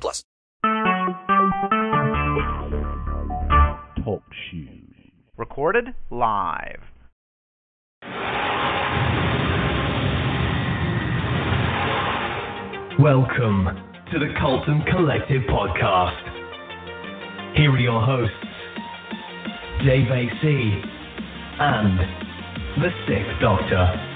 plus. 0.00 0.24
Talk 4.04 4.22
shoes. 4.50 4.94
Recorded 5.36 5.94
live. 6.10 6.82
Welcome 12.98 13.68
to 14.12 14.18
the 14.18 14.34
Colton 14.40 14.82
Collective 14.90 15.42
Podcast. 15.48 16.22
Here 17.56 17.72
are 17.72 17.78
your 17.78 18.00
hosts, 18.04 18.34
Dave 19.84 20.10
AC 20.10 20.82
and 21.58 21.98
the 22.82 22.90
Sixth 23.08 23.40
Doctor. 23.40 24.11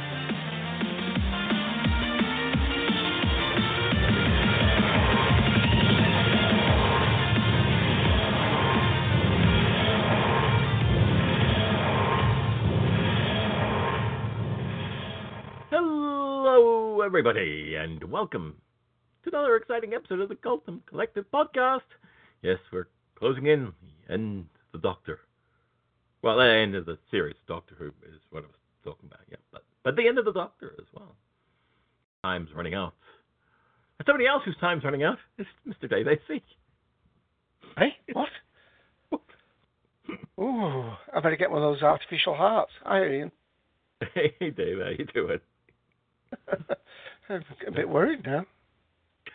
Everybody, 17.07 17.77
and 17.77 18.03
welcome 18.11 18.57
to 19.23 19.31
another 19.31 19.55
exciting 19.55 19.95
episode 19.95 20.19
of 20.19 20.29
the 20.29 20.35
Cultum 20.35 20.81
Collective 20.87 21.25
Podcast. 21.33 21.87
Yes, 22.43 22.59
we're 22.73 22.89
closing 23.17 23.47
in 23.47 23.73
the 24.09 24.13
end 24.13 24.47
of 24.57 24.81
the 24.81 24.89
Doctor. 24.89 25.21
Well, 26.23 26.39
the 26.39 26.47
end 26.47 26.75
of 26.75 26.85
the 26.85 26.99
series, 27.13 27.37
Doctor 27.47 27.77
Who 27.79 27.87
is 28.09 28.19
what 28.31 28.43
I 28.43 28.49
was 28.49 28.57
talking 28.83 29.07
about, 29.07 29.21
yeah. 29.31 29.37
But, 29.53 29.63
but 29.85 29.95
the 29.95 30.09
end 30.09 30.19
of 30.19 30.25
the 30.25 30.33
Doctor 30.33 30.75
as 30.81 30.87
well. 30.93 31.15
Time's 32.25 32.49
running 32.53 32.75
out. 32.75 32.95
And 34.01 34.07
somebody 34.07 34.27
else 34.27 34.43
whose 34.45 34.57
time's 34.61 34.83
running 34.83 35.05
out 35.05 35.19
is 35.39 35.47
Mr. 35.65 35.89
Dave 35.89 36.09
AC. 36.09 36.43
Hey, 37.79 37.95
eh? 38.09 38.13
what? 38.15 38.31
Ooh, 40.41 40.91
I 41.15 41.21
better 41.21 41.37
get 41.37 41.53
one 41.53 41.63
of 41.63 41.73
those 41.73 41.85
artificial 41.85 42.35
hearts. 42.35 42.73
Hi, 42.83 43.07
Ian. 43.07 43.33
Hey, 44.13 44.35
Dave, 44.41 44.79
how 44.83 44.91
you 44.91 45.07
doing? 45.15 45.39
I'm 47.29 47.45
a 47.67 47.71
bit 47.71 47.89
worried 47.89 48.25
now. 48.25 48.45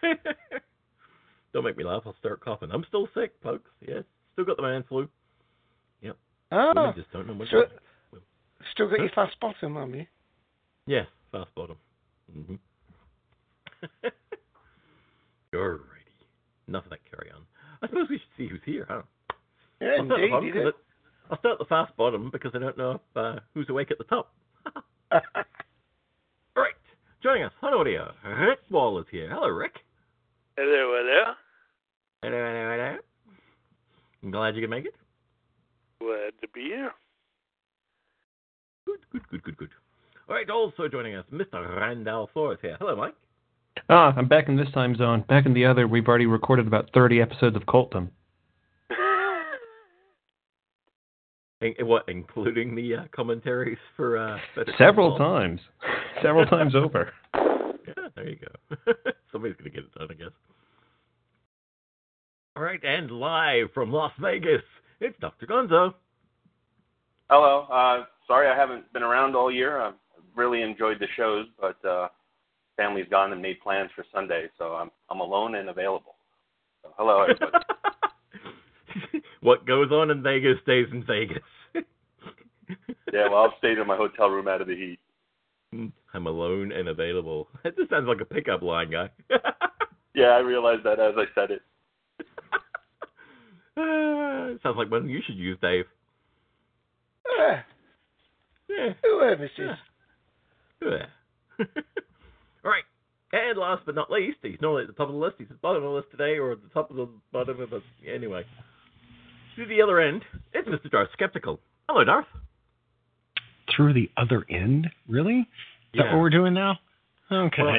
Don't 1.54 1.64
make 1.66 1.78
me 1.78 1.84
laugh. 1.84 2.04
I'll 2.06 2.16
start 2.20 2.40
coughing. 2.44 2.70
I'm 2.72 2.86
still 2.88 3.08
sick, 3.14 3.34
folks. 3.44 3.70
Yes, 3.86 4.04
still 4.34 4.46
got 4.46 4.56
the 4.58 4.64
man 4.64 4.84
flu. 4.88 5.08
Yep. 6.02 6.18
Oh, 6.54 6.72
Women 6.76 6.94
just 6.96 7.12
don't 7.12 7.28
know 7.28 7.34
what. 7.34 7.48
so- 7.50 7.64
still 8.74 8.90
got 8.90 9.00
your 9.00 9.10
fast 9.14 9.38
bottom, 9.42 9.76
have 9.76 9.90
you? 9.90 10.06
Yes, 10.86 11.08
fast 11.32 11.54
bottom. 11.56 11.76
hmm 12.32 12.56
Alrighty. 15.54 15.78
Enough 16.68 16.86
of 16.86 16.90
that 16.92 17.00
carry 17.10 17.32
on. 17.32 17.42
I 17.82 17.88
suppose 17.88 18.08
we 18.10 18.18
should 18.18 18.28
see 18.38 18.48
who's 18.48 18.62
here, 18.66 18.86
huh? 18.90 19.02
Yeah, 19.82 19.96
I'll 20.00 20.06
start, 20.06 20.20
the 20.22 20.24
indeed. 20.38 20.54
bottom 20.54 20.68
it- 20.68 20.76
I'll 21.30 21.40
start 21.40 21.60
the 21.60 21.66
fast 21.66 21.96
bottom 21.98 22.30
because 22.32 22.52
I 22.54 22.60
don't 22.60 22.78
know 22.78 22.92
if, 22.92 23.02
uh, 23.18 23.40
who's 23.54 23.70
awake 23.70 23.90
at 23.92 23.98
the 23.98 24.04
top. 24.06 24.34
Do. 27.22 27.30
Right. 27.30 27.34
Joining 27.34 27.44
us 27.46 27.54
on 27.62 27.74
audio, 27.74 28.12
Rick 28.26 28.60
Wall 28.70 29.00
is 29.00 29.06
here. 29.12 29.30
Hello, 29.32 29.48
Rick. 29.48 29.74
Hello, 30.58 30.96
hello. 30.98 31.34
Hello, 32.24 32.38
hello, 32.38 32.72
hello. 32.72 32.98
I'm 34.24 34.32
glad 34.32 34.56
you 34.56 34.62
could 34.62 34.70
make 34.70 34.86
it. 34.86 34.96
Glad 36.00 36.34
to 36.42 36.48
be 36.54 36.62
here. 36.62 36.92
Good, 38.86 39.00
good, 39.12 39.28
good, 39.30 39.44
good, 39.44 39.58
good. 39.58 39.70
All 40.30 40.36
right, 40.36 40.50
also 40.50 40.88
joining 40.88 41.16
us, 41.16 41.26
Mr. 41.34 41.78
Randall 41.78 42.30
Flores 42.34 42.60
here. 42.62 42.78
Hello, 42.80 42.96
Mike. 42.96 43.16
Ah, 43.90 44.14
I'm 44.16 44.28
back 44.28 44.48
in 44.48 44.56
this 44.56 44.72
time 44.74 44.96
zone. 44.96 45.24
Back 45.28 45.46
in 45.46 45.54
the 45.54 45.66
other, 45.66 45.88
we've 45.88 46.08
already 46.08 46.26
recorded 46.26 46.68
about 46.68 46.90
30 46.94 47.22
episodes 47.22 47.56
of 47.56 47.64
Coltum. 47.64 48.10
In, 51.62 51.74
what, 51.86 52.06
including 52.08 52.74
the 52.76 52.96
uh, 52.96 53.04
commentaries 53.16 53.78
for 53.96 54.18
uh, 54.18 54.38
Better 54.56 54.72
Call 54.72 54.88
Several 54.88 55.18
times. 55.18 55.60
Several 56.22 56.46
times 56.46 56.76
over. 56.76 57.12
Yeah, 57.88 58.10
there 58.16 58.30
you 58.30 58.38
go. 58.38 58.94
Somebody's 59.32 59.58
gonna 59.58 59.72
get 59.72 59.80
it 59.80 59.94
done, 59.96 60.08
I 60.12 60.14
guess. 60.14 60.32
All 62.56 62.62
right, 62.62 62.80
and 62.84 63.10
live 63.10 63.70
from 63.74 63.92
Las 63.92 64.12
Vegas, 64.22 64.62
it's 65.00 65.18
Dr. 65.20 65.48
Gonzo. 65.48 65.96
Hello. 67.30 67.66
Uh, 67.72 68.06
sorry 68.28 68.48
I 68.48 68.56
haven't 68.56 68.92
been 68.94 69.02
around 69.02 69.36
all 69.36 69.52
year. 69.52 69.82
I've 69.82 69.96
really 70.36 70.62
enjoyed 70.62 71.00
the 71.00 71.08
shows, 71.18 71.48
but 71.60 71.84
uh, 71.84 72.10
family's 72.78 73.08
gone 73.10 73.32
and 73.32 73.42
made 73.42 73.60
plans 73.62 73.90
for 73.96 74.06
Sunday, 74.14 74.48
so 74.58 74.76
I'm 74.76 74.92
I'm 75.10 75.22
alone 75.22 75.56
and 75.56 75.70
available. 75.70 76.16
So, 76.84 76.94
hello, 76.98 77.24
everybody. 77.24 77.66
what 79.42 79.66
goes 79.66 79.92
on 79.92 80.12
in 80.12 80.22
Vegas 80.22 80.58
stays 80.62 80.88
in 80.92 81.04
Vegas. 81.04 81.44
yeah, 83.12 83.28
well, 83.28 83.46
I've 83.46 83.58
stayed 83.58 83.80
in 83.80 83.88
my 83.88 83.98
hotel 83.98 84.30
room 84.30 84.48
out 84.48 84.62
of 84.62 84.68
the 84.68 84.76
heat. 84.76 85.00
I'm 85.74 86.28
alone 86.28 86.72
and 86.72 86.88
available. 86.90 87.48
That 87.64 87.78
just 87.78 87.90
sounds 87.90 88.08
like 88.08 88.22
a 88.22 88.26
pickup 88.26 88.62
line, 88.62 88.92
guy. 88.92 89.10
Yeah, 90.14 90.32
I 90.32 90.40
realized 90.40 90.84
that 90.84 91.00
as 91.00 91.14
I 91.16 91.24
said 91.34 91.52
it. 91.52 91.62
Uh, 93.78 94.58
sounds 94.64 94.76
like 94.78 94.92
one 94.92 95.08
you 95.08 95.22
should 95.26 95.38
use, 95.38 95.58
Dave. 95.62 95.86
Eh, 97.40 97.56
Yeah. 98.68 98.90
whoever 99.02 99.46
it 99.46 99.52
is. 99.58 99.70
Yeah. 100.82 101.06
All 102.66 102.72
right. 102.72 102.84
And 103.32 103.58
last 103.58 103.84
but 103.86 103.96
not 103.96 104.12
least, 104.12 104.40
he's 104.42 104.58
normally 104.62 104.82
at 104.82 104.88
the 104.88 104.94
top 104.94 105.08
of 105.08 105.14
the 105.14 105.20
list. 105.22 105.36
He's 105.38 105.48
at 105.50 105.54
the 105.56 105.60
bottom 105.62 105.82
of 105.84 105.90
the 105.92 105.96
list 105.96 106.12
today, 106.12 106.38
or 106.38 106.52
at 106.52 106.62
the 106.62 106.68
top 106.74 106.92
of 106.92 106.98
the 106.98 107.08
bottom 107.32 107.62
of 107.62 107.70
the. 107.70 107.82
Anyway. 108.14 108.44
To 109.56 109.66
the 109.66 109.82
other 109.82 110.02
end, 110.02 110.24
it's 110.54 110.68
Mr. 110.68 110.92
Darth 110.92 111.10
Skeptical. 111.14 111.62
Hello, 111.88 112.04
Darth. 112.04 112.26
Through 113.76 113.94
the 113.94 114.10
other 114.18 114.46
end? 114.50 114.88
Really? 115.08 115.40
Is 115.94 116.00
that 116.00 116.12
what 116.12 116.20
we're 116.22 116.30
doing 116.30 116.54
now? 116.54 116.80
Okay. 117.32 117.62
Well, 117.64 117.76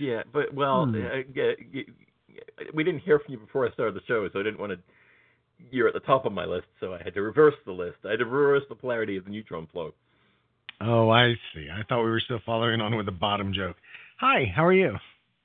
yeah, 0.00 0.22
but, 0.32 0.52
well, 0.54 0.86
Hmm. 0.86 0.94
uh, 0.96 1.22
yeah, 1.34 1.52
we 2.72 2.84
didn't 2.84 3.00
hear 3.00 3.18
from 3.20 3.32
you 3.32 3.38
before 3.38 3.66
I 3.68 3.72
started 3.72 3.94
the 3.94 4.00
show, 4.06 4.28
so 4.32 4.40
I 4.40 4.42
didn't 4.42 4.58
want 4.60 4.72
to. 4.72 4.78
You're 5.70 5.86
at 5.88 5.94
the 5.94 6.00
top 6.00 6.26
of 6.26 6.32
my 6.32 6.44
list, 6.44 6.66
so 6.80 6.92
I 6.94 7.02
had 7.02 7.14
to 7.14 7.22
reverse 7.22 7.54
the 7.64 7.72
list. 7.72 7.98
I 8.04 8.10
had 8.10 8.18
to 8.18 8.24
reverse 8.26 8.64
the 8.68 8.74
polarity 8.74 9.16
of 9.16 9.24
the 9.24 9.30
neutron 9.30 9.66
flow. 9.72 9.92
oh, 10.80 11.08
I 11.10 11.34
see. 11.54 11.68
I 11.72 11.82
thought 11.88 12.02
we 12.02 12.10
were 12.10 12.20
still 12.20 12.40
following 12.44 12.80
on 12.80 12.96
with 12.96 13.06
the 13.06 13.12
bottom 13.12 13.52
joke. 13.52 13.76
Hi, 14.18 14.44
how 14.54 14.64
are 14.64 14.72
you? 14.72 14.96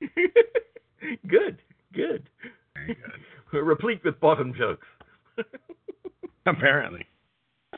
good, 1.28 1.58
good. 1.94 2.28
Very 2.74 2.94
good. 2.94 3.12
We're 3.52 3.62
replete 3.74 4.02
with 4.04 4.18
bottom 4.20 4.52
jokes. 4.54 4.86
Apparently. 6.46 7.06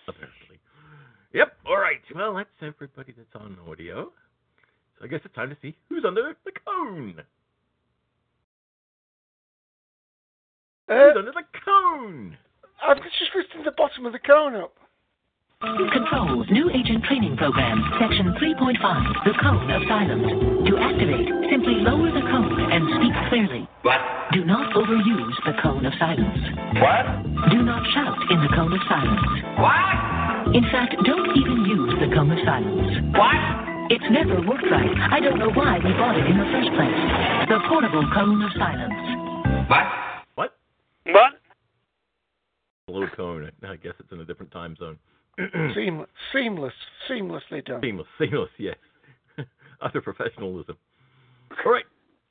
apparently. 0.09 0.29
Yep. 1.35 1.53
All 1.67 1.79
right. 1.79 2.01
Well, 2.15 2.35
that's 2.35 2.49
everybody 2.61 3.15
that's 3.17 3.35
on 3.35 3.57
audio. 3.69 4.13
So 4.99 5.05
I 5.05 5.09
guess 5.09 5.21
it's 5.25 5.35
time 5.35 5.51
to 5.51 5.57
see 5.63 5.77
who's 5.89 6.05
under 6.07 6.35
the 6.45 6.53
cone. 6.67 7.15
Uh, 10.89 10.95
Who's 10.95 11.17
under 11.17 11.33
the 11.33 11.45
cone? 11.65 12.37
I've 12.87 12.99
just 12.99 13.15
lifted 13.35 13.65
the 13.65 13.73
bottom 13.73 14.05
of 14.07 14.13
the 14.13 14.19
cone 14.19 14.57
up. 14.57 14.75
Control, 15.63 16.45
new 16.51 16.69
agent 16.71 17.05
training 17.05 17.37
program, 17.37 17.79
section 18.01 18.35
3.5, 18.35 19.25
the 19.25 19.33
cone 19.41 19.71
of 19.71 19.83
silence. 19.87 20.27
To 20.69 20.77
activate, 20.77 21.29
simply 21.49 21.79
lower 21.87 22.11
the 22.11 22.21
cone 22.27 22.73
and 22.73 22.83
speak 22.99 23.15
clearly. 23.31 23.69
What? 23.83 23.99
Do 24.33 24.45
not 24.45 24.73
overuse 24.75 25.35
the 25.45 25.59
cone 25.61 25.85
of 25.85 25.93
silence. 25.99 26.39
What? 26.79 27.51
Do 27.51 27.63
not 27.63 27.83
shout 27.93 28.17
in 28.31 28.39
the 28.39 28.49
cone 28.55 28.73
of 28.73 28.81
silence. 28.89 29.27
What? 29.59 30.55
In 30.55 30.63
fact, 30.71 30.95
don't 31.05 31.37
even 31.37 31.67
use 31.67 31.95
the 31.99 32.15
cone 32.15 32.31
of 32.31 32.39
silence. 32.47 33.03
What? 33.19 33.43
It's 33.91 34.07
never 34.11 34.41
worked 34.47 34.71
right. 34.71 34.95
I 35.11 35.19
don't 35.19 35.39
know 35.39 35.51
why 35.51 35.79
we 35.83 35.91
bought 35.99 36.17
it 36.17 36.27
in 36.31 36.39
the 36.39 36.47
first 36.55 36.71
place. 36.79 37.01
The 37.51 37.59
portable 37.69 38.07
cone 38.15 38.41
of 38.43 38.53
silence. 38.55 38.95
What? 39.69 39.87
What? 40.37 40.55
What? 41.11 41.33
Blue 42.87 43.09
cone. 43.17 43.51
I 43.67 43.77
guess 43.77 43.95
it's 43.99 44.13
in 44.13 44.21
a 44.21 44.25
different 44.25 44.53
time 44.53 44.77
zone. 44.79 44.97
Seamless, 45.75 46.09
seamless, 46.33 46.75
seamlessly 47.11 47.65
done. 47.65 47.81
Seamless, 47.83 48.07
seamless, 48.19 48.51
yes. 48.59 48.77
Utter 49.83 50.01
professionalism. 50.01 50.77
All 51.67 51.73
right. 51.73 51.85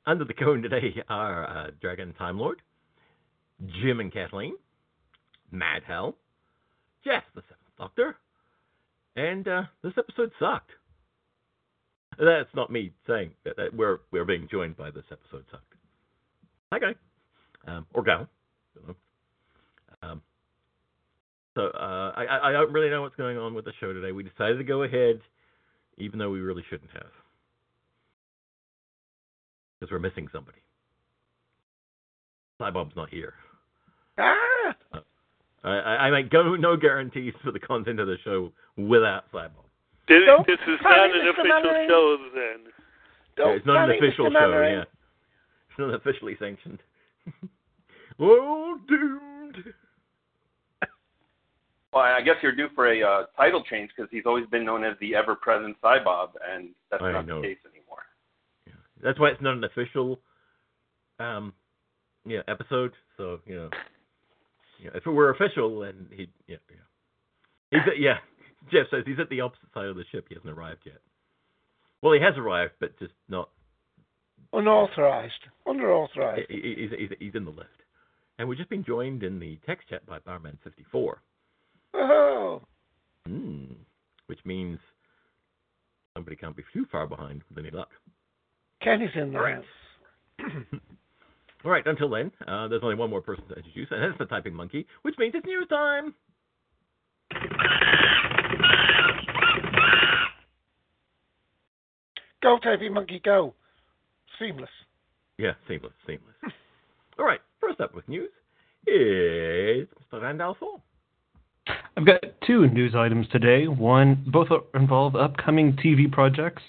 Under 0.05 0.25
the 0.25 0.33
cone 0.33 0.61
today 0.61 1.03
are 1.09 1.47
uh, 1.47 1.71
Dragon 1.81 2.13
Time 2.13 2.39
Lord, 2.39 2.61
Jim 3.81 3.99
and 3.99 4.11
Kathleen, 4.11 4.55
Mad 5.51 5.83
Hell, 5.85 6.15
Jeff 7.05 7.23
the 7.35 7.41
Seventh 7.41 7.77
Doctor, 7.77 8.15
and 9.15 9.47
uh, 9.47 9.63
this 9.83 9.93
episode 9.97 10.31
sucked. 10.39 10.71
That's 12.17 12.49
not 12.55 12.71
me 12.71 12.91
saying 13.07 13.31
that, 13.45 13.55
that 13.57 13.73
we're 13.73 13.99
we're 14.11 14.25
being 14.25 14.47
joined 14.51 14.77
by 14.77 14.91
this 14.91 15.05
episode 15.11 15.45
sucked. 15.51 15.73
Hi 16.71 16.79
guy, 16.79 16.95
um, 17.67 17.85
or 17.93 18.03
gal. 18.03 18.27
Um, 20.03 20.21
so 21.55 21.67
uh, 21.67 22.11
I 22.15 22.49
I 22.49 22.51
don't 22.51 22.71
really 22.71 22.89
know 22.89 23.01
what's 23.01 23.15
going 23.15 23.37
on 23.37 23.53
with 23.53 23.65
the 23.65 23.73
show 23.79 23.93
today. 23.93 24.11
We 24.11 24.23
decided 24.23 24.57
to 24.57 24.63
go 24.63 24.83
ahead, 24.83 25.21
even 25.97 26.19
though 26.19 26.29
we 26.29 26.39
really 26.39 26.63
shouldn't 26.69 26.91
have, 26.91 27.11
because 29.81 29.91
we're 29.91 29.99
missing 29.99 30.27
somebody. 30.31 30.59
Cybob's 32.61 32.95
not 32.95 33.09
here. 33.09 33.33
Ah! 34.19 34.75
I, 35.63 35.69
I, 35.69 35.95
I 36.07 36.11
make 36.11 36.29
go 36.29 36.55
no 36.55 36.77
guarantees 36.77 37.33
for 37.43 37.51
the 37.51 37.59
content 37.59 37.99
of 37.99 38.07
the 38.07 38.17
show 38.23 38.51
without 38.77 39.31
Cybob. 39.31 39.65
This, 40.07 40.19
Don't 40.27 40.45
this 40.45 40.59
is 40.67 40.79
not 40.83 41.05
an 41.05 41.11
Mr. 41.11 41.29
official 41.31 41.43
Mainwaring. 41.45 41.89
show 41.89 42.17
then. 42.35 42.71
Don't 43.37 43.57
it's 43.57 43.65
not 43.65 43.77
an 43.83 43.89
panic, 43.89 44.03
official 44.03 44.25
Mr. 44.25 44.33
show, 44.33 44.39
Mainwaring. 44.39 44.73
yeah. 44.75 44.83
It's 45.69 45.79
not 45.79 45.93
officially 45.95 46.35
sanctioned. 46.39 46.79
oh, 48.19 48.77
doomed. 48.87 49.73
Well, 51.93 52.03
I 52.03 52.21
guess 52.21 52.35
you're 52.41 52.55
due 52.55 52.69
for 52.75 52.93
a 52.93 53.01
uh, 53.03 53.23
title 53.35 53.63
change 53.69 53.91
because 53.95 54.09
he's 54.11 54.23
always 54.25 54.45
been 54.47 54.63
known 54.63 54.83
as 54.85 54.95
the 55.01 55.13
ever-present 55.15 55.75
Cybob, 55.83 56.29
and 56.49 56.69
that's 56.89 57.03
I 57.03 57.11
not 57.11 57.27
know. 57.27 57.41
the 57.41 57.47
case 57.47 57.57
anymore. 57.65 57.80
That's 59.03 59.19
why 59.19 59.29
it's 59.29 59.41
not 59.41 59.55
an 59.57 59.63
official, 59.63 60.19
um, 61.19 61.53
yeah, 62.25 62.41
episode. 62.47 62.91
So 63.17 63.39
you 63.45 63.55
know, 63.55 63.69
yeah, 64.83 64.91
if 64.95 65.05
it 65.05 65.11
were 65.11 65.29
official, 65.31 65.79
then 65.81 66.07
he'd, 66.11 66.29
yeah, 66.47 66.57
yeah. 66.69 66.77
He's 67.79 67.87
at, 67.87 67.99
yeah. 67.99 68.17
Jeff 68.71 68.87
says 68.91 69.03
he's 69.05 69.19
at 69.19 69.29
the 69.29 69.41
opposite 69.41 69.69
side 69.73 69.87
of 69.87 69.95
the 69.95 70.03
ship. 70.11 70.25
He 70.29 70.35
hasn't 70.35 70.51
arrived 70.51 70.81
yet. 70.85 71.01
Well, 72.01 72.13
he 72.13 72.19
has 72.21 72.35
arrived, 72.37 72.73
but 72.79 72.97
just 72.99 73.13
not. 73.29 73.49
Unauthorized. 74.53 75.33
Unauthorized. 75.65 76.49
he- 76.49 76.61
he- 76.61 76.75
He's, 76.89 76.91
he's, 77.09 77.17
he's 77.19 77.35
in 77.35 77.45
the 77.45 77.51
lift, 77.51 77.69
and 78.37 78.47
we've 78.47 78.57
just 78.57 78.69
been 78.69 78.83
joined 78.83 79.23
in 79.23 79.39
the 79.39 79.57
text 79.65 79.87
chat 79.89 80.05
by 80.05 80.19
Barman54. 80.19 81.13
Oh. 81.93 82.61
Hmm. 83.27 83.65
Which 84.27 84.39
means 84.45 84.79
somebody 86.15 86.35
can't 86.35 86.55
be 86.55 86.63
too 86.73 86.85
far 86.91 87.07
behind 87.07 87.43
with 87.49 87.57
any 87.57 87.71
luck. 87.71 87.89
Kenny's 88.83 89.09
in 89.15 89.31
the 89.31 89.39
Right. 89.39 89.55
house. 89.55 89.65
All 91.63 91.69
right, 91.71 91.85
until 91.85 92.09
then, 92.09 92.31
uh, 92.47 92.67
there's 92.67 92.81
only 92.83 92.95
one 92.95 93.09
more 93.11 93.21
person 93.21 93.47
to 93.49 93.55
introduce, 93.55 93.87
and 93.91 94.01
that's 94.01 94.17
the 94.17 94.25
typing 94.25 94.53
monkey, 94.55 94.87
which 95.03 95.15
means 95.19 95.35
it's 95.35 95.45
news 95.45 95.67
time. 95.69 96.15
Go, 102.41 102.57
typing 102.63 102.93
Monkey, 102.93 103.21
go. 103.23 103.53
Seamless. 104.39 104.69
Yeah, 105.37 105.51
seamless, 105.67 105.93
seamless. 106.07 106.35
All 107.19 107.25
right, 107.25 107.39
first 107.59 107.79
up 107.79 107.93
with 107.93 108.07
news 108.09 108.29
is 108.87 109.87
Mr. 110.11 110.21
Randall 110.21 110.55
Fall. 110.59 110.81
I've 111.95 112.05
got 112.05 112.23
two 112.47 112.67
news 112.67 112.95
items 112.95 113.27
today. 113.31 113.67
One, 113.67 114.23
both 114.27 114.47
involve 114.73 115.15
upcoming 115.15 115.73
TV 115.73 116.11
projects. 116.11 116.63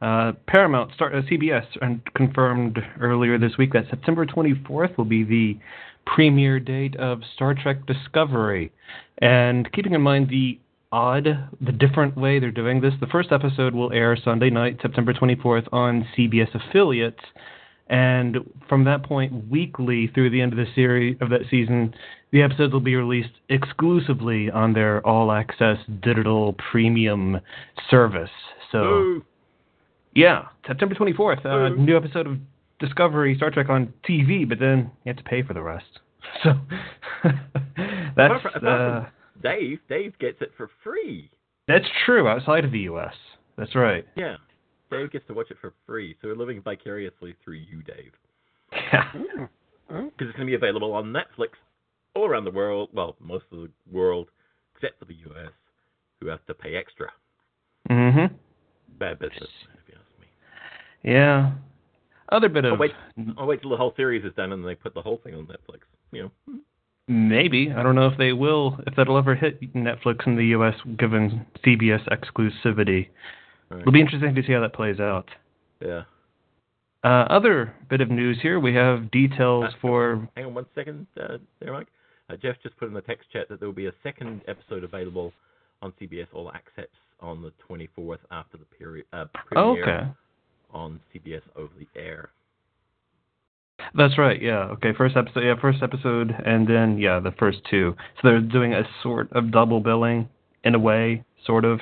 Uh, 0.00 0.32
Paramount, 0.46 0.92
start, 0.94 1.14
uh, 1.14 1.22
CBS, 1.22 1.66
and 1.80 2.02
confirmed 2.14 2.78
earlier 3.00 3.38
this 3.38 3.56
week 3.58 3.72
that 3.72 3.84
September 3.88 4.26
24th 4.26 4.96
will 4.98 5.06
be 5.06 5.24
the 5.24 5.58
premiere 6.04 6.60
date 6.60 6.94
of 6.96 7.20
Star 7.34 7.54
Trek 7.54 7.86
Discovery. 7.86 8.70
And 9.18 9.70
keeping 9.72 9.94
in 9.94 10.02
mind 10.02 10.28
the 10.28 10.58
odd, 10.92 11.26
the 11.60 11.72
different 11.72 12.16
way 12.16 12.38
they're 12.38 12.50
doing 12.50 12.80
this, 12.80 12.94
the 13.00 13.06
first 13.06 13.32
episode 13.32 13.74
will 13.74 13.92
air 13.92 14.16
Sunday 14.16 14.50
night, 14.50 14.78
September 14.82 15.12
24th, 15.12 15.66
on 15.72 16.06
CBS 16.16 16.54
affiliates. 16.54 17.20
And 17.88 18.38
from 18.68 18.84
that 18.84 19.04
point, 19.04 19.48
weekly 19.48 20.10
through 20.14 20.30
the 20.30 20.40
end 20.40 20.52
of 20.52 20.58
the 20.58 20.66
series 20.74 21.16
of 21.20 21.30
that 21.30 21.42
season, 21.50 21.94
the 22.32 22.42
episodes 22.42 22.72
will 22.72 22.80
be 22.80 22.96
released 22.96 23.30
exclusively 23.48 24.50
on 24.50 24.72
their 24.72 25.06
all-access 25.06 25.78
digital 26.02 26.54
premium 26.70 27.40
service. 27.88 28.30
So, 28.72 28.82
Boo. 28.82 29.24
Yeah, 30.16 30.46
September 30.66 30.94
24th, 30.94 31.44
uh, 31.44 31.74
Boo. 31.74 31.76
new 31.82 31.96
episode 31.96 32.26
of 32.26 32.38
Discovery 32.80 33.36
Star 33.36 33.50
Trek 33.50 33.68
on 33.68 33.92
TV, 34.08 34.48
but 34.48 34.58
then 34.58 34.90
you 35.04 35.10
have 35.10 35.16
to 35.16 35.22
pay 35.24 35.42
for 35.42 35.54
the 35.54 35.62
rest. 35.62 35.84
So 36.42 36.50
that's 37.24 37.36
Apart 38.16 38.42
from- 38.42 38.52
apart 38.64 39.04
uh, 39.06 39.08
Dave. 39.42 39.78
Dave 39.88 40.18
gets 40.18 40.38
it 40.40 40.50
for 40.56 40.70
free. 40.82 41.30
that's 41.68 41.84
true 42.04 42.26
outside 42.28 42.64
of 42.64 42.72
the 42.72 42.80
U.S. 42.80 43.14
That's 43.56 43.74
right. 43.76 44.04
Yeah, 44.16 44.36
Dave 44.90 45.12
gets 45.12 45.26
to 45.28 45.34
watch 45.34 45.50
it 45.50 45.56
for 45.60 45.72
free. 45.86 46.16
So 46.20 46.28
we're 46.28 46.36
living 46.36 46.60
vicariously 46.62 47.34
through 47.44 47.58
you, 47.70 47.82
Dave, 47.82 48.12
Yeah. 48.72 49.04
because 49.88 50.28
it's 50.28 50.36
going 50.36 50.46
to 50.46 50.50
be 50.50 50.54
available 50.54 50.92
on 50.94 51.06
Netflix 51.12 51.50
all 52.14 52.26
around 52.26 52.44
the 52.44 52.50
world. 52.50 52.88
Well, 52.92 53.14
most 53.20 53.44
of 53.52 53.58
the 53.60 53.70
world, 53.90 54.28
except 54.74 54.98
for 54.98 55.04
the 55.04 55.14
U.S., 55.14 55.52
who 56.20 56.26
have 56.28 56.44
to 56.46 56.54
pay 56.54 56.74
extra. 56.74 57.08
Mm-hmm. 57.90 58.34
Bad 58.98 59.18
business, 59.20 59.48
if 59.74 59.88
you 59.88 59.94
ask 59.94 60.20
me. 60.20 60.26
Yeah. 61.06 61.52
Other 62.30 62.48
bit 62.48 62.64
I'll 62.64 62.74
of 62.74 62.80
wait. 62.80 62.92
I'll 63.38 63.46
wait 63.46 63.62
till 63.62 63.70
the 63.70 63.76
whole 63.76 63.94
series 63.96 64.24
is 64.24 64.32
done 64.34 64.52
and 64.52 64.66
they 64.66 64.74
put 64.74 64.94
the 64.94 65.00
whole 65.02 65.20
thing 65.22 65.34
on 65.34 65.46
Netflix. 65.46 65.80
You 66.12 66.24
know. 66.48 66.58
Maybe. 67.08 67.72
I 67.74 67.84
don't 67.84 67.94
know 67.94 68.08
if 68.08 68.18
they 68.18 68.32
will, 68.32 68.78
if 68.86 68.96
that'll 68.96 69.16
ever 69.16 69.36
hit 69.36 69.60
Netflix 69.74 70.26
in 70.26 70.34
the 70.36 70.46
U.S. 70.46 70.74
given 70.98 71.46
CBS 71.64 72.02
exclusivity. 72.08 73.08
Right. 73.70 73.80
It'll 73.80 73.92
be 73.92 74.00
interesting 74.00 74.34
to 74.34 74.42
see 74.44 74.52
how 74.52 74.60
that 74.60 74.72
plays 74.72 74.98
out. 74.98 75.28
Yeah. 75.80 76.02
Uh, 77.04 77.26
other 77.30 77.72
bit 77.88 78.00
of 78.00 78.10
news 78.10 78.38
here. 78.42 78.58
We 78.58 78.74
have 78.74 79.12
details 79.12 79.66
Uh, 79.68 79.76
for. 79.80 80.28
Hang 80.36 80.46
on 80.46 80.54
one 80.54 80.66
second, 80.74 81.06
uh, 81.20 81.38
there, 81.60 81.72
Mike. 81.72 81.86
Uh, 82.28 82.34
Jeff 82.36 82.56
just 82.60 82.76
put 82.76 82.88
in 82.88 82.94
the 82.94 83.02
text 83.02 83.30
chat 83.32 83.48
that 83.48 83.60
there 83.60 83.68
will 83.68 83.74
be 83.74 83.86
a 83.86 83.92
second 84.02 84.40
episode 84.48 84.82
available 84.82 85.32
on 85.82 85.92
CBS 86.00 86.26
All 86.32 86.50
Access 86.50 86.88
on 87.20 87.40
the 87.40 87.52
24th 87.70 88.18
after 88.32 88.56
the 88.58 88.64
period 88.64 89.06
uh, 89.12 89.26
Oh, 89.54 89.74
premiere 89.76 89.82
okay. 89.82 90.08
On 90.72 91.00
CBS 91.14 91.42
over 91.56 91.72
the 91.78 91.88
air. 91.98 92.30
That's 93.94 94.18
right. 94.18 94.40
Yeah. 94.40 94.64
Okay. 94.74 94.92
First 94.96 95.16
episode. 95.16 95.40
Yeah. 95.40 95.54
First 95.60 95.82
episode, 95.82 96.34
and 96.44 96.68
then 96.68 96.98
yeah, 96.98 97.20
the 97.20 97.32
first 97.32 97.58
two. 97.70 97.94
So 98.16 98.28
they're 98.28 98.40
doing 98.40 98.74
a 98.74 98.82
sort 99.02 99.30
of 99.32 99.50
double 99.50 99.80
billing 99.80 100.28
in 100.64 100.74
a 100.74 100.78
way, 100.78 101.24
sort 101.44 101.64
of. 101.64 101.80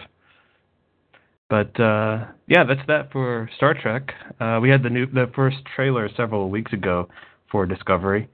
But 1.48 1.78
uh, 1.78 2.26
yeah, 2.46 2.64
that's 2.64 2.86
that 2.88 3.12
for 3.12 3.48
Star 3.56 3.74
Trek. 3.74 4.12
Uh, 4.40 4.58
we 4.62 4.70
had 4.70 4.82
the 4.82 4.90
new, 4.90 5.06
the 5.06 5.30
first 5.34 5.58
trailer 5.74 6.08
several 6.16 6.50
weeks 6.50 6.72
ago 6.72 7.08
for 7.50 7.66
Discovery. 7.66 8.28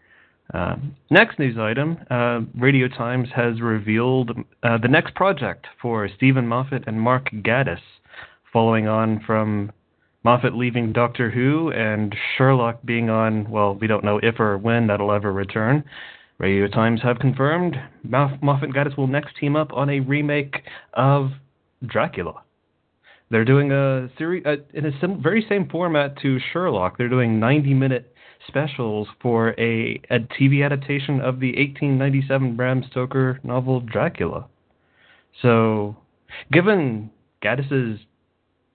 Um, 0.55 0.97
next 1.11 1.39
news 1.39 1.57
item: 1.59 1.99
uh, 2.11 2.41
Radio 2.59 2.89
Times 2.89 3.29
has 3.35 3.61
revealed 3.61 4.31
uh, 4.63 4.79
the 4.79 4.89
next 4.89 5.15
project 5.15 5.67
for 5.81 6.09
Steven 6.17 6.47
Moffat 6.47 6.85
and 6.87 7.01
Mark 7.01 7.31
Gatiss, 7.31 7.81
following 8.53 8.89
on 8.89 9.21
from 9.27 9.71
Moffat 10.23 10.55
leaving 10.55 10.93
Doctor 10.93 11.31
Who 11.31 11.73
and 11.73 12.15
Sherlock 12.37 12.81
being 12.85 13.09
on, 13.09 13.51
well, 13.51 13.75
we 13.75 13.87
don't 13.87 14.05
know 14.05 14.21
if 14.23 14.39
or 14.39 14.59
when 14.59 14.87
that'll 14.87 15.13
ever 15.13 15.33
return. 15.33 15.83
Radio 16.39 16.67
Times 16.69 17.01
have 17.03 17.19
confirmed 17.19 17.77
Moff- 18.07 18.43
Moffat 18.43 18.65
and 18.65 18.75
Gatiss 18.75 18.97
will 18.97 19.07
next 19.07 19.37
team 19.37 19.57
up 19.57 19.73
on 19.73 19.89
a 19.89 20.01
remake 20.01 20.63
of 20.95 21.31
Dracula. 21.87 22.43
They're 23.31 23.45
doing 23.45 23.73
a 23.73 24.09
series 24.19 24.45
uh, 24.45 24.57
in 24.75 24.87
a 24.87 25.01
sim- 25.01 25.23
very 25.23 25.45
same 25.49 25.69
format 25.69 26.19
to 26.23 26.39
Sherlock. 26.53 26.99
They're 26.99 27.09
doing 27.09 27.39
90-minute 27.39 28.13
specials 28.49 29.07
for 29.23 29.51
a, 29.59 30.01
a 30.11 30.19
TV 30.19 30.65
adaptation 30.65 31.21
of 31.21 31.41
the 31.41 31.51
1897 31.57 32.57
Bram 32.57 32.85
Stoker 32.91 33.39
novel 33.45 33.81
Dracula. 33.81 34.47
So, 35.43 35.97
given 36.53 37.11
Gatiss's 37.43 38.01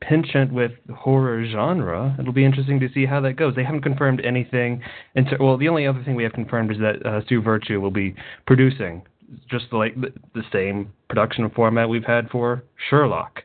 penchant 0.07 0.53
with 0.53 0.71
horror 0.93 1.45
genre. 1.51 2.15
It'll 2.19 2.33
be 2.33 2.45
interesting 2.45 2.79
to 2.79 2.89
see 2.93 3.05
how 3.05 3.21
that 3.21 3.33
goes. 3.33 3.55
They 3.55 3.63
haven't 3.63 3.81
confirmed 3.81 4.21
anything. 4.23 4.81
And 5.15 5.25
so, 5.29 5.37
well, 5.43 5.57
the 5.57 5.67
only 5.67 5.87
other 5.87 6.03
thing 6.03 6.15
we 6.15 6.23
have 6.23 6.33
confirmed 6.33 6.71
is 6.71 6.77
that 6.79 7.05
uh, 7.05 7.21
Sue 7.27 7.41
Vertue 7.41 7.79
will 7.81 7.91
be 7.91 8.15
producing 8.45 9.03
just 9.49 9.65
like 9.71 9.99
the, 9.99 10.13
the 10.33 10.43
same 10.53 10.91
production 11.09 11.49
format 11.55 11.89
we've 11.89 12.05
had 12.05 12.29
for 12.29 12.63
Sherlock. 12.89 13.41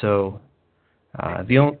So 0.00 0.40
uh, 1.18 1.42
the 1.46 1.58
only 1.58 1.78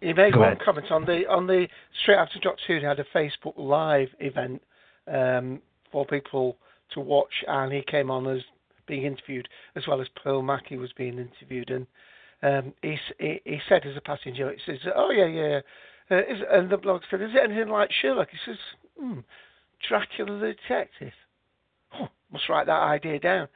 He 0.00 0.12
made 0.12 0.32
Go 0.32 0.40
one 0.40 0.56
comment 0.64 0.90
on 0.90 1.04
the 1.04 1.26
on 1.28 1.46
the 1.46 1.68
straight 2.02 2.16
after 2.16 2.38
Doctor 2.38 2.62
Who. 2.66 2.80
They 2.80 2.86
had 2.86 3.00
a 3.00 3.04
Facebook 3.14 3.54
Live 3.56 4.08
event 4.20 4.62
um, 5.06 5.60
for 5.90 6.06
people 6.06 6.56
to 6.94 7.00
watch, 7.00 7.32
and 7.46 7.72
he 7.72 7.82
came 7.82 8.10
on 8.10 8.26
as 8.26 8.42
being 8.86 9.04
interviewed, 9.04 9.48
as 9.76 9.86
well 9.86 10.00
as 10.00 10.08
Pearl 10.22 10.42
Mackie 10.42 10.76
was 10.76 10.92
being 10.96 11.18
interviewed. 11.18 11.70
And 11.70 11.86
um, 12.42 12.72
he, 12.82 12.96
he 13.18 13.40
he 13.44 13.58
said 13.68 13.86
as 13.86 13.96
a 13.96 14.00
passenger, 14.00 14.52
he 14.52 14.58
says, 14.66 14.80
"Oh 14.94 15.10
yeah, 15.10 15.26
yeah, 15.26 15.60
Uh, 16.10 16.18
is, 16.18 16.42
and 16.50 16.70
the 16.70 16.76
blog 16.76 17.02
said, 17.10 17.22
"Is 17.22 17.30
it 17.34 17.50
anything 17.50 17.68
like 17.68 17.90
Sherlock?" 17.92 18.28
He 18.30 18.38
says, 18.44 18.58
hmm, 18.98 19.20
"Dracula 19.88 20.38
the 20.38 20.54
detective." 20.54 21.12
Oh, 21.94 22.08
must 22.32 22.48
write 22.48 22.66
that 22.66 22.82
idea 22.82 23.18
down. 23.20 23.48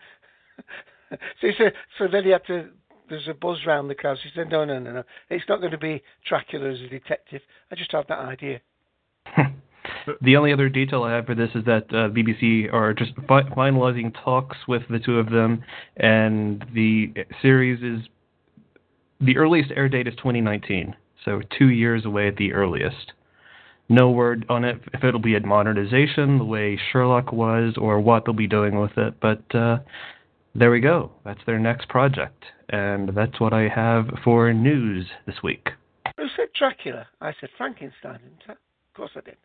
so 1.11 1.17
he 1.41 1.53
said, 1.59 1.73
so 1.99 2.07
then 2.07 2.25
he 2.25 2.31
had 2.31 2.47
to. 2.47 2.69
There's 3.09 3.29
a 3.29 3.35
buzz 3.35 3.59
round 3.67 3.89
the 3.89 3.95
crowd. 3.95 4.19
He 4.23 4.31
said, 4.35 4.51
"No, 4.51 4.65
no, 4.65 4.79
no, 4.79 4.93
no. 4.93 5.03
It's 5.31 5.49
not 5.49 5.61
going 5.61 5.73
to 5.73 5.79
be 5.79 6.03
Dracula 6.29 6.71
as 6.71 6.81
a 6.81 6.89
detective. 6.89 7.43
I 7.71 7.75
just 7.75 7.93
have 7.93 8.07
that 8.09 8.21
idea." 8.21 8.61
The 10.23 10.37
only 10.37 10.53
other 10.53 10.69
detail 10.69 11.03
I 11.03 11.13
have 11.13 11.27
for 11.27 11.35
this 11.35 11.51
is 11.55 11.65
that 11.65 11.85
uh, 11.91 12.09
BBC 12.11 12.73
are 12.73 12.95
just 12.95 13.13
fi- 13.29 13.43
finalizing 13.43 14.15
talks 14.25 14.57
with 14.69 14.83
the 14.89 14.99
two 14.99 15.19
of 15.19 15.31
them, 15.31 15.65
and 15.97 16.65
the 16.75 17.13
series 17.43 17.83
is 17.83 18.07
the 19.21 19.37
earliest 19.37 19.71
air 19.75 19.89
date 19.89 20.07
is 20.07 20.15
2019, 20.17 20.95
so 21.25 21.41
two 21.59 21.69
years 21.69 22.05
away 22.05 22.29
at 22.29 22.37
the 22.37 22.53
earliest. 22.53 23.13
No 23.89 24.11
word 24.11 24.45
on 24.49 24.65
it 24.65 24.81
if 24.93 25.05
it'll 25.05 25.21
be 25.21 25.37
a 25.37 25.41
modernization 25.41 26.39
the 26.39 26.45
way 26.45 26.79
Sherlock 26.93 27.33
was, 27.33 27.75
or 27.79 28.01
what 28.01 28.25
they'll 28.25 28.35
be 28.35 28.49
doing 28.49 28.81
with 28.81 28.99
it. 28.99 29.15
But 29.21 29.55
uh, 29.55 29.79
there 30.55 30.71
we 30.71 30.81
go. 30.81 31.13
That's 31.25 31.41
their 31.47 31.59
next 31.59 31.89
project, 31.89 32.45
and 32.69 33.11
that's 33.15 33.39
what 33.39 33.53
I 33.53 33.69
have 33.69 34.07
for 34.25 34.53
news 34.53 35.07
this 35.27 35.37
week. 35.43 35.69
Who 36.17 36.27
said 36.37 36.49
Dracula? 36.59 37.07
I 37.21 37.33
said 37.41 37.51
Frankenstein, 37.57 38.21
didn't 38.23 38.43
I? 38.49 38.53
Of 38.53 38.95
course 38.97 39.11
I 39.17 39.21
did. 39.21 39.37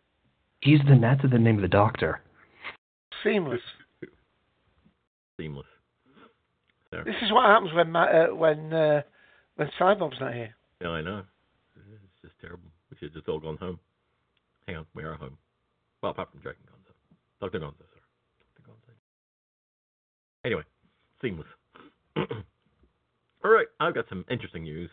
He's 0.60 0.80
the 0.88 0.98
that's 1.00 1.22
the 1.22 1.38
name 1.38 1.56
of 1.56 1.62
the 1.62 1.68
doctor. 1.68 2.20
Seamless. 3.22 3.60
Seamless. 5.38 5.66
There. 6.90 7.04
This 7.04 7.14
is 7.22 7.32
what 7.32 7.46
happens 7.46 7.72
when 7.74 7.90
Ma- 7.90 8.04
uh, 8.04 8.34
when 8.34 8.72
uh, 8.72 9.02
when 9.56 9.68
Cybob's 9.78 10.20
not 10.20 10.34
here. 10.34 10.54
Yeah, 10.80 10.88
I 10.88 11.00
know. 11.02 11.22
It's 11.76 12.22
just 12.22 12.34
terrible. 12.40 12.70
We 12.90 12.96
should 12.98 13.08
have 13.10 13.14
just 13.14 13.28
all 13.28 13.40
gone 13.40 13.56
home. 13.56 13.78
Hang 14.66 14.76
on, 14.76 14.86
we 14.94 15.02
are 15.04 15.14
home. 15.14 15.36
Well, 16.02 16.12
apart 16.12 16.30
from 16.30 16.40
Dragon 16.40 16.62
Gonzo. 16.66 16.92
Dr. 17.40 17.58
Gonzo, 17.60 17.78
sir. 17.78 18.00
Dr. 18.56 18.70
Gonzo. 18.70 18.92
Anyway, 20.44 20.62
seamless. 21.20 21.46
all 22.16 23.50
right, 23.50 23.66
I've 23.80 23.94
got 23.94 24.06
some 24.08 24.24
interesting 24.30 24.64
news. 24.64 24.90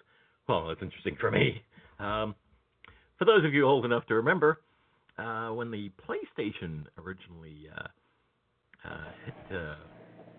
Well, 0.47 0.69
it's 0.71 0.81
interesting 0.81 1.15
for 1.19 1.31
me. 1.31 1.61
Um, 1.99 2.35
for 3.17 3.25
those 3.25 3.45
of 3.45 3.53
you 3.53 3.65
old 3.65 3.85
enough 3.85 4.05
to 4.07 4.15
remember, 4.15 4.61
uh, 5.17 5.49
when 5.49 5.69
the 5.69 5.91
PlayStation 6.07 6.85
originally 6.97 7.67
uh, 7.75 8.87
uh, 8.87 9.11
hit, 9.25 9.57
uh, 9.57 9.75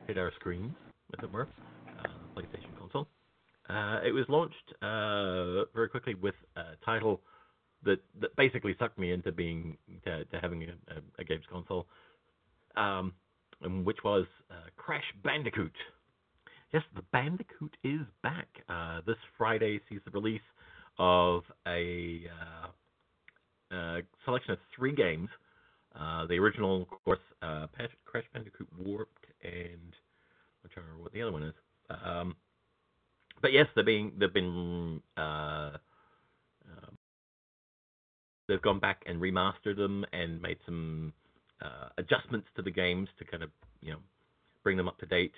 hit 0.07 0.19
our 0.19 0.33
screens, 0.41 0.73
as 1.19 1.25
it 1.25 1.33
were, 1.33 1.47
uh, 2.03 2.09
PlayStation 2.37 2.70
uh, 3.71 4.01
it 4.05 4.13
was 4.13 4.25
launched 4.29 4.75
uh, 4.83 5.65
very 5.75 5.89
quickly 5.89 6.15
with 6.15 6.35
a 6.57 6.85
title 6.85 7.21
that, 7.85 7.99
that 8.21 8.35
basically 8.37 8.75
sucked 8.79 8.99
me 8.99 9.13
into 9.13 9.31
being 9.31 9.77
to, 10.05 10.25
to 10.25 10.41
having 10.41 10.65
a, 10.65 10.67
a, 10.67 11.01
a 11.21 11.25
games 11.25 11.45
console, 11.51 11.87
um, 12.77 13.13
which 13.85 13.99
was 14.05 14.27
uh, 14.51 14.55
Crash 14.77 15.05
Bandicoot. 15.23 15.73
Yes, 16.73 16.83
the 16.97 17.03
Bandicoot 17.13 17.77
is 17.85 18.01
back. 18.23 18.49
Uh, 18.69 19.01
this 19.07 19.17
Friday 19.39 19.81
sees 19.89 20.01
the 20.05 20.11
release 20.11 20.41
of 20.99 21.43
a 21.67 22.25
uh, 23.73 23.75
uh, 23.75 24.01
selection 24.25 24.53
of 24.53 24.59
three 24.77 24.95
games. 24.95 25.29
The 26.29 26.35
original, 26.39 26.83
of 26.83 27.05
course, 27.05 27.21
Crash 28.05 28.25
Bandicoot 28.33 28.69
Warped, 28.79 29.27
and 29.43 29.95
I'm 30.65 30.71
trying 30.73 30.87
to 30.87 30.93
remember 30.93 31.03
what 31.03 31.13
the 31.13 31.23
other 31.23 31.33
one 31.33 31.43
is. 31.45 31.55
Um, 32.05 32.37
but 33.41 33.53
yes, 33.53 33.67
they're 33.75 33.85
being 33.85 34.13
they've 34.19 34.33
been 34.33 35.01
uh, 35.17 35.77
uh, 36.67 36.91
they've 38.49 38.63
gone 38.63 38.81
back 38.81 39.03
and 39.07 39.21
remastered 39.21 39.77
them 39.77 40.05
and 40.13 40.41
made 40.41 40.59
some 40.65 41.13
uh, 41.63 41.89
adjustments 41.99 42.49
to 42.57 42.63
the 42.63 42.71
games 42.71 43.09
to 43.19 43.25
kind 43.25 43.43
of 43.43 43.51
you 43.81 43.93
know 43.93 43.99
bring 44.63 44.77
them 44.77 44.89
up 44.89 44.99
to 44.99 45.07
date. 45.07 45.35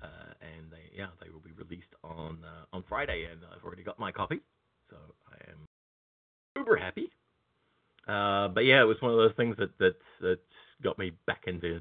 Uh, 0.00 0.32
and 0.40 0.70
they 0.70 0.96
yeah 0.96 1.08
they 1.22 1.28
will 1.30 1.40
be 1.40 1.52
released 1.52 1.92
on 2.04 2.38
uh, 2.44 2.76
on 2.76 2.84
Friday, 2.88 3.26
and 3.30 3.40
I've 3.54 3.64
already 3.64 3.82
got 3.82 3.98
my 3.98 4.12
copy, 4.12 4.40
so 4.90 4.96
I 5.30 5.50
am 5.50 5.66
uber 6.56 6.76
happy. 6.76 7.10
Uh, 8.06 8.48
but 8.48 8.64
yeah, 8.64 8.80
it 8.80 8.86
was 8.86 8.96
one 9.00 9.10
of 9.10 9.18
those 9.18 9.34
things 9.36 9.56
that 9.58 9.76
that 9.78 9.96
that 10.20 10.38
got 10.82 10.98
me 10.98 11.12
back 11.26 11.42
into 11.46 11.80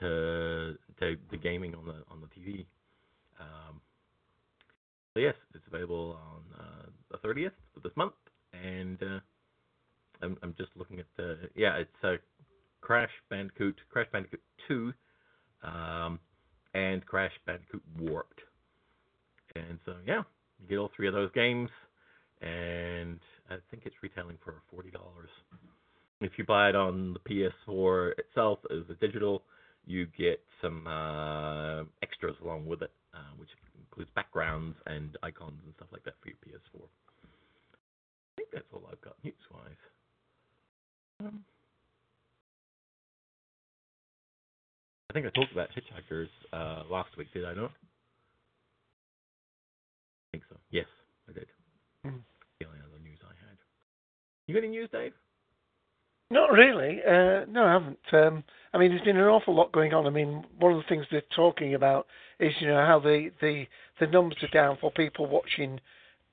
to 0.00 0.76
to 1.00 1.16
the 1.30 1.36
gaming 1.36 1.74
on 1.74 1.84
the 1.84 2.04
on 2.10 2.20
the 2.20 2.28
TV. 2.28 2.64
Um, 3.40 3.80
so 5.14 5.20
yes, 5.20 5.34
it's 5.54 5.64
available 5.66 6.18
on 6.22 6.60
uh, 6.60 6.86
the 7.10 7.28
30th 7.28 7.52
of 7.76 7.82
this 7.82 7.92
month, 7.96 8.14
and 8.52 9.02
uh, 9.02 9.20
I'm, 10.22 10.36
I'm 10.42 10.54
just 10.58 10.70
looking 10.76 10.98
at 11.00 11.06
the 11.16 11.36
yeah, 11.54 11.76
it's 11.76 11.90
uh, 12.04 12.16
Crash 12.80 13.10
Bandicoot, 13.30 13.76
Crash 13.90 14.06
Bandicoot 14.12 14.40
2, 14.68 14.92
um, 15.62 16.18
and 16.74 17.04
Crash 17.06 17.32
Bandicoot 17.46 17.82
Warped, 17.98 18.40
and 19.56 19.78
so 19.84 19.94
yeah, 20.06 20.22
you 20.60 20.68
get 20.68 20.78
all 20.78 20.90
three 20.94 21.08
of 21.08 21.14
those 21.14 21.32
games, 21.32 21.70
and 22.42 23.18
I 23.50 23.56
think 23.70 23.84
it's 23.86 23.96
retailing 24.02 24.38
for 24.44 24.62
forty 24.70 24.90
dollars. 24.90 25.30
If 26.20 26.32
you 26.36 26.44
buy 26.44 26.68
it 26.68 26.74
on 26.74 27.14
the 27.14 27.50
PS4 27.68 28.12
itself 28.18 28.58
as 28.72 28.82
a 28.90 28.94
digital, 28.94 29.42
you 29.86 30.06
get 30.18 30.40
some 30.60 30.84
uh, 30.86 31.84
extras 32.02 32.34
along 32.42 32.66
with 32.66 32.82
it, 32.82 32.90
uh, 33.14 33.32
which 33.36 33.48
includes 33.90 34.10
backgrounds 34.14 34.76
and 34.86 35.16
icons 35.22 35.60
and 35.64 35.74
stuff 35.76 35.88
like 35.92 36.04
that 36.04 36.14
for 36.22 36.28
your 36.28 36.36
PS4. 36.44 36.84
I 36.84 38.32
think 38.36 38.48
that's 38.52 38.68
all 38.72 38.82
I've 38.90 39.00
got 39.00 39.16
news-wise. 39.24 39.82
Um, 41.20 41.44
I 45.10 45.12
think 45.14 45.26
I 45.26 45.30
talked 45.30 45.52
about 45.52 45.70
Hitchhikers 45.72 46.28
uh, 46.52 46.84
last 46.90 47.16
week, 47.16 47.32
did 47.32 47.44
I 47.44 47.54
not? 47.54 47.72
I 50.22 50.26
think 50.32 50.44
so. 50.48 50.56
Yes, 50.70 50.86
I 51.28 51.32
did. 51.32 51.46
Mm. 52.06 52.20
The 52.60 52.66
only 52.66 52.78
other 52.78 53.02
news 53.02 53.18
I 53.24 53.32
had. 53.48 53.56
You 54.46 54.54
got 54.54 54.62
any 54.64 54.68
news, 54.68 54.90
Dave? 54.92 55.12
Not 56.30 56.52
really. 56.52 57.00
Uh, 57.02 57.46
no, 57.48 57.64
I 57.64 57.72
haven't. 57.72 57.98
Um, 58.12 58.44
I 58.74 58.78
mean, 58.78 58.90
there's 58.90 59.02
been 59.02 59.16
an 59.16 59.24
awful 59.24 59.54
lot 59.54 59.72
going 59.72 59.94
on. 59.94 60.06
I 60.06 60.10
mean, 60.10 60.44
one 60.58 60.72
of 60.72 60.78
the 60.78 60.88
things 60.88 61.06
they're 61.10 61.22
talking 61.34 61.74
about 61.74 62.06
is, 62.38 62.52
you 62.60 62.68
know, 62.68 62.84
how 62.84 63.00
the 63.00 63.30
the, 63.40 63.66
the 63.98 64.06
numbers 64.06 64.38
are 64.42 64.48
down 64.48 64.76
for 64.78 64.90
people 64.90 65.24
watching 65.26 65.80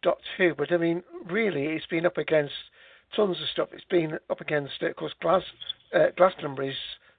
Doctor 0.04 0.26
Who. 0.38 0.54
But 0.54 0.74
I 0.74 0.78
mean, 0.78 1.02
really, 1.30 1.68
it's 1.68 1.86
been 1.86 2.06
up 2.06 2.18
against 2.18 2.54
tons 3.16 3.38
of 3.42 3.48
stuff. 3.54 3.70
It's 3.72 3.86
been 3.90 4.20
up 4.30 4.42
against, 4.42 4.82
of 4.82 4.96
course, 4.98 5.14
Glass 5.22 5.44
uh, 5.94 6.08
Glastonbury's 6.18 6.76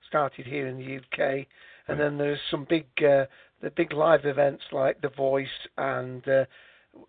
started 0.07 0.45
here 0.45 0.67
in 0.67 0.77
the 0.77 0.97
UK, 0.99 1.47
and 1.89 1.99
then 1.99 2.19
there's 2.19 2.41
some 2.51 2.67
big 2.69 2.87
uh, 2.99 3.25
the 3.63 3.71
big 3.75 3.95
live 3.95 4.27
events 4.27 4.65
like 4.71 5.01
The 5.01 5.09
Voice 5.09 5.49
and 5.79 6.29
uh, 6.29 6.45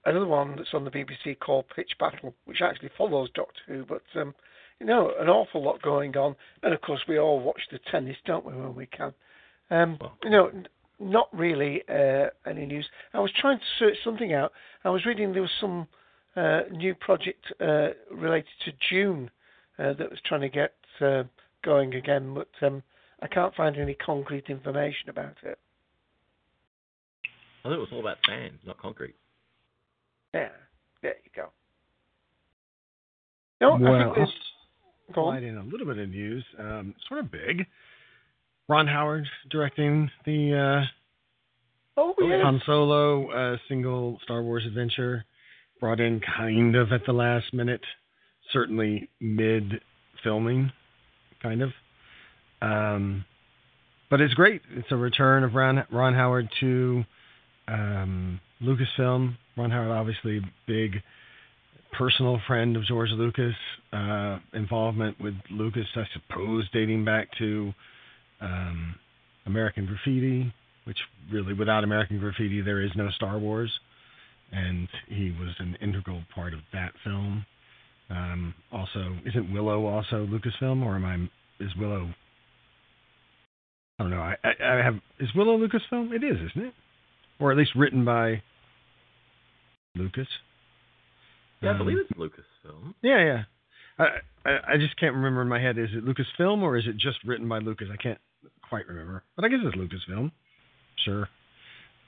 another 0.05 0.27
one 0.27 0.55
that's 0.55 0.73
on 0.73 0.85
the 0.85 0.91
BBC 0.91 1.37
called 1.39 1.65
Pitch 1.75 1.91
Battle, 1.99 2.33
which 2.45 2.61
actually 2.61 2.91
follows 2.97 3.29
Doctor 3.35 3.59
Who, 3.67 3.83
but. 3.83 4.03
Um, 4.15 4.33
you 4.79 4.85
know, 4.85 5.11
an 5.19 5.27
awful 5.27 5.63
lot 5.63 5.81
going 5.81 6.15
on. 6.17 6.35
And 6.63 6.73
of 6.73 6.81
course, 6.81 7.01
we 7.07 7.19
all 7.19 7.39
watch 7.39 7.61
the 7.71 7.79
tennis, 7.91 8.17
don't 8.25 8.45
we, 8.45 8.53
when 8.53 8.75
we 8.75 8.85
can? 8.87 9.13
Um, 9.69 9.97
you 10.23 10.29
know, 10.29 10.47
n- 10.47 10.67
not 10.99 11.29
really 11.33 11.83
uh, 11.89 12.27
any 12.45 12.65
news. 12.65 12.87
I 13.13 13.19
was 13.19 13.31
trying 13.39 13.59
to 13.59 13.65
search 13.79 13.97
something 14.03 14.33
out. 14.33 14.51
I 14.83 14.89
was 14.89 15.05
reading 15.05 15.33
there 15.33 15.41
was 15.41 15.51
some 15.59 15.87
uh, 16.35 16.61
new 16.71 16.95
project 16.95 17.43
uh, 17.59 17.89
related 18.11 18.47
to 18.65 18.71
Dune 18.89 19.29
uh, 19.79 19.93
that 19.93 20.09
was 20.09 20.19
trying 20.25 20.41
to 20.41 20.49
get 20.49 20.73
uh, 21.01 21.23
going 21.63 21.95
again, 21.95 22.33
but 22.33 22.49
um, 22.65 22.83
I 23.21 23.27
can't 23.27 23.53
find 23.55 23.77
any 23.77 23.95
concrete 23.95 24.45
information 24.47 25.09
about 25.09 25.35
it. 25.43 25.59
I 27.65 27.69
thought 27.69 27.75
it 27.75 27.79
was 27.79 27.89
all 27.91 27.99
about 27.99 28.17
sand, 28.27 28.59
not 28.65 28.77
concrete. 28.79 29.15
Yeah, 30.33 30.49
there 31.01 31.15
you 31.23 31.31
go. 31.35 31.49
No, 33.59 33.73
I 33.73 34.03
think 34.03 34.17
it's, 34.17 34.31
I'll 34.31 34.46
slide 35.13 35.43
in 35.43 35.57
a 35.57 35.63
little 35.63 35.85
bit 35.85 35.97
of 35.97 36.09
news, 36.09 36.43
um, 36.59 36.95
sort 37.07 37.19
of 37.19 37.31
big. 37.31 37.65
Ron 38.69 38.87
Howard 38.87 39.25
directing 39.49 40.09
the 40.25 40.85
uh, 41.97 42.01
oh, 42.01 42.13
yeah. 42.19 42.41
Han 42.43 42.61
Solo 42.65 43.31
uh, 43.31 43.57
single 43.69 44.19
Star 44.23 44.41
Wars 44.41 44.65
adventure, 44.67 45.25
brought 45.79 45.99
in 45.99 46.19
kind 46.19 46.75
of 46.75 46.91
at 46.91 47.05
the 47.05 47.13
last 47.13 47.53
minute, 47.53 47.81
certainly 48.51 49.09
mid 49.21 49.81
filming, 50.23 50.71
kind 51.41 51.61
of. 51.61 51.71
Um, 52.61 53.25
but 54.09 54.21
it's 54.21 54.33
great. 54.33 54.61
It's 54.75 54.91
a 54.91 54.95
return 54.95 55.43
of 55.43 55.53
Ron, 55.53 55.85
Ron 55.91 56.13
Howard 56.13 56.49
to 56.59 57.03
um, 57.67 58.39
Lucasfilm. 58.61 59.37
Ron 59.55 59.71
Howard, 59.71 59.91
obviously, 59.91 60.41
big 60.65 61.01
personal 61.97 62.39
friend 62.47 62.75
of 62.75 62.85
George 62.85 63.09
Lucas, 63.11 63.55
uh, 63.91 64.39
involvement 64.53 65.19
with 65.19 65.33
Lucas, 65.49 65.87
I 65.95 66.03
suppose, 66.13 66.69
dating 66.71 67.03
back 67.05 67.29
to 67.39 67.73
um, 68.41 68.95
American 69.45 69.85
Graffiti, 69.85 70.53
which 70.85 70.97
really, 71.31 71.53
without 71.53 71.83
American 71.83 72.19
Graffiti, 72.19 72.61
there 72.61 72.81
is 72.81 72.91
no 72.95 73.09
Star 73.11 73.39
Wars. 73.39 73.71
And 74.51 74.87
he 75.07 75.31
was 75.31 75.53
an 75.59 75.77
integral 75.81 76.23
part 76.33 76.53
of 76.53 76.59
that 76.71 76.93
film. 77.03 77.45
Um, 78.09 78.53
also, 78.71 79.17
isn't 79.25 79.51
Willow 79.51 79.85
also 79.85 80.25
Lucasfilm, 80.25 80.85
or 80.85 80.95
am 80.95 81.05
I? 81.05 81.63
Is 81.63 81.71
Willow? 81.77 82.09
I 83.99 84.03
don't 84.03 84.11
know. 84.11 84.21
I, 84.21 84.35
I, 84.43 84.51
I 84.61 84.83
have. 84.83 84.95
Is 85.19 85.27
Willow 85.35 85.57
Lucasfilm? 85.57 86.13
It 86.13 86.23
is, 86.23 86.37
isn't 86.51 86.67
it? 86.67 86.73
Or 87.39 87.51
at 87.51 87.57
least 87.57 87.71
written 87.75 88.05
by 88.05 88.41
Lucas. 89.95 90.27
Yeah, 91.61 91.69
I 91.69 91.71
Um, 91.73 91.77
believe 91.79 91.97
it's 91.99 92.11
Lucasfilm. 92.11 92.93
Yeah, 93.01 93.23
yeah. 93.25 93.43
I, 93.99 94.05
I 94.49 94.73
I 94.73 94.77
just 94.77 94.95
can't 94.99 95.15
remember 95.15 95.41
in 95.41 95.47
my 95.47 95.59
head. 95.59 95.77
Is 95.77 95.89
it 95.93 96.05
Lucasfilm 96.05 96.61
or 96.61 96.77
is 96.77 96.85
it 96.87 96.97
just 96.97 97.17
written 97.25 97.47
by 97.49 97.59
Lucas? 97.59 97.87
I 97.91 97.97
can't 97.97 98.19
quite 98.67 98.87
remember. 98.87 99.23
But 99.35 99.45
I 99.45 99.47
guess 99.49 99.59
it's 99.63 99.75
Lucasfilm. 99.75 100.31
Sure. 101.03 101.27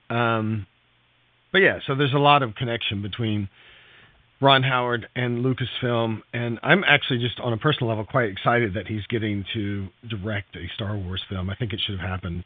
Um, 0.10 0.65
but 1.51 1.60
yeah, 1.60 1.79
so 1.88 1.96
there's 1.96 2.13
a 2.13 2.18
lot 2.20 2.44
of 2.44 2.56
connection 2.56 3.01
between 3.01 3.50
Ron 4.41 4.63
Howard 4.63 5.08
and 5.15 5.44
Lucasfilm, 5.44 6.22
and 6.34 6.60
I'm 6.63 6.84
actually 6.84 7.20
just 7.20 7.39
on 7.39 7.53
a 7.53 7.58
personal 7.58 7.89
level 7.89 8.06
quite 8.06 8.29
excited 8.29 8.74
that 8.75 8.88
he's 8.88 9.06
getting 9.08 9.44
to 9.53 9.88
direct 10.08 10.56
a 10.56 10.68
Star 10.75 10.96
Wars 10.98 11.22
film. 11.29 11.50
I 11.50 11.56
think 11.56 11.74
it 11.74 11.82
should 11.86 12.00
have 12.00 12.08
happened 12.08 12.44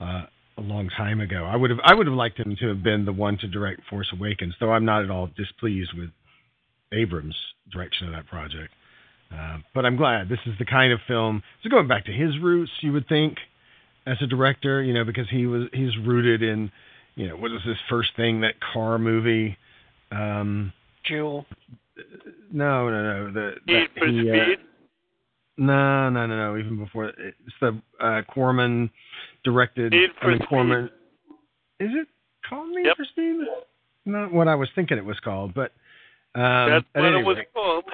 uh, 0.00 0.22
a 0.56 0.60
long 0.62 0.88
time 0.96 1.20
ago. 1.20 1.44
I 1.44 1.56
would 1.56 1.70
have 1.70 1.80
I 1.84 1.94
would 1.94 2.06
have 2.06 2.16
liked 2.16 2.38
him 2.38 2.56
to 2.60 2.68
have 2.68 2.82
been 2.82 3.04
the 3.04 3.12
one 3.12 3.36
to 3.38 3.48
direct 3.48 3.80
Force 3.90 4.08
Awakens, 4.12 4.54
though 4.60 4.72
I'm 4.72 4.84
not 4.84 5.02
at 5.04 5.10
all 5.10 5.28
displeased 5.36 5.92
with 5.96 6.10
Abrams' 6.94 7.36
direction 7.72 8.06
of 8.08 8.12
that 8.14 8.26
project. 8.26 8.72
Uh, 9.32 9.58
but 9.74 9.84
I'm 9.84 9.96
glad 9.96 10.28
this 10.28 10.38
is 10.46 10.52
the 10.58 10.64
kind 10.64 10.92
of 10.92 11.00
film. 11.08 11.42
So 11.62 11.68
going 11.70 11.88
back 11.88 12.04
to 12.06 12.12
his 12.12 12.38
roots, 12.40 12.70
you 12.82 12.92
would 12.92 13.08
think, 13.08 13.38
as 14.06 14.16
a 14.22 14.26
director, 14.26 14.82
you 14.82 14.92
know, 14.94 15.04
because 15.04 15.28
he 15.30 15.46
was 15.46 15.64
he's 15.72 15.96
rooted 16.04 16.42
in, 16.42 16.70
you 17.16 17.28
know, 17.28 17.34
what 17.36 17.50
was 17.50 17.62
this 17.66 17.78
first 17.88 18.10
thing 18.16 18.42
that 18.42 18.54
car 18.72 18.98
movie? 18.98 19.56
Um, 20.12 20.72
Jewel. 21.04 21.46
no, 22.52 22.88
no, 22.90 23.02
no. 23.02 23.32
The 23.32 23.52
Need 23.66 23.88
for 23.98 24.06
he, 24.06 24.30
uh, 24.30 24.34
Speed. 24.44 24.58
no, 25.56 26.10
no, 26.10 26.26
no, 26.26 26.36
no. 26.52 26.58
Even 26.58 26.76
before 26.78 27.06
it's 27.08 27.36
the 27.60 27.80
uh, 28.00 28.22
Corman 28.32 28.90
directed. 29.42 29.92
Need 29.92 30.10
I 30.20 30.22
for 30.22 30.28
mean, 30.28 30.38
Speed. 30.38 30.48
Corman. 30.48 30.84
Is 31.80 31.90
it 31.92 32.08
called 32.48 32.68
Need 32.70 32.86
Yep. 32.86 32.96
for 32.96 33.04
Speed? 33.06 33.36
Not 34.06 34.32
what 34.32 34.48
I 34.48 34.54
was 34.54 34.68
thinking 34.74 34.98
it 34.98 35.04
was 35.04 35.18
called, 35.20 35.54
but 35.54 35.72
That's 36.34 36.86
what 36.94 37.04
it 37.04 37.24
was 37.24 37.36
rate- 37.38 37.52
called. 37.52 37.84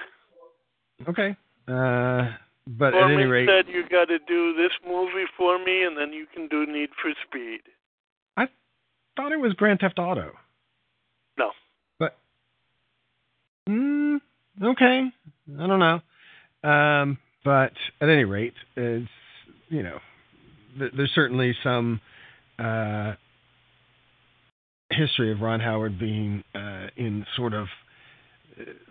Okay. 1.08 1.36
Uh, 1.68 2.30
but 2.66 2.94
at 2.94 3.10
any 3.10 3.24
rate, 3.24 3.48
said 3.48 3.72
you 3.72 3.82
got 3.88 4.06
to 4.06 4.18
do 4.26 4.54
this 4.54 4.72
movie 4.86 5.24
for 5.36 5.58
me, 5.58 5.82
and 5.84 5.96
then 5.96 6.12
you 6.12 6.26
can 6.32 6.46
do 6.48 6.66
Need 6.66 6.90
for 7.00 7.10
Speed. 7.26 7.60
I 8.36 8.46
thought 9.16 9.32
it 9.32 9.40
was 9.40 9.52
Grand 9.54 9.80
Theft 9.80 9.98
Auto. 9.98 10.32
No. 11.38 11.50
But 11.98 12.16
mm, 13.68 14.20
okay, 14.62 15.10
I 15.58 15.66
don't 15.66 15.78
know. 15.78 16.00
Um, 16.68 17.18
but 17.44 17.72
at 18.00 18.08
any 18.08 18.24
rate, 18.24 18.54
it's 18.76 19.08
you 19.68 19.82
know, 19.82 19.98
th- 20.78 20.92
there's 20.96 21.12
certainly 21.14 21.54
some 21.64 22.00
uh, 22.58 23.14
history 24.90 25.32
of 25.32 25.40
Ron 25.40 25.60
Howard 25.60 25.98
being 25.98 26.44
uh, 26.54 26.88
in 26.96 27.24
sort 27.36 27.54
of 27.54 27.68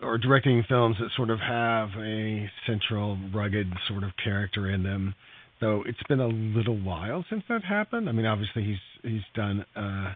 or 0.01 0.17
directing 0.17 0.63
films 0.67 0.97
that 0.99 1.09
sort 1.15 1.29
of 1.29 1.39
have 1.39 1.89
a 1.97 2.49
central 2.67 3.17
rugged 3.33 3.67
sort 3.87 4.03
of 4.03 4.11
character 4.23 4.69
in 4.69 4.83
them 4.83 5.15
though 5.59 5.83
it's 5.85 6.01
been 6.07 6.19
a 6.19 6.27
little 6.27 6.77
while 6.79 7.25
since 7.29 7.43
that 7.49 7.63
happened. 7.63 8.09
I 8.09 8.11
mean, 8.11 8.25
obviously 8.25 8.63
he's 8.63 9.11
he's 9.11 9.21
done 9.35 9.65
uh, 9.75 10.13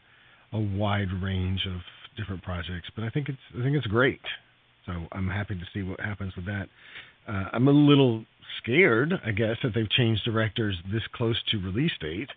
a 0.54 0.60
wide 0.60 1.10
range 1.22 1.62
of 1.68 1.82
different 2.18 2.44
projects, 2.44 2.90
but 2.96 3.04
I 3.04 3.10
think 3.10 3.30
it's 3.30 3.38
I 3.58 3.64
think 3.64 3.76
it's 3.76 3.88
great. 3.88 4.22
So 4.86 4.94
I'm 5.12 5.30
happy 5.30 5.56
to 5.56 5.66
see 5.74 5.82
what 5.82 6.00
happens 6.00 6.34
with 6.36 6.46
that. 6.46 6.68
Uh, 7.28 7.46
I'm 7.54 7.68
a 7.68 7.72
little 7.72 8.26
scared, 8.62 9.14
I 9.26 9.32
guess, 9.32 9.56
that 9.64 9.72
they've 9.74 9.90
changed 9.90 10.24
directors 10.26 10.76
this 10.92 11.04
close 11.14 11.42
to 11.52 11.58
release 11.58 11.94
date. 12.02 12.30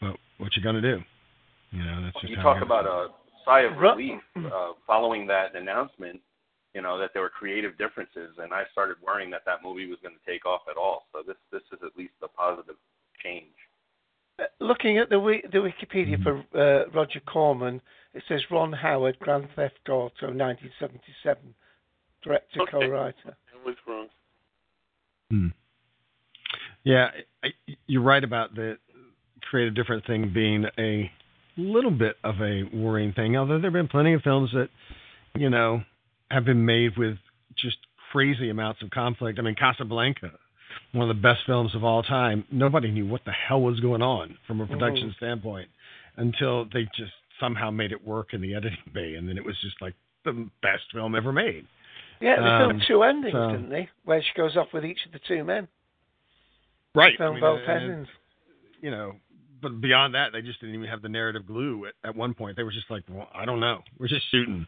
But 0.00 0.16
what 0.38 0.56
you 0.56 0.62
gonna 0.62 0.80
do? 0.80 1.00
You 1.70 1.84
know, 1.84 2.02
that's 2.04 2.20
just 2.20 2.30
you 2.30 2.36
how 2.36 2.54
talk 2.54 2.62
about 2.62 2.86
a 2.86 3.08
sigh 3.44 3.62
of 3.62 3.76
Ru- 3.78 3.92
relief 3.92 4.20
uh, 4.36 4.72
following 4.86 5.26
that 5.28 5.54
announcement. 5.54 6.20
You 6.74 6.80
know 6.80 6.98
that 6.98 7.10
there 7.12 7.22
were 7.22 7.28
creative 7.28 7.76
differences, 7.76 8.30
and 8.38 8.52
I 8.52 8.62
started 8.72 8.96
worrying 9.04 9.30
that 9.30 9.42
that 9.44 9.62
movie 9.62 9.86
was 9.86 9.98
going 10.02 10.14
to 10.14 10.30
take 10.30 10.46
off 10.46 10.62
at 10.70 10.76
all. 10.76 11.06
So 11.12 11.22
this 11.26 11.36
this 11.50 11.62
is 11.72 11.78
at 11.84 11.96
least 11.96 12.14
a 12.22 12.28
positive 12.28 12.76
change. 13.22 13.52
Uh, 14.38 14.44
Looking 14.58 14.98
at 14.98 15.10
the 15.10 15.18
the 15.52 15.58
Wikipedia 15.58 16.22
for 16.22 16.38
uh, 16.58 16.88
Roger 16.94 17.20
Corman, 17.20 17.80
it 18.14 18.22
says 18.28 18.40
Ron 18.50 18.72
Howard, 18.72 19.18
Grand 19.18 19.48
Theft 19.54 19.88
Auto, 19.88 20.32
1977, 20.32 21.54
director, 22.24 22.62
Okay. 22.62 22.70
co-writer. 22.70 23.16
I 23.26 23.66
was 23.66 23.76
wrong. 23.86 24.08
Hmm. 25.30 25.48
Yeah, 26.84 27.10
I, 27.44 27.48
you're 27.86 28.02
right 28.02 28.24
about 28.24 28.54
the 28.54 28.78
creative 29.42 29.74
different 29.74 30.06
thing 30.06 30.32
being 30.32 30.64
a 30.78 31.10
little 31.56 31.90
bit 31.90 32.16
of 32.24 32.36
a 32.40 32.64
worrying 32.74 33.12
thing. 33.12 33.36
Although 33.36 33.58
there 33.60 33.70
have 33.70 33.72
been 33.72 33.88
plenty 33.88 34.14
of 34.14 34.22
films 34.22 34.50
that, 34.52 34.68
you 35.34 35.50
know, 35.50 35.82
have 36.32 36.44
been 36.44 36.64
made 36.64 36.96
with 36.96 37.16
just 37.56 37.76
crazy 38.10 38.50
amounts 38.50 38.82
of 38.82 38.90
conflict. 38.90 39.38
I 39.38 39.42
mean, 39.42 39.54
Casablanca, 39.54 40.30
one 40.92 41.08
of 41.08 41.14
the 41.14 41.20
best 41.22 41.40
films 41.46 41.74
of 41.74 41.84
all 41.84 42.02
time. 42.02 42.44
Nobody 42.50 42.90
knew 42.90 43.06
what 43.06 43.24
the 43.24 43.32
hell 43.32 43.60
was 43.60 43.80
going 43.80 44.02
on 44.02 44.36
from 44.46 44.60
a 44.60 44.66
production 44.66 45.10
Mhm. 45.10 45.16
standpoint 45.16 45.68
until 46.16 46.64
they 46.66 46.84
just 46.96 47.12
somehow 47.40 47.70
made 47.70 47.92
it 47.92 48.04
work 48.06 48.34
in 48.34 48.40
the 48.40 48.54
editing 48.54 48.78
bay, 48.92 49.14
and 49.14 49.28
then 49.28 49.36
it 49.36 49.44
was 49.44 49.58
just 49.60 49.80
like 49.80 49.94
the 50.24 50.48
best 50.62 50.84
film 50.92 51.14
ever 51.14 51.32
made. 51.32 51.66
Yeah, 52.20 52.36
they 52.36 52.46
Um, 52.46 52.60
filmed 52.68 52.82
two 52.86 53.02
endings, 53.02 53.32
so- 53.32 53.50
didn't 53.50 53.70
they? 53.70 53.88
Where 54.04 54.22
she 54.22 54.32
goes 54.34 54.56
off 54.56 54.72
with 54.72 54.84
each 54.84 55.04
of 55.06 55.12
the 55.12 55.18
two 55.18 55.42
men. 55.44 55.66
Right. 56.94 57.16
Filmed 57.16 57.38
I 57.38 57.40
mean, 57.40 57.40
both 57.40 57.68
endings. 57.68 58.08
you 58.80 58.90
know, 58.90 59.18
but 59.60 59.80
beyond 59.80 60.14
that, 60.14 60.32
they 60.32 60.42
just 60.42 60.60
didn't 60.60 60.74
even 60.76 60.88
have 60.88 61.02
the 61.02 61.08
narrative 61.08 61.46
glue. 61.46 61.86
At, 61.86 61.94
at 62.04 62.14
one 62.14 62.34
point, 62.34 62.56
they 62.56 62.62
were 62.62 62.70
just 62.72 62.90
like, 62.90 63.02
well, 63.08 63.28
I 63.34 63.44
don't 63.44 63.60
know, 63.60 63.82
we're 63.98 64.08
just 64.08 64.28
shooting. 64.30 64.66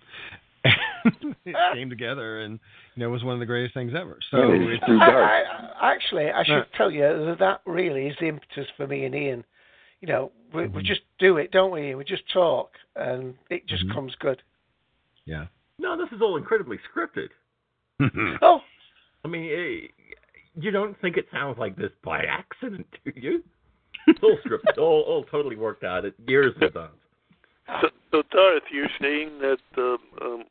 it 1.44 1.56
came 1.74 1.90
together, 1.90 2.40
and 2.40 2.58
you 2.94 3.00
know, 3.00 3.08
it 3.08 3.12
was 3.12 3.24
one 3.24 3.34
of 3.34 3.40
the 3.40 3.46
greatest 3.46 3.74
things 3.74 3.92
ever. 3.98 4.18
So 4.30 4.38
Yeah, 4.38 4.74
it's 4.74 4.84
it's, 4.86 5.02
I. 5.02 5.42
I, 5.80 5.92
actually, 5.92 6.30
I 6.30 6.44
should 6.44 6.66
tell 6.76 6.90
you 6.90 7.02
that 7.02 7.36
that 7.40 7.60
really 7.66 8.06
is 8.06 8.16
the 8.20 8.28
impetus 8.28 8.66
for 8.76 8.86
me 8.86 9.04
and 9.04 9.14
Ian. 9.14 9.44
You 10.00 10.08
know, 10.08 10.32
we, 10.52 10.66
we 10.68 10.82
Mhm. 10.82 10.86
just 10.86 11.02
do 11.18 11.36
it, 11.38 11.50
don't 11.50 11.70
we? 11.70 11.94
We 11.94 12.04
just 12.04 12.28
talk, 12.32 12.72
and 12.96 13.34
it 13.50 13.66
just 13.66 13.84
Mhm. 13.86 13.92
comes 13.94 14.14
good. 14.16 14.42
yeah. 15.26 15.46
No, 15.78 15.96
this 15.96 16.12
is 16.12 16.22
all 16.22 16.36
incredibly 16.36 16.78
scripted. 16.78 17.30
Oh, 18.42 18.62
I 19.24 19.28
mean, 19.28 19.50
eh, 19.50 19.88
you 20.60 20.70
don't 20.70 20.98
think 21.00 21.16
it 21.16 21.26
sounds 21.32 21.58
like 21.58 21.76
this 21.76 21.90
by 22.04 22.22
accident, 22.24 22.86
do 23.04 23.12
you? 23.16 23.42
It's 24.06 24.22
all 24.22 24.36
scripted, 24.44 24.76
all, 24.78 25.00
all 25.02 25.24
totally 25.24 25.56
worked 25.56 25.82
out. 25.84 26.04
It 26.04 26.14
years 26.26 26.54
in 26.56 26.64
advance. 26.64 26.92
So, 27.80 27.88
so 28.10 28.22
Darth, 28.30 28.62
you're 28.70 28.86
saying 29.00 29.38
that 29.40 29.58
um, 29.78 29.98
um, 30.20 30.44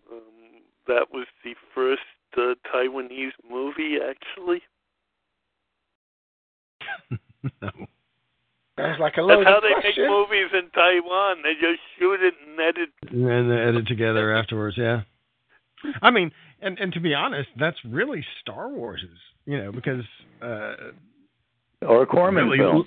that 0.88 1.08
was 1.14 1.28
the 1.44 1.54
first 1.74 2.02
uh, 2.38 2.56
Taiwanese 2.74 3.32
movie, 3.50 3.98
actually? 3.98 4.62
no. 7.62 7.70
sounds 8.78 9.00
like 9.00 9.14
a 9.14 9.22
That's 9.22 9.28
loaded 9.28 9.48
how 9.48 9.60
they 9.62 9.74
question. 9.82 10.04
make 10.04 10.12
movies 10.12 10.50
in 10.54 10.70
Taiwan. 10.72 11.38
They 11.44 11.54
just 11.54 11.80
shoot 12.00 12.20
it 12.22 12.34
and 12.48 12.60
edit. 12.60 12.90
And 13.12 13.26
then 13.26 13.50
they 13.50 13.62
edit 13.62 13.88
together 13.88 14.36
afterwards. 14.36 14.78
Yeah. 14.78 15.02
I 16.02 16.12
mean, 16.12 16.32
and 16.62 16.78
and 16.80 16.94
to 16.94 17.00
be 17.00 17.14
honest, 17.14 17.50
that's 17.60 17.78
really 17.86 18.26
Star 18.42 18.70
Wars's. 18.70 19.10
You 19.46 19.58
know, 19.58 19.72
because 19.74 20.04
uh, 20.42 20.76
Or 21.82 22.04
a 22.04 22.06
Corman 22.06 22.46
really, 22.46 22.58
film. 22.60 22.86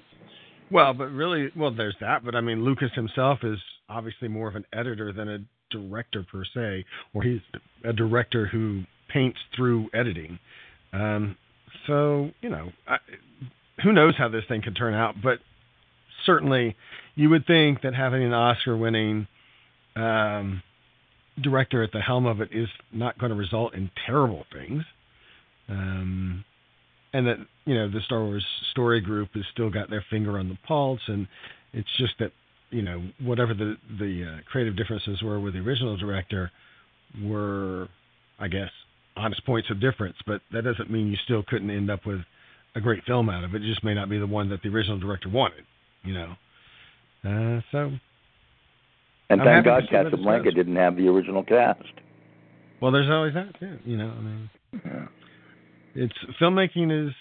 Well, 0.70 0.94
but 0.94 1.10
really, 1.10 1.50
well, 1.54 1.70
there's 1.74 1.96
that. 2.00 2.24
But 2.24 2.34
I 2.34 2.40
mean, 2.40 2.64
Lucas 2.64 2.90
himself 2.94 3.40
is 3.42 3.58
obviously 3.88 4.28
more 4.28 4.48
of 4.48 4.56
an 4.56 4.64
editor 4.72 5.12
than 5.12 5.28
a 5.28 5.38
director 5.70 6.24
per 6.30 6.44
se, 6.44 6.84
or 7.14 7.22
he's 7.22 7.40
a 7.84 7.92
director 7.92 8.46
who 8.46 8.82
paints 9.08 9.38
through 9.54 9.88
editing. 9.94 10.38
Um, 10.92 11.36
so 11.86 12.30
you 12.40 12.48
know, 12.48 12.70
I, 12.86 12.96
who 13.82 13.92
knows 13.92 14.14
how 14.16 14.28
this 14.28 14.44
thing 14.48 14.62
could 14.62 14.76
turn 14.76 14.94
out? 14.94 15.16
But 15.22 15.38
certainly, 16.24 16.76
you 17.14 17.30
would 17.30 17.46
think 17.46 17.82
that 17.82 17.94
having 17.94 18.22
an 18.22 18.32
Oscar-winning 18.32 19.26
um, 19.94 20.62
director 21.42 21.82
at 21.82 21.92
the 21.92 22.00
helm 22.00 22.26
of 22.26 22.40
it 22.40 22.50
is 22.52 22.68
not 22.92 23.18
going 23.18 23.30
to 23.30 23.36
result 23.36 23.74
in 23.74 23.90
terrible 24.06 24.44
things. 24.52 24.82
Um, 25.68 26.44
and 27.12 27.26
that 27.26 27.36
you 27.64 27.74
know 27.74 27.90
the 27.90 28.00
Star 28.04 28.22
Wars 28.22 28.44
story 28.72 29.00
group 29.00 29.30
has 29.34 29.44
still 29.52 29.70
got 29.70 29.88
their 29.90 30.04
finger 30.10 30.38
on 30.38 30.48
the 30.48 30.58
pulse, 30.66 31.00
and 31.06 31.26
it's 31.72 31.88
just 31.96 32.14
that 32.18 32.32
you 32.70 32.82
know 32.82 33.02
whatever 33.20 33.54
the 33.54 33.76
the 33.98 34.24
uh, 34.38 34.40
creative 34.50 34.76
differences 34.76 35.22
were 35.22 35.40
with 35.40 35.54
the 35.54 35.60
original 35.60 35.96
director 35.96 36.50
were, 37.22 37.88
I 38.38 38.48
guess, 38.48 38.70
honest 39.16 39.44
points 39.46 39.70
of 39.70 39.80
difference. 39.80 40.16
But 40.26 40.40
that 40.52 40.62
doesn't 40.64 40.90
mean 40.90 41.08
you 41.08 41.16
still 41.24 41.42
couldn't 41.46 41.70
end 41.70 41.90
up 41.90 42.04
with 42.06 42.20
a 42.74 42.80
great 42.80 43.04
film 43.04 43.30
out 43.30 43.44
of 43.44 43.54
it. 43.54 43.62
It 43.62 43.66
just 43.66 43.82
may 43.84 43.94
not 43.94 44.10
be 44.10 44.18
the 44.18 44.26
one 44.26 44.48
that 44.50 44.62
the 44.62 44.68
original 44.68 44.98
director 44.98 45.28
wanted. 45.28 45.64
You 46.02 46.14
know, 46.14 46.30
uh, 47.24 47.60
so 47.72 47.90
And 49.30 49.40
I'm 49.40 49.46
thank 49.46 49.64
God 49.64 49.84
where 49.90 50.04
this 50.04 50.10
Casablanca 50.12 50.50
didn't 50.52 50.76
have 50.76 50.96
the 50.96 51.08
original 51.08 51.42
cast. 51.42 51.82
well, 52.80 52.92
there's 52.92 53.10
always 53.10 53.34
that 53.34 53.58
too. 53.58 53.78
You 53.84 53.96
know, 53.96 54.10
I 54.10 54.20
mean, 54.20 54.50
Yeah. 54.84 55.06
It's 55.94 56.14
filmmaking 56.40 57.08
is 57.08 57.14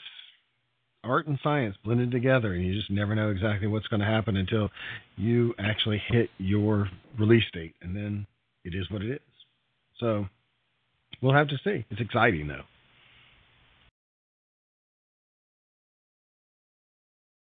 art 1.06 1.28
and 1.28 1.40
science 1.44 1.76
blended 1.84 2.12
together, 2.12 2.54
and 2.54 2.66
you 2.66 2.74
just 2.74 2.92
never 2.92 3.16
know 3.16 3.30
exactly 3.30 3.68
what's 3.68 3.88
going 3.88 4.00
to 4.00 4.06
happen 4.06 4.36
until 4.36 4.70
you 5.16 5.54
actually 5.60 6.02
hit 6.10 6.30
your 6.38 6.90
release 7.18 7.44
date, 7.54 7.76
and 7.82 7.96
then 7.96 8.26
it 8.64 8.74
is 8.76 8.90
what 8.90 9.02
it 9.02 9.12
is. 9.12 9.20
So 10.00 10.26
we'll 11.22 11.34
have 11.34 11.48
to 11.50 11.58
see. 11.64 11.86
It's 11.90 12.02
exciting 12.02 12.48
though. 12.48 12.64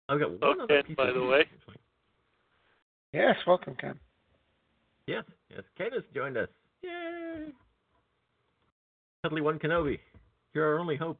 I've 0.07 0.19
got 0.19 0.41
one 0.41 0.61
other 0.61 0.73
Okay, 0.73 0.87
piece 0.87 0.97
by 0.97 1.09
of 1.09 1.15
the 1.15 1.23
way. 1.23 1.41
Yes, 3.13 3.35
welcome, 3.45 3.75
Ken. 3.79 3.99
Yes, 5.05 5.23
yes. 5.51 5.61
Ken 5.77 5.89
has 5.93 6.03
joined 6.15 6.37
us. 6.37 6.47
Yay! 6.81 7.47
Cuddly 9.23 9.41
One 9.41 9.59
Kenobi, 9.59 9.99
you're 10.53 10.73
our 10.73 10.79
only 10.79 10.95
hope. 10.95 11.19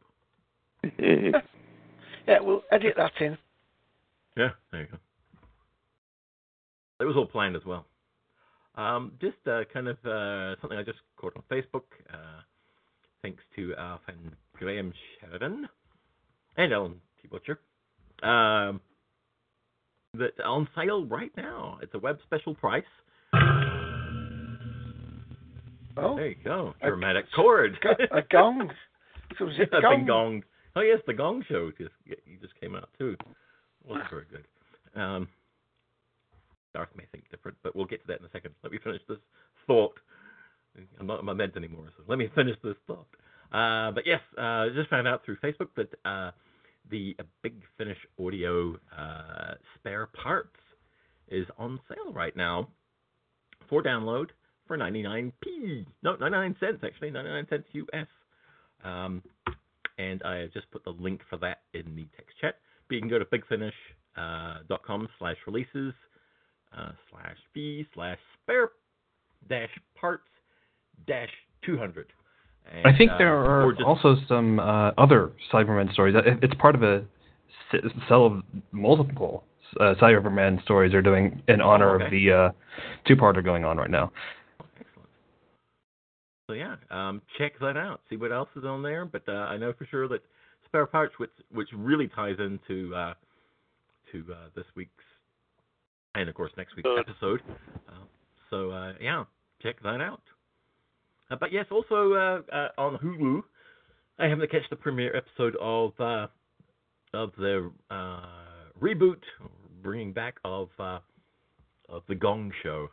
Yeah, 2.29 2.41
we'll 2.41 2.61
edit 2.71 2.93
that 2.97 3.11
in. 3.19 3.37
Yeah, 4.37 4.49
there 4.71 4.81
you 4.81 4.87
go. 4.87 4.97
It 6.99 7.05
was 7.05 7.15
all 7.17 7.25
planned 7.25 7.55
as 7.55 7.65
well. 7.65 7.87
Um, 8.75 9.13
just 9.19 9.37
uh, 9.47 9.61
kind 9.73 9.87
of 9.87 9.97
uh, 10.05 10.55
something 10.61 10.77
I 10.77 10.83
just 10.83 10.99
caught 11.17 11.33
on 11.35 11.41
Facebook, 11.51 11.85
uh, 12.13 12.41
thanks 13.23 13.41
to 13.55 13.73
our 13.79 13.99
friend 14.05 14.19
Graham 14.55 14.93
Sheridan 15.19 15.67
and 16.55 16.71
Ellen 16.71 17.01
T. 17.19 17.27
Butcher. 17.27 17.59
Um, 18.21 18.79
that 20.13 20.39
on 20.45 20.67
sale 20.75 21.05
right 21.07 21.31
now. 21.35 21.79
It's 21.81 21.95
a 21.95 21.99
web 21.99 22.19
special 22.25 22.53
price. 22.53 22.83
Oh, 25.97 26.15
There 26.15 26.27
you 26.27 26.35
go. 26.45 26.75
A- 26.83 26.87
Dramatic 26.89 27.25
chord. 27.35 27.75
a 28.11 28.21
gong. 28.31 28.69
So 29.37 29.45
it 29.47 29.69
gong? 29.71 29.97
Bing 29.97 30.05
Gong. 30.07 30.43
Oh 30.75 30.81
yes, 30.81 30.99
the 31.07 31.13
Gong 31.13 31.43
Show 31.49 31.71
just 31.71 31.91
you 32.05 32.37
just 32.41 32.59
came 32.59 32.75
out 32.75 32.89
too. 32.97 33.15
Wasn't 33.87 34.09
very 34.09 34.25
good. 34.29 35.01
Um, 35.01 35.27
Darth 36.73 36.89
may 36.95 37.05
think 37.11 37.29
different, 37.29 37.57
but 37.63 37.75
we'll 37.75 37.85
get 37.85 38.01
to 38.01 38.07
that 38.07 38.19
in 38.19 38.25
a 38.25 38.31
second. 38.31 38.53
Let 38.63 38.71
me 38.71 38.79
finish 38.83 39.01
this 39.07 39.17
thought. 39.65 39.99
I'm 40.99 41.07
not 41.07 41.23
my 41.23 41.33
ment 41.33 41.57
anymore, 41.57 41.89
so 41.97 42.03
let 42.07 42.19
me 42.19 42.29
finish 42.35 42.55
this 42.63 42.75
thought. 42.87 43.07
Uh, 43.51 43.91
but 43.91 44.05
yes, 44.05 44.21
uh, 44.37 44.67
just 44.75 44.89
found 44.89 45.07
out 45.07 45.25
through 45.25 45.37
Facebook 45.37 45.69
that 45.75 45.89
uh, 46.05 46.31
the 46.89 47.15
Big 47.41 47.61
Finish 47.77 47.97
Audio 48.19 48.75
uh, 48.95 49.55
spare 49.75 50.07
parts 50.07 50.55
is 51.27 51.47
on 51.57 51.79
sale 51.87 52.13
right 52.13 52.35
now 52.35 52.67
for 53.69 53.81
download 53.81 54.27
for 54.67 54.77
99p. 54.77 55.85
No, 56.03 56.15
99 56.15 56.55
cents 56.59 56.79
actually, 56.83 57.11
99 57.11 57.47
cents 57.49 57.67
US. 57.73 58.07
Um, 58.83 59.23
and 59.99 60.23
I 60.23 60.37
have 60.37 60.53
just 60.53 60.71
put 60.71 60.83
the 60.83 60.91
link 60.91 61.21
for 61.29 61.37
that 61.37 61.59
in 61.73 61.95
the 61.95 62.07
text 62.15 62.35
chat. 62.39 62.55
But 62.87 62.95
you 62.95 63.01
can 63.01 63.09
go 63.09 63.19
to 63.19 63.25
bigfinish.com 63.25 65.09
slash 65.19 65.37
releases 65.45 65.93
uh, 66.75 66.91
slash 67.11 67.35
fee 67.53 67.85
slash 67.93 68.17
spare 68.41 68.69
dash 69.47 69.69
parts 69.99 70.23
dash 71.07 71.29
200. 71.65 72.07
And, 72.71 72.85
I 72.85 72.97
think 72.97 73.11
uh, 73.11 73.17
there 73.17 73.35
or 73.35 73.67
are 73.67 73.71
just- 73.73 73.83
also 73.83 74.15
some 74.27 74.59
uh, 74.59 74.91
other 74.97 75.31
Cybermen 75.51 75.91
stories. 75.93 76.15
It's 76.41 76.53
part 76.55 76.75
of 76.75 76.83
a 76.83 77.03
cell 78.07 78.25
of 78.25 78.43
multiple 78.71 79.43
uh, 79.79 79.93
Cybermen 80.01 80.61
stories 80.63 80.93
are 80.93 81.01
doing 81.01 81.41
in 81.47 81.61
honor 81.61 81.95
okay. 81.95 82.05
of 82.05 82.11
the 82.11 82.31
uh, 82.31 82.49
two-parter 83.07 83.43
going 83.43 83.65
on 83.65 83.77
right 83.77 83.89
now. 83.89 84.11
So 86.49 86.53
yeah, 86.53 86.77
um, 86.89 87.21
check 87.37 87.53
that 87.59 87.77
out. 87.77 88.01
See 88.09 88.17
what 88.17 88.31
else 88.31 88.49
is 88.55 88.65
on 88.65 88.81
there. 88.81 89.05
But 89.05 89.21
uh, 89.27 89.33
I 89.33 89.57
know 89.57 89.71
for 89.77 89.85
sure 89.85 90.07
that 90.07 90.21
spare 90.65 90.87
parts, 90.87 91.13
which 91.19 91.29
which 91.51 91.67
really 91.75 92.07
ties 92.07 92.37
into 92.39 92.91
uh, 92.95 93.13
to 94.11 94.25
uh, 94.33 94.47
this 94.55 94.65
week's 94.75 94.91
and 96.15 96.27
of 96.27 96.33
course 96.33 96.51
next 96.57 96.75
week's 96.75 96.89
episode. 96.97 97.41
Uh, 97.87 98.05
so 98.49 98.71
uh, 98.71 98.93
yeah, 98.99 99.25
check 99.61 99.79
that 99.83 100.01
out. 100.01 100.23
Uh, 101.29 101.35
but 101.39 101.51
yes, 101.51 101.65
also 101.69 102.13
uh, 102.13 102.41
uh, 102.51 102.69
on 102.79 102.97
Hulu, 102.97 103.43
I 104.17 104.23
happen 104.23 104.39
to 104.39 104.47
catch 104.47 104.67
the 104.71 104.75
premiere 104.75 105.15
episode 105.15 105.55
of 105.61 105.91
uh, 105.99 106.25
of 107.13 107.31
the 107.37 107.71
uh, 107.91 108.25
reboot, 108.81 109.21
bringing 109.83 110.13
back 110.13 110.37
of 110.43 110.69
uh, 110.79 110.97
of 111.87 112.01
the 112.09 112.15
Gong 112.15 112.51
Show, 112.63 112.87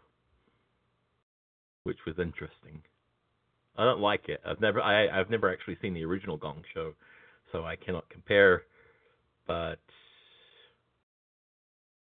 which 1.85 2.01
was 2.07 2.17
interesting. 2.19 2.83
I 3.79 3.85
don't 3.85 4.01
like 4.01 4.29
it. 4.29 4.41
I've 4.47 4.61
never 4.61 4.81
I, 4.81 5.09
I've 5.09 5.31
never 5.31 5.53
actually 5.53 5.77
seen 5.83 5.95
the 5.95 6.05
original 6.05 6.37
Gong 6.37 6.63
Show, 6.73 6.95
so 7.53 7.65
I 7.65 7.77
cannot 7.77 8.09
compare. 8.09 8.63
But 9.47 9.79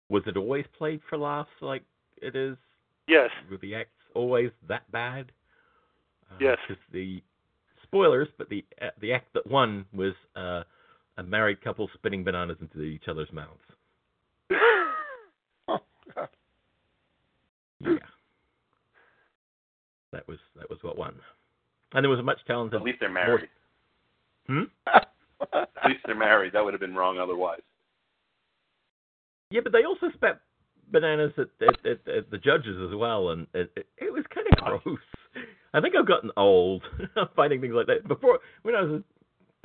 was 0.08 0.22
it 0.26 0.36
always 0.36 0.64
played 0.78 1.00
for 1.08 1.18
laughs 1.18 1.50
like 1.60 1.82
it 2.22 2.36
is? 2.36 2.56
Yes. 3.08 3.30
Were 3.50 3.58
the 3.58 3.74
acts 3.74 3.90
always 4.14 4.50
that 4.68 4.90
bad? 4.92 5.32
Uh, 6.30 6.36
Yes. 6.40 6.58
'cause 6.66 6.76
the 6.92 7.22
spoilers, 7.82 8.28
but 8.38 8.48
the 8.48 8.64
uh, 8.80 8.90
the 9.00 9.12
act 9.12 9.32
that 9.34 9.46
won 9.46 9.84
was 9.92 10.14
uh, 10.36 10.62
a 11.18 11.22
married 11.22 11.60
couple 11.60 11.88
spitting 11.94 12.24
bananas 12.24 12.56
into 12.60 12.80
each 12.82 13.08
other's 13.08 13.32
mouths. 13.32 13.62
Oh. 15.68 15.78
Yeah. 17.80 17.98
That 20.12 20.26
was 20.28 20.38
that 20.56 20.70
was 20.70 20.78
what 20.82 20.96
won. 20.96 21.14
And 21.94 22.02
there 22.04 22.10
was 22.10 22.18
a 22.18 22.22
much 22.24 22.38
talented. 22.46 22.78
At 22.80 22.84
least 22.84 22.98
they're 23.00 23.10
married. 23.10 23.48
Hmm? 24.48 24.64
At 25.52 25.68
least 25.86 26.00
they're 26.06 26.14
married. 26.14 26.52
That 26.52 26.64
would 26.64 26.74
have 26.74 26.80
been 26.80 26.94
wrong 26.94 27.18
otherwise. 27.18 27.60
Yeah, 29.50 29.60
but 29.62 29.72
they 29.72 29.84
also 29.84 30.06
spat 30.14 30.40
bananas 30.90 31.32
at, 31.38 31.46
at, 31.66 31.86
at, 31.86 32.08
at 32.08 32.30
the 32.30 32.38
judges 32.38 32.76
as 32.88 32.94
well, 32.96 33.30
and 33.30 33.46
it, 33.54 33.70
it, 33.76 33.86
it 33.98 34.12
was 34.12 34.24
kind 34.34 34.46
of 34.50 34.82
gross. 34.82 34.98
I 35.72 35.80
think 35.80 35.94
I've 35.96 36.06
gotten 36.08 36.30
old 36.36 36.82
finding 37.36 37.60
things 37.60 37.74
like 37.74 37.86
that. 37.86 38.06
Before, 38.08 38.38
when 38.62 38.74
I 38.74 38.82
was 38.82 39.02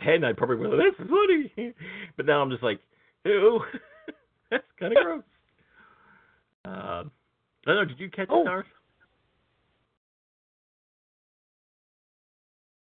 ten, 0.03 0.23
I 0.23 0.33
probably 0.33 0.57
went, 0.57 0.73
"That's 0.77 1.09
funny," 1.09 1.73
but 2.17 2.25
now 2.25 2.41
I'm 2.41 2.49
just 2.49 2.63
like, 2.63 2.79
"Ew, 3.25 3.59
that's 4.51 4.63
kind 4.79 4.95
of 4.95 5.03
gross." 5.03 5.23
Um, 6.65 7.11
I 7.65 7.73
don't 7.73 7.75
know. 7.75 7.85
Did 7.85 7.99
you 7.99 8.09
catch 8.09 8.27
Oh. 8.29 8.41
it, 8.41 8.65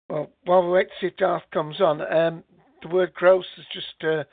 Well, 0.09 0.29
while 0.45 0.63
we 0.63 0.71
wait 0.71 0.87
to 0.87 0.93
see 1.01 1.07
if 1.07 1.17
Darth 1.17 1.43
comes 1.51 1.81
on, 1.81 2.01
um, 2.01 2.43
the 2.81 2.87
word 2.87 3.13
gross 3.13 3.45
has 3.57 3.65
just 3.73 4.03
uh, 4.03 4.23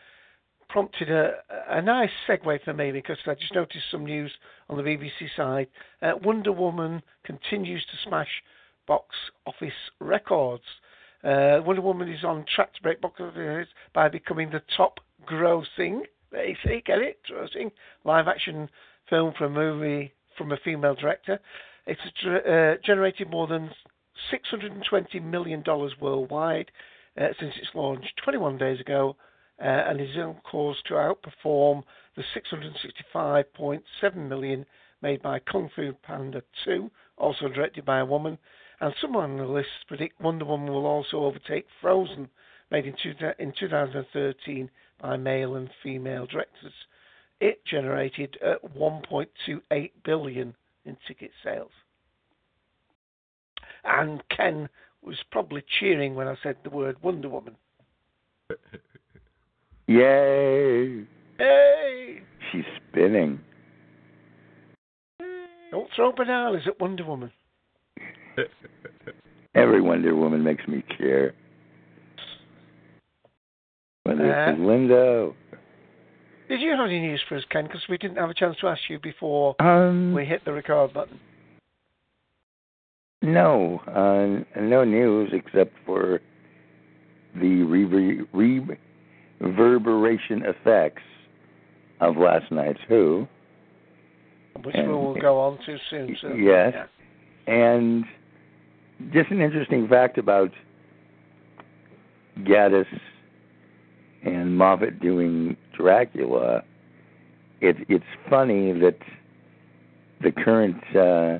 prompted 0.68 1.10
a, 1.10 1.32
a 1.68 1.82
nice 1.82 2.10
segue 2.28 2.62
for 2.64 2.72
me 2.72 2.92
because 2.92 3.18
I 3.26 3.34
just 3.34 3.54
noticed 3.54 3.90
some 3.90 4.04
news 4.04 4.30
on 4.68 4.76
the 4.76 4.84
BBC 4.84 5.28
side. 5.36 5.66
Uh, 6.00 6.12
Wonder 6.22 6.52
Woman 6.52 7.02
continues 7.24 7.84
to 7.86 8.08
smash 8.08 8.28
box 8.86 9.16
office 9.46 9.72
records. 10.00 10.62
Uh, 11.24 11.58
Wonder 11.64 11.82
Woman 11.82 12.08
is 12.08 12.22
on 12.22 12.44
track 12.54 12.72
to 12.74 12.82
break 12.82 13.00
box 13.00 13.20
office 13.20 13.68
by 13.94 14.08
becoming 14.08 14.50
the 14.50 14.62
top 14.76 15.00
grossing, 15.26 16.02
there 16.30 16.46
you 16.46 16.56
see, 16.64 16.82
get 16.84 16.98
it, 16.98 17.18
grossing, 17.30 17.72
live 18.04 18.28
action 18.28 18.68
film 19.08 19.32
from 19.36 19.56
a 19.56 19.60
movie 19.60 20.12
from 20.36 20.52
a 20.52 20.56
female 20.64 20.94
director. 20.94 21.38
It's 21.86 22.00
uh, 22.26 22.80
generated 22.84 23.30
more 23.30 23.46
than 23.46 23.70
$620 24.32 25.22
million 25.22 25.62
worldwide 26.00 26.70
uh, 27.20 27.28
since 27.38 27.54
its 27.56 27.68
launch 27.74 28.04
21 28.22 28.58
days 28.58 28.80
ago 28.80 29.16
uh, 29.60 29.64
and 29.64 30.00
is 30.00 30.16
on 30.16 30.34
course 30.50 30.76
to 30.86 30.94
outperform 30.94 31.82
the 32.16 32.22
665.7 33.24 34.28
million 34.28 34.64
made 35.02 35.22
by 35.22 35.38
Kung 35.38 35.70
Fu 35.74 35.92
Panda 36.02 36.42
2, 36.64 36.90
also 37.18 37.48
directed 37.48 37.84
by 37.84 38.00
a 38.00 38.04
woman. 38.04 38.38
And 38.80 38.94
some 39.00 39.14
analysts 39.16 39.84
predict 39.86 40.20
Wonder 40.20 40.44
Woman 40.44 40.72
will 40.72 40.86
also 40.86 41.18
overtake 41.18 41.66
Frozen, 41.80 42.28
made 42.70 42.86
in, 42.86 42.94
two, 43.02 43.14
in 43.38 43.52
2013 43.58 44.70
by 45.00 45.16
male 45.16 45.54
and 45.56 45.70
female 45.82 46.26
directors. 46.26 46.72
It 47.40 47.64
generated 47.64 48.38
uh, 48.44 48.54
1.28 48.76 49.90
billion 50.04 50.54
in 50.84 50.96
ticket 51.06 51.30
sales. 51.42 51.70
And 53.84 54.22
Ken 54.34 54.68
was 55.02 55.16
probably 55.30 55.62
cheering 55.78 56.14
when 56.14 56.26
I 56.28 56.36
said 56.42 56.56
the 56.64 56.70
word 56.70 56.96
Wonder 57.02 57.28
Woman. 57.28 57.56
Yay! 59.86 61.04
Hey! 61.38 62.20
She's 62.50 62.64
spinning. 62.88 63.40
Don't 65.70 65.88
throw 65.94 66.12
bananas 66.12 66.62
at 66.66 66.80
Wonder 66.80 67.04
Woman. 67.04 67.30
Every 69.54 69.80
Wonder 69.80 70.14
Woman 70.14 70.42
makes 70.42 70.66
me 70.66 70.82
cheer. 70.96 71.34
Whether 74.04 74.24
it's 74.30 74.58
Uh, 74.58 74.62
Linda. 74.62 75.32
Did 76.48 76.60
you 76.60 76.70
have 76.70 76.86
any 76.86 77.00
news 77.00 77.22
for 77.28 77.36
us, 77.36 77.44
Ken? 77.50 77.64
Because 77.64 77.82
we 77.88 77.96
didn't 77.98 78.18
have 78.18 78.30
a 78.30 78.34
chance 78.34 78.56
to 78.60 78.68
ask 78.68 78.80
you 78.88 78.98
before 78.98 79.56
Um, 79.60 80.12
we 80.12 80.24
hit 80.24 80.44
the 80.44 80.52
record 80.52 80.92
button. 80.92 81.18
No, 83.24 83.80
uh, 83.88 84.60
no 84.60 84.84
news 84.84 85.30
except 85.32 85.72
for 85.86 86.20
the 87.34 87.62
rever- 87.62 88.26
reverberation 89.40 90.44
effects 90.44 91.02
of 92.00 92.16
last 92.18 92.52
night's 92.52 92.80
Who. 92.86 93.26
Which 94.62 94.74
And- 94.74 94.88
we 94.88 94.94
will 94.94 95.14
go 95.14 95.40
on 95.40 95.58
to 95.64 95.78
soon. 95.90 96.16
So, 96.20 96.34
Yes. 96.34 96.74
yeah. 96.74 96.86
And 97.46 98.04
just 99.12 99.30
an 99.30 99.40
interesting 99.40 99.88
fact 99.88 100.18
about 100.18 100.52
Gatiss 102.40 102.86
and 104.22 104.56
Moffat 104.56 105.00
doing 105.00 105.56
Dracula. 105.72 106.62
It, 107.60 107.76
it's 107.88 108.04
funny 108.28 108.72
that 108.72 108.98
the 110.20 110.30
current 110.30 110.82
uh, 110.94 111.38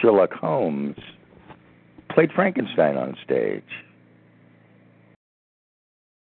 Sherlock 0.00 0.32
Holmes 0.32 0.96
played 2.10 2.30
Frankenstein 2.32 2.96
on 2.96 3.16
stage. 3.24 3.62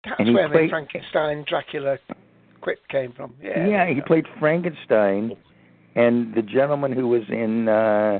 That's 0.05 0.29
where 0.31 0.47
the 0.47 0.53
played- 0.53 0.69
Frankenstein 0.69 1.45
Dracula 1.47 1.97
quip 2.61 2.85
came 2.89 3.11
from. 3.13 3.33
Yeah. 3.41 3.67
Yeah, 3.67 3.87
he 3.93 4.01
played 4.01 4.25
Frankenstein, 4.39 5.35
and 5.95 6.33
the 6.33 6.41
gentleman 6.41 6.91
who 6.91 7.07
was 7.07 7.23
in 7.29 7.67
uh, 7.67 8.19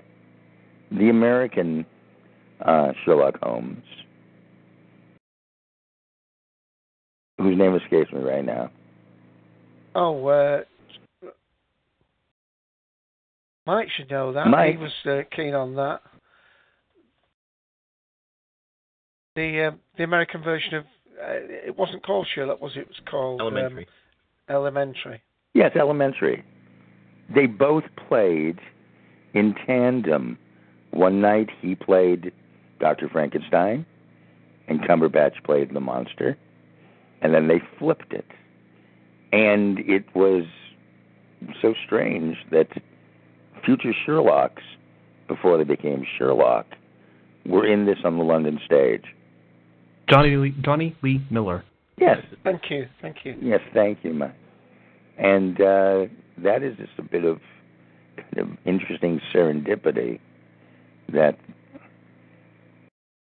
the 0.91 1.09
American 1.09 1.85
uh, 2.63 2.93
Sherlock 3.03 3.35
Holmes, 3.41 3.83
whose 7.37 7.57
name 7.57 7.75
escapes 7.75 8.11
me 8.11 8.19
right 8.21 8.45
now. 8.45 8.69
Oh, 9.95 10.27
uh, 10.27 10.61
Mike 13.65 13.87
should 13.95 14.09
know 14.09 14.33
that. 14.33 14.47
Mike. 14.47 14.77
He 14.77 14.77
was 14.77 14.91
uh, 15.05 15.21
keen 15.35 15.53
on 15.53 15.75
that. 15.75 16.01
The 19.35 19.71
uh, 19.71 19.77
the 19.97 20.03
American 20.03 20.43
version 20.43 20.75
of 20.75 20.83
uh, 20.83 21.67
it 21.67 21.77
wasn't 21.77 22.05
called 22.05 22.27
Sherlock, 22.33 22.61
was 22.61 22.73
it? 22.75 22.81
It 22.81 22.87
was 22.89 23.01
called 23.09 23.41
um, 23.41 23.47
Elementary. 23.47 23.87
Elementary. 24.49 25.21
Yes, 25.53 25.71
Elementary. 25.75 26.43
They 27.33 27.45
both 27.45 27.83
played 28.07 28.59
in 29.33 29.55
tandem. 29.65 30.37
One 30.91 31.21
night 31.21 31.49
he 31.61 31.73
played 31.73 32.31
Dr. 32.79 33.09
Frankenstein, 33.09 33.85
and 34.67 34.81
Cumberbatch 34.81 35.43
played 35.43 35.73
the 35.73 35.79
monster, 35.79 36.37
and 37.21 37.33
then 37.33 37.47
they 37.47 37.61
flipped 37.79 38.13
it. 38.13 38.25
And 39.31 39.79
it 39.79 40.05
was 40.13 40.43
so 41.61 41.73
strange 41.85 42.37
that 42.51 42.67
future 43.65 43.93
Sherlocks, 44.05 44.61
before 45.27 45.57
they 45.57 45.63
became 45.63 46.05
Sherlock, 46.17 46.65
were 47.45 47.65
in 47.65 47.85
this 47.85 47.97
on 48.03 48.17
the 48.17 48.23
London 48.23 48.59
stage. 48.65 49.03
Jonny 50.09 50.35
Lee, 50.35 50.55
Jonny 50.61 50.95
Lee 51.01 51.21
Miller. 51.29 51.63
Yes, 51.97 52.17
Thank 52.43 52.63
you, 52.69 52.87
thank 53.01 53.17
you. 53.23 53.35
Yes, 53.41 53.61
thank 53.73 53.99
you, 54.03 54.13
Mike. 54.13 54.35
And 55.17 55.55
uh, 55.61 56.05
that 56.39 56.63
is 56.63 56.75
just 56.77 56.91
a 56.97 57.03
bit 57.03 57.23
of 57.23 57.39
kind 58.17 58.37
of 58.39 58.47
interesting 58.65 59.21
serendipity 59.33 60.19
that 61.13 61.37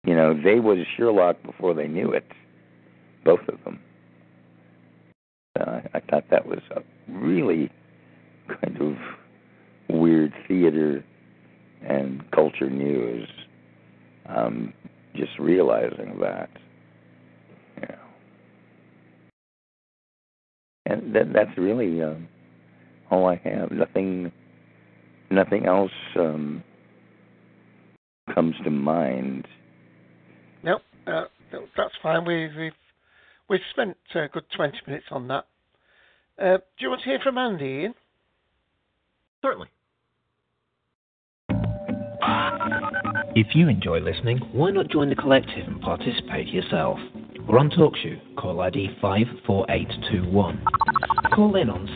you 0.04 0.14
know 0.14 0.34
they 0.34 0.60
was 0.60 0.78
Sherlock 0.96 1.42
before 1.42 1.74
they 1.74 1.88
knew 1.88 2.12
it, 2.12 2.26
both 3.24 3.40
of 3.48 3.58
them. 3.64 3.80
Uh, 5.58 5.80
I 5.94 6.00
thought 6.00 6.24
that 6.30 6.46
was 6.46 6.60
a 6.70 6.82
really 7.10 7.70
kind 8.60 8.80
of 8.80 8.96
weird 9.88 10.32
theater 10.46 11.04
and 11.86 12.22
culture 12.32 12.70
news. 12.70 13.28
Um, 14.26 14.72
just 15.16 15.32
realizing 15.38 16.18
that. 16.20 16.50
You 17.76 17.88
know. 17.88 17.98
And 20.86 21.14
that 21.14 21.32
that's 21.32 21.56
really 21.56 22.02
um, 22.02 22.28
all 23.10 23.26
I 23.26 23.40
have. 23.44 23.70
Nothing 23.70 24.32
nothing 25.30 25.66
else 25.66 25.92
um, 26.16 26.62
comes 28.34 28.54
to 28.64 28.70
mind. 28.70 29.46
Nope, 30.62 30.82
uh, 31.06 31.24
no, 31.52 31.66
that's 31.76 31.94
fine. 32.02 32.24
We, 32.24 32.48
we've 32.56 32.72
we've 33.48 33.60
spent 33.72 33.96
a 34.14 34.28
good 34.28 34.44
twenty 34.54 34.78
minutes 34.86 35.06
on 35.10 35.28
that. 35.28 35.46
Uh, 36.38 36.56
do 36.56 36.62
you 36.80 36.90
want 36.90 37.02
to 37.02 37.08
hear 37.08 37.18
from 37.22 37.38
Andy? 37.38 37.64
Ian? 37.64 37.94
Certainly. 39.42 39.68
If 43.38 43.54
you 43.54 43.68
enjoy 43.68 44.00
listening, 44.00 44.38
why 44.50 44.72
not 44.72 44.88
join 44.88 45.10
the 45.10 45.14
collective 45.14 45.68
and 45.68 45.80
participate 45.80 46.48
yourself? 46.48 46.98
We're 47.46 47.60
on 47.60 47.70
TalkShoe, 47.70 48.34
call 48.34 48.60
ID 48.62 48.96
54821. 49.00 50.64
Call 51.36 51.54
in 51.54 51.70
on 51.70 51.86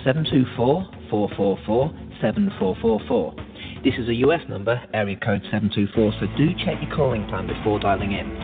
724-444-7444. 1.11 3.83
This 3.83 3.95
is 3.99 4.09
a 4.09 4.15
US 4.23 4.43
number, 4.49 4.81
area 4.95 5.17
code 5.17 5.43
724, 5.51 6.13
so 6.21 6.27
do 6.39 6.55
check 6.65 6.81
your 6.81 6.95
calling 6.95 7.27
plan 7.27 7.49
before 7.49 7.81
dialing 7.81 8.13
in. 8.13 8.39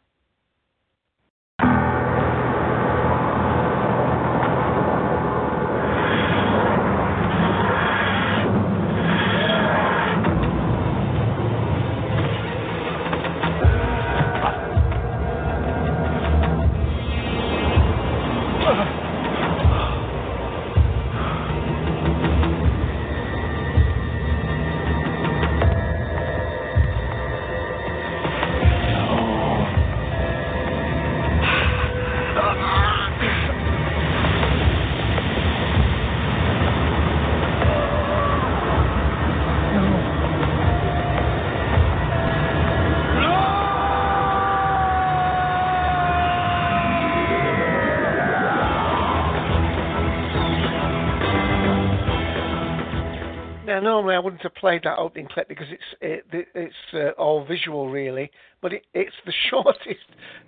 Now, 53.72 53.80
normally 53.80 54.14
I 54.14 54.18
wouldn't 54.18 54.42
have 54.42 54.54
played 54.54 54.82
that 54.84 54.98
opening 54.98 55.28
clip 55.32 55.48
because 55.48 55.68
it's 55.70 56.26
it, 56.30 56.46
it's 56.54 56.74
uh, 56.92 57.18
all 57.18 57.42
visual 57.42 57.88
really, 57.88 58.30
but 58.60 58.74
it, 58.74 58.82
it's 58.92 59.14
the 59.24 59.32
shortest 59.48 60.04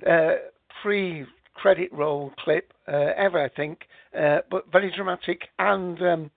uh, 0.07 0.35
pre-credit 0.83 1.91
roll 1.91 2.33
clip 2.39 2.75
uh, 2.87 3.13
ever, 3.17 3.43
I 3.43 3.49
think. 3.49 3.79
Uh, 4.15 4.41
but 4.51 4.71
very 4.71 4.93
dramatic, 4.95 5.41
and 5.59 6.03
um, 6.03 6.31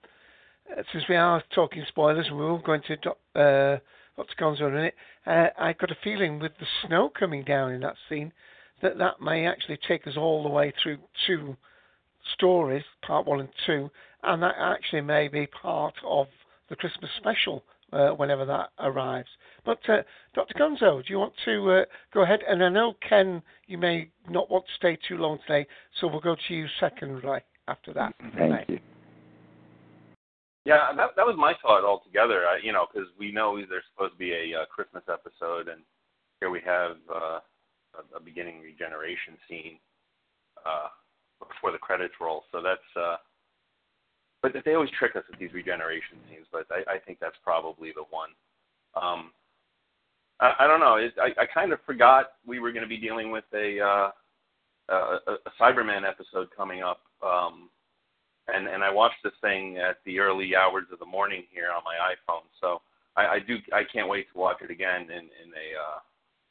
uh, 0.72 0.82
since 0.90 1.04
we 1.10 1.16
are 1.16 1.42
talking 1.54 1.84
spoilers, 1.88 2.28
and 2.28 2.38
we 2.38 2.46
will 2.46 2.56
go 2.56 2.72
into 2.72 2.96
doc, 2.96 3.18
uh, 3.36 3.76
Dr. 4.16 4.34
Gonzo 4.40 4.60
in 4.60 4.66
a 4.68 4.70
minute. 4.70 4.94
Uh, 5.26 5.48
I 5.58 5.74
got 5.74 5.90
a 5.90 5.96
feeling 6.02 6.38
with 6.38 6.52
the 6.58 6.66
snow 6.86 7.10
coming 7.10 7.44
down 7.44 7.72
in 7.72 7.82
that 7.82 7.96
scene 8.08 8.32
that 8.80 8.96
that 8.96 9.20
may 9.20 9.46
actually 9.46 9.78
take 9.86 10.06
us 10.06 10.16
all 10.16 10.42
the 10.42 10.48
way 10.48 10.72
through 10.82 10.96
two 11.26 11.54
stories, 12.34 12.84
part 13.06 13.26
one 13.26 13.40
and 13.40 13.50
two, 13.66 13.90
and 14.22 14.42
that 14.42 14.54
actually 14.58 15.02
may 15.02 15.28
be 15.28 15.46
part 15.48 15.92
of 16.02 16.28
the 16.68 16.76
Christmas 16.76 17.10
special 17.18 17.64
uh, 17.92 18.10
whenever 18.10 18.44
that 18.44 18.70
arrives. 18.78 19.28
But 19.64 19.78
uh, 19.88 20.02
Dr. 20.34 20.54
Gonzo, 20.54 21.04
do 21.04 21.12
you 21.12 21.18
want 21.18 21.34
to 21.44 21.70
uh, 21.70 21.84
go 22.12 22.22
ahead? 22.22 22.40
And 22.48 22.62
I 22.62 22.68
know 22.68 22.94
Ken, 23.06 23.42
you 23.66 23.78
may 23.78 24.10
not 24.28 24.50
want 24.50 24.66
to 24.66 24.72
stay 24.76 24.98
too 25.08 25.16
long 25.16 25.38
today, 25.46 25.66
so 26.00 26.06
we'll 26.06 26.20
go 26.20 26.36
to 26.48 26.54
you 26.54 26.66
secondly 26.80 27.40
after 27.66 27.92
that. 27.94 28.14
Thank 28.36 28.68
you. 28.68 28.80
Yeah, 30.64 30.92
that 30.96 31.16
that 31.16 31.24
was 31.24 31.36
my 31.38 31.54
thought 31.62 31.82
altogether. 31.82 32.44
I, 32.44 32.58
you 32.62 32.72
know, 32.72 32.86
because 32.92 33.08
we 33.18 33.32
know 33.32 33.56
there's 33.56 33.84
supposed 33.94 34.12
to 34.12 34.18
be 34.18 34.32
a 34.32 34.60
uh, 34.60 34.64
Christmas 34.66 35.02
episode, 35.08 35.68
and 35.68 35.80
here 36.40 36.50
we 36.50 36.60
have 36.66 36.96
uh, 37.08 37.40
a, 37.96 38.16
a 38.16 38.20
beginning 38.22 38.60
regeneration 38.60 39.38
scene 39.48 39.78
uh, 40.66 40.88
before 41.40 41.72
the 41.72 41.78
credits 41.78 42.14
roll. 42.20 42.44
So 42.52 42.60
that's. 42.62 42.80
Uh, 42.94 43.16
but 44.42 44.52
they 44.64 44.74
always 44.74 44.90
trick 44.98 45.16
us 45.16 45.24
with 45.30 45.38
these 45.38 45.52
regeneration 45.52 46.18
scenes. 46.28 46.46
But 46.52 46.66
I, 46.70 46.94
I 46.94 46.98
think 46.98 47.18
that's 47.20 47.36
probably 47.42 47.92
the 47.92 48.04
one. 48.10 48.30
Um, 48.94 49.32
I, 50.40 50.52
I 50.60 50.66
don't 50.66 50.80
know. 50.80 50.96
It, 50.96 51.14
I, 51.20 51.42
I 51.42 51.46
kind 51.46 51.72
of 51.72 51.80
forgot 51.84 52.32
we 52.46 52.60
were 52.60 52.72
going 52.72 52.84
to 52.84 52.88
be 52.88 52.98
dealing 52.98 53.30
with 53.30 53.44
a, 53.54 53.80
uh, 53.80 54.10
a 54.88 54.94
a 54.94 55.50
Cyberman 55.60 56.08
episode 56.08 56.48
coming 56.56 56.82
up. 56.82 57.00
Um, 57.22 57.70
and 58.48 58.66
and 58.66 58.82
I 58.82 58.90
watched 58.90 59.22
this 59.22 59.34
thing 59.40 59.76
at 59.76 59.98
the 60.04 60.18
early 60.18 60.56
hours 60.56 60.86
of 60.92 60.98
the 60.98 61.06
morning 61.06 61.44
here 61.52 61.68
on 61.74 61.82
my 61.84 61.96
iPhone. 62.14 62.46
So 62.60 62.80
I, 63.16 63.26
I 63.26 63.38
do 63.40 63.58
I 63.72 63.82
can't 63.92 64.08
wait 64.08 64.26
to 64.32 64.38
watch 64.38 64.58
it 64.62 64.70
again 64.70 65.02
in 65.02 65.28
in 65.28 65.50
a 65.52 65.68
uh, 65.76 65.98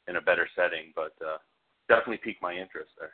in 0.08 0.16
a 0.16 0.20
better 0.20 0.48
setting. 0.54 0.92
But 0.94 1.14
uh, 1.24 1.38
definitely 1.88 2.20
piqued 2.22 2.42
my 2.42 2.52
interest 2.52 2.90
there. 2.98 3.12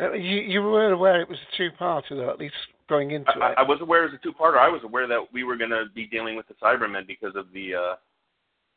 Uh, 0.00 0.12
You, 0.12 0.40
you 0.40 0.62
were 0.62 0.92
aware 0.92 1.20
it 1.20 1.28
was 1.28 1.38
a 1.38 1.56
two-parter, 1.56 2.10
though, 2.10 2.30
at 2.30 2.38
least 2.38 2.54
going 2.88 3.12
into 3.12 3.30
I, 3.30 3.52
it. 3.52 3.54
I 3.58 3.62
was 3.62 3.78
aware 3.80 4.04
it 4.04 4.12
was 4.12 4.20
a 4.20 4.22
two-parter. 4.22 4.58
I 4.58 4.68
was 4.68 4.82
aware 4.84 5.06
that 5.06 5.20
we 5.32 5.44
were 5.44 5.56
going 5.56 5.70
to 5.70 5.84
be 5.94 6.06
dealing 6.06 6.36
with 6.36 6.46
the 6.48 6.54
Cybermen 6.54 7.06
because 7.06 7.34
of 7.34 7.46
the 7.52 7.74
uh, 7.74 7.94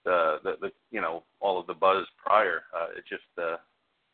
the, 0.05 0.37
the 0.43 0.53
the 0.61 0.71
you 0.91 1.01
know 1.01 1.23
all 1.41 1.59
of 1.59 1.67
the 1.67 1.73
buzz 1.73 2.05
prior. 2.17 2.63
Uh, 2.73 2.87
it 2.97 3.03
just 3.07 3.23
uh, 3.37 3.57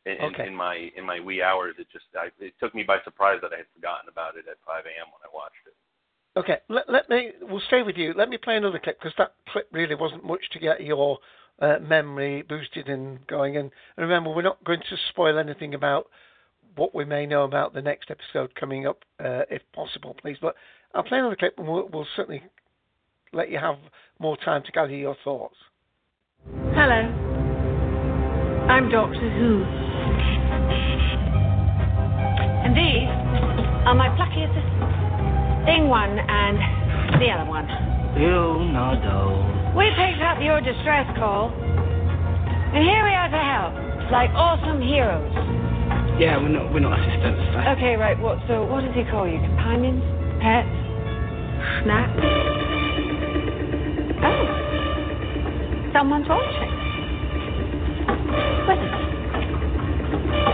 in, 0.06 0.18
Okay. 0.34 0.48
in 0.48 0.56
my 0.56 0.92
in 0.98 1.06
my 1.06 1.20
wee 1.20 1.42
hours, 1.42 1.76
it 1.78 1.88
just 1.94 2.06
I, 2.16 2.30
it 2.44 2.54
took 2.60 2.74
me 2.74 2.84
by 2.84 2.98
surprise 3.04 3.40
that 3.42 3.54
I 3.54 3.58
had 3.58 3.66
forgotten 3.74 4.10
about 4.10 4.36
it 4.36 4.46
at 4.50 4.58
5 4.66 4.86
a.m. 4.86 5.08
when 5.14 5.22
I 5.24 5.34
watched 5.34 5.66
it. 5.68 5.74
Okay, 6.38 6.58
let, 6.68 6.90
let 6.90 7.10
me. 7.10 7.32
We'll 7.42 7.62
stay 7.68 7.82
with 7.82 7.96
you. 7.98 8.14
Let 8.14 8.30
me 8.30 8.38
play 8.38 8.58
another 8.58 8.80
clip 8.80 9.00
because 9.00 9.14
that 9.18 9.36
clip 9.50 9.70
really 9.72 9.96
wasn't 9.96 10.26
much 10.26 10.42
to 10.52 10.60
get 10.60 10.82
your 10.84 11.20
uh, 11.62 11.78
memory 11.80 12.42
boosted 12.42 12.90
and 12.90 13.26
going. 13.28 13.56
And 13.58 13.72
remember, 13.98 14.32
we're 14.32 14.42
not 14.42 14.62
going 14.66 14.82
to 14.82 14.98
spoil 15.10 15.38
anything 15.38 15.76
about 15.76 16.08
what 16.76 16.94
we 16.94 17.06
may 17.06 17.26
know 17.26 17.44
about 17.44 17.74
the 17.74 17.82
next 17.82 18.12
episode 18.12 18.54
coming 18.56 18.86
up, 18.88 19.00
uh, 19.20 19.44
if 19.50 19.62
possible, 19.74 20.16
please. 20.22 20.38
But 20.42 20.56
I'll 20.94 21.04
play 21.04 21.20
another 21.20 21.36
clip, 21.36 21.56
and 21.58 21.68
we'll, 21.68 21.88
we'll 21.92 22.08
certainly 22.16 22.44
let 23.34 23.50
you 23.50 23.58
have 23.60 23.76
more 24.20 24.38
time 24.38 24.64
to 24.66 24.72
gather 24.72 24.96
your 24.96 25.16
thoughts. 25.24 25.56
Hello. 26.74 27.02
I'm 28.70 28.90
Doctor 28.90 29.30
Who. 29.38 29.64
And 32.66 32.76
these 32.76 33.10
are 33.86 33.96
my 33.96 34.10
plucky 34.16 34.44
assistants. 34.44 34.96
Thing 35.66 35.88
one 35.88 36.18
and 36.18 37.22
the 37.22 37.30
other 37.30 37.50
one. 37.50 37.68
You 38.20 38.30
know 38.30 38.58
Leonardo. 38.60 39.76
We 39.78 39.90
picked 39.98 40.22
up 40.22 40.42
your 40.42 40.62
distress 40.62 41.06
call. 41.18 41.52
And 41.52 42.84
here 42.84 43.04
we 43.04 43.14
are 43.14 43.30
to 43.30 43.38
help. 43.38 44.12
Like 44.12 44.30
awesome 44.32 44.82
heroes. 44.82 45.55
Yeah, 46.20 46.38
we're 46.40 46.48
not 46.50 46.72
we're 46.74 46.80
not 46.80 46.98
assistants. 47.00 47.42
I- 47.56 47.74
Okay, 47.76 47.96
right, 47.98 48.18
what 48.20 48.40
so 48.48 48.64
what 48.66 48.82
does 48.84 48.96
he 48.96 49.04
call 49.04 49.28
you? 49.28 49.40
Companions? 49.40 50.04
Pets? 50.42 50.70
Snacks? 51.84 52.22
Oh. 54.24 54.46
Someone's 55.94 56.28
watching. 56.30 56.72
Well, 58.68 58.80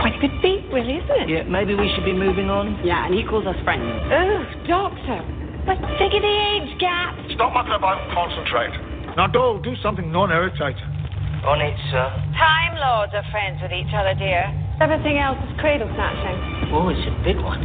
quite 0.02 0.15
a 0.17 0.19
good 0.21 0.34
beat, 0.41 0.65
really, 0.74 0.97
isn't 0.97 1.17
it? 1.26 1.30
Yeah, 1.30 1.43
maybe 1.43 1.76
we 1.76 1.91
should 1.93 2.06
be 2.06 2.13
moving 2.13 2.50
on. 2.50 2.80
Yeah, 2.84 3.06
and 3.06 3.13
he 3.13 3.24
calls 3.24 3.45
us 3.45 3.56
friends. 3.63 3.86
Oh, 4.12 4.45
doctor. 4.67 5.21
But 5.65 5.78
think 6.02 6.13
of 6.17 6.21
the 6.26 6.38
age 6.58 6.74
gap. 6.80 7.13
Stop 7.36 7.54
mucking 7.54 7.74
about 7.74 8.02
and 8.02 8.12
concentrate. 8.13 8.74
Nardole, 9.17 9.62
do 9.63 9.76
something 9.84 10.12
non-irritating. 10.12 10.89
On 11.45 11.60
it, 11.62 11.78
sir. 11.91 12.08
Time 12.38 12.74
lords 12.82 13.13
are 13.13 13.26
friends 13.32 13.62
with 13.62 13.71
each 13.74 13.93
other, 13.93 14.13
dear. 14.17 14.50
Everything 14.82 15.20
else 15.20 15.38
is 15.46 15.54
cradle 15.60 15.88
snatching. 15.94 16.74
Oh, 16.74 16.89
it's 16.89 17.06
a 17.06 17.13
big 17.24 17.38
one. 17.38 17.62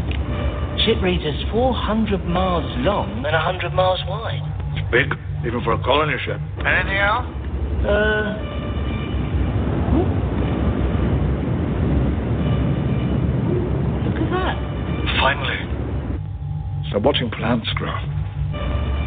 Ship 0.84 1.00
reads 1.00 1.24
us 1.24 1.48
400 1.50 2.22
miles 2.28 2.68
long 2.84 3.24
and 3.24 3.32
100 3.32 3.72
miles 3.72 4.00
wide. 4.06 4.44
It's 4.76 4.84
big, 4.92 5.08
even 5.40 5.64
for 5.64 5.72
a 5.72 5.82
colony 5.82 6.12
ship. 6.26 6.36
Anything 6.60 7.00
else? 7.00 7.24
Uh. 7.88 8.36
Look 14.04 14.20
at 14.20 14.28
that. 14.36 14.56
Finally. 15.16 15.56
Stop 16.90 17.00
watching 17.00 17.30
plants 17.30 17.72
grow. 17.80 17.96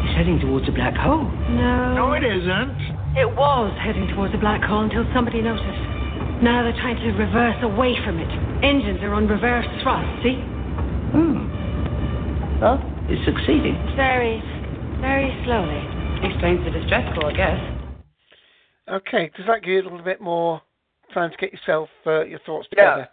It's 0.02 0.16
heading 0.18 0.40
towards 0.40 0.66
a 0.68 0.72
black 0.72 0.96
hole. 0.96 1.30
No. 1.54 1.94
No, 1.94 2.12
it 2.14 2.24
isn't. 2.26 3.14
It 3.14 3.30
was 3.38 3.70
heading 3.78 4.08
towards 4.16 4.34
a 4.34 4.38
black 4.38 4.64
hole 4.64 4.82
until 4.82 5.06
somebody 5.14 5.42
noticed. 5.42 5.99
Now 6.42 6.62
they're 6.64 6.72
trying 6.80 6.96
to 6.96 7.12
reverse 7.12 7.56
away 7.62 7.94
from 8.02 8.18
it. 8.18 8.30
Engines 8.64 9.00
are 9.02 9.12
on 9.12 9.28
reverse 9.28 9.66
thrust, 9.82 10.08
see? 10.22 10.40
Hmm. 11.12 11.44
Well, 12.60 12.80
it's 13.08 13.20
succeeding. 13.26 13.76
Very, 13.94 14.40
very 15.00 15.36
slowly. 15.44 15.76
Explains 16.24 16.64
the 16.64 16.70
distress 16.70 17.04
call, 17.14 17.26
I 17.26 17.36
guess. 17.36 17.60
Okay, 18.88 19.30
does 19.36 19.46
that 19.46 19.60
give 19.60 19.68
you 19.70 19.80
a 19.82 19.84
little 19.84 20.02
bit 20.02 20.20
more 20.20 20.62
time 21.12 21.30
to 21.30 21.36
get 21.36 21.52
yourself 21.52 21.88
uh, 22.06 22.24
your 22.24 22.38
thoughts 22.40 22.68
Yeah. 22.72 22.84
together? 22.84 23.08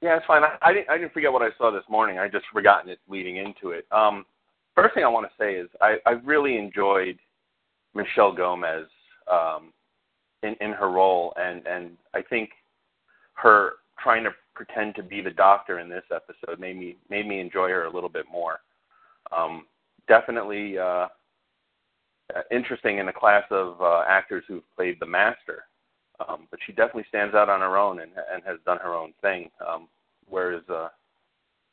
Yeah, 0.00 0.16
it's 0.16 0.26
fine. 0.26 0.42
I, 0.42 0.56
I 0.60 0.72
didn't 0.72 0.90
I 0.90 0.98
didn't 0.98 1.12
forget 1.12 1.32
what 1.32 1.42
I 1.42 1.50
saw 1.56 1.70
this 1.70 1.84
morning. 1.88 2.18
I 2.18 2.28
just 2.28 2.46
forgotten 2.52 2.90
it 2.90 2.98
leading 3.08 3.36
into 3.36 3.70
it. 3.70 3.86
Um, 3.90 4.26
first 4.74 4.94
thing 4.94 5.04
I 5.04 5.08
want 5.08 5.26
to 5.26 5.32
say 5.42 5.54
is 5.54 5.68
I, 5.80 5.96
I 6.04 6.10
really 6.24 6.58
enjoyed 6.58 7.18
Michelle 7.94 8.32
Gomez 8.34 8.86
um, 9.32 9.72
in 10.44 10.54
in 10.60 10.72
her 10.72 10.90
role, 10.90 11.32
and 11.36 11.66
and 11.66 11.96
I 12.14 12.22
think 12.22 12.50
her 13.34 13.72
trying 13.98 14.24
to 14.24 14.30
pretend 14.54 14.94
to 14.94 15.02
be 15.02 15.20
the 15.20 15.30
doctor 15.30 15.80
in 15.80 15.88
this 15.88 16.04
episode 16.14 16.60
made 16.60 16.78
me 16.78 16.96
made 17.10 17.26
me 17.26 17.40
enjoy 17.40 17.68
her 17.70 17.84
a 17.84 17.92
little 17.92 18.08
bit 18.08 18.26
more. 18.30 18.60
Um, 19.36 19.66
definitely 20.06 20.78
uh, 20.78 21.08
interesting 22.50 22.98
in 22.98 23.06
the 23.06 23.12
class 23.12 23.44
of 23.50 23.80
uh, 23.80 24.04
actors 24.08 24.44
who've 24.46 24.62
played 24.76 24.98
the 25.00 25.06
master. 25.06 25.64
Um, 26.28 26.46
but 26.50 26.60
she 26.64 26.72
definitely 26.72 27.06
stands 27.08 27.34
out 27.34 27.48
on 27.48 27.60
her 27.60 27.76
own 27.76 28.00
and, 28.00 28.12
and 28.32 28.42
has 28.44 28.58
done 28.64 28.78
her 28.78 28.94
own 28.94 29.12
thing. 29.20 29.50
Um, 29.66 29.88
whereas, 30.28 30.62
uh, 30.68 30.88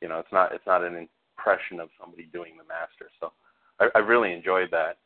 you 0.02 0.08
know, 0.08 0.18
it's 0.20 0.32
not 0.32 0.52
it's 0.52 0.66
not 0.66 0.84
an 0.84 1.08
impression 1.38 1.80
of 1.80 1.90
somebody 2.00 2.28
doing 2.34 2.54
the 2.58 2.64
master. 2.64 3.12
So 3.20 3.32
I, 3.80 3.90
I 3.96 4.00
really 4.00 4.34
enjoyed 4.34 4.70
that. 4.72 4.98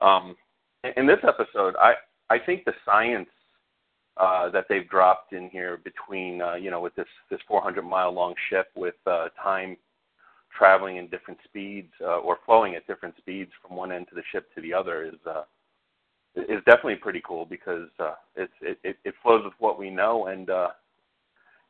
Um, 0.00 0.36
in, 0.84 0.92
in 0.98 1.06
this 1.06 1.18
episode, 1.24 1.74
I 1.78 1.94
I 2.28 2.38
think 2.38 2.64
the 2.64 2.74
science 2.84 3.28
uh, 4.16 4.48
that 4.50 4.66
they've 4.68 4.88
dropped 4.88 5.32
in 5.32 5.50
here 5.50 5.78
between 5.84 6.40
uh, 6.40 6.54
you 6.54 6.70
know 6.70 6.80
with 6.80 6.94
this 6.94 7.06
this 7.30 7.40
400 7.46 7.82
mile 7.82 8.12
long 8.12 8.34
ship 8.48 8.68
with 8.74 8.94
uh, 9.06 9.28
time 9.42 9.76
traveling 10.56 10.96
in 10.96 11.06
different 11.08 11.38
speeds 11.44 11.92
uh, 12.00 12.18
or 12.18 12.38
flowing 12.46 12.74
at 12.74 12.86
different 12.86 13.14
speeds 13.18 13.50
from 13.60 13.76
one 13.76 13.92
end 13.92 14.08
to 14.08 14.14
the 14.14 14.22
ship 14.32 14.48
to 14.54 14.62
the 14.62 14.72
other 14.72 15.04
is 15.04 15.14
uh, 15.26 15.42
is 16.34 16.62
definitely 16.66 16.96
pretty 16.96 17.22
cool 17.26 17.44
because 17.44 17.88
uh, 17.98 18.14
it's 18.36 18.52
it, 18.62 18.96
it, 19.04 19.14
flows 19.22 19.44
with 19.44 19.54
what 19.58 19.78
we 19.78 19.90
know 19.90 20.26
and 20.26 20.50
uh, 20.50 20.68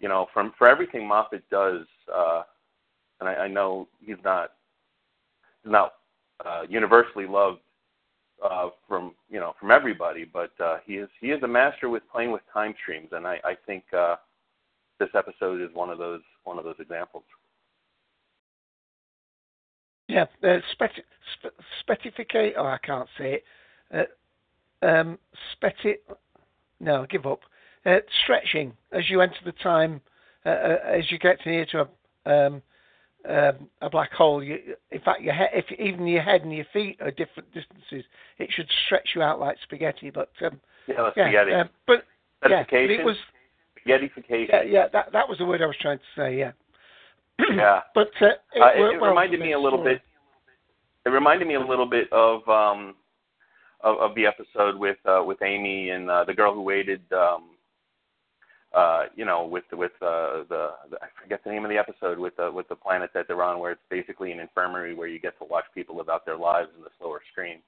you 0.00 0.08
know 0.08 0.26
from 0.32 0.52
for 0.56 0.68
everything 0.68 1.06
Moffat 1.06 1.42
does 1.50 1.82
uh, 2.14 2.42
and 3.20 3.28
I, 3.28 3.34
I 3.34 3.48
know 3.48 3.88
he's 4.00 4.16
not 4.24 4.52
not 5.64 5.94
uh, 6.44 6.62
universally 6.68 7.26
loved 7.26 7.60
uh, 8.44 8.68
from 8.88 9.14
you 9.30 9.40
know 9.40 9.54
from 9.58 9.70
everybody 9.70 10.24
but 10.24 10.52
uh, 10.60 10.78
he 10.84 10.94
is 10.94 11.08
he 11.20 11.28
is 11.28 11.42
a 11.42 11.48
master 11.48 11.88
with 11.88 12.02
playing 12.12 12.30
with 12.30 12.42
time 12.52 12.74
streams 12.82 13.08
and 13.12 13.26
I, 13.26 13.40
I 13.44 13.56
think 13.66 13.84
uh, 13.96 14.16
this 14.98 15.08
episode 15.14 15.60
is 15.60 15.74
one 15.74 15.90
of 15.90 15.98
those 15.98 16.20
one 16.44 16.58
of 16.58 16.64
those 16.64 16.76
examples. 16.78 17.24
Yeah, 20.08 20.26
uh, 20.42 20.58
speci- 20.78 21.02
spe- 21.34 21.60
specificate. 21.80 22.54
Oh, 22.56 22.66
I 22.66 22.78
can't 22.78 23.08
say 23.18 23.42
it. 23.92 24.08
Uh, 24.82 24.86
um, 24.86 25.18
No, 26.80 27.06
give 27.08 27.26
up. 27.26 27.40
Uh, 27.84 27.98
stretching 28.22 28.72
as 28.92 29.08
you 29.10 29.20
enter 29.20 29.36
the 29.44 29.52
time, 29.52 30.00
uh, 30.44 30.50
uh, 30.50 30.76
as 30.86 31.10
you 31.10 31.18
get 31.18 31.38
near 31.46 31.66
to 31.66 31.88
a 32.26 32.46
um, 32.46 32.62
um, 33.28 33.68
a 33.82 33.90
black 33.90 34.12
hole. 34.12 34.42
You, 34.42 34.58
in 34.90 35.00
fact, 35.00 35.22
your 35.22 35.34
head, 35.34 35.50
if 35.52 35.64
even 35.78 36.06
your 36.06 36.22
head 36.22 36.42
and 36.42 36.52
your 36.54 36.66
feet 36.72 36.98
are 37.00 37.10
different 37.10 37.52
distances, 37.52 38.04
it 38.38 38.48
should 38.52 38.68
stretch 38.86 39.10
you 39.14 39.22
out 39.22 39.40
like 39.40 39.56
spaghetti. 39.62 40.10
But 40.10 40.30
um, 40.44 40.60
Yeah, 40.86 40.94
that's 41.02 41.16
yeah, 41.16 41.24
spaghetti. 41.26 41.52
um, 41.52 41.68
but 41.86 42.04
yeah, 42.48 42.64
but 42.70 42.76
it 42.78 43.04
was 43.04 43.16
Spaghettification. 43.86 44.48
yeah, 44.48 44.62
yeah. 44.62 44.86
That 44.92 45.12
that 45.12 45.28
was 45.28 45.38
the 45.38 45.44
word 45.46 45.62
I 45.62 45.66
was 45.66 45.76
trying 45.80 45.98
to 45.98 46.04
say. 46.16 46.38
Yeah. 46.38 46.52
Yeah. 47.54 47.80
But 47.94 48.08
uh, 48.20 48.26
it 48.26 48.62
Uh, 48.62 48.66
it, 48.74 48.94
it 48.94 49.00
well 49.00 49.10
reminded 49.10 49.40
me 49.40 49.52
a 49.52 49.58
little 49.58 49.78
story. 49.80 49.94
bit. 49.94 50.02
it 51.04 51.10
reminded 51.10 51.46
me 51.48 51.54
a 51.54 51.60
little 51.60 51.86
bit 51.86 52.12
of 52.12 52.46
um, 52.48 52.94
of, 53.82 53.98
of 53.98 54.14
the 54.14 54.26
episode 54.26 54.76
with 54.76 54.96
uh, 55.06 55.22
with 55.24 55.42
Amy 55.42 55.90
and 55.90 56.10
uh, 56.10 56.24
the 56.24 56.34
girl 56.34 56.54
who 56.54 56.62
waited. 56.62 57.00
Um, 57.12 57.50
uh, 58.76 59.04
you 59.16 59.24
know, 59.24 59.46
with 59.46 59.64
with 59.72 59.92
uh, 60.02 60.44
the, 60.50 60.68
the 60.90 60.96
I 61.00 61.08
forget 61.22 61.40
the 61.42 61.50
name 61.50 61.64
of 61.64 61.70
the 61.70 61.78
episode 61.78 62.18
with 62.18 62.36
the 62.36 62.52
with 62.52 62.68
the 62.68 62.76
planet 62.76 63.10
that 63.14 63.26
they're 63.26 63.42
on, 63.42 63.58
where 63.58 63.72
it's 63.72 63.80
basically 63.90 64.32
an 64.32 64.38
infirmary 64.38 64.94
where 64.94 65.08
you 65.08 65.18
get 65.18 65.38
to 65.38 65.44
watch 65.44 65.64
people 65.74 65.96
live 65.96 66.10
out 66.10 66.26
their 66.26 66.36
lives 66.36 66.68
in 66.76 66.82
the 66.84 66.90
slower 66.98 67.22
screen. 67.32 67.58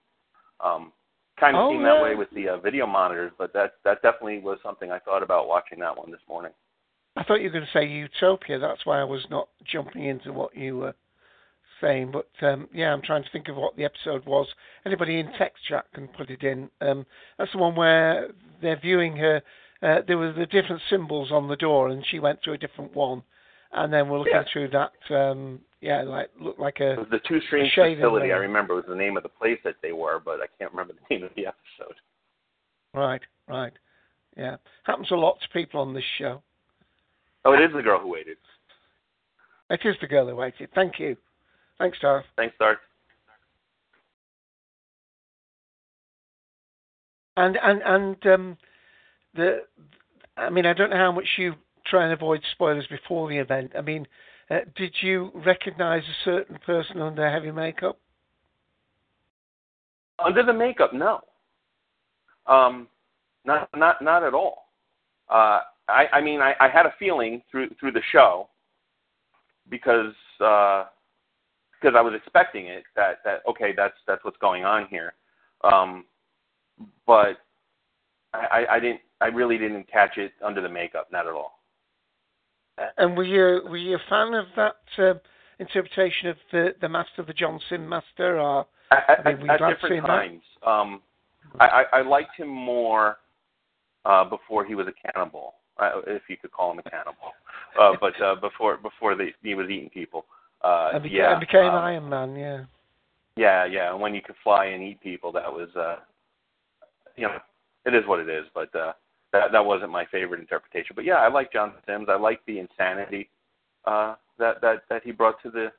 Um, 0.61 0.93
kind 1.41 1.57
of 1.57 1.63
Oh, 1.63 1.71
seemed 1.73 1.87
that 1.87 2.03
way 2.03 2.15
with 2.15 2.29
the 2.35 2.51
uh, 2.51 2.59
video 2.59 2.87
monitors, 2.87 3.33
but 3.39 3.55
that 3.55 3.75
that 3.85 4.03
definitely 4.03 4.41
was 4.41 4.59
something 4.63 4.93
I 4.93 4.99
thought 4.99 5.23
about 5.23 5.49
watching 5.49 5.79
that 5.81 5.97
one 5.97 6.11
this 6.11 6.21
morning. 6.29 6.53
I 7.17 7.25
thought 7.25 7.37
you 7.37 7.45
were 7.45 7.59
going 7.59 7.65
to 7.65 7.79
say 7.79 7.87
Utopia. 7.87 8.59
That's 8.59 8.85
why 8.85 9.01
I 9.01 9.05
was 9.05 9.27
not 9.31 9.49
jumping 9.73 10.05
into 10.05 10.33
what 10.33 10.55
you 10.55 10.77
were 10.77 10.95
saying. 11.81 12.13
But 12.13 12.29
um, 12.47 12.69
yeah, 12.73 12.93
I'm 12.93 13.03
trying 13.03 13.23
to 13.25 13.31
think 13.33 13.49
of 13.49 13.57
what 13.57 13.77
the 13.77 13.85
episode 13.85 14.27
was. 14.27 14.47
Anybody 14.85 15.21
in 15.21 15.33
text 15.39 15.65
chat 15.69 15.87
can 15.95 16.09
put 16.09 16.29
it 16.29 16.43
in. 16.43 16.69
Um, 16.81 17.07
that's 17.39 17.53
the 17.53 17.59
one 17.59 17.75
where 17.75 18.29
they're 18.61 18.79
viewing 18.81 19.17
her. 19.17 19.43
Uh, 19.83 20.01
there 20.07 20.18
were 20.18 20.33
the 20.33 20.47
different 20.47 20.83
symbols 20.91 21.31
on 21.31 21.49
the 21.49 21.57
door, 21.57 21.89
and 21.89 22.05
she 22.11 22.18
went 22.18 22.41
through 22.43 22.55
a 22.55 22.59
different 22.59 22.95
one. 22.95 23.22
And 23.72 23.93
then 23.93 24.09
we're 24.09 24.18
looking 24.18 24.33
Yeah. 24.35 24.45
through 24.53 24.68
that. 24.68 24.93
Um, 25.11 25.61
yeah, 25.81 26.03
like 26.03 26.31
looked 26.41 26.59
like 26.59 26.81
a 26.81 27.07
the 27.11 27.20
Two 27.20 27.41
Streams 27.43 27.70
shaving 27.72 27.97
facility. 27.99 28.33
I 28.33 28.37
lane. 28.37 28.43
remember 28.49 28.74
was 28.74 28.87
the 28.89 28.97
name 28.97 29.16
of 29.16 29.22
the 29.22 29.29
place 29.29 29.59
that 29.62 29.76
they 29.83 29.93
were, 29.93 30.18
but 30.18 30.41
I 30.41 30.47
can't 30.59 30.72
remember 30.72 30.95
the 30.95 31.14
name 31.14 31.24
of 31.24 31.35
the 31.37 31.47
episode. 31.47 31.95
right, 32.95 33.20
right. 33.47 33.72
Yeah, 34.37 34.57
happens 34.85 35.11
a 35.11 35.14
lot 35.16 35.39
to 35.41 35.49
people 35.51 35.81
on 35.81 35.93
this 35.95 36.05
show. 36.16 36.43
Oh, 37.45 37.53
it 37.53 37.61
is 37.61 37.72
the 37.72 37.83
girl 37.83 38.01
who 38.01 38.09
waited. 38.09 38.39
It 39.70 39.81
is 39.85 39.97
the 40.01 40.07
girl 40.09 40.26
who 40.29 40.35
waited. 40.35 40.70
Thank 40.74 40.99
you. 40.99 41.16
Thanks, 41.79 41.99
Darth. 42.01 42.24
Thanks, 42.37 42.57
Darth. 42.59 42.79
And 47.37 47.57
and 47.62 47.83
and 47.85 48.26
um, 48.26 48.57
the, 49.39 49.62
I 50.36 50.51
mean, 50.51 50.66
I 50.66 50.72
don't 50.72 50.91
know 50.91 50.97
how 50.97 51.12
much 51.12 51.26
you 51.39 51.55
try 51.86 52.05
and 52.05 52.12
avoid 52.12 52.43
spoilers 52.53 52.86
before 52.89 53.28
the 53.28 53.39
event. 53.39 53.72
I 53.76 53.80
mean, 53.80 54.07
uh, 54.51 54.59
did 54.76 54.95
you 55.01 55.30
recognise 55.34 56.03
a 56.03 56.24
certain 56.24 56.59
person 56.64 57.01
under 57.01 57.30
heavy 57.30 57.51
makeup? 57.51 57.99
Under 60.24 60.43
the 60.43 60.53
makeup, 60.53 60.93
no. 60.93 61.20
Um, 62.47 62.89
not 63.45 63.68
not 63.76 64.03
not 64.03 64.24
at 64.24 64.34
all. 64.34 64.68
Uh, 65.28 65.61
I 65.89 66.07
I 66.12 66.20
mean 66.20 66.41
I, 66.41 66.55
I 66.61 66.68
had 66.68 66.86
a 66.86 66.95
feeling 66.99 67.43
through 67.51 67.68
through 67.78 67.93
the 67.93 68.03
show 68.11 68.49
because 69.68 70.14
uh, 70.41 70.86
because 71.80 71.95
I 71.97 72.01
was 72.01 72.14
expecting 72.14 72.66
it 72.66 72.84
that 72.97 73.18
that 73.24 73.43
okay 73.49 73.72
that's 73.76 73.95
that's 74.07 74.24
what's 74.24 74.39
going 74.39 74.64
on 74.64 74.86
here, 74.89 75.12
um, 75.62 76.05
but 77.07 77.39
I, 78.39 78.66
I 78.76 78.80
didn't 78.80 79.01
I 79.20 79.26
really 79.26 79.59
didn't 79.59 79.91
catch 79.91 80.16
it 80.16 80.32
under 80.45 80.61
the 80.61 80.68
makeup 80.68 81.09
not 81.12 81.26
at 81.26 81.32
all. 81.32 81.59
And 82.97 83.16
were 83.16 83.24
you 83.24 83.62
were 83.68 83.76
you 83.76 83.97
a 83.97 84.01
fan 84.09 84.34
of 84.34 84.47
that 84.57 84.76
uh, 84.99 85.14
interpretation 85.59 86.28
of 86.28 86.36
the 86.53 86.74
the 86.80 86.89
master, 86.89 87.22
the 87.26 87.32
John 87.32 87.61
Simm 87.68 87.89
master, 87.89 88.41
or 88.41 88.66
At, 88.91 89.26
I 89.26 89.34
mean, 89.34 89.51
at 89.51 89.59
to 89.59 89.74
different 89.74 90.07
times, 90.07 90.43
um, 90.66 91.03
I, 91.61 91.66
I 91.66 91.99
I 91.99 92.03
liked 92.03 92.36
him 92.36 92.49
more 92.49 93.18
uh, 94.05 94.24
before 94.24 94.64
he 94.64 94.74
was 94.74 94.86
a 94.86 95.12
cannibal, 95.12 95.55
uh, 95.78 96.01
if 96.07 96.22
you 96.28 96.36
could 96.36 96.53
call 96.53 96.72
him 96.72 96.78
a 96.78 96.91
cannibal. 96.91 97.32
Uh, 97.78 97.93
but 98.01 98.20
uh, 98.22 98.36
before 98.36 98.76
before 98.78 99.14
they, 99.14 99.34
he 99.43 99.55
was 99.55 99.68
eating 99.68 99.91
people. 99.91 100.24
Uh, 100.62 100.91
and, 100.95 101.05
beca- 101.05 101.12
yeah, 101.12 101.32
and 101.32 101.41
became 101.41 101.66
um, 101.66 101.74
Iron 101.74 102.09
Man? 102.09 102.34
Yeah. 102.34 102.64
yeah, 103.36 103.64
yeah. 103.64 103.93
And 103.93 104.01
when 104.01 104.14
you 104.14 104.22
could 104.22 104.34
fly 104.43 104.66
and 104.66 104.82
eat 104.82 105.01
people, 105.01 105.30
that 105.32 105.53
was, 105.53 105.68
uh, 105.76 105.97
you 107.16 107.28
know, 107.28 107.39
it 107.89 107.95
is 107.95 108.07
what 108.07 108.20
it 108.20 108.28
is. 108.28 108.45
But 108.55 108.74
uh, 108.74 108.93
that 109.32 109.53
that 109.53 109.64
wasn't 109.64 109.91
my 109.91 110.05
favorite 110.07 110.41
interpretation. 110.41 110.95
But 110.95 111.05
yeah, 111.05 111.16
I 111.16 111.28
like 111.28 111.53
John 111.53 111.72
Simm's. 111.86 112.09
I 112.09 112.16
like 112.16 112.41
the 112.47 112.59
insanity 112.59 113.28
uh, 113.84 114.14
that 114.39 114.61
that 114.61 114.82
that 114.89 115.03
he 115.05 115.12
brought 115.12 115.43
to 115.43 115.51
the 115.51 115.72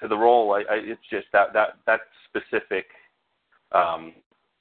to 0.00 0.08
the 0.08 0.16
role. 0.16 0.54
I, 0.54 0.60
I 0.72 0.76
it's 0.76 1.00
just 1.10 1.26
that 1.32 1.52
that 1.52 1.76
that 1.86 2.00
specific 2.28 2.86
um, 3.72 4.12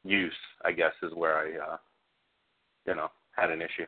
use, 0.03 0.33
I 0.65 0.71
guess, 0.71 0.93
is 1.01 1.13
where 1.13 1.37
I, 1.37 1.73
uh, 1.73 1.77
you 2.85 2.95
know, 2.95 3.09
had 3.35 3.51
an 3.51 3.61
issue. 3.61 3.85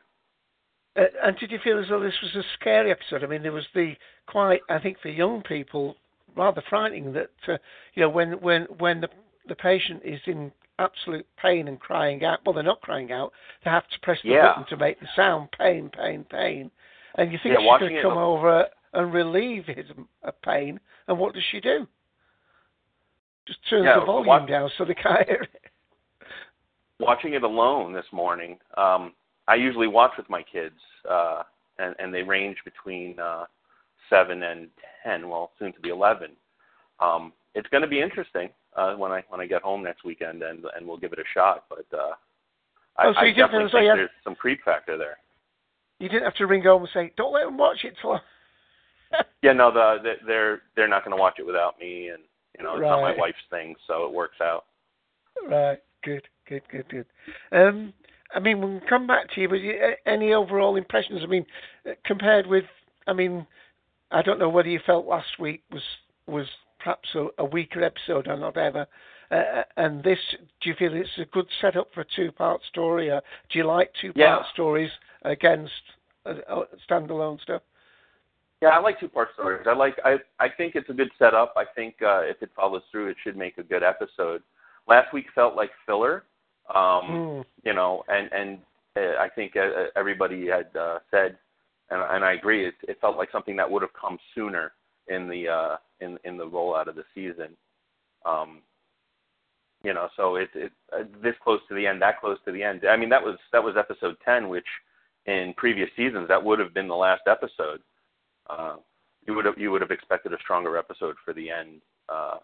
Uh, 0.96 1.04
and 1.22 1.36
did 1.38 1.50
you 1.50 1.58
feel 1.62 1.78
as 1.78 1.86
though 1.88 2.00
this 2.00 2.14
was 2.22 2.34
a 2.36 2.46
scary 2.58 2.90
episode? 2.90 3.22
I 3.22 3.26
mean, 3.26 3.42
there 3.42 3.52
was 3.52 3.66
the 3.74 3.94
quite, 4.26 4.60
I 4.70 4.78
think, 4.78 4.98
for 5.00 5.08
young 5.08 5.42
people, 5.42 5.96
rather 6.36 6.62
frightening 6.68 7.12
that 7.12 7.30
uh, 7.48 7.56
you 7.94 8.02
know 8.02 8.08
when 8.08 8.32
when 8.40 8.62
when 8.78 9.00
the 9.00 9.08
the 9.48 9.54
patient 9.54 10.02
is 10.04 10.20
in 10.26 10.52
absolute 10.78 11.26
pain 11.40 11.68
and 11.68 11.78
crying 11.80 12.24
out. 12.24 12.40
Well, 12.44 12.52
they're 12.54 12.62
not 12.62 12.80
crying 12.80 13.12
out; 13.12 13.32
they 13.64 13.70
have 13.70 13.88
to 13.88 14.00
press 14.00 14.18
the 14.22 14.30
Yeah. 14.30 14.48
button 14.48 14.66
to 14.66 14.76
make 14.76 15.00
the 15.00 15.08
sound. 15.16 15.50
Pain, 15.52 15.90
pain, 15.90 16.24
pain. 16.24 16.70
And 17.16 17.32
you 17.32 17.38
think 17.42 17.54
Yeah, 17.58 17.60
she's 17.78 17.80
going 17.88 17.94
to 17.96 18.02
come 18.02 18.18
over 18.18 18.66
and 18.92 19.12
relieve 19.12 19.66
his 19.66 19.86
uh, 20.24 20.30
pain, 20.44 20.78
and 21.08 21.18
what 21.18 21.34
does 21.34 21.42
she 21.50 21.60
do? 21.60 21.86
Just 23.46 23.58
turns 23.68 23.84
Yeah, 23.86 24.00
the 24.00 24.06
volume 24.06 24.26
watch- 24.26 24.48
down 24.48 24.70
so 24.76 24.84
they 24.84 24.94
can't 24.94 25.26
hear 25.28 25.42
it. 25.42 25.70
watching 26.98 27.34
it 27.34 27.42
alone 27.42 27.92
this 27.92 28.06
morning. 28.12 28.58
Um, 28.76 29.14
I 29.48 29.54
usually 29.54 29.86
watch 29.86 30.12
with 30.16 30.28
my 30.28 30.42
kids, 30.42 30.78
uh, 31.08 31.42
and 31.78 31.94
and 31.98 32.12
they 32.12 32.22
range 32.22 32.58
between 32.64 33.18
uh, 33.20 33.46
seven 34.10 34.42
and 34.42 34.68
ten. 35.04 35.28
Well, 35.28 35.52
soon 35.58 35.72
to 35.72 35.80
be 35.80 35.90
eleven. 35.90 36.32
Um, 37.00 37.32
it's 37.54 37.68
going 37.68 37.82
to 37.82 37.88
be 37.88 38.00
interesting 38.00 38.48
uh, 38.76 38.94
when 38.94 39.12
I 39.12 39.24
when 39.28 39.40
I 39.40 39.46
get 39.46 39.62
home 39.62 39.82
next 39.82 40.04
weekend, 40.04 40.42
and 40.42 40.64
and 40.76 40.86
we'll 40.86 40.98
give 40.98 41.12
it 41.12 41.18
a 41.18 41.24
shot. 41.34 41.64
But 41.68 41.86
uh, 41.92 42.12
I, 42.98 43.06
Oh, 43.06 43.12
so 43.12 43.18
I 43.18 43.28
definitely 43.28 43.58
feel 43.58 43.66
as 43.66 43.72
though 43.72 43.78
think 43.78 43.96
there's 43.96 44.10
some 44.24 44.34
creep 44.34 44.60
factor 44.64 44.96
there. 44.96 45.18
You 45.98 46.08
didn't 46.08 46.24
have 46.24 46.34
to 46.36 46.46
ring 46.46 46.62
home 46.62 46.82
and 46.82 46.90
say, 46.92 47.12
"Don't 47.16 47.32
let 47.32 47.44
them 47.44 47.56
watch 47.56 47.78
it." 47.84 47.94
Till 48.00 48.20
Yeah, 49.42 49.52
no, 49.52 49.72
the, 49.72 49.96
the 50.02 50.12
they're 50.26 50.62
they're 50.74 50.88
not 50.88 51.04
going 51.04 51.16
to 51.16 51.20
watch 51.20 51.36
it 51.38 51.46
without 51.46 51.78
me, 51.78 52.08
and 52.08 52.22
you 52.58 52.64
know 52.64 52.74
it's 52.74 52.82
not 52.82 53.00
my 53.00 53.16
wife's 53.16 53.38
thing, 53.50 53.74
so 53.86 54.06
it 54.06 54.12
works 54.12 54.40
out. 54.42 54.64
Right. 55.48 55.78
Good. 56.02 56.22
Good. 56.48 56.62
Good. 56.70 56.88
Good. 56.88 57.06
Um, 57.52 57.92
I 58.34 58.40
mean, 58.40 58.60
we'll 58.60 58.80
come 58.88 59.06
back 59.06 59.30
to 59.34 59.40
you, 59.40 59.48
but 59.48 59.58
any 60.04 60.32
overall 60.32 60.76
impressions? 60.76 61.20
I 61.22 61.26
mean, 61.26 61.46
uh, 61.88 61.92
compared 62.04 62.46
with, 62.46 62.64
I 63.06 63.12
mean, 63.12 63.46
I 64.10 64.22
don't 64.22 64.38
know 64.38 64.48
whether 64.48 64.68
you 64.68 64.80
felt 64.84 65.06
last 65.06 65.38
week 65.38 65.62
was 65.70 65.82
was 66.26 66.46
perhaps 66.86 67.08
a, 67.16 67.26
a 67.38 67.44
weaker 67.44 67.82
episode 67.82 68.28
or 68.28 68.36
not 68.36 68.56
ever. 68.56 68.86
Uh, 69.30 69.62
and 69.76 70.04
this, 70.04 70.18
do 70.60 70.70
you 70.70 70.76
feel 70.78 70.94
it's 70.94 71.08
a 71.18 71.24
good 71.32 71.46
setup 71.60 71.88
for 71.92 72.02
a 72.02 72.06
two-part 72.14 72.60
story? 72.70 73.10
Or 73.10 73.20
do 73.50 73.58
you 73.58 73.66
like 73.66 73.90
two-part 74.00 74.16
Yeah. 74.16 74.52
stories 74.52 74.90
against 75.22 75.72
uh, 76.24 76.34
uh, 76.48 76.64
standalone 76.88 77.40
stuff? 77.42 77.62
Yeah, 78.62 78.68
I 78.68 78.78
like 78.78 78.98
two 79.00 79.08
part 79.08 79.28
stories. 79.34 79.66
I 79.66 79.74
like 79.74 79.96
I 80.02 80.16
I 80.38 80.48
think 80.48 80.76
it's 80.76 80.88
a 80.88 80.94
good 80.94 81.10
setup. 81.18 81.52
I 81.56 81.66
think 81.74 81.96
uh 82.00 82.22
if 82.32 82.38
it 82.40 82.50
follows 82.56 82.82
through 82.90 83.08
it 83.10 83.16
should 83.22 83.36
make 83.36 83.58
a 83.58 83.62
good 83.62 83.82
episode. 83.82 84.42
Last 84.88 85.12
week 85.12 85.26
felt 85.34 85.54
like 85.56 85.70
filler. 85.84 86.24
Um 86.74 87.04
Hmm. 87.06 87.40
you 87.68 87.74
know, 87.74 88.02
and 88.08 88.32
and 88.32 88.58
uh, 88.96 89.20
I 89.20 89.28
think 89.28 89.56
uh, 89.56 89.88
everybody 89.94 90.46
had 90.46 90.68
uh, 90.74 91.00
said 91.10 91.36
and 91.90 92.00
and 92.12 92.24
I 92.24 92.32
agree 92.32 92.66
it 92.66 92.76
it 92.88 92.96
felt 93.02 93.18
like 93.18 93.30
something 93.30 93.56
that 93.56 93.70
would 93.70 93.82
have 93.82 93.92
come 93.92 94.18
sooner 94.34 94.72
in 95.08 95.28
the 95.28 95.48
uh 95.48 95.76
in 96.00 96.18
in 96.24 96.36
the 96.36 96.46
rollout 96.46 96.88
of 96.88 96.96
the 96.96 97.04
season. 97.14 97.56
Um 98.24 98.62
you 99.84 99.94
know, 99.94 100.08
so 100.16 100.36
it 100.36 100.48
it 100.54 100.72
uh, 100.92 101.04
this 101.22 101.34
close 101.44 101.60
to 101.68 101.74
the 101.74 101.86
end, 101.86 102.00
that 102.02 102.20
close 102.20 102.38
to 102.44 102.52
the 102.52 102.62
end. 102.62 102.82
I 102.88 102.96
mean, 102.96 103.08
that 103.10 103.22
was 103.22 103.36
that 103.52 103.62
was 103.62 103.76
episode 103.76 104.16
10 104.24 104.48
which 104.48 104.66
in 105.26 105.54
previous 105.56 105.90
seasons 105.96 106.28
that 106.28 106.42
would 106.42 106.58
have 106.58 106.72
been 106.74 106.88
the 106.88 106.94
last 106.94 107.22
episode 107.26 107.80
uh, 108.48 108.76
you 109.26 109.34
would 109.34 109.44
have 109.44 109.58
you 109.58 109.70
would 109.70 109.80
have 109.80 109.90
expected 109.90 110.32
a 110.32 110.38
stronger 110.42 110.76
episode 110.78 111.16
for 111.24 111.32
the 111.34 111.50
end. 111.50 111.80
Uh, 112.08 112.36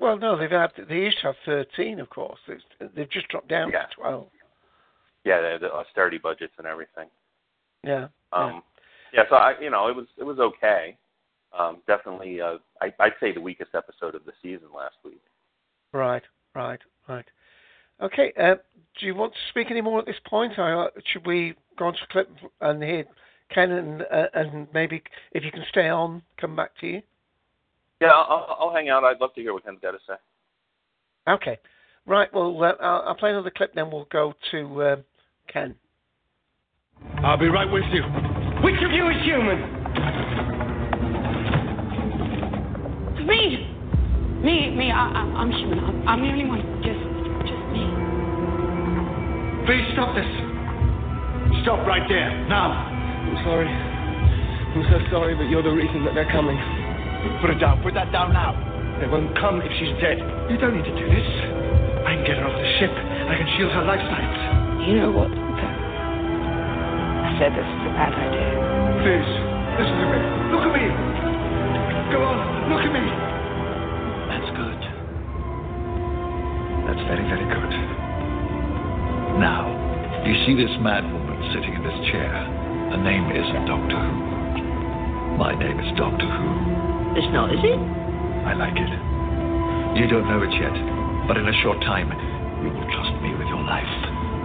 Well, 0.00 0.16
no, 0.16 0.38
they've 0.38 0.50
had 0.50 0.72
they 0.88 0.94
used 0.96 1.18
to 1.20 1.26
have 1.28 1.36
thirteen, 1.44 2.00
of 2.00 2.08
course. 2.08 2.38
They've, 2.48 2.88
they've 2.94 3.10
just 3.10 3.28
dropped 3.28 3.48
down 3.48 3.70
Yeah. 3.70 3.82
to 3.82 3.94
twelve. 3.94 4.28
yeah, 5.24 5.40
the, 5.42 5.58
the 5.60 5.72
austerity 5.72 6.16
budgets 6.18 6.54
and 6.58 6.66
everything. 6.66 7.08
Yeah. 7.84 8.08
Um, 8.32 8.62
yeah. 9.12 9.24
so 9.28 9.36
I, 9.36 9.54
you 9.60 9.68
know, 9.70 9.88
it 9.88 9.96
was 9.96 10.06
it 10.18 10.24
was 10.24 10.38
okay. 10.38 10.96
Um, 11.58 11.78
definitely, 11.86 12.40
uh, 12.40 12.56
I, 12.80 12.92
I'd 13.00 13.12
say 13.20 13.32
the 13.32 13.40
weakest 13.40 13.74
episode 13.74 14.14
of 14.14 14.24
the 14.24 14.32
season 14.42 14.68
last 14.74 14.96
week. 15.04 15.20
Right, 15.92 16.22
right, 16.54 16.80
right. 17.08 17.24
Okay, 18.00 18.32
uh, 18.40 18.54
do 18.98 19.06
you 19.06 19.14
want 19.14 19.32
to 19.34 19.38
speak 19.50 19.70
any 19.70 19.80
more 19.80 19.98
at 19.98 20.06
this 20.06 20.16
point? 20.26 20.58
Or 20.58 20.90
should 21.12 21.26
we 21.26 21.54
go 21.78 21.86
on 21.86 21.92
to 21.94 21.98
clip 22.10 22.30
and 22.60 22.82
hear 22.82 23.04
Ken 23.54 23.70
and, 23.70 24.02
uh, 24.02 24.26
and 24.34 24.66
maybe 24.72 25.02
if 25.32 25.44
you 25.44 25.50
can 25.52 25.64
stay 25.68 25.88
on, 25.88 26.22
come 26.40 26.56
back 26.56 26.70
to 26.80 26.86
you? 26.86 27.02
Yeah, 28.00 28.08
I'll, 28.08 28.46
I'll- 28.48 28.56
I'll 28.68 28.74
hang 28.74 28.88
out. 28.88 29.04
I'd 29.04 29.20
love 29.20 29.34
to 29.34 29.40
hear 29.40 29.52
what 29.52 29.64
Ken's 29.64 29.78
got 29.80 29.92
to 29.92 29.98
say. 30.06 30.14
Okay, 31.28 31.58
right. 32.06 32.32
Well, 32.34 32.56
uh, 32.64 32.72
I'll, 32.80 33.02
I'll 33.08 33.14
play 33.14 33.30
another 33.30 33.52
clip, 33.54 33.74
then 33.74 33.90
we'll 33.90 34.08
go 34.10 34.34
to 34.50 34.82
uh, 34.82 34.96
Ken. 35.52 35.74
I'll 37.18 37.36
be 37.38 37.48
right 37.48 37.70
with 37.70 37.84
you. 37.92 38.02
Which 38.64 38.82
of 38.82 38.90
you 38.90 39.08
is 39.10 39.22
human? 39.22 40.51
Me! 43.24 43.68
Me, 44.42 44.70
me, 44.74 44.90
I, 44.90 45.06
I- 45.22 45.32
I'm 45.38 45.50
human. 45.50 45.78
I'm, 45.78 46.08
I'm 46.08 46.20
the 46.22 46.28
only 46.28 46.46
one. 46.46 46.62
Just, 46.82 46.98
just 47.46 47.62
me. 47.70 47.86
Please 49.66 49.86
stop 49.94 50.14
this. 50.18 50.26
Stop 51.62 51.86
right 51.86 52.02
there, 52.08 52.30
now. 52.50 52.72
I'm 52.74 53.38
sorry. 53.46 53.68
I'm 53.70 54.82
so 54.90 54.98
sorry, 55.14 55.34
but 55.38 55.46
you're 55.46 55.62
the 55.62 55.70
reason 55.70 56.04
that 56.04 56.14
they're 56.14 56.30
coming. 56.32 56.58
Put 57.40 57.50
it 57.50 57.60
down. 57.62 57.82
Put 57.82 57.94
that 57.94 58.10
down 58.10 58.32
now. 58.32 58.50
They 58.98 59.06
won't 59.06 59.30
come 59.38 59.62
if 59.62 59.70
she's 59.78 59.94
dead. 60.02 60.18
You 60.50 60.58
don't 60.58 60.74
need 60.74 60.84
to 60.86 60.96
do 60.98 61.06
this. 61.06 61.28
I 62.02 62.18
can 62.18 62.24
get 62.26 62.38
her 62.42 62.46
off 62.50 62.58
the 62.58 62.70
ship. 62.82 62.90
I 62.90 63.38
can 63.38 63.46
shield 63.54 63.70
her 63.78 63.84
life 63.86 64.02
signs. 64.10 64.82
You 64.90 64.98
know 65.06 65.10
what, 65.14 65.30
Doctor? 65.30 65.70
I 65.70 67.30
said 67.38 67.54
this 67.54 67.62
is 67.62 67.82
a 67.86 67.92
bad 67.94 68.10
idea. 68.10 68.50
Please, 69.06 69.30
listen 69.78 69.94
to 70.02 70.06
me. 70.10 70.18
Look 70.50 70.66
at 70.66 70.72
me. 70.74 71.31
Go 72.12 72.20
on, 72.20 72.68
look 72.68 72.84
at 72.84 72.92
me. 72.92 73.00
That's 74.28 74.50
good. 74.52 74.80
That's 76.84 77.00
very, 77.08 77.24
very 77.24 77.48
good. 77.48 77.72
Now, 79.40 79.64
you 80.20 80.36
see 80.44 80.52
this 80.52 80.76
mad 80.84 81.08
woman 81.08 81.40
sitting 81.56 81.72
in 81.72 81.80
this 81.80 81.96
chair. 82.12 82.28
Her 82.92 83.00
name 83.00 83.32
isn't 83.32 83.64
Doctor 83.64 83.96
Who. 83.96 84.12
My 85.40 85.56
name 85.56 85.80
is 85.80 85.88
Doctor 85.96 86.28
Who. 86.28 87.16
It's 87.16 87.32
not, 87.32 87.48
is 87.48 87.64
it? 87.64 87.80
I 88.44 88.60
like 88.60 88.76
it. 88.76 88.92
You 89.96 90.04
don't 90.04 90.28
know 90.28 90.44
it 90.44 90.52
yet, 90.52 90.76
but 91.24 91.40
in 91.40 91.48
a 91.48 91.56
short 91.64 91.80
time, 91.80 92.12
you 92.60 92.68
will 92.76 92.88
trust 92.92 93.16
me 93.24 93.32
with 93.40 93.48
your 93.48 93.64
life. 93.64 93.88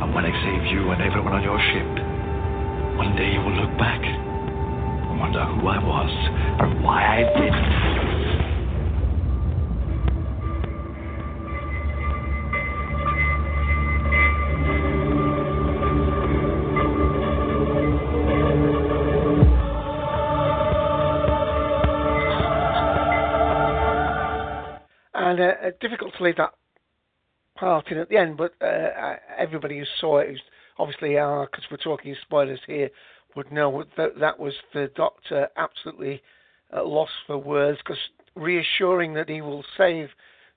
And 0.08 0.16
when 0.16 0.24
I 0.24 0.32
save 0.32 0.72
you 0.72 0.88
and 0.96 1.04
everyone 1.04 1.36
on 1.36 1.44
your 1.44 1.60
ship, 1.60 1.92
one 2.96 3.12
day 3.20 3.28
you 3.36 3.44
will 3.44 3.60
look 3.60 3.76
back 3.76 4.00
and 4.00 4.37
wonder 5.18 5.44
who 5.46 5.68
I 5.68 5.84
was 5.84 6.12
and 6.60 6.84
why 6.84 7.02
I 7.04 7.40
did. 7.40 7.54
And 25.14 25.40
uh, 25.40 25.44
uh, 25.44 25.72
difficult 25.82 26.14
to 26.18 26.24
leave 26.24 26.38
that 26.38 26.54
part 27.56 27.92
in 27.92 27.98
at 27.98 28.10
the 28.10 28.18
end, 28.18 28.38
but 28.38 28.54
uh, 28.62 28.66
uh, 28.66 29.16
everybody 29.38 29.80
who 29.80 29.86
saw 30.00 30.20
it, 30.20 30.30
who's 30.30 30.42
obviously 30.78 31.10
because 31.10 31.64
we're 31.72 31.78
talking 31.78 32.16
spoilers 32.22 32.60
here, 32.68 32.90
would 33.38 33.52
know 33.52 33.86
that 33.96 34.20
that 34.20 34.40
was 34.40 34.54
the 34.74 34.92
Doctor 34.96 35.48
absolutely 35.56 36.22
uh, 36.76 36.84
lost 36.84 37.12
for 37.28 37.38
words 37.38 37.78
because 37.78 38.00
reassuring 38.36 39.14
that 39.14 39.30
he 39.30 39.42
will 39.42 39.64
save 39.78 40.10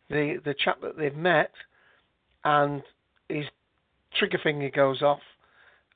the 0.09 0.41
the 0.45 0.55
chap 0.55 0.81
that 0.81 0.97
they've 0.99 1.14
met, 1.14 1.53
and 2.43 2.83
his 3.28 3.45
trigger 4.18 4.41
finger 4.43 4.70
goes 4.70 5.03
off, 5.03 5.20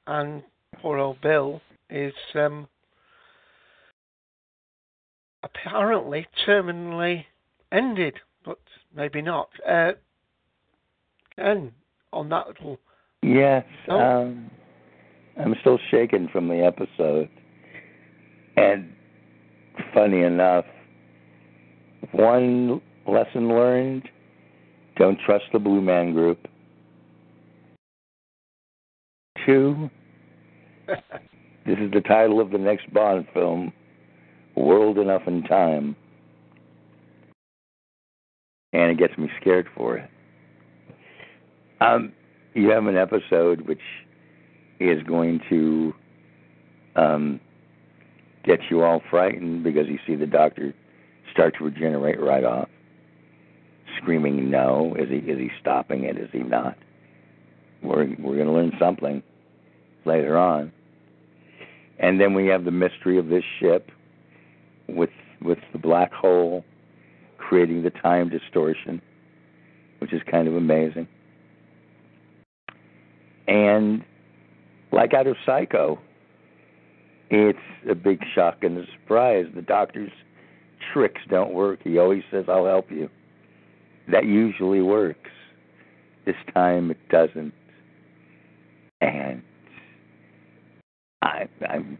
and 0.06 0.44
poor 0.80 0.98
old 0.98 1.20
Bill 1.20 1.60
is 1.90 2.12
um, 2.34 2.68
apparently 5.42 6.26
terminally 6.46 7.24
ended, 7.72 8.14
but 8.44 8.60
maybe 8.94 9.22
not. 9.22 9.48
Uh, 9.68 9.92
and 11.36 11.72
on 12.12 12.28
that 12.28 12.46
little 12.46 12.78
Yes. 13.22 13.64
Oh. 13.88 13.98
Um, 13.98 14.50
I'm 15.38 15.54
still 15.60 15.78
shaken 15.90 16.28
from 16.28 16.48
the 16.48 16.64
episode. 16.64 17.28
And 18.56 18.92
funny 19.92 20.22
enough, 20.22 20.64
one 22.12 22.80
lesson 23.06 23.48
learned 23.48 24.08
don't 24.96 25.18
trust 25.26 25.44
the 25.52 25.58
Blue 25.58 25.80
Man 25.80 26.12
Group. 26.12 26.46
Two, 29.44 29.90
this 30.86 31.78
is 31.78 31.90
the 31.92 32.00
title 32.00 32.40
of 32.40 32.50
the 32.50 32.58
next 32.58 32.92
Bond 32.94 33.26
film, 33.34 33.72
World 34.54 34.98
Enough 34.98 35.22
in 35.26 35.42
Time. 35.42 35.96
And 38.72 38.90
it 38.90 38.98
gets 38.98 39.18
me 39.18 39.28
scared 39.40 39.66
for 39.74 39.96
it. 39.98 40.10
Um, 41.80 42.12
you 42.54 42.70
have 42.70 42.86
an 42.86 42.96
episode 42.96 43.62
which 43.62 43.80
is 44.80 45.02
going 45.04 45.40
to 45.48 45.94
um, 46.96 47.40
get 48.44 48.60
you 48.70 48.82
all 48.82 49.02
frightened 49.10 49.62
because 49.62 49.86
you 49.88 49.98
see 50.06 50.14
the 50.14 50.26
doctor 50.26 50.74
start 51.32 51.56
to 51.58 51.64
regenerate 51.64 52.20
right 52.20 52.44
off, 52.44 52.68
screaming 53.96 54.50
no. 54.50 54.94
Is 54.98 55.08
he 55.08 55.16
is 55.16 55.38
he 55.38 55.50
stopping 55.60 56.04
it? 56.04 56.18
Is 56.18 56.28
he 56.32 56.40
not? 56.40 56.76
We're 57.82 58.06
we're 58.18 58.36
going 58.36 58.46
to 58.46 58.52
learn 58.52 58.72
something 58.78 59.22
later 60.04 60.36
on, 60.38 60.72
and 61.98 62.20
then 62.20 62.34
we 62.34 62.46
have 62.46 62.64
the 62.64 62.70
mystery 62.70 63.18
of 63.18 63.28
this 63.28 63.44
ship 63.60 63.90
with 64.88 65.10
with 65.40 65.58
the 65.72 65.78
black 65.78 66.12
hole 66.12 66.64
creating 67.36 67.82
the 67.82 67.90
time 67.90 68.28
distortion, 68.28 69.00
which 69.98 70.12
is 70.12 70.22
kind 70.30 70.48
of 70.48 70.56
amazing. 70.56 71.06
And 73.46 74.02
like 74.94 75.12
out 75.12 75.26
of 75.26 75.36
Psycho, 75.44 75.98
it's 77.30 77.58
a 77.90 77.94
big 77.94 78.20
shock 78.34 78.58
and 78.62 78.78
a 78.78 78.84
surprise. 78.92 79.46
The 79.54 79.62
doctor's 79.62 80.12
tricks 80.92 81.20
don't 81.28 81.52
work. 81.52 81.80
He 81.82 81.98
always 81.98 82.22
says, 82.30 82.44
I'll 82.48 82.66
help 82.66 82.90
you. 82.90 83.10
That 84.10 84.24
usually 84.24 84.82
works. 84.82 85.30
This 86.26 86.36
time 86.54 86.90
it 86.90 87.08
doesn't. 87.10 87.52
And 89.00 89.42
I, 91.22 91.48
I'm. 91.68 91.98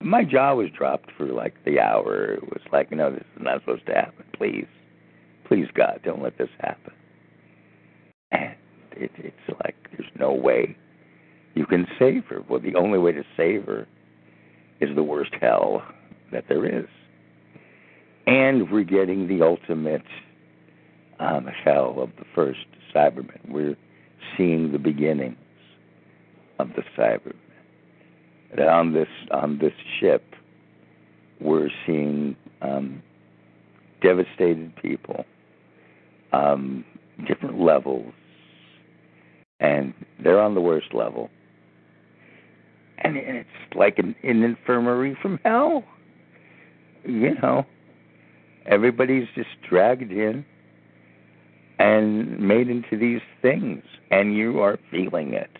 My 0.00 0.24
jaw 0.24 0.54
was 0.54 0.68
dropped 0.76 1.10
for 1.16 1.26
like 1.26 1.54
the 1.64 1.78
hour. 1.78 2.34
It 2.34 2.42
was 2.44 2.62
like, 2.72 2.90
no, 2.90 3.10
this 3.10 3.24
is 3.36 3.42
not 3.42 3.60
supposed 3.60 3.86
to 3.86 3.94
happen. 3.94 4.24
Please, 4.36 4.66
please, 5.46 5.66
God, 5.74 6.00
don't 6.04 6.22
let 6.22 6.38
this 6.38 6.48
happen. 6.60 6.92
And 8.32 8.54
it, 8.92 9.10
it's 9.16 9.60
like 9.64 9.76
there's 9.92 10.10
no 10.18 10.32
way 10.32 10.76
you 11.54 11.66
can 11.66 11.86
save 11.98 12.24
her. 12.26 12.42
Well, 12.48 12.60
the 12.60 12.74
only 12.74 12.98
way 12.98 13.12
to 13.12 13.24
save 13.36 13.64
her 13.66 13.86
is 14.80 14.94
the 14.94 15.02
worst 15.02 15.32
hell 15.40 15.82
that 16.32 16.44
there 16.48 16.66
is. 16.66 16.88
And 18.26 18.70
we're 18.70 18.84
getting 18.84 19.28
the 19.28 19.42
ultimate 19.42 20.02
um, 21.18 21.46
hell 21.46 21.96
of 21.98 22.10
the 22.18 22.24
first 22.34 22.66
Cybermen. 22.94 23.48
We're 23.48 23.76
seeing 24.36 24.72
the 24.72 24.78
beginnings 24.78 25.36
of 26.58 26.70
the 26.76 26.82
Cybermen. 26.96 27.34
And 28.52 28.60
on 28.60 28.92
this 28.92 29.08
on 29.30 29.58
this 29.58 29.72
ship, 29.98 30.22
we're 31.40 31.70
seeing 31.86 32.36
um, 32.60 33.02
devastated 34.02 34.74
people, 34.76 35.24
um, 36.32 36.84
different 37.26 37.60
levels, 37.60 38.12
and 39.58 39.94
they're 40.22 40.40
on 40.40 40.54
the 40.54 40.60
worst 40.60 40.92
level. 40.92 41.30
And 43.02 43.16
it's 43.16 43.48
like 43.74 43.98
an, 43.98 44.14
an 44.22 44.42
infirmary 44.42 45.16
from 45.20 45.38
hell. 45.44 45.84
You 47.04 47.34
know, 47.42 47.66
everybody's 48.64 49.26
just 49.34 49.50
dragged 49.68 50.12
in 50.12 50.44
and 51.78 52.38
made 52.38 52.68
into 52.68 52.96
these 52.96 53.20
things, 53.40 53.82
and 54.10 54.36
you 54.36 54.60
are 54.60 54.78
feeling 54.90 55.34
it. 55.34 55.50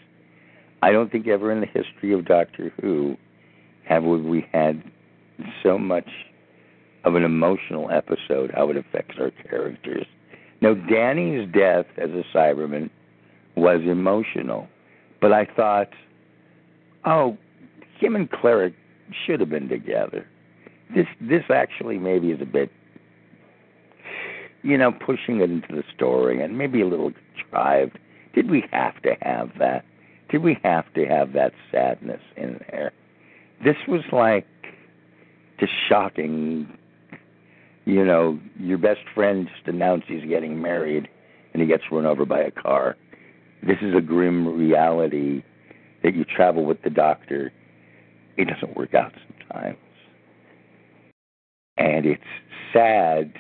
I 0.83 0.93
don't 0.93 1.11
think 1.11 1.27
ever 1.27 1.51
in 1.51 1.61
the 1.61 1.67
history 1.67 2.13
of 2.13 2.27
Doctor 2.27 2.73
Who 2.81 3.17
have 3.89 4.05
we 4.05 4.47
had 4.53 4.83
so 5.63 5.79
much 5.79 6.09
of 7.05 7.15
an 7.17 7.25
emotional 7.25 7.91
episode, 7.91 8.53
how 8.55 8.71
it 8.71 8.77
affects 8.77 9.17
our 9.19 9.31
characters. 9.49 10.07
Now, 10.61 10.75
Danny's 10.75 11.49
death 11.53 11.87
as 11.99 12.11
a 12.11 12.23
Cyberman 12.37 12.91
was 13.57 13.81
emotional, 13.83 14.69
but 15.21 15.33
I 15.33 15.45
thought, 15.45 15.89
oh, 17.05 17.37
him 17.99 18.17
and 18.17 18.31
Clara 18.31 18.71
should 19.27 19.41
have 19.41 19.51
been 19.51 19.69
together. 19.69 20.27
This 20.95 21.07
this 21.21 21.45
actually 21.51 21.99
maybe 21.99 22.31
is 22.31 22.41
a 22.41 22.47
bit, 22.47 22.71
you 24.63 24.77
know, 24.77 24.93
pushing 24.93 25.41
it 25.41 25.51
into 25.51 25.69
the 25.75 25.85
story 25.95 26.43
and 26.43 26.59
maybe 26.59 26.83
a 26.83 26.87
little 26.87 27.13
contrived. 27.35 27.99
Did 28.35 28.51
we 28.51 28.65
have 28.73 29.01
to 29.03 29.15
have 29.23 29.51
that? 29.59 29.85
Did 30.31 30.43
we 30.43 30.59
have 30.63 30.93
to 30.95 31.07
have 31.07 31.33
that 31.35 31.53
sadness 31.71 32.21
in 32.37 32.61
there? 32.71 32.93
This 33.65 33.77
was 33.87 34.03
like 34.13 34.47
just 35.61 35.73
shocking. 35.89 36.69
You 37.85 38.05
know, 38.05 38.39
your 38.59 38.79
best 38.79 39.01
friend 39.15 39.49
just 39.53 39.67
announced 39.67 40.07
he's 40.09 40.29
getting 40.29 40.63
married 40.63 41.09
and 41.53 41.61
he 41.61 41.69
gets 41.69 41.83
run 41.91 42.07
over 42.07 42.25
by 42.25 42.41
a 42.41 42.51
car. 42.51 42.97
This 43.63 43.79
is 43.83 43.95
a 43.95 44.01
grim 44.01 44.57
reality 44.57 45.43
that 46.03 46.15
you 46.15 46.25
travel 46.25 46.65
with 46.65 46.83
the 46.83 46.91
doctor. 46.91 47.53
It 48.37 48.49
doesn't 48.49 48.77
work 48.77 48.95
out 48.95 49.13
sometimes. 49.29 49.79
And 51.77 52.07
it's 52.07 52.23
sad 52.73 53.33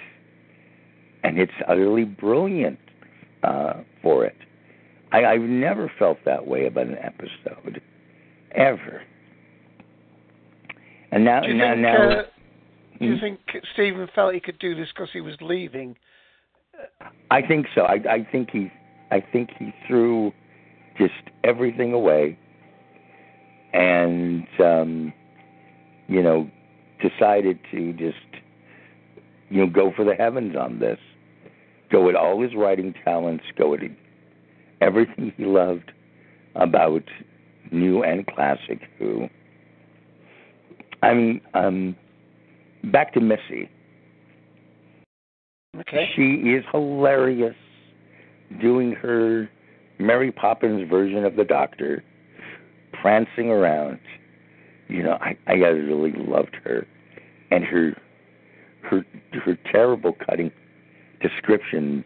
and 1.24 1.38
it's 1.38 1.52
utterly 1.68 2.04
brilliant 2.04 2.78
uh, 3.42 3.82
for 4.02 4.24
it. 4.24 4.36
I, 5.12 5.24
I've 5.24 5.42
never 5.42 5.90
felt 5.98 6.18
that 6.24 6.46
way 6.46 6.66
about 6.66 6.86
an 6.86 6.98
episode, 6.98 7.80
ever. 8.52 9.02
And 11.10 11.24
now, 11.24 11.40
do 11.40 11.48
you 11.48 11.54
now, 11.54 11.72
think, 11.72 11.82
now, 11.82 12.10
uh, 12.10 12.22
do 12.98 13.06
you 13.06 13.14
Hmm? 13.16 13.20
think 13.20 13.40
Steven 13.74 14.08
felt 14.14 14.34
he 14.34 14.40
could 14.40 14.58
do 14.58 14.74
this 14.74 14.88
because 14.94 15.10
he 15.12 15.20
was 15.20 15.34
leaving? 15.40 15.96
I 17.30 17.42
think 17.42 17.66
so. 17.74 17.82
I, 17.82 17.94
I 18.08 18.28
think 18.30 18.50
he, 18.50 18.70
I 19.10 19.20
think 19.20 19.50
he 19.58 19.74
threw 19.86 20.32
just 20.98 21.12
everything 21.44 21.92
away, 21.92 22.38
and 23.72 24.46
um, 24.58 25.12
you 26.08 26.22
know, 26.22 26.50
decided 27.00 27.58
to 27.70 27.92
just, 27.94 28.16
you 29.48 29.64
know, 29.64 29.66
go 29.66 29.92
for 29.96 30.04
the 30.04 30.14
heavens 30.14 30.54
on 30.56 30.78
this. 30.78 30.98
Go 31.90 32.04
with 32.04 32.16
all 32.16 32.42
his 32.42 32.54
writing 32.54 32.94
talents. 33.04 33.44
Go 33.56 33.70
with 33.70 33.80
everything 34.80 35.32
he 35.36 35.44
loved 35.44 35.90
about 36.54 37.02
new 37.70 38.02
and 38.02 38.26
classic 38.26 38.80
Who. 38.98 39.28
I 41.02 41.14
mean, 41.14 41.40
um, 41.54 41.96
back 42.84 43.12
to 43.14 43.20
Missy. 43.20 43.68
Okay. 45.76 46.10
She 46.14 46.50
is 46.50 46.64
hilarious 46.70 47.56
doing 48.60 48.92
her 48.92 49.48
Mary 49.98 50.30
Poppins 50.30 50.88
version 50.88 51.24
of 51.24 51.36
the 51.36 51.44
Doctor, 51.44 52.04
prancing 53.02 53.50
around. 53.50 53.98
You 54.88 55.02
know, 55.02 55.18
I, 55.20 55.36
I 55.46 55.54
really 55.54 56.12
loved 56.12 56.56
her, 56.64 56.86
and 57.50 57.64
her 57.64 57.92
her 58.88 59.04
her 59.44 59.58
terrible 59.70 60.16
cutting 60.24 60.50
descriptions 61.20 62.04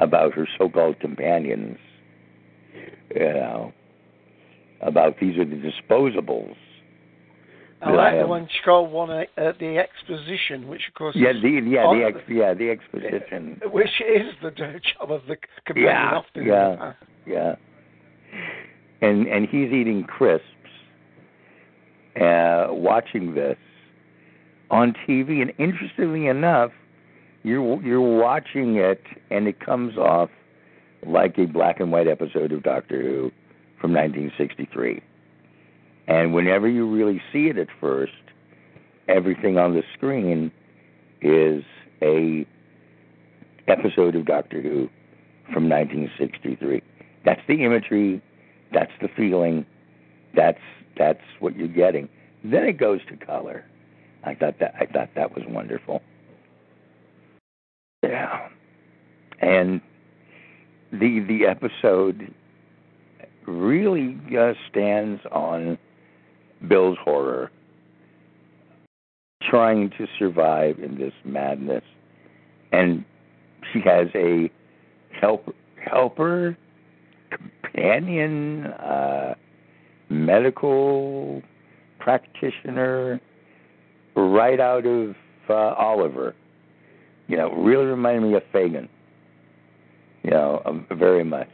about 0.00 0.32
her 0.34 0.48
so-called 0.58 0.98
companions. 1.00 1.78
You 3.14 3.20
know, 3.20 3.72
about 4.80 5.18
these 5.20 5.36
are 5.38 5.44
the 5.44 5.56
disposables. 5.56 6.56
I 7.80 7.90
that 7.90 7.96
like 7.96 8.18
the 8.18 8.26
one 8.26 8.48
she 8.50 8.58
called 8.64 8.90
one 8.90 9.10
uh, 9.10 9.24
the 9.36 9.78
exposition, 9.78 10.66
which 10.68 10.82
of 10.88 10.94
course 10.94 11.14
Yeah, 11.16 11.30
is 11.30 11.42
the 11.42 11.60
yeah 11.64 11.86
the 11.92 12.04
ex, 12.04 12.18
yeah 12.28 12.54
the 12.54 12.70
exposition. 12.70 13.60
which 13.72 14.00
is 14.00 14.32
the 14.42 14.50
job 14.50 15.12
of 15.12 15.22
the 15.28 15.36
companion 15.64 15.90
Yeah, 15.92 16.16
often. 16.16 16.44
yeah, 16.46 16.92
yeah. 17.26 17.54
And 19.00 19.26
and 19.28 19.48
he's 19.48 19.70
eating 19.72 20.04
crisps, 20.04 20.44
uh, 22.20 22.66
watching 22.70 23.34
this 23.34 23.56
on 24.70 24.94
TV, 25.06 25.40
and 25.40 25.52
interestingly 25.58 26.26
enough, 26.26 26.72
you're 27.44 27.82
you're 27.82 28.00
watching 28.00 28.76
it, 28.76 29.02
and 29.30 29.46
it 29.46 29.60
comes 29.60 29.96
off 29.96 30.30
like 31.06 31.38
a 31.38 31.46
black 31.46 31.80
and 31.80 31.92
white 31.92 32.08
episode 32.08 32.52
of 32.52 32.62
Doctor 32.62 33.00
Who 33.00 33.30
from 33.80 33.92
1963. 33.92 35.00
And 36.08 36.34
whenever 36.34 36.68
you 36.68 36.88
really 36.90 37.22
see 37.32 37.48
it 37.48 37.58
at 37.58 37.68
first, 37.80 38.12
everything 39.08 39.58
on 39.58 39.74
the 39.74 39.82
screen 39.94 40.50
is 41.22 41.62
a 42.02 42.46
episode 43.68 44.16
of 44.16 44.26
Doctor 44.26 44.60
Who 44.60 44.88
from 45.52 45.68
1963. 45.68 46.82
That's 47.24 47.40
the 47.46 47.64
imagery, 47.64 48.22
that's 48.72 48.92
the 49.00 49.08
feeling, 49.16 49.64
that's 50.34 50.60
that's 50.96 51.22
what 51.40 51.56
you're 51.56 51.68
getting. 51.68 52.08
Then 52.44 52.64
it 52.64 52.78
goes 52.78 53.00
to 53.08 53.16
color. 53.16 53.64
I 54.24 54.34
thought 54.34 54.58
that 54.60 54.74
I 54.78 54.86
thought 54.86 55.10
that 55.14 55.34
was 55.34 55.44
wonderful. 55.48 56.02
Yeah, 58.02 58.48
and 59.40 59.80
the 60.92 61.20
the 61.20 61.46
episode 61.46 62.32
really 63.46 64.18
uh, 64.38 64.52
stands 64.68 65.22
on 65.32 65.78
Bill's 66.66 66.98
horror, 67.02 67.50
trying 69.42 69.90
to 69.90 70.06
survive 70.18 70.78
in 70.78 70.98
this 70.98 71.14
madness, 71.24 71.84
and 72.72 73.04
she 73.72 73.80
has 73.80 74.08
a 74.14 74.50
help 75.20 75.54
helper 75.82 76.56
companion 77.78 78.66
uh, 78.66 79.34
medical 80.08 81.42
practitioner 81.98 83.20
right 84.16 84.60
out 84.60 84.86
of 84.86 85.14
uh, 85.48 85.52
Oliver. 85.52 86.34
You 87.26 87.36
know, 87.36 87.52
really 87.52 87.84
reminded 87.84 88.22
me 88.22 88.34
of 88.36 88.42
Fagin. 88.52 88.88
You 90.22 90.30
know, 90.30 90.62
um, 90.64 90.86
very 90.90 91.24
much. 91.24 91.48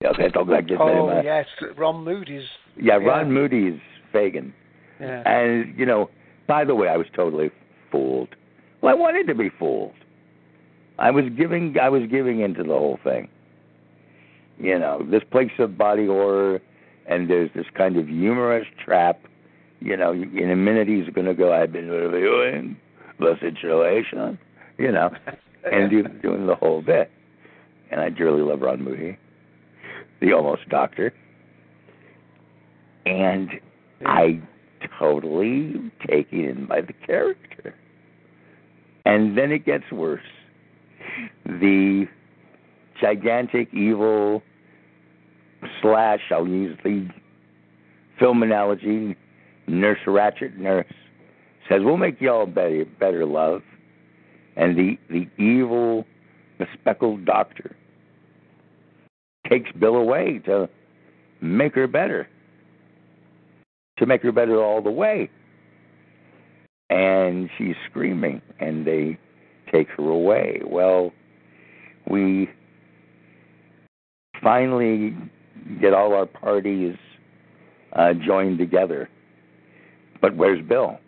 Yeah, 0.00 0.10
they 0.16 0.28
talk 0.30 0.48
like 0.48 0.68
this 0.68 0.78
Oh 0.80 1.20
yes, 1.22 1.46
Ron 1.76 2.04
Moody's. 2.04 2.44
Yeah, 2.80 2.94
Ron 2.94 3.32
Moody's 3.32 3.78
Fagin. 4.14 4.52
Yeah. 4.98 5.22
And 5.26 5.78
you 5.78 5.84
know, 5.84 6.10
by 6.48 6.64
the 6.64 6.74
way, 6.74 6.88
I 6.88 6.96
was 6.96 7.06
totally 7.14 7.50
fooled. 7.92 8.28
Well, 8.80 8.92
I 8.92 8.98
wanted 8.98 9.26
to 9.26 9.34
be 9.34 9.50
fooled. 9.58 9.92
I 10.98 11.10
was 11.10 11.24
giving 11.36 11.76
I 11.80 11.90
was 11.90 12.02
giving 12.10 12.40
into 12.40 12.62
the 12.62 12.70
whole 12.70 12.98
thing. 13.04 13.28
You 14.60 14.78
know, 14.78 15.06
this 15.10 15.22
place 15.30 15.50
of 15.58 15.78
body 15.78 16.06
horror, 16.06 16.60
and 17.06 17.30
there's 17.30 17.50
this 17.54 17.66
kind 17.74 17.96
of 17.96 18.08
humorous 18.08 18.66
trap. 18.84 19.20
You 19.80 19.96
know, 19.96 20.12
in 20.12 20.50
a 20.50 20.56
minute 20.56 20.86
he's 20.86 21.08
going 21.14 21.26
to 21.26 21.34
go. 21.34 21.52
I've 21.52 21.72
been 21.72 21.88
reviewing 21.88 22.76
the 23.18 23.36
situation. 23.40 24.38
You 24.78 24.92
know, 24.92 25.10
and 25.70 25.90
do, 25.90 26.02
doing 26.22 26.46
the 26.46 26.54
whole 26.54 26.82
bit. 26.82 27.10
And 27.90 28.00
I 28.00 28.10
dearly 28.10 28.42
love 28.42 28.60
Ron 28.60 28.84
Moody, 28.84 29.18
the 30.20 30.32
almost 30.32 30.68
doctor. 30.68 31.12
And 33.04 33.50
I 34.04 34.40
totally 34.98 35.74
taken 36.06 36.44
in 36.44 36.66
by 36.66 36.82
the 36.82 36.92
character. 36.92 37.74
And 39.04 39.36
then 39.36 39.50
it 39.50 39.64
gets 39.64 39.90
worse. 39.90 40.20
The 41.44 42.06
gigantic 43.00 43.72
evil 43.72 44.42
slash, 45.82 46.20
I'll 46.30 46.46
use 46.46 46.76
the 46.84 47.08
film 48.18 48.42
analogy, 48.42 49.16
Nurse 49.66 49.98
Ratched 50.06 50.56
Nurse 50.56 50.92
says, 51.68 51.82
We'll 51.82 51.96
make 51.96 52.20
y'all 52.20 52.46
better 52.46 52.84
better 52.98 53.24
love. 53.24 53.62
And 54.56 54.76
the, 54.76 54.98
the 55.08 55.28
evil 55.42 56.04
the 56.58 56.66
speckled 56.78 57.24
doctor 57.24 57.74
takes 59.48 59.70
Bill 59.72 59.96
away 59.96 60.40
to 60.44 60.68
make 61.40 61.74
her 61.74 61.86
better. 61.86 62.28
To 63.98 64.06
make 64.06 64.22
her 64.22 64.32
better 64.32 64.62
all 64.62 64.82
the 64.82 64.90
way. 64.90 65.30
And 66.90 67.48
she's 67.56 67.76
screaming 67.88 68.42
and 68.58 68.86
they 68.86 69.18
take 69.72 69.88
her 69.90 70.08
away. 70.08 70.60
Well, 70.64 71.12
we 72.08 72.50
finally 74.42 75.16
get 75.80 75.94
all 75.94 76.14
our 76.14 76.26
parties 76.26 76.96
uh, 77.92 78.12
joined 78.14 78.58
together. 78.58 79.08
But 80.20 80.36
where's 80.36 80.66
Bill? 80.66 80.98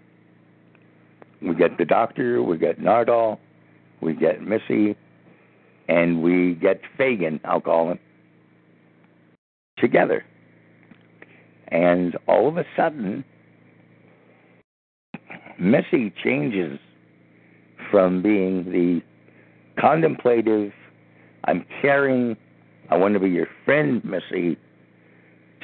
We 1.41 1.55
get 1.55 1.77
the 1.77 1.85
doctor, 1.85 2.43
we 2.43 2.57
get 2.57 2.81
Nardole, 2.81 3.39
we 4.01 4.15
get 4.15 4.43
Missy, 4.43 4.97
and 5.89 6.23
we 6.23 6.55
get 6.55 6.81
Fagin, 6.99 7.41
I'll 7.45 7.61
call 7.61 7.91
him, 7.91 7.99
together. 9.79 10.25
And 11.69 12.17
all 12.29 12.49
of 12.49 12.59
a 12.59 12.65
sudden, 12.77 13.25
Missy 15.59 16.13
changes 16.23 16.79
from 17.91 18.23
being 18.23 18.65
the 18.65 19.03
contemplative, 19.81 20.73
I'm 21.45 21.65
caring, 21.81 22.37
I 22.91 22.97
want 22.97 23.15
to 23.15 23.21
be 23.21 23.31
your 23.31 23.49
friend, 23.65 24.05
Missy, 24.05 24.57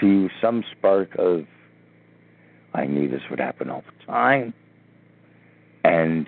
to 0.00 0.28
some 0.40 0.64
spark 0.76 1.10
of, 1.18 1.44
I 2.74 2.86
knew 2.86 3.08
this 3.08 3.22
would 3.30 3.40
happen 3.40 3.70
all 3.70 3.82
the 3.82 4.06
time. 4.06 4.54
And 5.84 6.26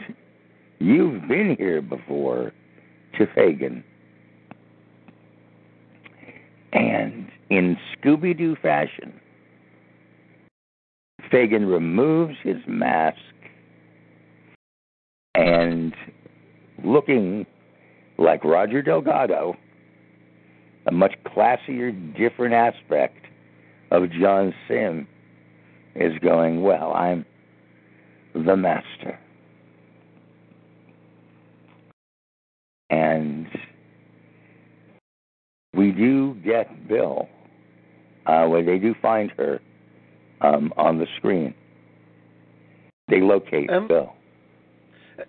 you've 0.78 1.26
been 1.28 1.56
here 1.58 1.80
before 1.80 2.52
to 3.18 3.26
Fagin. 3.26 3.82
And 6.72 7.28
in 7.50 7.76
Scooby 7.96 8.36
Doo 8.36 8.56
fashion, 8.60 9.20
Fagin 11.30 11.66
removes 11.66 12.34
his 12.42 12.56
mask 12.66 13.18
and 15.34 15.94
looking 16.84 17.46
like 18.18 18.44
Roger 18.44 18.82
Delgado, 18.82 19.56
a 20.86 20.92
much 20.92 21.14
classier, 21.26 21.92
different 22.16 22.54
aspect 22.54 23.26
of 23.90 24.10
John 24.10 24.54
Simm, 24.68 25.06
is 25.94 26.12
going, 26.20 26.62
Well, 26.62 26.92
I'm 26.92 27.24
the 28.34 28.56
master. 28.56 29.18
and 32.90 33.46
we 35.74 35.92
do 35.92 36.34
get 36.44 36.88
Bill, 36.88 37.28
uh, 38.26 38.46
where 38.46 38.64
they 38.64 38.78
do 38.78 38.94
find 39.00 39.30
her 39.38 39.60
um, 40.40 40.72
on 40.76 40.98
the 40.98 41.06
screen. 41.16 41.54
They 43.08 43.20
locate 43.20 43.70
Um, 43.70 43.88
Bill. 43.88 44.12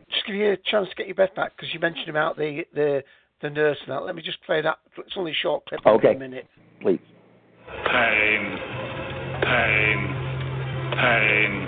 Just 0.09 0.25
give 0.25 0.35
you 0.35 0.51
a 0.51 0.57
chance 0.57 0.89
to 0.89 0.95
get 0.95 1.07
your 1.07 1.15
breath 1.15 1.35
back 1.35 1.55
because 1.55 1.73
you 1.73 1.79
mentioned 1.79 2.09
about 2.09 2.37
the 2.37 2.65
the 2.73 3.03
the 3.41 3.49
nurse 3.49 3.77
and 3.81 3.91
that. 3.91 4.05
Let 4.05 4.15
me 4.15 4.21
just 4.21 4.41
play 4.43 4.61
that. 4.61 4.77
It's 4.97 5.17
only 5.17 5.31
a 5.31 5.35
short 5.35 5.65
clip. 5.65 5.85
Okay. 5.85 6.15
A 6.15 6.17
minute. 6.17 6.47
Please. 6.81 6.99
Pain. 7.67 8.57
Pain. 9.41 10.15
Pain. 10.97 11.67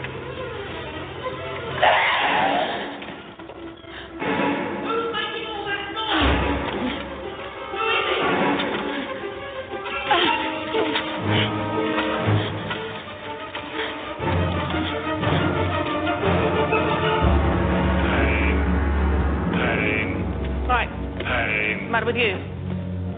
Matter 21.93 22.07
with 22.07 22.15
you? 22.15 22.33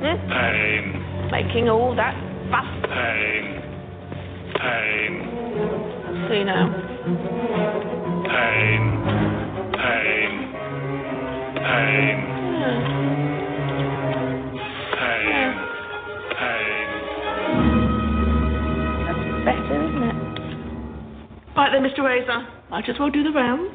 Hmm? 0.03 0.19
Pain. 0.27 1.31
Making 1.31 1.69
all 1.69 1.95
that 1.95 2.13
fuss. 2.51 2.67
Pain. 2.91 3.63
Pain. 4.59 5.13
See 6.27 6.43
now. 6.43 6.67
Pain. 8.27 8.81
Pain. 9.79 10.31
Pain. 11.55 12.17
Pain. 14.91 15.47
Pain. 16.35 16.87
That's 19.07 19.23
better, 19.45 19.87
isn't 19.87 20.03
it? 20.03 20.17
Right 21.55 21.71
then, 21.71 21.83
Mr. 21.83 22.03
Razor. 22.03 22.45
Might 22.69 22.89
as 22.89 22.99
well 22.99 23.09
do 23.09 23.23
the 23.23 23.31
rounds. 23.31 23.73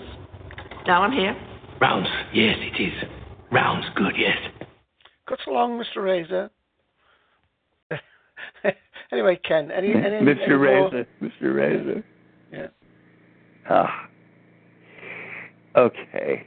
Now 0.86 1.02
I'm 1.04 1.12
here. 1.12 1.34
Rounds, 1.80 2.08
yes, 2.34 2.58
it 2.60 2.82
is. 2.82 2.92
Rounds, 3.50 3.86
good, 3.96 4.12
yes. 4.18 4.36
Cut 5.30 5.38
along, 5.46 5.80
Mr. 5.80 6.02
Razor. 6.02 6.50
anyway, 9.12 9.38
Ken, 9.46 9.70
any, 9.70 9.94
any 9.94 10.16
any 10.16 10.26
Mr. 10.26 10.48
more- 10.48 10.58
Razor. 10.90 11.06
Mr. 11.22 11.54
Razor. 11.54 12.04
Yeah. 12.52 12.66
Ah. 13.68 14.08
Okay. 15.76 16.44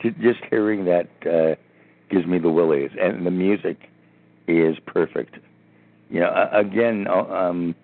Just 0.00 0.38
hearing 0.48 0.84
that 0.84 1.08
uh, 1.28 1.56
gives 2.08 2.24
me 2.24 2.38
the 2.38 2.48
willies, 2.48 2.90
and 3.00 3.26
the 3.26 3.32
music 3.32 3.76
is 4.46 4.76
perfect. 4.86 5.34
You 6.08 6.20
know, 6.20 6.48
again, 6.52 7.08
uh, 7.08 7.24
um, 7.24 7.74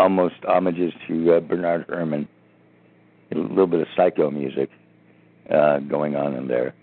almost 0.00 0.34
homages 0.42 0.92
to 1.06 1.34
uh, 1.34 1.40
Bernard 1.40 1.86
Herrmann. 1.88 2.26
A 3.32 3.38
little 3.38 3.68
bit 3.68 3.80
of 3.80 3.86
psycho 3.96 4.32
music 4.32 4.68
uh, 5.54 5.78
going 5.78 6.16
on 6.16 6.34
in 6.34 6.48
there. 6.48 6.74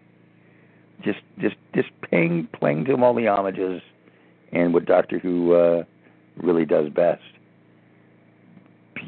Just, 1.03 1.19
just, 1.39 1.55
just 1.75 1.89
paying, 2.09 2.47
playing 2.53 2.85
to 2.85 2.93
him 2.93 3.03
all 3.03 3.13
the 3.13 3.25
homages, 3.25 3.81
and 4.51 4.73
what 4.73 4.85
Doctor 4.85 5.19
Who 5.19 5.53
uh, 5.53 5.83
really 6.37 6.65
does 6.65 6.89
best. 6.89 7.21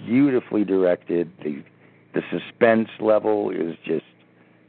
Beautifully 0.06 0.66
directed. 0.66 1.32
The 1.44 1.64
the 2.16 2.22
suspense 2.32 2.90
level 3.00 3.52
is 3.52 3.76
just 3.86 4.06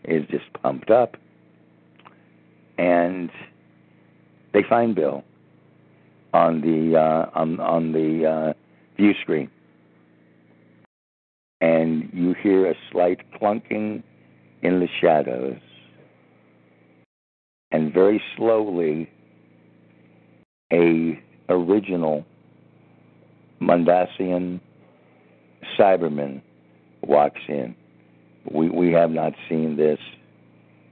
is 0.05 0.27
just 0.29 0.53
pumped 0.63 0.91
up, 0.91 1.17
and 2.77 3.31
they 4.53 4.63
find 4.69 4.95
Bill 4.95 5.25
on 6.35 6.61
the 6.61 6.99
uh, 6.99 7.31
on 7.35 7.61
on 7.61 7.93
the 7.93 8.27
uh, 8.27 8.53
view 8.97 9.15
screen, 9.23 9.51
and 11.61 12.11
you 12.13 12.35
hear 12.35 12.71
a 12.71 12.75
slight 12.91 13.21
clunking 13.41 14.03
in 14.63 14.81
the 14.81 14.89
shadows, 15.01 15.61
and 17.73 17.93
very 17.93 18.23
slowly 18.37 19.11
a 20.73 21.21
original 21.49 22.25
Mondasian 23.61 24.61
Cyberman 25.79 26.43
walks 27.03 27.41
in. 27.49 27.75
We 28.51 28.69
we 28.69 28.93
have 28.93 29.11
not 29.11 29.33
seen 29.49 29.77
this 29.77 29.99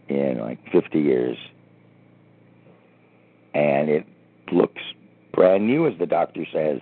in 0.08 0.38
like 0.40 0.58
50 0.72 0.98
years, 0.98 1.36
and 3.54 3.88
it 3.88 4.06
looks 4.52 4.82
brand 5.32 5.66
new, 5.66 5.86
as 5.86 5.94
the 5.98 6.06
doctor 6.06 6.44
says. 6.52 6.80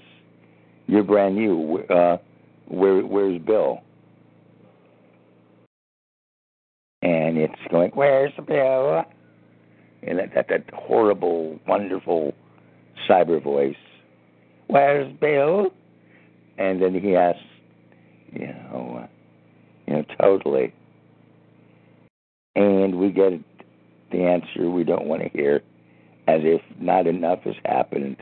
You're 0.87 1.03
brand 1.03 1.37
new. 1.37 1.79
Uh, 1.89 2.19
where 2.67 3.01
where's 3.01 3.41
Bill? 3.43 3.81
And 7.03 7.37
it's 7.37 7.55
going, 7.71 7.91
where's 7.95 8.33
Bill? 8.47 9.05
And 10.03 10.19
that 10.19 10.35
that, 10.35 10.49
that 10.49 10.65
horrible, 10.75 11.59
wonderful 11.67 12.35
cyber 13.09 13.43
voice. 13.43 13.77
Where's 14.67 15.13
Bill? 15.21 15.73
And 16.59 16.83
then 16.83 16.95
he 16.95 17.17
asks, 17.17 17.41
you 18.33 18.47
know, 18.47 19.03
uh, 19.03 19.07
you 19.87 19.95
know, 19.95 20.05
totally. 20.21 20.73
And 22.55 22.99
we 22.99 23.11
get 23.11 23.33
the 24.11 24.23
answer 24.23 24.71
we 24.71 24.85
don't 24.85 25.07
want 25.07 25.23
to 25.23 25.29
hear, 25.29 25.63
as 26.29 26.41
if 26.45 26.61
not 26.79 27.07
enough 27.07 27.41
has 27.41 27.55
happened, 27.65 28.17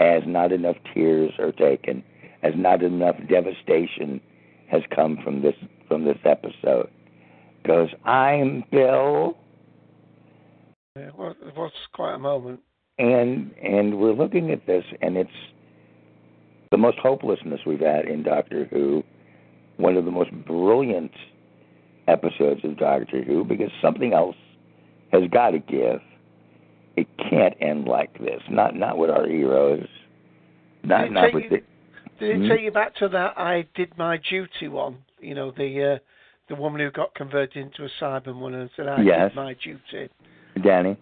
as 0.00 0.22
not 0.26 0.52
enough 0.52 0.76
tears 0.94 1.32
are 1.38 1.52
taken, 1.52 2.02
as 2.42 2.54
not 2.56 2.82
enough 2.82 3.16
devastation 3.28 4.20
has 4.68 4.82
come 4.94 5.18
from 5.22 5.42
this 5.42 5.54
from 5.88 6.04
this 6.04 6.18
episode. 6.24 6.90
Goes, 7.64 7.90
I'm 8.04 8.64
Bill, 8.70 9.36
Yeah, 10.96 11.10
well, 11.16 11.30
it 11.46 11.56
was 11.56 11.72
quite 11.92 12.14
a 12.14 12.18
moment. 12.18 12.60
and 12.98 13.52
and 13.62 13.98
we're 13.98 14.12
looking 14.14 14.50
at 14.50 14.66
this, 14.66 14.84
and 15.02 15.16
it's 15.16 15.30
the 16.70 16.78
most 16.78 16.98
hopelessness 16.98 17.60
we've 17.66 17.80
had 17.80 18.06
in 18.06 18.22
Doctor 18.22 18.64
Who. 18.70 19.02
One 19.78 19.98
of 19.98 20.06
the 20.06 20.10
most 20.10 20.30
brilliant 20.46 21.12
episodes 22.08 22.60
of 22.64 22.78
Doctor 22.78 23.22
Who 23.22 23.44
because 23.44 23.70
something 23.82 24.14
else 24.14 24.36
has 25.12 25.22
got 25.30 25.50
to 25.50 25.58
give. 25.58 26.00
It 26.96 27.06
can't 27.28 27.54
end 27.60 27.84
like 27.86 28.18
this. 28.18 28.40
Not 28.50 28.74
not 28.74 28.96
with 28.96 29.10
our 29.10 29.26
heroes. 29.28 29.86
Not 30.82 31.02
Did 31.04 31.12
not 31.12 31.34
with 31.34 31.44
you- 31.44 31.50
the. 31.50 31.56
Did 32.18 32.30
it 32.30 32.38
Hmm? 32.38 32.48
take 32.48 32.62
you 32.62 32.70
back 32.70 32.94
to 32.96 33.08
that 33.08 33.38
I 33.38 33.66
did 33.74 33.92
my 33.98 34.16
duty 34.16 34.68
one? 34.68 34.96
You 35.20 35.34
know, 35.34 35.50
the 35.50 35.96
uh, 35.96 35.98
the 36.48 36.54
woman 36.54 36.80
who 36.80 36.90
got 36.90 37.14
converted 37.14 37.58
into 37.62 37.84
a 37.84 37.88
Cyberman 38.00 38.54
and 38.54 38.70
said, 38.76 38.86
I 38.88 39.02
Yes. 39.02 39.30
did 39.32 39.36
my 39.36 39.52
duty. 39.62 40.08
Danny. 40.62 40.96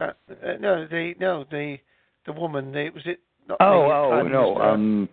Uh, 0.00 0.04
uh, 0.04 0.12
no, 0.60 0.86
the 0.86 1.14
no 1.20 1.44
the 1.50 1.78
the 2.26 2.32
woman. 2.32 2.72
The, 2.72 2.90
was 2.90 3.02
it 3.06 3.20
not 3.48 3.58
Oh 3.60 3.90
oh 3.90 4.22
no. 4.22 4.54
Minister? 4.54 4.62
Um. 4.62 5.08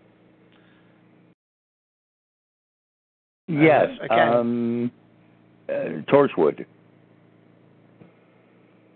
Yes. 3.47 3.88
again. 4.01 4.34
Um. 4.34 4.91
Uh, 5.68 6.01
Torchwood. 6.12 6.66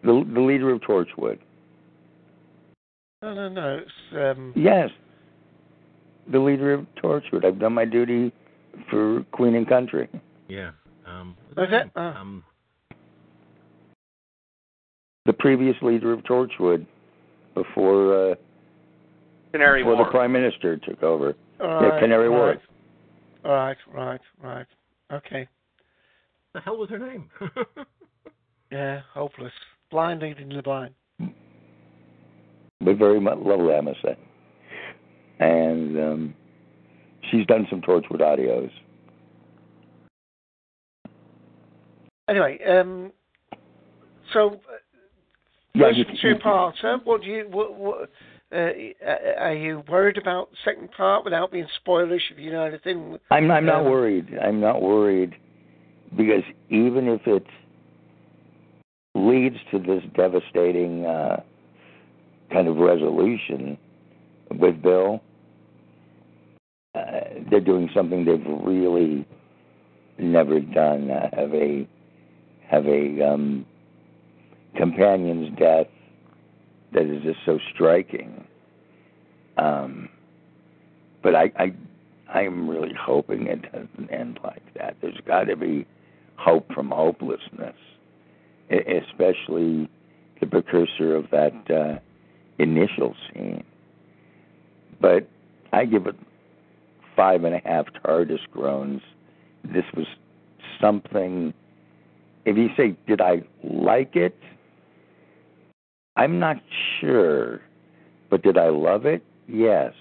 The 0.04 0.30
the 0.34 0.42
leader 0.42 0.72
of 0.72 0.82
Torchwood. 0.82 1.40
No, 3.22 3.34
no, 3.34 3.50
no. 3.50 3.80
It's 3.80 4.38
um. 4.38 4.54
Yes. 4.56 4.90
The 6.32 6.40
leader 6.40 6.74
of 6.74 6.86
Torchwood. 7.02 7.46
I've 7.46 7.60
done 7.60 7.74
my 7.74 7.86
duty 7.86 8.32
for 8.90 9.24
Queen 9.32 9.56
and 9.56 9.68
Country. 9.68 10.10
Yeah. 10.48 10.72
Um, 11.06 11.36
Was 11.56 11.70
it? 11.72 11.92
Um, 11.96 12.44
The 15.26 15.34
previous 15.34 15.76
leader 15.82 16.12
of 16.14 16.20
Torchwood 16.22 16.86
before 17.56 18.32
uh, 18.32 18.36
Canary 19.52 19.82
before 19.84 19.96
Wharf. 19.96 20.08
the 20.08 20.12
Prime 20.12 20.32
Minister 20.32 20.78
took 20.78 21.02
over. 21.04 21.36
All 21.62 21.82
yeah, 21.82 22.00
Canary 22.00 22.30
right. 22.30 22.38
Wharf. 22.38 22.58
Right, 23.46 23.78
right, 23.94 24.22
right. 24.42 24.68
Okay. 25.12 25.48
the 26.54 26.60
hell 26.62 26.78
was 26.78 26.90
her 26.90 27.00
name? 27.00 27.30
Yeah, 28.74 29.02
hopeless. 29.14 29.52
Blind 29.92 30.24
leading 30.24 30.50
the 30.50 30.64
blind. 30.64 30.96
But 31.20 32.98
very 32.98 33.20
much 33.20 33.38
lovely, 33.38 33.76
I 33.76 33.82
must 33.82 34.02
say. 34.02 34.18
And 35.40 35.96
um, 36.00 36.36
she's 37.30 37.46
done 37.46 37.68
some 37.70 37.82
Torchwood 37.82 38.20
audios. 38.20 38.72
Anyway, 42.28 42.58
um, 42.68 43.12
so 44.34 44.60
Yeah, 45.76 45.88
first 45.88 46.22
two 46.22 46.28
you- 46.30 46.40
parts. 46.40 46.78
What 47.04 47.22
do 47.22 47.28
you? 47.28 47.48
What, 47.50 47.76
what, 47.76 48.10
uh, 48.52 48.72
are 49.40 49.56
you 49.56 49.84
worried 49.90 50.18
about 50.18 50.52
the 50.52 50.58
second 50.64 50.92
part 50.92 51.24
without 51.24 51.52
being 51.52 51.68
spoilerish? 51.86 52.30
If 52.32 52.38
you 52.38 52.52
know 52.52 52.64
anything, 52.64 53.18
I'm 53.32 53.50
I'm 53.50 53.66
not 53.66 53.86
Um, 53.86 53.92
worried. 53.92 54.28
I'm 54.40 54.60
not 54.60 54.82
worried 54.82 55.36
because 56.16 56.44
even 56.70 57.08
if 57.08 57.26
it 57.26 57.46
leads 59.16 59.58
to 59.72 59.80
this 59.80 60.04
devastating 60.16 61.06
uh, 61.06 61.42
kind 62.52 62.68
of 62.68 62.78
resolution 62.78 63.78
with 64.60 64.82
Bill. 64.82 65.22
Uh, 66.96 67.22
they're 67.50 67.60
doing 67.60 67.90
something 67.94 68.24
they've 68.24 68.46
really 68.64 69.26
never 70.20 70.60
done. 70.60 71.10
Uh, 71.10 71.30
have 71.36 71.54
a 71.56 71.88
have 72.70 72.86
a 72.86 73.22
um, 73.34 73.66
companion's 74.76 75.58
death 75.58 75.88
that 76.94 77.04
is 77.04 77.24
just 77.24 77.40
so 77.46 77.60
striking. 77.74 78.46
Um, 79.58 80.10
but 81.22 81.36
I, 81.36 81.52
I 81.58 81.74
I'm 82.34 82.70
really 82.70 82.94
hoping 82.94 83.48
it 83.48 83.62
doesn't 83.72 84.12
end 84.12 84.40
like 84.44 84.74
that. 84.76 84.98
There's 85.02 85.20
got 85.26 85.44
to 85.46 85.56
be 85.56 85.86
hope 86.36 86.72
from 86.74 86.90
hopelessness, 86.90 87.76
especially 88.70 89.90
the 90.40 90.48
precursor 90.48 91.16
of 91.16 91.30
that 91.32 91.54
uh, 91.72 92.00
initial 92.58 93.16
scene. 93.32 93.64
But 95.00 95.28
I 95.72 95.86
give 95.86 96.08
it 96.08 96.16
five 97.16 97.44
and 97.44 97.56
a 97.56 97.62
half 97.64 97.86
TARDIS 98.04 98.40
groans. 98.52 99.02
This 99.64 99.86
was 99.96 100.08
something. 100.82 101.54
If 102.46 102.58
you 102.58 102.70
say, 102.76 102.96
did 103.08 103.22
I 103.22 103.44
like 103.64 104.16
it? 104.16 104.38
I'm 106.16 106.40
not 106.40 106.58
sure. 107.00 107.62
But 108.30 108.44
did 108.44 108.58
I 108.58 108.70
love 108.70 109.06
it? 109.06 109.24
Yes. 109.48 109.94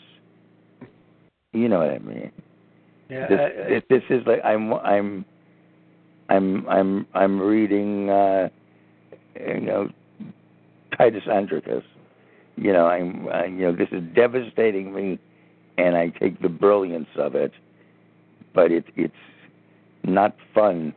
You 1.53 1.69
know 1.69 1.79
what 1.79 1.91
I 1.91 1.99
mean. 1.99 2.33
Yeah, 3.11 3.29
This, 3.29 3.39
I- 3.41 3.75
I- 3.75 3.83
this, 3.91 4.03
is 4.09 4.27
like 4.27 4.41
I'm 4.45 4.73
I'm 4.73 5.25
I'm 6.29 6.67
I'm 6.69 7.07
I'm 7.15 7.41
reading 7.41 8.09
uh 8.09 8.49
you 9.39 9.61
know 9.61 9.89
Titus 10.97 11.25
Androcus. 11.31 11.85
You 12.57 12.73
know, 12.73 12.87
I'm 12.87 13.29
uh, 13.29 13.45
you 13.45 13.67
know 13.67 13.73
this 13.77 13.89
is 13.93 14.03
devastating 14.15 14.95
me 14.95 15.19
and 15.79 15.97
I 15.97 16.09
take 16.09 16.41
the 16.41 16.49
brilliance 16.49 17.09
of 17.17 17.35
it, 17.35 17.53
but 18.55 18.71
it 18.71 18.85
it's 18.97 19.13
not 20.05 20.35
fun 20.55 20.95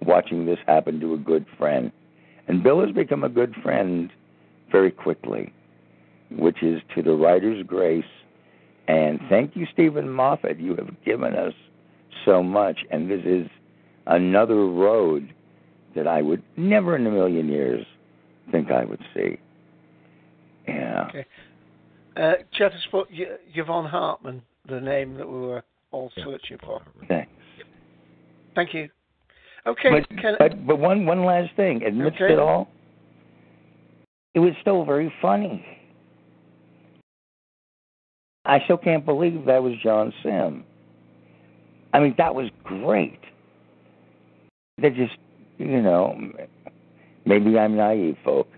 watching 0.00 0.46
this 0.46 0.58
happen 0.66 1.00
to 1.00 1.14
a 1.14 1.18
good 1.18 1.46
friend. 1.58 1.92
And 2.48 2.62
Bill 2.62 2.84
has 2.84 2.92
become 2.94 3.22
a 3.24 3.28
good 3.28 3.54
friend 3.62 4.10
very 4.72 4.90
quickly, 4.90 5.52
which 6.30 6.62
is 6.62 6.80
to 6.94 7.02
the 7.02 7.12
writer's 7.12 7.64
grace. 7.66 8.04
And 8.88 9.20
thank 9.28 9.54
you, 9.54 9.66
Steven 9.72 10.08
Moffat. 10.08 10.58
You 10.58 10.74
have 10.76 10.90
given 11.04 11.34
us 11.34 11.54
so 12.24 12.42
much. 12.42 12.78
And 12.90 13.10
this 13.10 13.20
is 13.24 13.46
another 14.06 14.66
road 14.66 15.32
that 15.94 16.08
I 16.08 16.22
would 16.22 16.42
never 16.56 16.96
in 16.96 17.06
a 17.06 17.10
million 17.10 17.48
years 17.48 17.86
think 18.50 18.70
I 18.70 18.84
would 18.84 19.00
see. 19.14 19.38
Yeah. 20.66 21.06
Okay. 21.08 21.26
Uh, 22.16 22.32
Jeff 22.56 22.72
has 22.72 22.80
put 22.90 23.08
Y- 23.10 23.24
Yvonne 23.54 23.86
Hartman, 23.86 24.42
the 24.68 24.80
name 24.80 25.14
that 25.16 25.26
we 25.28 25.38
were 25.38 25.62
all 25.92 26.10
searching 26.16 26.58
for. 26.64 26.82
Thanks. 27.08 27.30
Thank 28.54 28.74
you. 28.74 28.88
Okay. 29.66 29.88
But, 29.90 30.08
can, 30.20 30.34
but 30.38 30.66
but 30.66 30.78
one 30.78 31.06
one 31.06 31.24
last 31.24 31.54
thing. 31.56 31.82
Amidst 31.84 32.20
Okay. 32.20 32.32
it 32.32 32.38
all, 32.38 32.68
it 34.34 34.40
was 34.40 34.52
still 34.60 34.84
very 34.84 35.12
funny. 35.20 35.64
I 38.44 38.60
still 38.64 38.78
can't 38.78 39.04
believe 39.04 39.44
that 39.46 39.62
was 39.62 39.74
John 39.82 40.12
Simm. 40.22 40.64
I 41.92 42.00
mean, 42.00 42.14
that 42.18 42.34
was 42.34 42.50
great. 42.64 43.20
They 44.78 44.90
just, 44.90 45.16
you 45.58 45.80
know, 45.82 46.18
maybe 47.24 47.58
I'm 47.58 47.76
naive, 47.76 48.16
folk, 48.24 48.48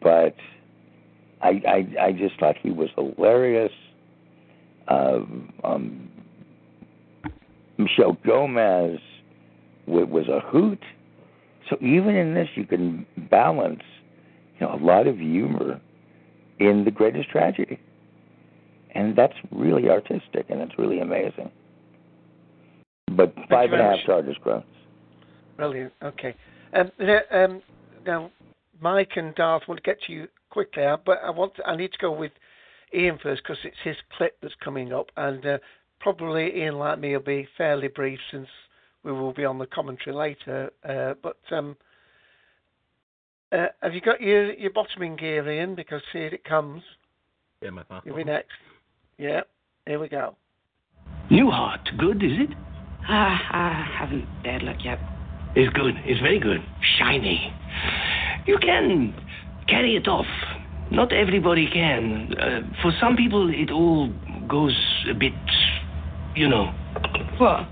but 0.00 0.34
I 1.42 1.60
I 1.68 2.04
I 2.06 2.12
just 2.12 2.38
thought 2.38 2.56
he 2.62 2.70
was 2.70 2.88
hilarious. 2.94 3.72
Um, 4.88 5.52
um, 5.64 6.08
Michelle 7.76 8.16
Gomez 8.24 9.00
was 9.86 10.28
a 10.28 10.40
hoot. 10.40 10.82
So 11.68 11.76
even 11.80 12.14
in 12.14 12.34
this, 12.34 12.48
you 12.54 12.64
can 12.64 13.04
balance, 13.30 13.82
you 14.58 14.66
know, 14.66 14.74
a 14.74 14.82
lot 14.82 15.06
of 15.06 15.18
humor 15.18 15.80
in 16.58 16.84
the 16.84 16.90
greatest 16.90 17.30
tragedy, 17.30 17.78
and 18.94 19.16
that's 19.16 19.34
really 19.50 19.88
artistic 19.88 20.46
and 20.48 20.60
it's 20.60 20.78
really 20.78 21.00
amazing. 21.00 21.50
But 23.12 23.34
five 23.50 23.72
and 23.72 23.80
a 23.80 23.84
half 23.84 23.98
TARDIS 24.06 24.40
groans. 24.40 24.64
Brilliant. 25.56 25.92
Okay. 26.02 26.34
Um, 26.74 26.90
now, 26.98 27.20
um, 27.30 27.62
now, 28.04 28.30
Mike 28.80 29.12
and 29.16 29.34
Darth 29.34 29.62
want 29.68 29.82
to 29.82 29.88
get 29.88 30.00
to 30.06 30.12
you 30.12 30.28
quickly, 30.50 30.84
uh, 30.84 30.96
but 31.04 31.18
I 31.24 31.30
want 31.30 31.54
to, 31.56 31.66
I 31.66 31.76
need 31.76 31.92
to 31.92 31.98
go 31.98 32.12
with 32.12 32.32
Ian 32.94 33.18
first 33.22 33.42
because 33.42 33.58
it's 33.64 33.76
his 33.84 33.96
clip 34.16 34.36
that's 34.42 34.54
coming 34.62 34.92
up, 34.92 35.10
and 35.16 35.44
uh, 35.46 35.58
probably 36.00 36.56
Ian, 36.56 36.78
like 36.78 36.98
me, 36.98 37.12
will 37.12 37.22
be 37.22 37.48
fairly 37.56 37.88
brief 37.88 38.18
since 38.30 38.48
we 39.02 39.12
will 39.12 39.32
be 39.32 39.44
on 39.44 39.58
the 39.58 39.66
commentary 39.66 40.14
later. 40.14 40.70
Uh, 40.86 41.14
but 41.22 41.38
um, 41.50 41.76
uh, 43.52 43.66
have 43.82 43.94
you 43.94 44.00
got 44.00 44.20
your 44.20 44.52
your 44.54 44.70
bottoming 44.70 45.16
gear, 45.16 45.48
Ian? 45.50 45.74
Because 45.74 46.02
here 46.12 46.26
it 46.26 46.44
comes. 46.44 46.82
Yeah, 47.62 47.70
my 47.70 47.84
fast 47.84 48.06
You'll 48.06 48.16
be 48.16 48.24
next. 48.24 48.52
Yeah. 49.18 49.42
Here 49.86 49.98
we 49.98 50.08
go. 50.08 50.36
Newhart, 51.30 51.96
good, 51.98 52.22
is 52.22 52.32
it? 52.32 52.50
Ah, 53.08 53.40
I 53.52 53.98
haven't 53.98 54.26
dared 54.42 54.62
look 54.62 54.84
yet. 54.84 54.98
It's 55.54 55.72
good. 55.74 55.94
It's 56.04 56.20
very 56.20 56.40
good. 56.40 56.60
Shiny. 56.98 57.52
You 58.46 58.58
can 58.58 59.14
carry 59.68 59.96
it 59.96 60.08
off. 60.08 60.26
Not 60.90 61.12
everybody 61.12 61.68
can. 61.72 62.34
Uh, 62.38 62.60
for 62.82 62.92
some 63.00 63.16
people, 63.16 63.50
it 63.52 63.70
all 63.70 64.12
goes 64.48 64.76
a 65.10 65.14
bit, 65.14 65.32
you 66.34 66.48
know. 66.48 66.66
What? 67.38 67.68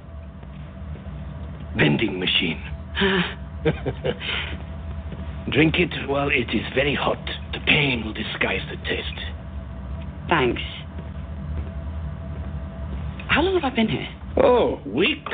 Vending 1.76 2.18
machine. 2.18 2.62
Drink 5.50 5.74
it 5.78 6.08
while 6.08 6.30
it 6.30 6.54
is 6.54 6.64
very 6.74 6.94
hot. 6.94 7.22
The 7.52 7.60
pain 7.66 8.02
will 8.04 8.14
disguise 8.14 8.62
the 8.70 8.76
taste. 8.88 9.20
Thanks. 10.28 10.62
How 13.28 13.42
long 13.42 13.54
have 13.60 13.64
I 13.64 13.74
been 13.74 13.88
here? 13.88 14.08
Oh, 14.36 14.80
weeks. 14.86 15.32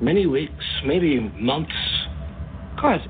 Many 0.00 0.26
weeks, 0.26 0.64
maybe 0.84 1.20
months. 1.38 1.72
God. 2.80 3.00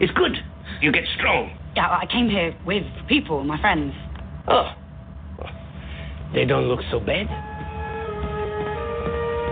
It's 0.00 0.12
good. 0.12 0.36
You 0.80 0.92
get 0.92 1.04
strong. 1.18 1.56
Yeah, 1.74 1.88
I 1.88 2.06
came 2.10 2.28
here 2.28 2.54
with 2.64 2.84
people, 3.08 3.42
my 3.44 3.60
friends. 3.60 3.92
Oh. 4.48 4.72
They 6.34 6.44
don't 6.44 6.64
look 6.68 6.80
so 6.90 6.98
bad. 7.00 7.26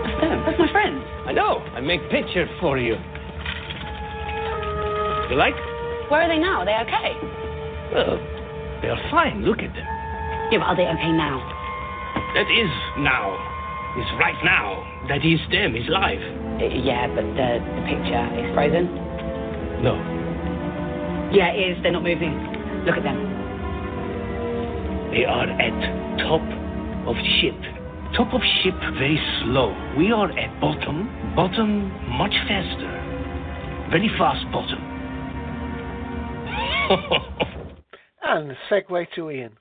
That's 0.05 0.21
them. 0.21 0.43
That's 0.45 0.59
my 0.59 0.71
friends. 0.71 1.03
I 1.25 1.31
know. 1.33 1.59
I 1.73 1.81
make 1.81 2.01
picture 2.09 2.47
for 2.59 2.77
you. 2.77 2.95
You 5.29 5.35
like? 5.35 5.55
Where 6.09 6.21
are 6.21 6.29
they 6.29 6.37
now? 6.37 6.61
Are 6.61 6.65
they 6.65 6.77
okay? 6.85 7.17
Well, 7.93 8.21
they're 8.81 9.01
fine. 9.09 9.43
Look 9.43 9.59
at 9.59 9.73
them. 9.73 9.87
Yeah, 10.51 10.59
but 10.61 10.69
are 10.69 10.77
they 10.77 10.85
okay 10.85 11.11
now? 11.11 11.41
That 12.37 12.45
is 12.45 12.69
now. 13.01 13.33
Is 13.97 14.05
right 14.19 14.37
now. 14.43 14.85
That 15.07 15.25
is 15.25 15.39
them. 15.49 15.75
Is 15.75 15.87
live. 15.89 16.21
Uh, 16.61 16.65
yeah, 16.69 17.07
but 17.07 17.25
the, 17.33 17.57
the 17.57 17.83
picture 17.89 18.25
is 18.37 18.53
frozen. 18.53 18.85
No. 19.81 19.97
Yeah, 21.33 21.49
it 21.49 21.73
is. 21.73 21.81
They're 21.81 21.91
not 21.91 22.03
moving. 22.03 22.37
Look 22.85 22.97
at 22.97 23.03
them. 23.03 23.17
They 25.09 25.25
are 25.25 25.49
at 25.49 25.75
top 26.21 26.45
of 27.09 27.15
ship. 27.41 27.57
Top 28.13 28.33
of 28.33 28.41
ship 28.61 28.75
very 29.01 29.19
slow. 29.41 29.73
We 29.97 30.11
are 30.11 30.29
at 30.29 30.61
bottom. 30.61 31.09
Bottom 31.35 31.89
much 32.15 32.35
faster. 32.47 32.91
Very 33.89 34.09
fast 34.19 34.45
bottom. 34.51 34.94
And 38.27 38.55
segue 38.69 39.07
to 39.15 39.29
Ian. 39.29 39.53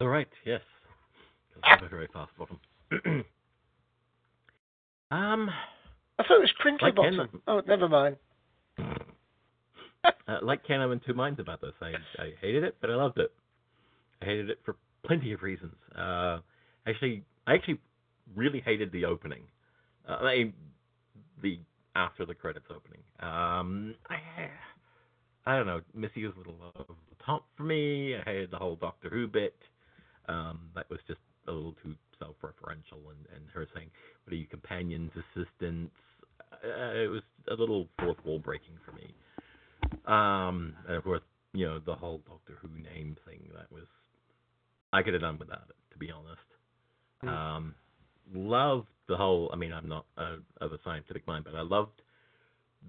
All 0.00 0.06
right. 0.08 0.28
Yes. 0.44 0.60
'Cause 1.52 1.62
I 1.64 1.70
have 1.70 1.82
a 1.82 1.88
very 1.88 2.06
fast 2.12 2.30
bottom. 2.38 2.60
um, 5.10 5.50
I 6.18 6.22
thought 6.22 6.36
it 6.36 6.40
was 6.40 6.52
crinkly 6.58 6.90
Like 6.90 6.96
Ken- 6.96 7.16
bottom. 7.16 7.42
Oh, 7.48 7.60
never 7.66 7.88
mind. 7.88 8.16
uh, 10.04 10.38
like 10.42 10.64
Ken, 10.64 10.80
I'm 10.80 10.92
in 10.92 11.00
two 11.00 11.14
minds 11.14 11.40
about 11.40 11.60
this. 11.60 11.72
I, 11.82 11.94
I 12.22 12.32
hated 12.40 12.62
it, 12.62 12.76
but 12.80 12.90
I 12.90 12.94
loved 12.94 13.18
it. 13.18 13.32
I 14.22 14.26
hated 14.26 14.50
it 14.50 14.60
for 14.64 14.76
plenty 15.04 15.32
of 15.32 15.42
reasons. 15.42 15.74
Uh, 15.96 16.38
actually, 16.86 17.24
I 17.48 17.54
actually 17.54 17.80
really 18.36 18.60
hated 18.60 18.92
the 18.92 19.04
opening. 19.04 19.42
Uh, 20.08 20.18
I, 20.22 20.52
the 21.42 21.58
after 21.96 22.24
the 22.24 22.34
credits 22.34 22.66
opening. 22.70 23.00
Um, 23.20 23.96
I, 24.08 24.20
I 25.48 25.56
don't 25.56 25.66
know. 25.66 25.80
Missy 25.94 26.26
was 26.26 26.34
a 26.34 26.38
little 26.38 26.58
over 26.76 26.92
the 27.08 27.24
top 27.24 27.46
for 27.56 27.62
me. 27.62 28.14
I 28.14 28.22
hated 28.22 28.50
the 28.50 28.58
whole 28.58 28.76
Doctor 28.76 29.08
Who 29.08 29.26
bit. 29.26 29.56
Um, 30.28 30.68
that 30.74 30.90
was 30.90 31.00
just 31.08 31.20
a 31.46 31.52
little 31.52 31.74
too 31.82 31.94
self-referential, 32.18 33.00
and, 33.08 33.24
and 33.34 33.48
her 33.54 33.66
saying, 33.74 33.88
"What 34.24 34.34
are 34.34 34.36
you 34.36 34.46
companions, 34.46 35.10
assistants?" 35.16 35.94
Uh, 36.52 36.92
it 36.92 37.10
was 37.10 37.22
a 37.50 37.54
little 37.54 37.88
fourth 37.98 38.18
wall 38.26 38.38
breaking 38.38 38.74
for 38.84 38.92
me. 38.92 39.14
Um, 40.04 40.74
and 40.86 40.96
of 40.98 41.04
course, 41.04 41.22
you 41.54 41.64
know 41.64 41.78
the 41.78 41.94
whole 41.94 42.20
Doctor 42.28 42.58
Who 42.60 42.68
name 42.68 43.16
thing. 43.26 43.48
That 43.54 43.72
was 43.72 43.86
I 44.92 45.02
could 45.02 45.14
have 45.14 45.22
done 45.22 45.38
without 45.38 45.64
it, 45.70 45.76
to 45.92 45.98
be 45.98 46.10
honest. 46.10 46.40
Hmm. 47.22 47.28
Um, 47.28 47.74
loved 48.34 48.88
the 49.08 49.16
whole. 49.16 49.48
I 49.50 49.56
mean, 49.56 49.72
I'm 49.72 49.88
not 49.88 50.04
a, 50.18 50.36
of 50.60 50.74
a 50.74 50.78
scientific 50.84 51.26
mind, 51.26 51.46
but 51.46 51.54
I 51.54 51.62
loved 51.62 52.02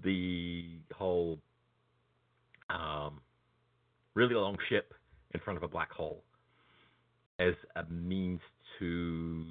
the 0.04 0.78
whole 0.94 1.38
um, 2.70 3.20
really 4.14 4.34
long 4.34 4.56
ship 4.68 4.94
in 5.34 5.40
front 5.40 5.56
of 5.56 5.62
a 5.62 5.68
black 5.68 5.90
hole 5.90 6.22
as 7.38 7.54
a 7.76 7.84
means 7.90 8.40
to 8.78 9.44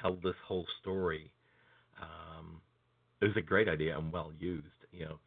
tell 0.00 0.16
this 0.22 0.34
whole 0.46 0.66
story. 0.80 1.30
Um, 2.00 2.60
it 3.20 3.26
was 3.26 3.36
a 3.36 3.42
great 3.42 3.68
idea 3.68 3.96
and 3.98 4.12
well 4.12 4.32
used. 4.38 4.66
You 4.92 5.04
know, 5.06 5.18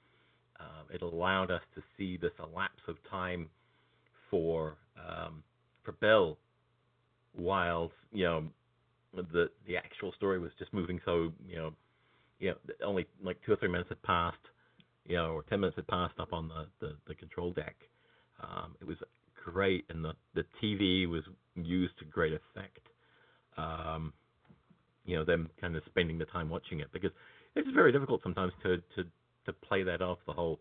uh, 0.59 0.93
it 0.93 1.01
allowed 1.01 1.51
us 1.51 1.61
to 1.75 1.81
see 1.97 2.17
this 2.17 2.31
elapse 2.39 2.81
of 2.87 2.95
time 3.09 3.49
for 4.29 4.77
um, 4.97 5.43
for 5.83 5.91
Bill, 5.93 6.37
while 7.33 7.91
you 8.11 8.23
know 8.23 8.43
the 9.13 9.49
the 9.67 9.77
actual 9.77 10.11
story 10.13 10.39
was 10.39 10.51
just 10.57 10.73
moving 10.73 10.99
so 11.05 11.31
you 11.47 11.55
know 11.55 11.73
you 12.39 12.49
know 12.49 12.55
only 12.83 13.05
like 13.23 13.37
two 13.45 13.51
or 13.51 13.55
three 13.57 13.69
minutes 13.69 13.89
had 13.89 14.01
passed, 14.01 14.37
you 15.05 15.15
know, 15.15 15.31
or 15.31 15.43
ten 15.43 15.59
minutes 15.59 15.75
had 15.75 15.87
passed 15.87 16.19
up 16.19 16.33
on 16.33 16.47
the 16.47 16.67
the, 16.79 16.95
the 17.07 17.15
control 17.15 17.51
deck. 17.51 17.75
Um, 18.41 18.75
it 18.81 18.87
was 18.87 18.97
great, 19.43 19.85
and 19.89 20.03
the 20.03 20.13
the 20.33 20.45
TV 20.61 21.07
was 21.07 21.23
used 21.55 21.97
to 21.99 22.05
great 22.05 22.33
effect. 22.33 22.79
Um, 23.57 24.13
you 25.05 25.15
know, 25.15 25.25
them 25.25 25.49
kind 25.59 25.75
of 25.75 25.83
spending 25.85 26.17
the 26.17 26.25
time 26.25 26.49
watching 26.49 26.79
it 26.79 26.87
because 26.93 27.11
it's 27.55 27.69
very 27.71 27.91
difficult 27.91 28.21
sometimes 28.23 28.53
to 28.63 28.77
to 28.95 29.03
to 29.45 29.53
play 29.53 29.83
that 29.83 30.01
off 30.01 30.19
the 30.25 30.33
whole, 30.33 30.59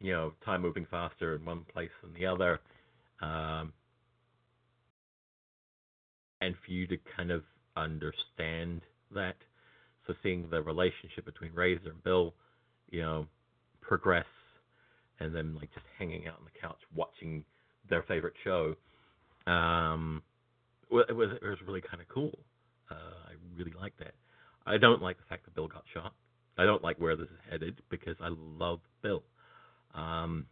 you 0.00 0.12
know, 0.12 0.32
time 0.44 0.62
moving 0.62 0.86
faster 0.90 1.36
in 1.36 1.44
one 1.44 1.64
place 1.72 1.90
than 2.02 2.12
the 2.14 2.26
other, 2.26 2.60
um, 3.22 3.72
and 6.40 6.54
for 6.64 6.72
you 6.72 6.86
to 6.88 6.96
kind 7.16 7.30
of 7.30 7.42
understand 7.76 8.80
that. 9.14 9.36
So 10.06 10.14
seeing 10.22 10.48
the 10.50 10.60
relationship 10.62 11.24
between 11.24 11.52
Razor 11.54 11.90
and 11.90 12.02
Bill, 12.02 12.34
you 12.90 13.02
know, 13.02 13.26
progress, 13.80 14.26
and 15.18 15.34
then 15.34 15.54
like 15.54 15.72
just 15.74 15.86
hanging 15.98 16.26
out 16.26 16.38
on 16.38 16.44
the 16.44 16.60
couch 16.60 16.78
watching 16.94 17.44
their 17.88 18.02
favorite 18.02 18.34
show, 18.44 18.74
um, 19.46 20.22
it 20.90 21.14
was 21.14 21.30
it 21.42 21.46
was 21.46 21.58
really 21.66 21.80
kind 21.80 22.00
of 22.00 22.08
cool. 22.08 22.38
Uh, 22.90 22.94
I 22.94 23.32
really 23.56 23.74
like 23.80 23.96
that. 23.98 24.14
I 24.66 24.76
don't 24.76 25.02
like 25.02 25.16
the 25.18 25.24
fact 25.28 25.44
that 25.44 25.54
Bill 25.54 25.68
got 25.68 25.84
shot. 25.94 26.12
I 26.58 26.64
don't 26.64 26.82
like 26.82 27.00
where 27.00 27.16
this 27.16 27.28
is 27.28 27.38
headed 27.50 27.80
because 27.90 28.16
I 28.20 28.28
love 28.30 28.80
Bill. 29.02 29.22
Um, 29.94 30.46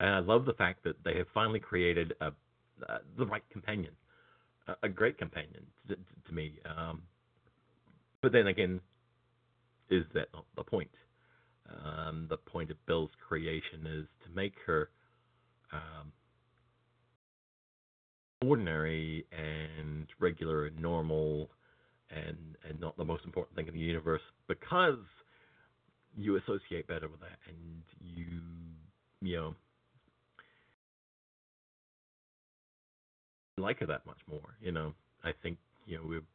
and 0.00 0.10
I 0.10 0.18
love 0.18 0.44
the 0.44 0.52
fact 0.54 0.84
that 0.84 0.96
they 1.04 1.16
have 1.18 1.26
finally 1.32 1.60
created 1.60 2.14
a, 2.20 2.26
uh, 2.26 2.98
the 3.16 3.26
right 3.26 3.42
companion, 3.50 3.92
a, 4.66 4.74
a 4.82 4.88
great 4.88 5.18
companion 5.18 5.64
to, 5.88 5.96
to 6.26 6.34
me. 6.34 6.58
Um, 6.64 7.02
but 8.20 8.32
then 8.32 8.48
again, 8.48 8.80
is 9.90 10.04
that 10.14 10.28
not 10.32 10.44
the 10.56 10.64
point? 10.64 10.90
Um, 11.68 12.26
the 12.28 12.36
point 12.36 12.70
of 12.70 12.76
Bill's 12.86 13.10
creation 13.26 13.86
is 13.86 14.06
to 14.24 14.34
make 14.34 14.54
her 14.66 14.90
um, 15.72 16.12
ordinary 18.42 19.26
and 19.32 20.06
regular 20.20 20.66
and 20.66 20.78
normal 20.78 21.50
and 22.10 22.56
and 22.68 22.78
not 22.80 22.96
the 22.96 23.04
most 23.04 23.24
important 23.24 23.56
thing 23.56 23.66
in 23.66 23.74
the 23.74 23.80
universe 23.80 24.20
because 24.46 24.98
you 26.16 26.36
associate 26.36 26.86
better 26.86 27.08
with 27.08 27.20
that 27.20 27.38
and 27.48 27.82
you 28.00 28.26
you 29.20 29.36
know 29.36 29.54
like 33.56 33.78
her 33.78 33.86
that 33.86 34.04
much 34.06 34.18
more 34.28 34.56
you 34.60 34.72
know. 34.72 34.92
I 35.22 35.32
think 35.42 35.56
you 35.86 35.96
know 35.96 36.04
we've 36.06 36.26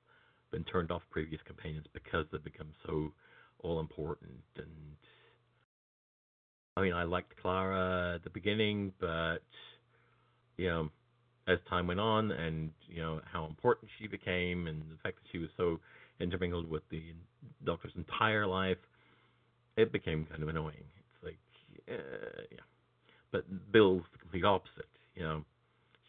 been 0.51 0.63
turned 0.63 0.91
off 0.91 1.03
previous 1.11 1.41
companions 1.45 1.85
because 1.93 2.25
they've 2.31 2.43
become 2.43 2.69
so 2.85 3.11
all 3.59 3.79
important 3.79 4.31
and 4.57 4.95
i 6.79 6.81
mean 6.81 6.93
i 6.93 7.03
liked 7.03 7.33
clara 7.41 8.15
at 8.15 8.23
the 8.23 8.29
beginning 8.29 8.91
but 8.99 9.39
you 10.57 10.67
know 10.67 10.89
as 11.47 11.57
time 11.67 11.87
went 11.87 11.99
on 11.99 12.31
and 12.31 12.71
you 12.87 13.01
know 13.01 13.19
how 13.31 13.45
important 13.45 13.89
she 13.99 14.07
became 14.07 14.67
and 14.67 14.81
the 14.83 14.97
fact 15.03 15.15
that 15.15 15.29
she 15.31 15.39
was 15.39 15.49
so 15.57 15.79
intermingled 16.19 16.69
with 16.69 16.83
the 16.89 17.01
doctor's 17.65 17.93
entire 17.95 18.45
life 18.45 18.77
it 19.77 19.91
became 19.93 20.25
kind 20.29 20.43
of 20.43 20.49
annoying. 20.49 20.83
It's 20.97 21.23
like 21.23 21.39
uh, 21.89 22.41
yeah. 22.51 22.59
But 23.31 23.71
bill's 23.71 24.03
the 24.11 24.19
complete 24.19 24.45
opposite 24.45 24.89
you 25.15 25.23
know. 25.23 25.43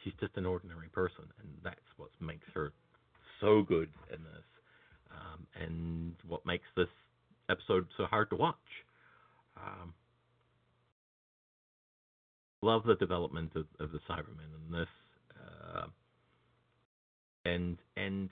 She's 0.03 0.15
just 0.19 0.37
an 0.37 0.47
ordinary 0.47 0.89
person 0.89 1.25
and 1.41 1.49
that's 1.63 1.91
what 1.97 2.11
makes 2.21 2.47
her 2.55 2.73
so 3.41 3.63
good 3.63 3.91
in 4.11 4.23
this 4.23 4.45
um, 5.11 5.47
and 5.63 6.15
what 6.27 6.45
makes 6.47 6.67
this 6.77 6.89
episode 7.51 7.87
so 7.97 8.05
hard 8.05 8.31
to 8.31 8.37
watch. 8.37 8.57
Um, 9.57 9.93
love 12.63 12.85
the 12.85 12.95
development 12.97 13.53
of, 13.57 13.67
of 13.79 13.93
the 13.93 14.01
cybermen 14.09 14.51
in 14.67 14.73
this 14.73 14.89
uh, 15.41 15.87
and 17.45 17.79
and 17.97 18.31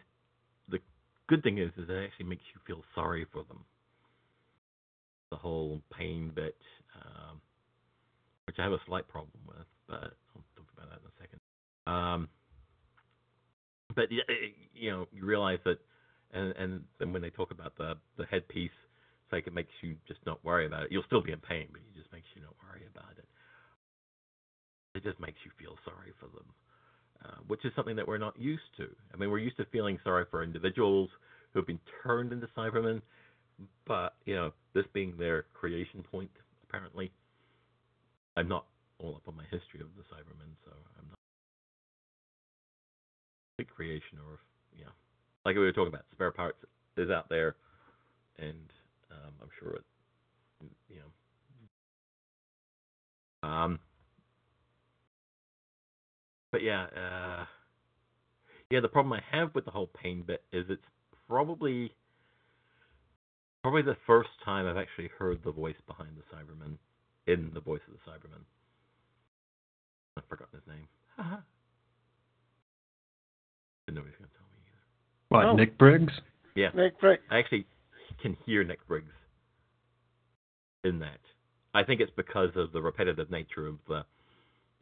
the 0.69 0.79
good 1.27 1.43
thing 1.43 1.59
is, 1.59 1.71
is 1.77 1.89
it 1.89 2.05
actually 2.05 2.27
makes 2.27 2.43
you 2.55 2.61
feel 2.67 2.83
sorry 2.95 3.27
for 3.33 3.43
them. 3.45 3.65
The 5.31 5.37
whole 5.37 5.83
pain 5.97 6.33
bit, 6.35 6.57
um, 6.97 7.41
which 8.47 8.57
I 8.59 8.63
have 8.63 8.73
a 8.73 8.81
slight 8.87 9.07
problem 9.09 9.41
with, 9.47 9.67
but 9.87 10.17
I'll 10.35 10.45
talk 10.57 10.67
about 10.77 10.89
that 10.91 11.01
in 11.01 11.07
a 11.07 11.17
second. 11.21 11.41
Um, 11.87 12.29
but 13.95 14.11
you 14.75 14.91
know, 14.91 15.07
you 15.13 15.25
realize 15.25 15.59
that, 15.65 15.79
and 16.33 16.55
and 16.57 16.85
then 16.99 17.13
when 17.13 17.23
they 17.23 17.31
talk 17.31 17.51
about 17.51 17.77
the 17.77 17.95
the 18.17 18.25
headpiece, 18.27 18.71
it's 19.25 19.33
like 19.33 19.47
it 19.47 19.55
makes 19.55 19.73
you 19.83 19.97
just 20.07 20.21
not 20.27 20.43
worry 20.45 20.67
about 20.67 20.85
it. 20.85 20.93
You'll 20.93 21.05
still 21.07 21.23
be 21.23 21.33
in 21.33 21.41
pain, 21.41 21.69
but 21.73 21.81
it 21.81 21.99
just 21.99 22.13
makes 22.13 22.27
you 22.35 22.43
not 22.43 22.55
worry 22.69 22.87
about 22.95 23.13
it. 23.19 23.27
It 24.95 25.05
just 25.05 25.21
makes 25.21 25.39
you 25.45 25.51
feel 25.59 25.77
sorry 25.85 26.13
for 26.19 26.27
them 26.27 26.47
uh, 27.25 27.39
which 27.47 27.65
is 27.65 27.73
something 27.75 27.97
that 27.97 28.07
we're 28.07 28.19
not 28.19 28.39
used 28.39 28.77
to. 28.77 28.87
I 29.13 29.17
mean, 29.17 29.31
we're 29.31 29.39
used 29.39 29.57
to 29.57 29.65
feeling 29.67 29.99
sorry 30.05 30.25
for 30.31 30.43
individuals 30.43 31.11
who 31.53 31.59
have 31.59 31.67
been 31.67 31.81
turned 32.03 32.33
into 32.33 32.47
Cybermen, 32.57 33.01
but 33.87 34.15
you 34.25 34.37
know, 34.37 34.53
this 34.75 34.85
being 34.93 35.15
their 35.19 35.47
creation 35.55 36.05
point, 36.11 36.31
apparently, 36.69 37.11
I'm 38.37 38.49
not 38.49 38.67
all 38.99 39.17
up 39.17 39.23
on 39.27 39.37
my 39.37 39.45
history 39.45 39.81
of 39.81 39.89
the 39.97 40.03
Cybermen, 40.15 40.55
so 40.65 40.73
I'm 40.99 41.09
not 41.09 41.19
creation 43.75 44.19
or 44.29 44.39
you 44.77 44.85
know, 44.85 44.91
like 45.45 45.57
we 45.57 45.61
were 45.63 45.73
talking 45.73 45.93
about, 45.93 46.05
spare 46.13 46.31
parts 46.31 46.59
is 46.97 47.11
out 47.11 47.29
there, 47.29 47.57
and 48.39 48.73
um, 49.11 49.33
I'm 49.43 49.49
sure 49.59 49.77
it, 49.77 49.85
you 50.89 50.97
know. 53.43 53.49
Um, 53.49 53.79
but 56.53 56.63
yeah, 56.63 56.85
uh, 56.97 57.45
yeah. 58.71 58.81
The 58.81 58.89
problem 58.89 59.13
I 59.13 59.23
have 59.37 59.55
with 59.55 59.65
the 59.65 59.71
whole 59.71 59.89
pain 60.03 60.23
bit 60.27 60.43
is 60.53 60.67
it's 60.69 60.83
probably 61.29 61.93
probably 63.63 63.83
the 63.83 63.97
first 64.07 64.31
time 64.45 64.67
I've 64.67 64.77
actually 64.77 65.11
heard 65.19 65.41
the 65.45 65.53
voice 65.53 65.77
behind 65.87 66.11
the 66.17 66.23
Cyberman 66.37 66.77
in 67.27 67.51
the 67.55 67.61
voice 67.61 67.81
of 67.89 67.95
the 67.95 68.11
Cyberman. 68.11 68.43
I've 70.17 70.25
forgotten 70.29 70.59
his 70.59 70.67
name. 70.67 70.89
Nobody's 73.91 74.15
gonna 74.19 74.31
tell 74.37 74.49
me 74.53 74.59
either. 74.67 74.83
What, 75.31 75.45
Oh. 75.47 75.57
Nick 75.57 75.79
Briggs? 75.79 76.13
Yeah, 76.55 76.71
Nick 76.75 77.01
Briggs. 77.01 77.23
I 77.31 77.39
actually 77.39 77.67
can 78.21 78.35
hear 78.45 78.65
Nick 78.65 78.87
Briggs 78.87 79.13
in 80.85 80.99
that. 81.01 81.21
I 81.75 81.85
think 81.85 82.01
it's 82.01 82.13
because 82.17 82.51
of 82.57 82.73
the 82.73 82.83
repetitive 82.83 83.31
nature 83.31 83.67
of 83.67 83.77
the 83.89 84.05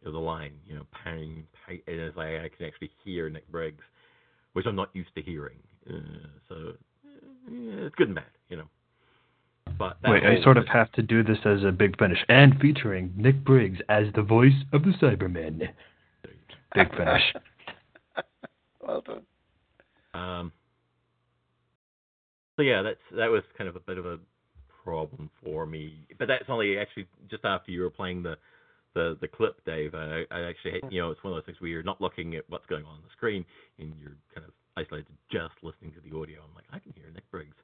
of 0.06 0.12
the 0.12 0.18
line, 0.18 0.52
you 0.66 0.74
know, 0.74 0.86
pang, 0.92 1.44
pang 1.66 1.80
and 1.86 2.00
it's 2.00 2.16
like 2.16 2.28
I 2.28 2.48
can 2.48 2.66
actually 2.66 2.90
hear 3.04 3.28
Nick 3.28 3.50
Briggs, 3.50 3.84
which 4.52 4.66
I'm 4.66 4.76
not 4.76 4.90
used 4.94 5.14
to 5.16 5.22
hearing. 5.22 5.58
Uh, 5.88 6.26
so 6.48 6.54
uh, 7.04 7.86
it's 7.86 7.94
good 7.96 8.08
and 8.08 8.16
bad, 8.16 8.24
you 8.48 8.56
know. 8.56 8.68
But 9.78 9.98
Wait, 10.04 10.22
I 10.22 10.42
sort 10.42 10.56
of 10.56 10.66
have 10.68 10.90
to 10.92 11.02
do 11.02 11.22
this 11.22 11.38
as 11.44 11.64
a 11.64 11.72
big 11.72 11.98
finish. 11.98 12.18
And 12.28 12.58
featuring 12.60 13.12
Nick 13.16 13.44
Briggs 13.44 13.80
as 13.88 14.06
the 14.14 14.22
voice 14.22 14.54
of 14.72 14.84
the 14.84 14.92
Cybermen. 15.02 15.68
Big 16.74 16.90
finish. 16.96 17.22
well 18.80 19.02
done. 19.02 19.22
Um, 20.14 20.52
so 22.56 22.62
yeah, 22.62 22.82
that's 22.82 23.00
that 23.16 23.30
was 23.30 23.42
kind 23.58 23.68
of 23.68 23.76
a 23.76 23.80
bit 23.80 23.98
of 23.98 24.06
a 24.06 24.18
problem 24.82 25.30
for 25.44 25.66
me. 25.66 26.06
But 26.18 26.28
that's 26.28 26.44
only 26.48 26.78
actually 26.78 27.06
just 27.28 27.44
after 27.44 27.70
you 27.70 27.82
were 27.82 27.90
playing 27.90 28.22
the 28.22 28.36
the 28.96 29.16
the 29.20 29.28
clip, 29.28 29.62
Dave. 29.64 29.94
I, 29.94 30.24
I 30.32 30.40
actually 30.48 30.80
you 30.90 31.00
know 31.00 31.10
it's 31.10 31.22
one 31.22 31.32
of 31.32 31.36
those 31.36 31.44
things 31.46 31.60
where 31.60 31.70
you're 31.70 31.84
not 31.84 32.00
looking 32.00 32.34
at 32.34 32.44
what's 32.48 32.66
going 32.66 32.84
on 32.84 32.92
on 32.92 33.02
the 33.04 33.12
screen 33.12 33.44
and 33.78 33.92
you're 34.00 34.16
kind 34.34 34.44
of 34.46 34.52
isolated 34.76 35.14
just 35.30 35.54
listening 35.62 35.92
to 35.92 36.00
the 36.00 36.16
audio. 36.16 36.40
I'm 36.40 36.54
like, 36.54 36.64
I 36.72 36.78
can 36.78 36.92
hear 36.96 37.04
Nick 37.14 37.30
Briggs. 37.30 37.54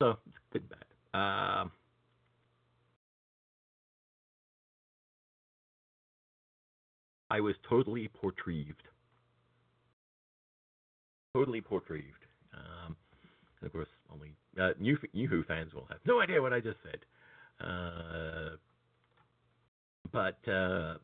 So 0.00 0.16
it's 0.26 0.36
good 0.52 0.62
and 0.62 0.70
bad. 0.70 0.84
Um, 1.18 1.72
I 7.30 7.40
was 7.40 7.54
totally 7.68 8.08
Portreeved. 8.08 8.82
Totally 11.34 11.60
Portreeved. 11.60 12.04
Um, 12.54 12.96
and 13.60 13.66
of 13.66 13.72
course, 13.72 13.88
only 14.12 14.34
uh, 14.60 14.72
new 14.78 14.98
new 15.14 15.26
Who 15.26 15.42
fans 15.44 15.72
will 15.72 15.86
have 15.88 15.98
no 16.04 16.20
idea 16.20 16.40
what 16.40 16.52
I 16.52 16.60
just 16.60 16.78
said. 16.82 17.00
Uh, 17.60 18.56
but 20.12 20.38
uh, 20.50 20.94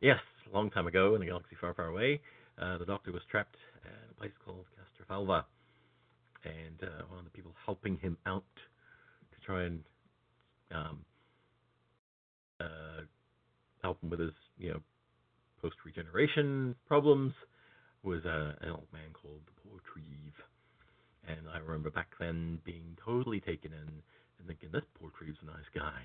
yes, 0.00 0.18
a 0.50 0.56
long 0.56 0.70
time 0.70 0.86
ago 0.86 1.14
in 1.14 1.22
a 1.22 1.26
galaxy 1.26 1.56
far, 1.60 1.74
far 1.74 1.86
away, 1.86 2.20
uh, 2.60 2.78
the 2.78 2.84
Doctor 2.84 3.12
was 3.12 3.22
trapped 3.30 3.56
at 3.84 4.10
a 4.10 4.14
place 4.14 4.32
called 4.44 4.66
Castrovalva, 4.76 5.44
and 6.44 6.82
uh, 6.82 7.04
one 7.08 7.18
of 7.18 7.24
the 7.24 7.30
people 7.30 7.52
helping 7.64 7.96
him 7.98 8.16
out 8.26 8.44
to 9.32 9.46
try 9.46 9.64
and 9.64 9.80
um, 10.74 10.98
uh, 12.60 13.02
help 13.82 14.02
him 14.02 14.10
with 14.10 14.20
his, 14.20 14.32
you 14.58 14.70
know, 14.70 14.80
post 15.60 15.76
regeneration 15.84 16.74
problems 16.86 17.32
was 18.02 18.24
uh, 18.24 18.52
an 18.62 18.70
old 18.70 18.86
man 18.92 19.12
called 19.12 19.40
the 19.46 19.68
Portreeve. 19.68 20.34
And 21.28 21.46
I 21.52 21.58
remember 21.58 21.90
back 21.90 22.08
then 22.18 22.58
being 22.64 22.96
totally 23.04 23.40
taken 23.40 23.72
in 23.72 23.88
and 24.38 24.46
thinking, 24.46 24.70
this 24.72 24.84
Portreeve's 24.98 25.38
a 25.42 25.46
nice 25.46 25.68
guy. 25.74 26.00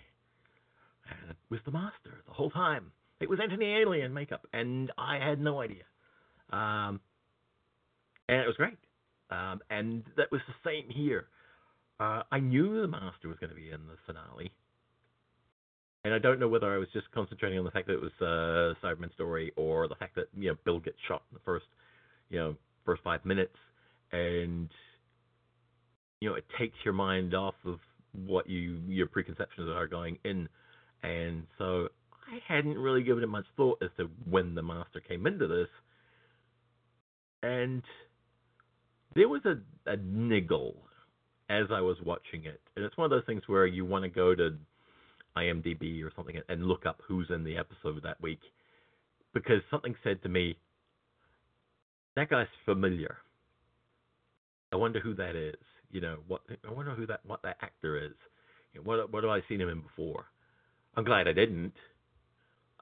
Was 1.49 1.60
the 1.66 1.72
master 1.72 2.24
the 2.28 2.34
whole 2.34 2.49
time. 2.49 2.91
It 3.20 3.30
was 3.30 3.39
Anthony 3.41 3.66
Ainley 3.66 4.06
makeup, 4.10 4.45
and 4.51 4.91
I 4.97 5.18
had 5.18 5.39
no 5.39 5.62
idea. 5.62 5.84
Um, 6.51 6.99
and 8.28 8.41
it 8.41 8.47
was 8.47 8.56
great. 8.58 8.78
Um, 9.30 9.62
and 9.70 10.03
that 10.18 10.32
was 10.32 10.41
the 10.47 10.70
same 10.70 10.89
here. 10.89 11.28
Uh, 11.99 12.24
I 12.32 12.39
knew 12.39 12.82
the 12.82 12.88
master 12.88 13.30
was 13.30 13.38
going 13.39 13.51
to 13.51 13.56
be 13.56 13.72
in 13.72 13.88
the 13.88 13.95
finale, 14.06 14.51
and 16.03 16.14
I 16.14 16.20
don't 16.20 16.39
know 16.39 16.47
whether 16.47 16.74
I 16.74 16.78
was 16.78 16.88
just 16.93 17.10
concentrating 17.12 17.58
on 17.58 17.66
the 17.66 17.72
fact 17.72 17.88
that 17.88 17.93
it 17.93 18.01
was 18.01 18.12
a 18.22 18.86
Cyberman 18.86 19.14
story 19.14 19.51
or 19.56 19.88
the 19.88 19.95
fact 19.95 20.16
that 20.16 20.28
you 20.38 20.49
know 20.49 20.56
Bill 20.66 20.80
gets 20.80 20.97
shot 21.08 21.24
in 21.32 21.36
the 21.36 21.41
first, 21.45 21.66
you 22.30 22.38
know, 22.38 22.56
first 22.86 23.01
five 23.03 23.24
minutes, 23.26 23.56
and 24.12 24.70
you 26.20 26.30
know 26.30 26.36
it 26.36 26.45
takes 26.60 26.76
your 26.84 26.93
mind 26.93 27.34
off 27.34 27.56
of 27.66 27.80
what 28.26 28.49
you 28.49 28.82
your 28.88 29.08
preconceptions 29.08 29.70
are 29.70 29.88
going 29.88 30.18
in, 30.26 30.49
and 31.06 31.43
so 31.58 31.89
I 32.28 32.39
hadn't 32.47 32.78
really 32.78 33.03
given 33.03 33.24
it 33.24 33.28
much 33.28 33.45
thought 33.56 33.82
as 33.82 33.89
to 33.97 34.10
when 34.30 34.56
the 34.56 34.64
master 34.64 34.99
came 34.99 35.28
into 35.28 35.47
this, 35.47 35.68
and 37.43 37.84
there 39.16 39.30
was 39.30 39.41
a, 39.45 39.58
a 39.89 39.97
niggle 39.97 40.76
as 41.49 41.66
I 41.72 41.82
was 41.82 41.97
watching 42.03 42.45
it, 42.45 42.60
and 42.76 42.84
it's 42.84 42.97
one 42.97 43.06
of 43.06 43.12
those 43.12 43.26
things 43.26 43.43
where 43.47 43.68
you 43.68 43.86
want 43.86 44.03
to 44.03 44.10
go 44.10 44.34
to 44.34 44.56
IMDb 45.38 46.03
or 46.03 46.12
something 46.16 46.39
and 46.49 46.66
look 46.66 46.86
up 46.86 47.01
who's 47.08 47.28
in 47.30 47.43
the 47.43 47.58
episode 47.58 48.01
that 48.03 48.22
week, 48.22 48.41
because 49.34 49.62
something 49.70 49.95
said 50.03 50.24
to 50.24 50.30
me, 50.30 50.58
"That 52.16 52.30
guy's 52.30 52.47
familiar." 52.66 53.18
I 54.72 54.78
wonder 54.78 54.99
who 54.99 55.14
that 55.16 55.36
is. 55.36 55.56
You 55.91 56.01
know, 56.01 56.18
what 56.28 56.41
I 56.68 56.72
wonder 56.72 56.95
who 56.95 57.06
that 57.06 57.22
what 57.26 57.43
that 57.43 57.58
actor 57.62 58.03
is. 58.03 58.16
You 58.74 58.80
know, 58.80 58.86
what 58.86 59.12
what 59.12 59.24
have 59.24 59.30
I 59.30 59.41
seen 59.47 59.62
him 59.62 59.70
in 59.70 59.82
before? 59.82 60.26
I'm 60.98 61.04
glad 61.04 61.28
I 61.28 61.34
didn't, 61.34 61.74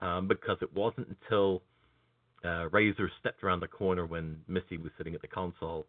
um, 0.02 0.28
because 0.28 0.58
it 0.62 0.74
wasn't 0.76 1.08
until 1.08 1.64
uh, 2.46 2.70
Razor 2.70 3.10
stepped 3.20 3.44
around 3.44 3.62
the 3.62 3.68
corner 3.68 4.06
when 4.06 4.38
Missy 4.48 4.78
was 4.78 4.92
sitting 4.98 5.16
at 5.16 5.22
the 5.22 5.28
console 5.28 5.86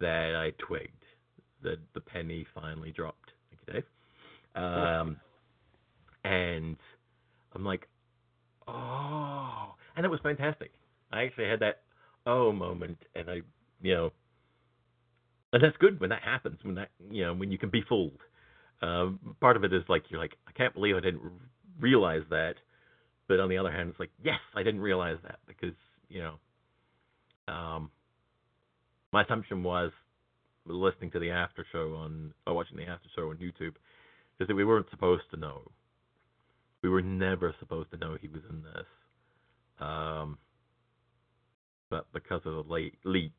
that 0.00 0.34
I 0.34 0.50
twigged 0.64 1.04
that 1.62 1.78
the 1.94 2.00
penny 2.00 2.46
finally 2.54 2.92
dropped. 2.92 3.30
Thank 3.50 3.60
you, 3.66 3.72
Dave. 3.74 3.84
Um, 4.54 5.16
and 6.24 6.76
I'm 7.54 7.64
like, 7.64 7.88
oh, 8.66 9.74
and 9.96 10.04
it 10.04 10.08
was 10.08 10.20
fantastic. 10.22 10.72
I 11.12 11.24
actually 11.24 11.48
had 11.48 11.60
that 11.60 11.82
oh 12.26 12.52
moment, 12.52 12.98
and 13.14 13.30
I, 13.30 13.40
you 13.82 13.94
know, 13.94 14.12
and 15.52 15.62
that's 15.62 15.76
good 15.78 16.00
when 16.00 16.10
that 16.10 16.22
happens. 16.22 16.58
When 16.62 16.74
that, 16.74 16.90
you 17.10 17.24
know, 17.24 17.34
when 17.34 17.50
you 17.50 17.58
can 17.58 17.70
be 17.70 17.82
fooled. 17.88 18.18
Um, 18.80 19.36
part 19.40 19.56
of 19.56 19.64
it 19.64 19.72
is 19.72 19.82
like 19.88 20.04
you're 20.08 20.20
like, 20.20 20.36
I 20.46 20.52
can't 20.52 20.74
believe 20.74 20.96
I 20.96 21.00
didn't 21.00 21.22
realize 21.80 22.22
that, 22.30 22.54
but 23.26 23.40
on 23.40 23.48
the 23.48 23.58
other 23.58 23.72
hand, 23.72 23.90
it's 23.90 24.00
like, 24.00 24.10
yes, 24.22 24.38
I 24.54 24.62
didn't 24.62 24.80
realize 24.80 25.18
that 25.24 25.38
because 25.46 25.74
you 26.08 26.22
know, 26.22 27.52
um, 27.52 27.90
my 29.12 29.22
assumption 29.22 29.62
was 29.62 29.90
listening 30.66 31.10
to 31.12 31.18
the 31.18 31.30
after 31.30 31.64
show 31.72 31.94
on 31.94 32.32
or 32.46 32.54
watching 32.54 32.76
the 32.76 32.84
after 32.84 33.08
show 33.16 33.30
on 33.30 33.36
YouTube 33.36 33.74
is 34.40 34.46
that 34.46 34.54
we 34.54 34.64
weren't 34.64 34.90
supposed 34.90 35.24
to 35.30 35.36
know. 35.36 35.62
We 36.82 36.88
were 36.88 37.02
never 37.02 37.54
supposed 37.58 37.90
to 37.90 37.96
know 37.96 38.16
he 38.20 38.28
was 38.28 38.42
in 38.48 38.62
this. 38.62 38.86
Um, 39.80 40.38
but 41.90 42.06
because 42.12 42.42
of 42.44 42.54
the 42.54 42.72
late 42.72 42.94
leak, 43.04 43.32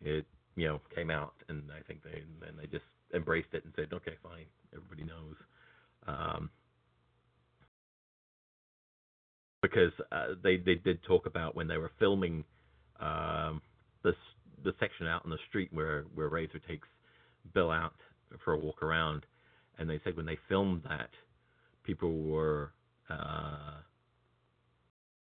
it 0.00 0.26
you 0.56 0.68
know 0.68 0.80
came 0.94 1.10
out, 1.10 1.34
and 1.48 1.62
I 1.76 1.82
think 1.86 2.02
they 2.02 2.22
and 2.46 2.58
they 2.58 2.66
just 2.66 2.84
embraced 3.14 3.48
it 3.52 3.64
and 3.64 3.72
said, 3.74 3.88
okay, 3.92 4.14
fine, 4.22 4.46
everybody 4.74 5.04
knows. 5.04 5.36
Um, 6.06 6.50
because 9.62 9.92
uh, 10.10 10.34
they 10.42 10.56
they 10.56 10.76
did 10.76 11.02
talk 11.04 11.26
about 11.26 11.54
when 11.54 11.68
they 11.68 11.76
were 11.76 11.90
filming 11.98 12.44
um, 13.00 13.60
this 14.02 14.14
the 14.64 14.72
section 14.80 15.06
out 15.06 15.24
in 15.24 15.30
the 15.30 15.38
street 15.48 15.68
where 15.72 16.04
where 16.14 16.28
Razor 16.28 16.60
takes 16.68 16.88
Bill 17.54 17.70
out 17.70 17.94
for 18.44 18.54
a 18.54 18.58
walk 18.58 18.82
around, 18.82 19.24
and 19.78 19.88
they 19.88 20.00
said 20.04 20.16
when 20.16 20.26
they 20.26 20.38
filmed 20.48 20.82
that, 20.88 21.10
people 21.84 22.22
were 22.22 22.72
uh, 23.08 23.80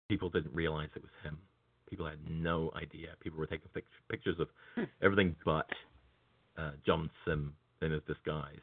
people 0.10 0.30
didn't 0.30 0.54
realize 0.54 0.90
it 0.96 1.02
was 1.02 1.12
him. 1.24 1.38
People 1.90 2.06
had 2.06 2.20
no 2.30 2.72
idea. 2.76 3.10
People 3.22 3.40
were 3.40 3.48
taking 3.48 3.68
pictures 4.10 4.38
of 4.40 4.48
everything 5.02 5.36
but 5.44 5.68
uh, 6.58 6.72
John 6.86 7.10
Simm 7.26 7.54
in 7.82 7.92
his 7.92 8.02
disguise, 8.08 8.62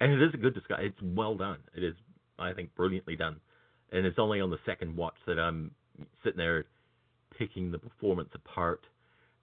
and 0.00 0.12
it 0.12 0.22
is 0.22 0.34
a 0.34 0.38
good 0.38 0.54
discussion. 0.54 0.86
It's 0.86 1.02
well 1.02 1.36
done. 1.36 1.58
It 1.76 1.82
is, 1.82 1.94
I 2.38 2.52
think, 2.52 2.74
brilliantly 2.74 3.16
done, 3.16 3.36
and 3.92 4.06
it's 4.06 4.18
only 4.18 4.40
on 4.40 4.50
the 4.50 4.58
second 4.66 4.96
watch 4.96 5.16
that 5.26 5.38
I'm 5.38 5.70
sitting 6.22 6.38
there 6.38 6.64
picking 7.38 7.70
the 7.70 7.78
performance 7.78 8.30
apart 8.34 8.80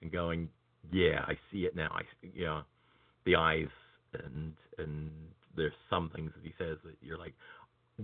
and 0.01 0.11
going, 0.11 0.49
yeah, 0.91 1.23
I 1.27 1.33
see 1.51 1.59
it 1.59 1.75
now. 1.75 1.89
I, 1.91 2.01
you 2.21 2.45
know, 2.45 2.61
the 3.25 3.35
eyes 3.35 3.67
and 4.13 4.53
and 4.77 5.11
there's 5.55 5.73
some 5.89 6.09
things 6.15 6.31
that 6.35 6.43
he 6.43 6.53
says 6.57 6.77
that 6.83 6.95
you're 7.01 7.17
like, 7.17 7.33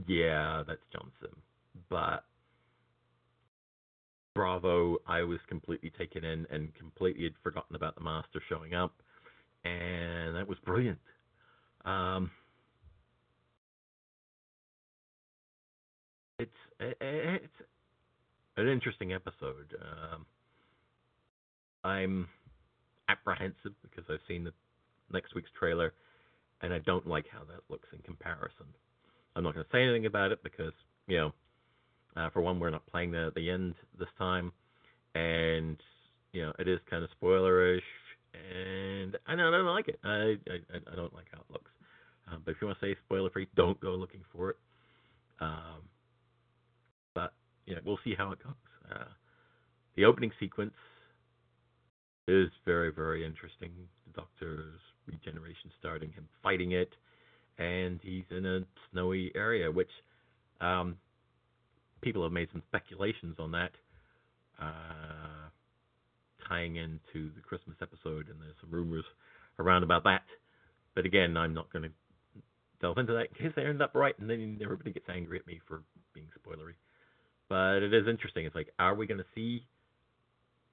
yeah, 0.07 0.64
that's 0.68 0.82
John 0.94 1.11
Simm. 1.19 1.36
But 1.90 2.24
bravo, 4.36 4.98
I 5.07 5.24
was 5.24 5.40
completely 5.48 5.91
taken 5.98 6.24
in 6.24 6.45
and 6.52 6.74
completely 6.76 7.24
had 7.24 7.34
forgotten 7.44 7.76
about 7.76 7.95
the 7.95 8.03
master 8.03 8.41
showing 8.48 8.74
up, 8.74 8.94
and 9.65 10.36
that 10.36 10.48
was 10.48 10.57
brilliant. 10.65 10.99
Um, 11.85 12.31
it's 16.39 16.51
it's 16.80 17.53
an 18.57 18.68
interesting 18.68 19.14
episode. 19.14 19.76
Um, 19.81 20.26
I'm 21.84 22.27
apprehensive 23.07 23.73
because 23.81 24.06
I've 24.10 24.19
seen 24.27 24.43
the 24.43 24.53
next 25.11 25.35
week's 25.35 25.49
trailer, 25.57 25.93
and 26.61 26.73
I 26.73 26.80
don't 26.80 27.07
like 27.07 27.26
how 27.31 27.39
that 27.45 27.61
looks 27.69 27.88
in 27.93 27.99
comparison. 27.99 28.68
I'm 29.35 29.43
not 29.43 29.53
going 29.53 29.65
to 29.65 29.72
say 29.72 29.84
anything 29.84 30.06
about 30.06 30.31
it 30.31 30.43
because 30.43 30.73
you 31.07 31.18
know, 31.18 31.31
uh, 32.15 32.30
for 32.31 32.41
one, 32.41 32.60
we're 32.60 32.69
not 32.69 32.85
playing 32.88 33.11
the 33.11 33.31
the 33.35 33.49
end 33.49 33.76
this 33.97 34.10
time, 34.18 34.51
and 35.15 35.77
you 36.34 36.45
know, 36.45 36.53
it 36.60 36.68
is 36.68 36.80
kind 36.89 37.03
of 37.03 37.10
spoilerish, 37.22 37.81
and 38.34 39.18
I 39.27 39.35
don't, 39.35 39.53
I 39.53 39.57
don't 39.57 39.65
like 39.65 39.88
it. 39.88 39.99
I, 40.03 40.35
I 40.49 40.77
I 40.91 40.95
don't 40.95 41.14
like 41.14 41.27
how 41.31 41.39
it 41.39 41.51
looks. 41.51 41.72
Uh, 42.31 42.38
but 42.43 42.51
if 42.51 42.57
you 42.61 42.68
want 42.68 42.80
to 42.80 42.85
say 42.85 42.95
spoiler 43.06 43.30
free, 43.30 43.47
don't 43.56 43.80
go 43.80 43.91
looking 43.91 44.22
for 44.31 44.51
it. 44.51 44.57
Um, 45.41 45.81
but 47.15 47.34
yeah, 47.65 47.77
we'll 47.85 47.99
see 48.03 48.14
how 48.18 48.31
it 48.31 48.43
goes. 48.43 48.53
Uh, 48.91 49.06
the 49.95 50.06
opening 50.06 50.31
sequence 50.39 50.73
is 52.27 52.49
very, 52.65 52.91
very 52.91 53.26
interesting. 53.26 53.72
The 54.07 54.22
Doctor's 54.22 54.80
regeneration 55.07 55.72
starting, 55.80 56.11
him 56.11 56.27
fighting 56.43 56.73
it, 56.73 56.91
and 57.57 57.99
he's 58.03 58.26
in 58.30 58.45
a 58.45 58.61
snowy 58.91 59.31
area, 59.35 59.72
which 59.72 59.89
um, 60.61 60.97
people 62.01 62.23
have 62.23 62.31
made 62.31 62.49
some 62.51 62.61
speculations 62.68 63.35
on 63.39 63.51
that, 63.51 63.72
uh, 64.61 65.49
tying 66.50 66.76
into 66.76 67.32
the 67.36 67.42
Christmas 67.42 67.78
episode, 67.82 68.28
and 68.28 68.42
there's 68.42 68.56
some 68.60 68.72
rumors 68.72 69.06
around 69.60 69.84
about 69.84 70.04
that. 70.04 70.24
But 70.96 71.06
again, 71.06 71.38
I'm 71.38 71.54
not 71.54 71.72
going 71.72 71.84
to 71.84 71.92
delve 72.82 72.98
into 72.98 73.14
that 73.14 73.28
in 73.30 73.46
case 73.46 73.54
they 73.56 73.66
end 73.66 73.82
up 73.82 73.96
right, 73.96 74.18
and 74.20 74.30
then 74.30 74.60
everybody 74.62 74.92
gets 74.92 75.08
angry 75.10 75.40
at 75.40 75.48
me 75.48 75.62
for 75.68 75.84
being 76.14 76.28
spoilery. 76.38 76.74
But 77.48 77.84
it 77.84 77.94
is 77.94 78.08
interesting. 78.08 78.46
It's 78.46 78.56
like, 78.56 78.74
are 78.80 78.96
we 78.96 79.08
going 79.08 79.20
to 79.20 79.26
see 79.36 79.66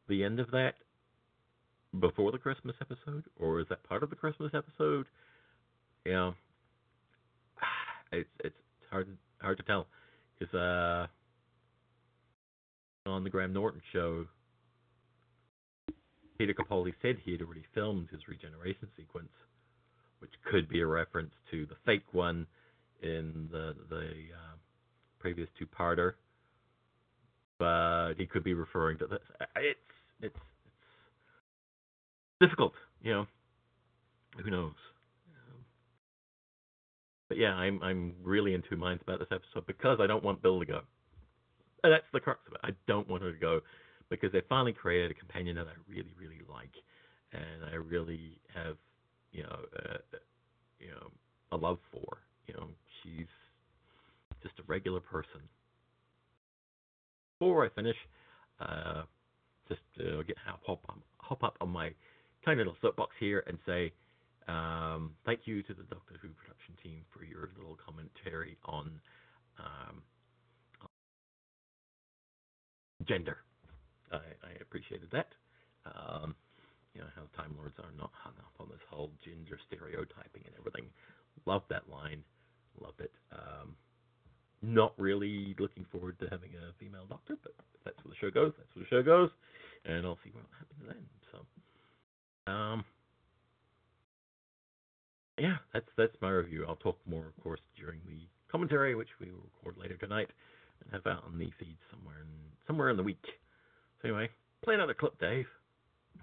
the 0.09 0.25
end 0.25 0.41
of 0.41 0.51
that 0.53 0.75
before 2.01 2.33
the 2.33 2.39
Christmas 2.39 2.77
episode, 2.81 3.25
or 3.39 3.61
is 3.61 3.67
that 3.69 3.83
part 3.85 4.03
of 4.03 4.11
the 4.11 4.17
Christmas 4.17 4.53
episode? 4.55 5.07
You 6.05 6.13
know, 6.13 6.35
it's 8.13 8.29
it's 8.45 8.57
hard 8.91 9.09
hard 9.41 9.57
to 9.59 9.63
tell 9.65 9.87
because 10.39 10.55
uh, 10.55 11.07
on 13.09 13.25
the 13.25 13.31
Graham 13.31 13.53
Norton 13.53 13.81
show, 13.93 14.27
Peter 16.39 16.55
Capaldi 16.55 16.93
said 17.03 17.17
he 17.25 17.33
had 17.33 17.43
already 17.43 17.65
filmed 17.75 18.09
his 18.11 18.29
regeneration 18.29 18.89
sequence, 18.97 19.33
which 20.21 20.33
could 20.51 20.69
be 20.69 20.81
a 20.81 20.87
reference 20.87 21.33
to 21.51 21.67
the 21.67 21.77
fake 21.85 22.13
one 22.13 22.47
in 23.03 23.49
the 23.51 23.75
the 23.89 24.05
uh, 24.35 24.57
previous 25.19 25.49
two-parter, 25.59 26.15
but 27.59 28.15
he 28.17 28.27
could 28.27 28.45
be 28.45 28.55
referring 28.55 28.99
to 28.99 29.07
this. 29.07 29.21
It's 29.57 29.79
it's 30.21 30.37
it's 30.67 32.41
difficult, 32.41 32.73
you 33.03 33.13
know. 33.13 33.27
Who 34.43 34.51
knows? 34.51 34.75
But 37.29 37.39
yeah, 37.39 37.55
I'm 37.55 37.83
I'm 37.83 38.15
really 38.23 38.55
in 38.55 38.63
two 38.69 38.77
minds 38.77 39.03
about 39.03 39.19
this 39.19 39.29
episode 39.31 39.67
because 39.67 39.99
I 40.01 40.07
don't 40.07 40.23
want 40.23 40.43
Bill 40.43 40.61
to 40.61 40.67
go. 40.67 40.81
And 41.83 41.93
that's 41.93 42.05
the 42.13 42.21
crux 42.21 42.41
of 42.47 42.55
it. 42.55 42.61
I 42.63 42.71
don't 42.87 43.09
want 43.09 43.23
her 43.23 43.33
to 43.33 43.39
go 43.39 43.61
because 44.11 44.33
they 44.33 44.43
finally 44.49 44.73
created 44.73 45.11
a 45.11 45.15
companion 45.15 45.57
that 45.57 45.67
I 45.67 45.75
really 45.89 46.15
really 46.19 46.43
like, 46.49 46.75
and 47.33 47.65
I 47.71 47.77
really 47.77 48.41
have 48.55 48.77
you 49.33 49.43
know 49.43 49.59
uh, 49.79 49.99
you 50.79 50.89
know 50.89 51.11
a 51.53 51.57
love 51.57 51.79
for. 51.93 52.19
You 52.47 52.55
know, 52.55 52.69
she's 53.03 53.27
just 54.43 54.59
a 54.59 54.63
regular 54.67 55.01
person. 55.01 55.41
Before 57.39 57.67
I 57.67 57.69
finish, 57.71 57.97
uh, 58.61 59.03
just 59.69 59.81
get 60.27 60.37
hop 60.47 60.61
hop 60.67 60.99
hop 61.19 61.43
up 61.43 61.57
on 61.61 61.71
my 61.71 61.91
tiny 62.45 62.59
little 62.59 62.77
soapbox 62.81 63.13
here 63.19 63.43
and 63.47 63.59
say 63.67 63.93
um, 64.49 65.13
thank 65.25 65.41
you 65.45 65.63
to 65.63 65.75
the 65.75 65.83
Doctor 65.85 66.15
Who 66.23 66.29
production 66.29 66.75
team 66.83 67.03
for 67.13 67.25
your 67.25 67.51
little 67.59 67.77
commentary 67.85 68.57
on 68.65 69.01
um, 69.59 70.03
gender. 73.09 73.39
Appreciated 74.77 75.09
that. 75.13 75.33
Um, 75.87 76.35
you 76.93 77.01
know 77.01 77.07
how 77.17 77.23
Time 77.35 77.57
Lords 77.57 77.79
are 77.79 77.97
not 77.97 78.11
hung 78.13 78.35
up 78.37 78.53
on 78.61 78.69
this 78.69 78.85
whole 78.91 79.11
gender 79.25 79.59
stereotyping 79.67 80.45
and 80.45 80.53
everything. 80.59 80.85
Love 81.47 81.63
that 81.71 81.89
line. 81.89 82.23
Loved 82.79 83.01
it. 83.01 83.13
Um, 83.33 83.75
not 84.61 84.93
really 84.99 85.57
looking 85.59 85.87
forward 85.91 86.19
to 86.21 86.29
having 86.29 86.51
a 86.61 86.77
female 86.79 87.07
doctor, 87.09 87.39
but 87.43 87.55
if 87.73 87.81
that's 87.87 87.97
where 88.05 88.13
the 88.13 88.21
show 88.21 88.31
goes, 88.31 88.53
that's 88.59 88.69
where 88.77 88.85
the 88.85 88.91
show 88.91 89.03
goes, 89.03 89.31
and 89.87 90.05
I'll 90.05 90.19
see 90.23 90.31
what 90.37 90.45
happens 90.53 90.85
then. 90.85 91.05
So, 91.33 92.53
um, 92.53 92.85
yeah, 95.39 95.57
that's 95.73 95.89
that's 95.97 96.21
my 96.21 96.29
review. 96.29 96.67
I'll 96.69 96.77
talk 96.77 96.99
more, 97.09 97.25
of 97.25 97.43
course, 97.43 97.61
during 97.81 98.01
the 98.07 98.29
commentary, 98.53 98.95
which 98.95 99.17
we 99.23 99.31
will 99.33 99.49
record 99.57 99.81
later 99.81 99.97
tonight 99.97 100.29
and 100.85 100.93
have 100.93 101.07
out 101.07 101.25
on 101.25 101.39
the 101.39 101.49
feed 101.59 101.79
somewhere 101.91 102.21
in 102.21 102.29
somewhere 102.67 102.91
in 102.91 102.99
the 102.99 103.03
week. 103.03 103.25
So 104.03 104.09
anyway, 104.09 104.29
play 104.65 104.75
another 104.75 104.95
clip, 104.95 105.19
Dave. 105.21 105.47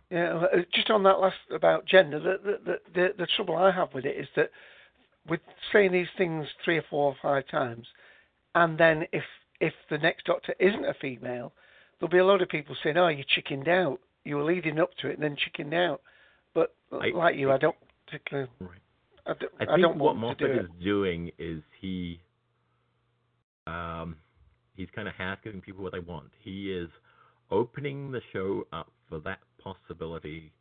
Yeah, 0.09 0.35
uh, 0.35 0.57
just 0.73 0.89
on 0.89 1.03
that 1.03 1.19
last 1.19 1.37
about 1.51 1.85
gender, 1.85 2.19
the 2.19 2.59
the, 2.65 2.77
the 2.93 3.07
the 3.17 3.27
trouble 3.35 3.55
I 3.55 3.71
have 3.71 3.93
with 3.93 4.05
it 4.05 4.17
is 4.17 4.27
that 4.35 4.51
with 5.27 5.39
saying 5.71 5.91
these 5.91 6.07
things 6.17 6.45
three 6.63 6.77
or 6.77 6.83
four 6.89 7.05
or 7.05 7.15
five 7.21 7.47
times, 7.47 7.87
and 8.55 8.77
then 8.77 9.05
if 9.11 9.23
if 9.59 9.73
the 9.89 9.97
next 9.97 10.25
doctor 10.25 10.53
isn't 10.59 10.85
a 10.85 10.93
female, 11.01 11.53
there'll 11.99 12.11
be 12.11 12.17
a 12.17 12.25
lot 12.25 12.41
of 12.41 12.49
people 12.49 12.75
saying, 12.83 12.97
"Oh, 12.97 13.07
you 13.07 13.23
chickened 13.27 13.67
out. 13.67 13.99
You 14.25 14.37
were 14.37 14.43
leading 14.43 14.79
up 14.79 14.89
to 14.97 15.07
it, 15.09 15.13
and 15.13 15.23
then 15.23 15.35
chickened 15.35 15.73
out." 15.73 16.01
But 16.53 16.75
I- 16.91 17.09
like 17.09 17.35
you, 17.35 17.51
I 17.51 17.57
don't 17.57 17.75
particularly. 18.05 18.49
I 19.25 19.33
don't, 19.33 19.51
I 19.59 19.63
I 19.63 19.65
think 19.67 19.81
don't 19.81 19.97
what 19.97 20.17
Moffat 20.17 20.37
do 20.39 20.45
is 20.59 20.67
doing 20.83 21.31
is 21.39 21.63
he, 21.79 22.19
um, 23.67 24.17
he's 24.75 24.89
kind 24.93 25.07
of 25.07 25.13
half 25.15 25.41
giving 25.41 25.61
people 25.61 25.81
what 25.81 25.93
they 25.93 25.99
want. 25.99 26.29
He 26.41 26.73
is 26.73 26.89
opening 27.53 28.11
the 28.11 28.21
show 28.33 28.67
up 28.73 28.91
for 29.09 29.19
that 29.21 29.39
possibility 29.63 30.51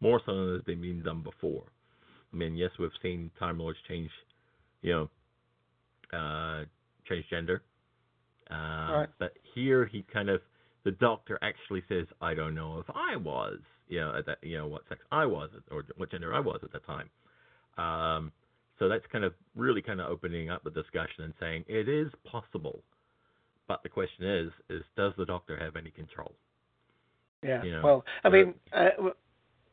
more 0.00 0.20
so 0.26 0.34
than 0.34 0.54
has 0.54 0.62
been 0.64 0.80
being 0.82 1.02
done 1.02 1.22
before. 1.22 1.64
I 2.32 2.36
mean, 2.36 2.56
yes, 2.56 2.70
we've 2.78 2.90
seen 3.02 3.30
Time 3.38 3.58
Lords 3.58 3.78
change, 3.88 4.10
you 4.82 4.92
know, 4.92 5.10
uh, 6.18 6.64
change 7.08 7.26
gender, 7.30 7.62
uh, 8.50 8.54
Right. 8.92 9.08
but 9.18 9.32
here 9.54 9.86
he 9.86 10.02
kind 10.04 10.28
of 10.30 10.42
the 10.84 10.92
doctor 10.92 11.38
actually 11.42 11.82
says, 11.88 12.06
"I 12.20 12.34
don't 12.34 12.54
know 12.54 12.80
if 12.80 12.90
I 12.94 13.16
was, 13.16 13.60
you 13.88 14.00
know, 14.00 14.14
at 14.16 14.26
that, 14.26 14.38
you 14.42 14.58
know, 14.58 14.66
what 14.66 14.82
sex 14.88 15.00
I 15.12 15.26
was 15.26 15.50
or 15.70 15.84
what 15.96 16.10
gender 16.10 16.34
I 16.34 16.40
was 16.40 16.60
at 16.64 16.72
that 16.72 16.84
time." 16.84 17.10
Um, 17.78 18.32
so 18.78 18.88
that's 18.88 19.06
kind 19.12 19.24
of 19.24 19.34
really 19.54 19.82
kind 19.82 20.00
of 20.00 20.10
opening 20.10 20.50
up 20.50 20.64
the 20.64 20.70
discussion 20.70 21.24
and 21.24 21.34
saying 21.40 21.64
it 21.68 21.88
is 21.88 22.12
possible, 22.24 22.82
but 23.68 23.82
the 23.82 23.88
question 23.88 24.24
is, 24.24 24.50
is 24.68 24.82
does 24.96 25.12
the 25.16 25.24
doctor 25.24 25.56
have 25.56 25.76
any 25.76 25.90
control? 25.90 26.32
Yeah. 27.42 27.62
You 27.62 27.72
know, 27.72 27.82
well, 27.82 28.04
I 28.24 28.28
mean, 28.28 28.54
uh, 28.72 29.10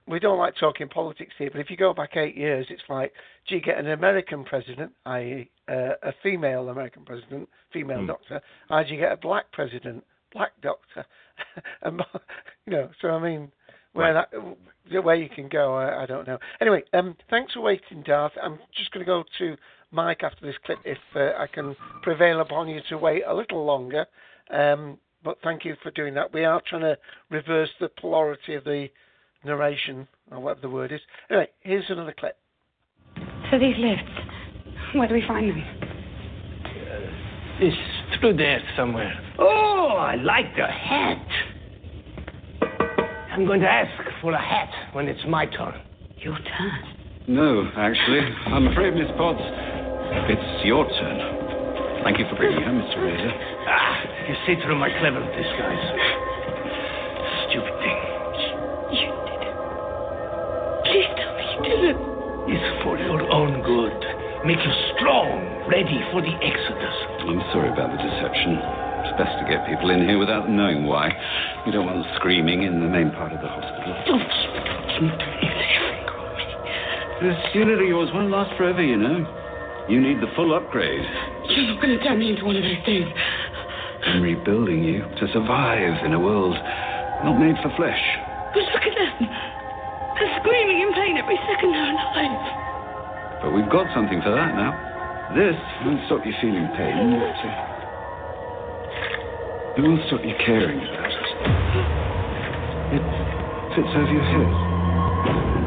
we 0.08 0.20
don't 0.20 0.40
like 0.40 0.56
talking 0.60 0.90
politics 0.90 1.34
here, 1.38 1.50
but 1.52 1.62
if 1.62 1.70
you 1.70 1.78
go 1.78 1.94
back 1.94 2.18
eight 2.18 2.36
years, 2.36 2.66
it's 2.70 2.82
like, 2.90 3.14
do 3.48 3.56
you 3.56 3.62
get 3.62 3.78
an 3.78 3.92
American 3.92 4.44
president, 4.44 4.92
i.e., 5.06 5.50
uh, 5.68 5.94
a 6.02 6.14
female 6.24 6.70
American 6.70 7.06
president, 7.06 7.48
female 7.72 8.00
Hmm. 8.00 8.08
doctor? 8.08 8.42
Or 8.72 8.84
do 8.84 8.94
you 8.94 9.00
get 9.00 9.12
a 9.12 9.18
black 9.18 9.52
president, 9.52 10.04
black 10.34 10.54
doctor? 10.62 11.06
and, 11.84 12.02
you 12.66 12.74
know, 12.74 12.90
so 13.02 13.10
I 13.10 13.20
mean, 13.20 13.52
where 13.94 14.14
that 14.14 15.04
where 15.04 15.16
you 15.16 15.30
can 15.30 15.48
go, 15.48 15.76
I, 15.76 16.04
I 16.04 16.06
don't 16.08 16.28
know. 16.28 16.40
Anyway, 16.62 16.84
um, 16.94 17.16
thanks 17.30 17.54
for 17.54 17.62
waiting, 17.62 18.02
Darth. 18.04 18.34
I'm 18.42 18.58
just 18.76 18.92
going 18.92 19.06
to 19.06 19.10
go 19.10 19.24
to 19.38 19.56
Mike 19.92 20.24
after 20.24 20.46
this 20.46 20.56
clip 20.66 20.80
if 20.86 20.98
uh, 21.16 21.32
I 21.38 21.48
can 21.48 21.76
prevail 22.04 22.42
upon 22.42 22.68
you 22.68 22.82
to 22.90 22.98
wait 22.98 23.24
a 23.28 23.34
little 23.34 23.66
longer. 23.66 24.06
Um, 24.52 24.98
but 25.24 25.38
thank 25.44 25.66
you 25.66 25.76
for 25.84 25.92
doing 25.92 26.14
that. 26.16 26.34
We 26.34 26.46
are 26.46 26.62
trying 26.68 26.82
to 26.82 26.98
reverse 27.30 27.70
the 27.80 27.90
polarity 28.00 28.56
of 28.56 28.64
the 28.64 28.88
narration, 29.44 30.08
or 30.32 30.40
whatever 30.40 30.62
the 30.62 30.70
word 30.70 30.92
is. 30.92 31.02
Anyway, 31.30 31.48
here's 31.62 31.86
another 31.90 32.14
clip. 32.18 32.38
So 33.52 33.58
these 33.58 33.76
lifts, 33.78 34.04
where 34.94 35.08
do 35.08 35.14
we 35.14 35.24
find 35.28 35.50
them? 35.50 35.64
It's 37.62 38.20
through 38.20 38.38
there 38.38 38.62
somewhere. 38.78 39.14
Oh, 39.38 39.96
I 39.98 40.16
like 40.16 40.56
the 40.56 40.68
hat. 40.68 41.28
I'm 43.32 43.46
going 43.46 43.62
to 43.62 43.70
ask 43.70 43.92
for 44.22 44.34
a 44.34 44.42
hat 44.42 44.94
when 44.94 45.08
it's 45.08 45.22
my 45.28 45.46
turn. 45.46 45.82
Your 46.18 46.38
turn? 46.38 47.00
No, 47.28 47.70
actually, 47.76 48.20
I'm 48.48 48.68
afraid, 48.68 48.96
Miss 48.96 49.08
Potts, 49.18 49.40
it's 50.30 50.66
your 50.66 50.86
turn. 50.86 51.20
Thank 52.04 52.18
you 52.18 52.26
for 52.30 52.36
bringing 52.36 52.62
her, 52.64 52.72
Mr. 52.72 52.98
Razor. 53.04 53.34
Ah, 53.68 54.02
you 54.28 54.36
see 54.48 54.56
through 54.64 54.80
my 54.80 54.90
clever 55.00 55.20
disguise. 55.36 55.86
Stupid 57.50 57.76
thing. 57.84 58.00
You 58.96 59.10
did 59.28 59.42
it. 59.44 59.56
Please 60.88 61.10
tell 61.20 61.34
me 61.36 61.44
you 61.44 61.60
did 61.62 61.82
it. 61.94 61.98
It's 62.50 62.84
for 62.84 62.98
your 62.98 63.22
own 63.30 63.62
good. 63.62 64.00
Make 64.48 64.58
you 64.64 64.74
strong, 64.96 65.68
ready 65.68 66.00
for 66.16 66.24
the 66.24 66.34
exodus. 66.40 66.96
I'm 67.28 67.44
sorry 67.52 67.70
about 67.70 67.92
the 67.92 68.00
deception. 68.00 68.58
It's 69.04 69.16
best 69.20 69.36
to 69.38 69.46
get 69.46 69.68
people 69.68 69.92
in 69.92 70.08
here 70.08 70.18
without 70.18 70.50
knowing 70.50 70.88
why. 70.88 71.12
You 71.66 71.72
don't 71.72 71.86
want 71.86 72.02
them 72.02 72.10
screaming 72.16 72.64
in 72.64 72.80
the 72.80 72.88
main 72.88 73.12
part 73.12 73.34
of 73.34 73.42
the 73.44 73.52
hospital. 73.52 73.94
Don't 74.08 74.24
speak 74.24 74.66
to 74.96 75.02
me. 75.04 75.30
This 77.20 77.36
unit 77.54 77.82
of 77.82 77.88
yours 77.88 78.10
won't 78.14 78.32
last 78.32 78.56
forever, 78.56 78.82
you 78.82 78.96
know. 78.96 79.28
You 79.90 80.00
need 80.00 80.22
the 80.22 80.30
full 80.36 80.54
upgrade. 80.54 81.02
You're 81.50 81.74
not 81.74 81.82
going 81.82 81.98
to 81.98 82.04
turn 82.06 82.20
me 82.20 82.30
into 82.30 82.46
one 82.46 82.56
of 82.56 82.62
those 82.62 82.78
things. 82.86 83.10
I'm 84.06 84.22
rebuilding 84.22 84.84
you 84.84 85.02
to 85.02 85.26
survive 85.34 86.06
in 86.06 86.14
a 86.14 86.20
world 86.20 86.54
not 87.26 87.42
made 87.42 87.58
for 87.66 87.74
flesh. 87.76 88.00
But 88.54 88.70
look 88.70 88.86
at 88.86 88.94
them. 88.94 89.26
They're 90.14 90.40
screaming 90.46 90.86
in 90.86 90.94
pain 90.94 91.18
every 91.18 91.42
second 91.50 91.74
they're 91.74 91.90
alive. 91.90 93.42
But 93.42 93.50
we've 93.52 93.70
got 93.74 93.90
something 93.96 94.22
for 94.22 94.30
that 94.30 94.54
now. 94.54 94.78
This 95.34 95.58
won't 95.84 96.06
stop 96.06 96.22
you 96.26 96.34
feeling 96.40 96.70
pain. 96.78 97.18
but, 97.18 97.34
It 99.78 99.82
will 99.90 100.00
stop 100.06 100.22
you 100.22 100.36
caring 100.46 100.86
about 100.86 101.10
it. 101.10 101.18
It 102.94 103.04
fits 103.74 103.90
over 103.98 104.14
your 104.14 104.22
head. 104.22 105.59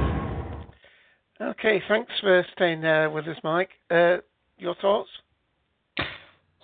Okay, 1.43 1.83
thanks 1.89 2.13
for 2.21 2.47
staying 2.55 2.83
there 2.83 3.11
with 3.11 3.27
us, 3.27 3.37
Mike. 3.43 3.71
Uh, 3.91 4.19
your 4.59 4.77
thoughts? 4.81 5.09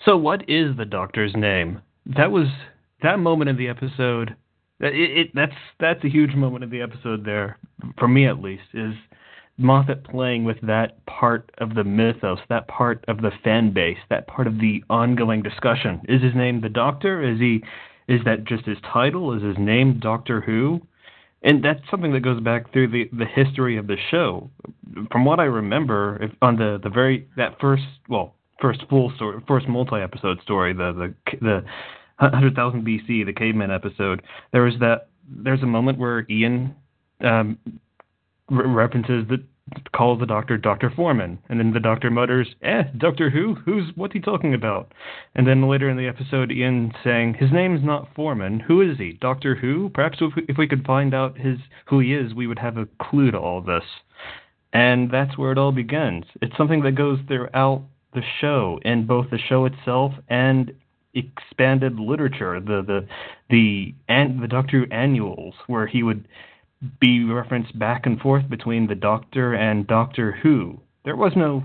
So, 0.05 0.17
what 0.17 0.49
is 0.49 0.77
the 0.77 0.85
Doctor's 0.85 1.35
name? 1.35 1.83
That 2.17 2.31
was 2.31 2.47
that 3.03 3.19
moment 3.19 3.51
in 3.51 3.57
the 3.57 3.67
episode. 3.69 4.37
It, 4.79 4.95
it, 4.95 5.31
that's 5.35 5.53
that's 5.81 6.05
a 6.05 6.09
huge 6.09 6.35
moment 6.37 6.63
in 6.63 6.71
the 6.71 6.81
episode 6.81 7.25
there, 7.25 7.59
for 7.99 8.07
me 8.07 8.29
at 8.29 8.41
least. 8.41 8.63
Is 8.73 8.95
Moffat 9.57 10.05
playing 10.05 10.45
with 10.45 10.61
that 10.63 11.05
part 11.07 11.51
of 11.59 11.75
the 11.75 11.83
mythos, 11.83 12.39
that 12.49 12.69
part 12.69 13.05
of 13.09 13.21
the 13.21 13.33
fan 13.43 13.73
base, 13.73 13.99
that 14.11 14.29
part 14.29 14.47
of 14.47 14.61
the 14.61 14.85
ongoing 14.89 15.43
discussion? 15.43 16.01
Is 16.09 16.23
his 16.23 16.37
name 16.37 16.61
the 16.61 16.69
Doctor? 16.69 17.21
Is 17.21 17.41
he? 17.41 17.65
Is 18.07 18.21
that 18.25 18.45
just 18.45 18.65
his 18.65 18.79
title? 18.93 19.35
Is 19.35 19.43
his 19.43 19.59
name 19.59 19.99
Doctor 19.99 20.41
Who? 20.41 20.81
And 21.43 21.65
that's 21.65 21.81
something 21.91 22.13
that 22.13 22.21
goes 22.21 22.41
back 22.41 22.73
through 22.73 22.89
the, 22.89 23.09
the 23.17 23.25
history 23.25 23.77
of 23.77 23.87
the 23.87 23.97
show. 24.11 24.51
From 25.13 25.25
what 25.25 25.39
I 25.39 25.45
remember, 25.45 26.21
if, 26.23 26.33
on 26.43 26.57
the, 26.57 26.81
the 26.83 26.91
very 26.91 27.29
that 27.37 27.61
first 27.61 27.85
well 28.09 28.35
first 28.61 28.81
full 28.91 29.13
story, 29.15 29.41
first 29.47 29.69
multi 29.69 29.97
episode 29.97 30.41
story, 30.43 30.73
the 30.73 31.15
the 31.39 31.39
the 31.41 31.65
hundred 32.19 32.57
thousand 32.57 32.85
BC, 32.85 33.25
the 33.25 33.33
caveman 33.33 33.71
episode. 33.71 34.23
There 34.53 34.63
was 34.63 34.75
that. 34.81 35.09
There's 35.31 35.63
a 35.63 35.67
moment 35.67 35.99
where 35.99 36.27
Ian 36.31 36.75
um, 37.21 37.59
re- 38.51 38.67
references 38.67 39.27
the 39.29 39.45
calls 39.93 40.21
the 40.21 40.27
doctor 40.27 40.57
Doctor 40.57 40.91
Foreman, 40.91 41.39
and 41.49 41.59
then 41.59 41.73
the 41.73 41.81
doctor 41.81 42.11
mutters, 42.11 42.55
"Eh, 42.63 42.85
Doctor 42.97 43.31
Who? 43.31 43.55
Who's 43.55 43.91
what's 43.97 44.13
he 44.13 44.21
talking 44.21 44.55
about?" 44.55 44.93
And 45.35 45.47
then 45.47 45.69
later 45.69 45.89
in 45.89 45.97
the 45.97 46.07
episode, 46.07 46.51
Ian 46.53 46.93
saying, 47.03 47.35
"His 47.35 47.53
name's 47.53 47.83
not 47.83 48.15
Foreman. 48.15 48.61
Who 48.61 48.81
is 48.81 48.99
he? 48.99 49.13
Doctor 49.15 49.55
Who? 49.55 49.91
Perhaps 49.91 50.19
if 50.21 50.35
we, 50.37 50.45
if 50.49 50.59
we 50.59 50.69
could 50.69 50.87
find 50.87 51.15
out 51.15 51.39
his 51.39 51.59
who 51.87 51.99
he 52.01 52.15
is, 52.15 52.35
we 52.35 52.47
would 52.47 52.59
have 52.59 52.77
a 52.77 52.89
clue 52.99 53.31
to 53.31 53.39
all 53.39 53.61
this." 53.61 53.85
And 54.73 55.11
that's 55.11 55.39
where 55.39 55.53
it 55.53 55.59
all 55.59 55.73
begins. 55.73 56.25
It's 56.43 56.57
something 56.57 56.83
that 56.83 56.93
goes 56.93 57.21
throughout 57.27 57.83
the 58.13 58.23
show, 58.41 58.81
in 58.85 59.07
both 59.07 59.31
the 59.31 59.39
show 59.39 59.65
itself 59.65 60.15
and 60.29 60.73
expanded 61.15 61.99
literature, 61.99 62.61
the 62.61 62.83
the 62.83 63.07
the 63.51 63.95
and 64.09 64.43
the 64.43 64.49
Doctor 64.49 64.81
Who 64.81 64.87
annuals, 64.91 65.55
where 65.67 65.87
he 65.87 66.03
would 66.03 66.29
be 67.01 67.25
referenced 67.25 67.79
back 67.79 68.07
and 68.07 68.21
forth 68.21 68.49
between 68.49 68.87
the 68.87 68.95
Doctor 68.95 69.55
and 69.55 69.87
Doctor 69.87 70.33
Who. 70.43 70.81
There 71.05 71.17
was 71.17 71.33
no 71.37 71.65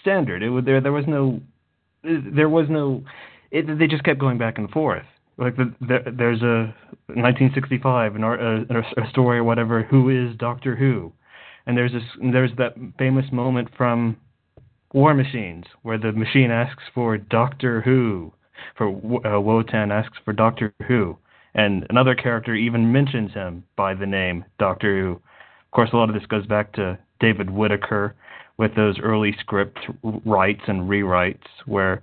standard. 0.00 0.42
It 0.42 0.50
was 0.50 0.64
there. 0.64 0.80
There 0.80 0.92
was 0.92 1.04
no. 1.06 1.40
There 2.02 2.48
was 2.48 2.66
no. 2.68 3.02
It, 3.50 3.78
they 3.78 3.86
just 3.86 4.04
kept 4.04 4.20
going 4.20 4.38
back 4.38 4.58
and 4.58 4.70
forth. 4.70 5.04
Like 5.36 5.56
the, 5.56 5.74
the, 5.80 5.98
there's 6.16 6.42
a 6.42 6.74
1965 7.08 8.14
an, 8.14 8.24
a, 8.24 8.78
a 8.80 9.10
story 9.10 9.38
or 9.38 9.44
whatever. 9.44 9.82
Who 9.82 10.08
is 10.10 10.36
Doctor 10.36 10.76
Who? 10.76 11.12
And 11.66 11.76
there's 11.76 11.92
this. 11.92 12.02
There's 12.20 12.52
that 12.58 12.74
famous 12.98 13.26
moment 13.32 13.68
from 13.76 14.16
War 14.92 15.12
Machines 15.12 15.64
where 15.82 15.98
the 15.98 16.12
machine 16.12 16.50
asks 16.50 16.84
for 16.94 17.18
Doctor 17.18 17.80
Who, 17.80 18.32
for 18.76 18.88
uh, 19.26 19.40
Wotan 19.40 19.90
asks 19.90 20.18
for 20.24 20.32
Doctor 20.32 20.72
Who, 20.86 21.18
and 21.54 21.86
another 21.90 22.14
character 22.14 22.54
even 22.54 22.92
mentions 22.92 23.32
him 23.32 23.64
by 23.76 23.94
the 23.94 24.06
name 24.06 24.44
Doctor 24.58 25.00
Who. 25.00 25.12
Of 25.12 25.70
course, 25.72 25.90
a 25.92 25.96
lot 25.96 26.08
of 26.08 26.14
this 26.14 26.26
goes 26.26 26.46
back 26.46 26.72
to 26.74 26.98
David 27.20 27.50
Whitaker 27.50 28.14
with 28.56 28.74
those 28.76 28.98
early 29.00 29.34
script 29.40 29.78
writes 30.02 30.62
and 30.68 30.82
rewrites 30.82 31.46
where 31.66 32.02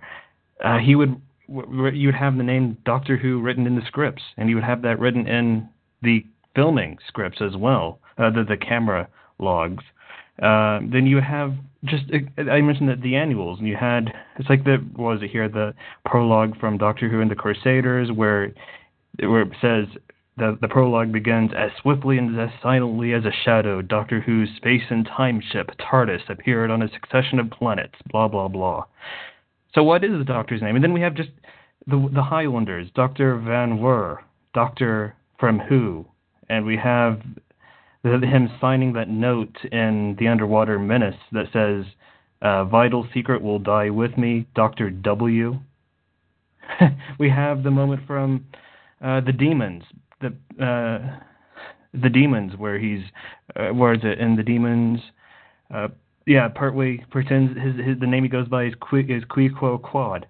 uh, 0.63 0.77
he 0.77 0.95
would 0.95 1.19
you 1.47 2.07
would 2.07 2.15
have 2.15 2.37
the 2.37 2.43
name 2.43 2.77
Doctor 2.85 3.17
Who 3.17 3.41
written 3.41 3.67
in 3.67 3.75
the 3.75 3.85
scripts, 3.85 4.23
and 4.37 4.49
you 4.49 4.55
would 4.55 4.63
have 4.63 4.81
that 4.83 4.99
written 4.99 5.27
in 5.27 5.67
the 6.01 6.25
filming 6.55 6.97
scripts 7.07 7.41
as 7.41 7.55
well, 7.55 7.99
uh, 8.17 8.29
the 8.29 8.43
the 8.43 8.57
camera 8.57 9.07
logs. 9.39 9.83
Uh, 10.41 10.79
then 10.91 11.05
you 11.05 11.19
have 11.19 11.53
just 11.85 12.03
I 12.37 12.61
mentioned 12.61 12.89
that 12.89 13.01
the 13.01 13.15
annuals, 13.15 13.59
and 13.59 13.67
you 13.67 13.75
had 13.75 14.13
it's 14.37 14.49
like 14.49 14.63
the 14.63 14.77
was 14.95 15.21
it 15.21 15.29
here 15.29 15.49
the 15.49 15.73
prologue 16.05 16.57
from 16.59 16.77
Doctor 16.77 17.09
Who 17.09 17.21
and 17.21 17.29
the 17.29 17.35
Crusaders, 17.35 18.11
where 18.11 18.53
where 19.19 19.41
it 19.41 19.51
says 19.61 19.85
the 20.37 20.57
the 20.61 20.67
prologue 20.67 21.11
begins 21.11 21.51
as 21.55 21.71
swiftly 21.81 22.17
and 22.17 22.39
as 22.39 22.49
silently 22.61 23.13
as 23.13 23.25
a 23.25 23.31
shadow. 23.43 23.81
Doctor 23.81 24.21
Who's 24.21 24.49
space 24.55 24.83
and 24.89 25.05
time 25.05 25.41
ship 25.41 25.71
TARDIS 25.79 26.29
appeared 26.29 26.71
on 26.71 26.81
a 26.81 26.89
succession 26.89 27.39
of 27.39 27.51
planets. 27.51 27.95
Blah 28.11 28.27
blah 28.27 28.47
blah. 28.47 28.85
So 29.73 29.83
what 29.83 30.03
is 30.03 30.11
the 30.11 30.23
Doctor's 30.23 30.61
name? 30.61 30.75
And 30.75 30.83
then 30.83 30.93
we 30.93 31.01
have 31.01 31.15
just 31.15 31.29
the 31.87 32.09
the 32.13 32.23
Highlanders, 32.23 32.89
Doctor 32.95 33.37
von 33.37 33.81
Wer, 33.81 34.23
Doctor 34.53 35.15
from 35.39 35.59
Who, 35.59 36.05
and 36.49 36.65
we 36.65 36.77
have 36.77 37.21
him 38.03 38.49
signing 38.59 38.93
that 38.93 39.09
note 39.09 39.57
in 39.71 40.15
the 40.19 40.27
Underwater 40.27 40.79
Menace 40.79 41.15
that 41.31 41.47
says, 41.53 41.85
uh, 42.41 42.65
"Vital 42.65 43.07
secret 43.13 43.41
will 43.41 43.59
die 43.59 43.89
with 43.89 44.17
me, 44.17 44.47
Doctor 44.55 44.89
W." 44.89 45.59
we 47.19 47.29
have 47.29 47.63
the 47.63 47.71
moment 47.71 48.01
from 48.07 48.45
uh, 49.03 49.21
the 49.21 49.31
demons, 49.31 49.83
the 50.21 50.27
uh, 50.63 51.19
the 51.93 52.09
demons, 52.09 52.53
where 52.57 52.79
he's 52.79 53.01
uh, 53.55 53.69
where 53.69 53.93
is 53.93 54.01
it 54.03 54.19
in 54.19 54.35
the 54.35 54.43
demons? 54.43 54.99
Uh, 55.73 55.87
yeah, 56.27 56.47
partway 56.47 57.03
pretends 57.09 57.57
his, 57.59 57.75
his 57.85 57.99
the 57.99 58.07
name 58.07 58.23
he 58.23 58.29
goes 58.29 58.47
by 58.47 58.65
is 58.65 58.73
qui, 58.79 59.01
is 59.01 59.23
qui 59.29 59.49
quo 59.49 59.77
quad, 59.77 60.27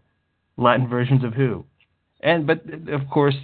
Latin 0.57 0.87
versions 0.87 1.23
of 1.23 1.33
who, 1.33 1.65
and 2.21 2.47
but 2.47 2.61
of 2.91 3.01
course 3.11 3.35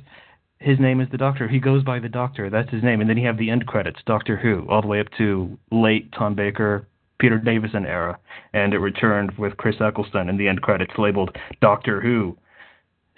his 0.59 0.79
name 0.79 1.01
is 1.01 1.07
the 1.11 1.17
Doctor. 1.17 1.47
He 1.47 1.59
goes 1.59 1.83
by 1.83 1.99
the 1.99 2.09
Doctor. 2.09 2.49
That's 2.49 2.69
his 2.71 2.83
name. 2.83 3.01
And 3.01 3.09
then 3.09 3.17
you 3.17 3.27
have 3.27 3.37
the 3.37 3.49
end 3.49 3.67
credits, 3.67 3.99
Doctor 4.05 4.37
Who, 4.37 4.65
all 4.69 4.81
the 4.81 4.87
way 4.87 4.99
up 4.99 5.07
to 5.17 5.57
late 5.71 6.11
Tom 6.17 6.35
Baker, 6.35 6.87
Peter 7.19 7.37
Davison 7.37 7.85
era, 7.85 8.17
and 8.53 8.73
it 8.73 8.79
returned 8.79 9.37
with 9.37 9.57
Chris 9.57 9.75
Eccleston 9.79 10.29
in 10.29 10.37
the 10.37 10.47
end 10.47 10.61
credits 10.61 10.93
labeled 10.97 11.35
Doctor 11.61 12.01
Who. 12.01 12.37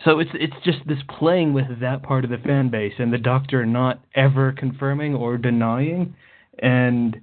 So 0.06 0.20
it's 0.20 0.32
it's 0.34 0.56
just 0.64 0.80
this 0.88 1.00
playing 1.20 1.54
with 1.54 1.80
that 1.82 2.04
part 2.04 2.24
of 2.24 2.30
the 2.30 2.38
fan 2.38 2.70
base 2.70 2.94
and 3.00 3.12
the 3.12 3.18
Doctor 3.18 3.66
not 3.66 4.00
ever 4.16 4.54
confirming 4.54 5.14
or 5.14 5.38
denying, 5.38 6.16
and 6.60 7.20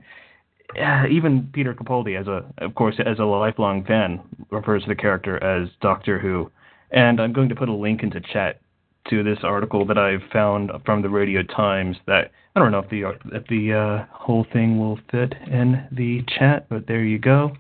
uh, 0.78 1.04
even 1.10 1.48
Peter 1.52 1.72
Capaldi, 1.74 2.20
as 2.20 2.26
a 2.26 2.44
of 2.58 2.74
course 2.74 2.96
as 3.04 3.18
a 3.18 3.24
lifelong 3.24 3.84
fan, 3.84 4.20
refers 4.50 4.82
to 4.82 4.88
the 4.88 4.94
character 4.94 5.42
as 5.42 5.68
Doctor 5.80 6.18
Who. 6.18 6.50
And 6.90 7.20
I'm 7.20 7.32
going 7.32 7.48
to 7.48 7.54
put 7.54 7.68
a 7.68 7.74
link 7.74 8.02
into 8.02 8.20
chat 8.20 8.60
to 9.10 9.22
this 9.22 9.38
article 9.42 9.86
that 9.86 9.98
I 9.98 10.16
found 10.32 10.70
from 10.84 11.02
the 11.02 11.08
Radio 11.08 11.42
Times 11.42 11.96
that 12.06 12.30
I 12.54 12.60
don't 12.60 12.72
know 12.72 12.80
if 12.80 12.90
the 12.90 13.04
if 13.32 13.46
the 13.48 13.72
uh, 13.72 14.06
whole 14.14 14.46
thing 14.52 14.78
will 14.78 14.98
fit 15.10 15.34
in 15.46 15.86
the 15.92 16.22
chat, 16.38 16.66
but 16.68 16.86
there 16.86 17.04
you 17.04 17.18
go. 17.18 17.52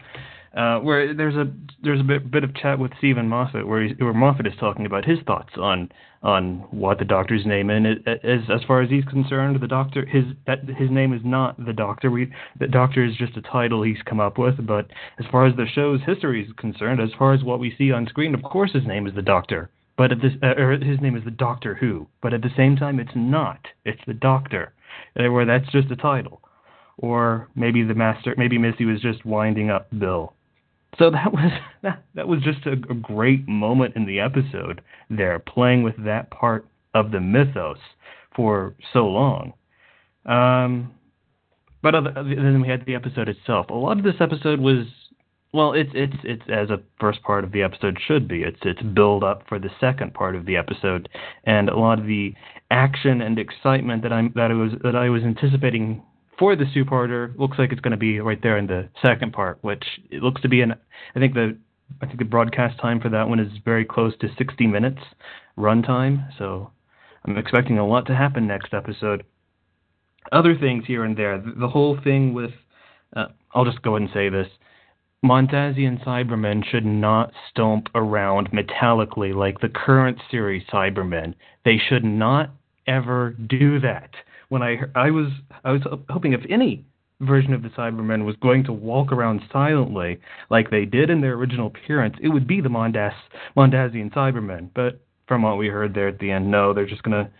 Uh, 0.56 0.78
where 0.80 1.12
there's 1.14 1.34
a 1.34 1.52
there's 1.82 2.00
a 2.00 2.04
bit, 2.04 2.30
bit 2.30 2.42
of 2.42 2.54
chat 2.54 2.78
with 2.78 2.90
Steven 2.96 3.28
Moffat 3.28 3.66
where 3.66 3.88
where 3.98 4.14
Moffat 4.14 4.46
is 4.46 4.54
talking 4.58 4.86
about 4.86 5.04
his 5.04 5.18
thoughts 5.26 5.52
on 5.56 5.90
on 6.22 6.64
what 6.70 6.98
the 6.98 7.04
doctor's 7.04 7.44
name 7.44 7.68
and 7.68 7.86
as 7.86 8.40
as 8.48 8.62
far 8.66 8.80
as 8.80 8.88
he's 8.88 9.04
concerned 9.04 9.60
the 9.60 9.68
doctor 9.68 10.06
his 10.06 10.24
that 10.46 10.60
his 10.78 10.90
name 10.90 11.12
is 11.12 11.20
not 11.24 11.62
the 11.62 11.74
doctor 11.74 12.10
we 12.10 12.32
the 12.58 12.66
doctor 12.66 13.04
is 13.04 13.14
just 13.16 13.36
a 13.36 13.42
title 13.42 13.82
he's 13.82 14.00
come 14.06 14.18
up 14.18 14.38
with 14.38 14.66
but 14.66 14.86
as 15.18 15.26
far 15.30 15.44
as 15.44 15.54
the 15.56 15.66
show's 15.74 16.00
history 16.06 16.42
is 16.42 16.50
concerned 16.56 17.02
as 17.02 17.10
far 17.18 17.34
as 17.34 17.44
what 17.44 17.60
we 17.60 17.74
see 17.76 17.92
on 17.92 18.06
screen 18.06 18.34
of 18.34 18.42
course 18.42 18.72
his 18.72 18.86
name 18.86 19.06
is 19.06 19.14
the 19.14 19.20
doctor 19.20 19.68
but 19.96 20.12
at 20.12 20.20
this, 20.20 20.32
uh, 20.42 20.60
or 20.60 20.72
his 20.72 21.00
name 21.00 21.16
is 21.16 21.24
the 21.24 21.30
Doctor 21.30 21.74
Who, 21.74 22.06
but 22.20 22.34
at 22.34 22.42
the 22.42 22.50
same 22.56 22.76
time, 22.76 23.00
it's 23.00 23.14
not. 23.14 23.66
It's 23.84 24.02
the 24.06 24.14
Doctor, 24.14 24.74
uh, 25.18 25.30
where 25.32 25.46
that's 25.46 25.70
just 25.72 25.90
a 25.90 25.96
title, 25.96 26.42
or 26.98 27.48
maybe 27.54 27.82
the 27.82 27.94
Master, 27.94 28.34
maybe 28.36 28.58
Missy 28.58 28.84
was 28.84 29.00
just 29.00 29.24
winding 29.24 29.70
up 29.70 29.88
Bill. 29.98 30.34
So 30.98 31.10
that 31.10 31.32
was 31.32 31.52
that, 31.82 32.04
that 32.14 32.28
was 32.28 32.40
just 32.42 32.66
a, 32.66 32.72
a 32.72 32.94
great 32.94 33.46
moment 33.48 33.96
in 33.96 34.06
the 34.06 34.20
episode 34.20 34.80
there, 35.10 35.38
playing 35.38 35.82
with 35.82 35.94
that 36.04 36.30
part 36.30 36.66
of 36.94 37.10
the 37.10 37.20
mythos 37.20 37.78
for 38.34 38.74
so 38.92 39.06
long. 39.06 39.52
Um, 40.24 40.92
but 41.82 41.94
other, 41.94 42.12
then 42.14 42.60
we 42.60 42.68
had 42.68 42.84
the 42.86 42.94
episode 42.94 43.28
itself. 43.28 43.70
A 43.70 43.74
lot 43.74 43.98
of 43.98 44.04
this 44.04 44.16
episode 44.20 44.60
was 44.60 44.86
well, 45.52 45.72
it's 45.72 45.90
it's 45.94 46.16
it's 46.24 46.42
as 46.52 46.70
a 46.70 46.82
first 47.00 47.22
part 47.22 47.44
of 47.44 47.52
the 47.52 47.62
episode 47.62 47.98
should 48.06 48.28
be. 48.28 48.42
It's 48.42 48.58
it's 48.62 48.82
build 48.82 49.24
up 49.24 49.44
for 49.48 49.58
the 49.58 49.70
second 49.80 50.12
part 50.12 50.34
of 50.34 50.44
the 50.44 50.56
episode, 50.56 51.08
and 51.44 51.68
a 51.68 51.78
lot 51.78 51.98
of 51.98 52.06
the 52.06 52.34
action 52.70 53.22
and 53.22 53.38
excitement 53.38 54.02
that 54.02 54.12
I'm 54.12 54.32
that 54.34 54.50
I 54.50 54.54
was 54.54 54.72
that 54.82 54.96
I 54.96 55.08
was 55.08 55.22
anticipating 55.22 56.02
for 56.38 56.56
the 56.56 56.64
two-parter 56.72 57.36
looks 57.38 57.58
like 57.58 57.72
it's 57.72 57.80
going 57.80 57.92
to 57.92 57.96
be 57.96 58.20
right 58.20 58.42
there 58.42 58.58
in 58.58 58.66
the 58.66 58.88
second 59.02 59.32
part, 59.32 59.58
which 59.62 59.84
it 60.10 60.22
looks 60.22 60.42
to 60.42 60.48
be 60.48 60.60
an. 60.60 60.74
I 61.14 61.18
think 61.18 61.34
the 61.34 61.56
I 62.02 62.06
think 62.06 62.18
the 62.18 62.24
broadcast 62.24 62.80
time 62.80 63.00
for 63.00 63.08
that 63.10 63.28
one 63.28 63.38
is 63.38 63.52
very 63.64 63.84
close 63.84 64.12
to 64.20 64.28
60 64.36 64.66
minutes 64.66 65.00
runtime, 65.56 66.28
so 66.36 66.70
I'm 67.24 67.38
expecting 67.38 67.78
a 67.78 67.86
lot 67.86 68.06
to 68.06 68.14
happen 68.14 68.46
next 68.46 68.74
episode. 68.74 69.24
Other 70.32 70.56
things 70.58 70.84
here 70.86 71.04
and 71.04 71.16
there, 71.16 71.38
the, 71.38 71.68
whole 71.68 71.98
thing 72.02 72.34
with. 72.34 72.50
Uh, 73.14 73.26
I'll 73.54 73.64
just 73.64 73.82
go 73.82 73.94
ahead 73.94 74.08
and 74.08 74.10
say 74.12 74.28
this 74.28 74.48
Mondasian 75.24 76.04
Cybermen 76.04 76.64
should 76.64 76.84
not 76.84 77.32
stomp 77.50 77.88
around 77.94 78.50
metallically 78.50 79.34
like 79.34 79.60
the 79.60 79.68
current 79.68 80.18
series 80.30 80.66
Cybermen. 80.66 81.34
They 81.64 81.78
should 81.78 82.04
not 82.04 82.50
ever 82.86 83.30
do 83.30 83.80
that. 83.80 84.10
When 84.48 84.62
I 84.62 84.78
I 84.94 85.10
was 85.10 85.28
I 85.64 85.72
was 85.72 85.82
hoping 86.08 86.32
if 86.32 86.40
any 86.48 86.84
version 87.20 87.54
of 87.54 87.62
the 87.62 87.70
Cybermen 87.70 88.24
was 88.24 88.36
going 88.36 88.64
to 88.64 88.72
walk 88.72 89.10
around 89.10 89.40
silently 89.50 90.18
like 90.50 90.70
they 90.70 90.84
did 90.84 91.08
in 91.08 91.20
their 91.20 91.34
original 91.34 91.68
appearance, 91.68 92.16
it 92.20 92.28
would 92.28 92.46
be 92.46 92.60
the 92.60 92.68
Mondas 92.68 93.14
Mondasian 93.56 94.12
Cybermen. 94.12 94.70
But 94.74 95.00
from 95.26 95.42
what 95.42 95.58
we 95.58 95.68
heard 95.68 95.94
there 95.94 96.08
at 96.08 96.18
the 96.18 96.30
end, 96.30 96.50
no, 96.50 96.72
they're 96.72 96.86
just 96.86 97.02
gonna 97.02 97.30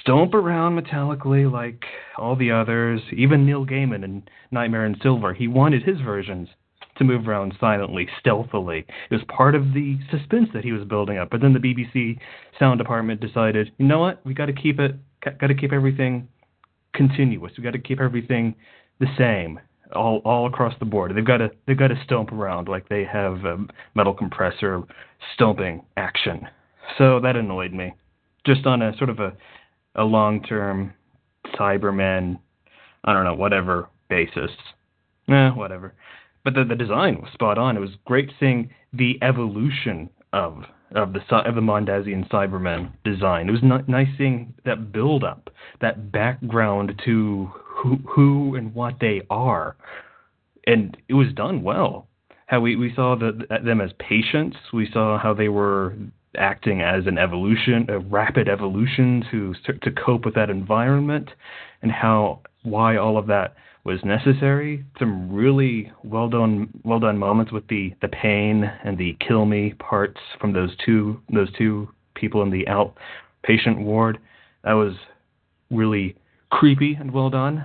stomp 0.00 0.34
around 0.34 0.80
metallically 0.80 1.50
like 1.50 1.84
all 2.18 2.36
the 2.36 2.50
others. 2.50 3.00
Even 3.12 3.46
Neil 3.46 3.66
Gaiman 3.66 4.04
in 4.04 4.22
Nightmare 4.50 4.86
in 4.86 4.96
Silver, 5.02 5.34
he 5.34 5.48
wanted 5.48 5.82
his 5.82 6.00
versions 6.00 6.48
to 6.96 7.04
move 7.04 7.26
around 7.26 7.54
silently, 7.58 8.06
stealthily. 8.18 8.86
It 9.10 9.14
was 9.14 9.24
part 9.34 9.54
of 9.54 9.72
the 9.72 9.98
suspense 10.10 10.50
that 10.52 10.64
he 10.64 10.72
was 10.72 10.86
building 10.86 11.16
up. 11.16 11.30
But 11.30 11.40
then 11.40 11.54
the 11.54 11.58
BBC 11.58 12.18
sound 12.58 12.78
department 12.78 13.20
decided, 13.20 13.72
you 13.78 13.86
know 13.86 14.00
what? 14.00 14.24
We 14.24 14.34
got 14.34 14.46
to 14.46 14.52
keep 14.52 14.78
it, 14.78 14.96
got 15.22 15.46
to 15.46 15.54
keep 15.54 15.72
everything 15.72 16.28
continuous. 16.94 17.52
We 17.56 17.64
got 17.64 17.72
to 17.72 17.78
keep 17.78 18.00
everything 18.00 18.54
the 18.98 19.06
same 19.16 19.60
all 19.94 20.18
all 20.24 20.46
across 20.46 20.74
the 20.78 20.84
board. 20.84 21.14
They've 21.14 21.24
got 21.24 21.38
to 21.38 21.50
they've 21.66 21.78
got 21.78 21.88
to 21.88 22.00
stomp 22.04 22.32
around 22.32 22.68
like 22.68 22.88
they 22.88 23.04
have 23.04 23.44
a 23.44 23.58
metal 23.94 24.14
compressor 24.14 24.82
stomping 25.34 25.84
action. 25.96 26.46
So 26.98 27.20
that 27.20 27.36
annoyed 27.36 27.72
me. 27.72 27.92
just 28.46 28.66
on 28.66 28.82
a 28.82 28.96
sort 28.96 29.10
of 29.10 29.20
a 29.20 29.32
a 29.96 30.04
long 30.04 30.42
term 30.42 30.92
Cyberman, 31.58 32.38
I 33.04 33.12
don't 33.12 33.24
know, 33.24 33.34
whatever 33.34 33.88
basis. 34.08 34.50
Eh, 35.28 35.50
whatever. 35.50 35.94
But 36.44 36.54
the 36.54 36.64
the 36.64 36.76
design 36.76 37.20
was 37.20 37.30
spot 37.32 37.58
on. 37.58 37.76
It 37.76 37.80
was 37.80 37.90
great 38.04 38.30
seeing 38.38 38.70
the 38.92 39.18
evolution 39.22 40.10
of 40.32 40.64
of 40.94 41.12
the 41.12 41.20
of 41.36 41.54
the 41.54 41.60
Mondasian 41.60 42.28
Cybermen 42.28 42.92
design. 43.04 43.48
It 43.48 43.52
was 43.52 43.84
nice 43.86 44.08
seeing 44.18 44.54
that 44.64 44.92
build 44.92 45.24
up, 45.24 45.50
that 45.80 46.12
background 46.12 47.00
to 47.04 47.50
who 47.54 47.96
who 48.08 48.54
and 48.56 48.74
what 48.74 48.94
they 49.00 49.22
are, 49.30 49.76
and 50.66 50.96
it 51.08 51.14
was 51.14 51.32
done 51.34 51.62
well. 51.62 52.06
How 52.46 52.60
we 52.60 52.76
we 52.76 52.92
saw 52.94 53.16
the, 53.16 53.46
them 53.64 53.80
as 53.80 53.92
patients. 53.98 54.56
We 54.72 54.90
saw 54.92 55.18
how 55.18 55.34
they 55.34 55.48
were 55.48 55.94
acting 56.36 56.80
as 56.80 57.06
an 57.06 57.18
evolution, 57.18 57.86
a 57.88 57.98
rapid 57.98 58.48
evolution 58.48 59.24
to 59.30 59.54
to 59.82 59.90
cope 59.92 60.24
with 60.24 60.34
that 60.34 60.50
environment, 60.50 61.30
and 61.82 61.92
how 61.92 62.40
why 62.62 62.96
all 62.96 63.16
of 63.16 63.26
that 63.28 63.54
was 63.84 63.98
necessary. 64.04 64.84
Some 64.98 65.32
really 65.32 65.92
well 66.04 66.28
done 66.28 66.68
well 66.84 67.00
done 67.00 67.18
moments 67.18 67.52
with 67.52 67.66
the 67.68 67.94
the 68.02 68.08
pain 68.08 68.64
and 68.84 68.98
the 68.98 69.16
kill 69.26 69.46
me 69.46 69.74
parts 69.78 70.20
from 70.40 70.52
those 70.52 70.70
two 70.84 71.20
those 71.32 71.50
two 71.56 71.88
people 72.14 72.42
in 72.42 72.50
the 72.50 72.64
outpatient 72.66 73.78
ward. 73.78 74.18
That 74.64 74.74
was 74.74 74.94
really 75.70 76.16
creepy 76.50 76.94
and 76.94 77.10
well 77.10 77.30
done. 77.30 77.64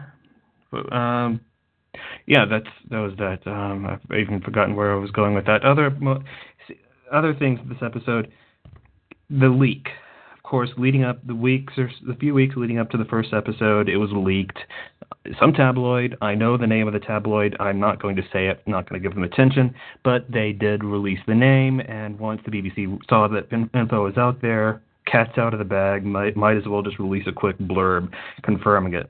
Um, 0.91 1.41
yeah, 2.25 2.45
that's 2.49 2.67
that 2.89 2.99
was 2.99 3.13
that. 3.17 3.45
Um, 3.49 3.85
I've 3.85 4.17
even 4.17 4.41
forgotten 4.41 4.75
where 4.75 4.93
I 4.93 4.95
was 4.95 5.11
going 5.11 5.35
with 5.35 5.45
that. 5.45 5.63
Other 5.63 5.95
other 7.11 7.33
things 7.33 7.59
in 7.61 7.69
this 7.69 7.77
episode, 7.81 8.31
the 9.29 9.49
leak 9.49 9.87
course, 10.45 10.69
leading 10.77 11.03
up 11.03 11.26
the 11.26 11.35
weeks 11.35 11.73
or 11.77 11.89
the 12.05 12.13
few 12.15 12.34
weeks 12.34 12.55
leading 12.55 12.80
up 12.80 12.89
to 12.91 12.97
the 12.97 13.05
first 13.05 13.34
episode, 13.34 13.89
it 13.89 13.97
was 13.97 14.09
leaked. 14.13 14.59
Some 15.39 15.53
tabloid. 15.53 16.15
I 16.22 16.35
know 16.35 16.57
the 16.57 16.67
name 16.67 16.88
of 16.88 16.93
the 16.93 16.99
tabloid. 16.99 17.55
I'm 17.59 17.80
not 17.80 18.01
going 18.01 18.15
to 18.15 18.22
say 18.31 18.47
it. 18.47 18.61
Not 18.67 18.88
going 18.88 19.01
to 19.01 19.07
give 19.07 19.15
them 19.15 19.23
attention. 19.23 19.73
But 20.03 20.31
they 20.31 20.51
did 20.51 20.84
release 20.84 21.19
the 21.27 21.35
name, 21.35 21.80
and 21.81 22.19
once 22.19 22.41
the 22.45 22.51
BBC 22.51 22.99
saw 23.09 23.27
that 23.27 23.51
info 23.73 24.03
was 24.03 24.17
out 24.17 24.41
there, 24.41 24.81
cat's 25.05 25.38
out 25.38 25.53
of 25.53 25.59
the 25.59 25.65
bag. 25.65 26.05
Might 26.05 26.38
might 26.38 26.57
as 26.57 26.67
well 26.67 26.84
just 26.84 26.99
release 26.99 27.26
a 27.27 27.31
quick 27.31 27.57
blurb 27.57 28.09
confirming 28.43 28.93
it. 28.93 29.09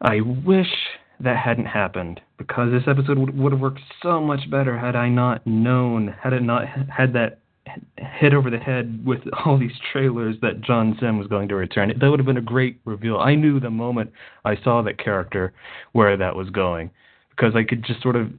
I 0.00 0.20
wish 0.20 0.72
that 1.20 1.36
hadn't 1.36 1.66
happened 1.66 2.20
because 2.38 2.70
this 2.72 2.84
episode 2.86 3.18
would, 3.18 3.38
would 3.38 3.52
have 3.52 3.60
worked 3.60 3.80
so 4.02 4.20
much 4.20 4.50
better 4.50 4.78
had 4.78 4.96
I 4.96 5.10
not 5.10 5.46
known, 5.46 6.14
had 6.22 6.32
it 6.32 6.42
not 6.42 6.64
had 6.66 7.12
that 7.12 7.39
hit 8.18 8.34
over 8.34 8.50
the 8.50 8.58
head 8.58 9.02
with 9.04 9.20
all 9.44 9.58
these 9.58 9.72
trailers 9.92 10.36
that 10.42 10.60
John 10.60 10.96
Simm 11.00 11.18
was 11.18 11.26
going 11.26 11.48
to 11.48 11.54
return. 11.54 11.92
That 11.98 12.10
would 12.10 12.18
have 12.18 12.26
been 12.26 12.36
a 12.36 12.42
great 12.42 12.80
reveal. 12.84 13.18
I 13.18 13.34
knew 13.34 13.60
the 13.60 13.70
moment 13.70 14.12
I 14.44 14.56
saw 14.62 14.82
that 14.82 14.98
character 14.98 15.52
where 15.92 16.16
that 16.16 16.36
was 16.36 16.50
going 16.50 16.90
because 17.30 17.54
I 17.54 17.64
could 17.64 17.84
just 17.84 18.02
sort 18.02 18.16
of 18.16 18.30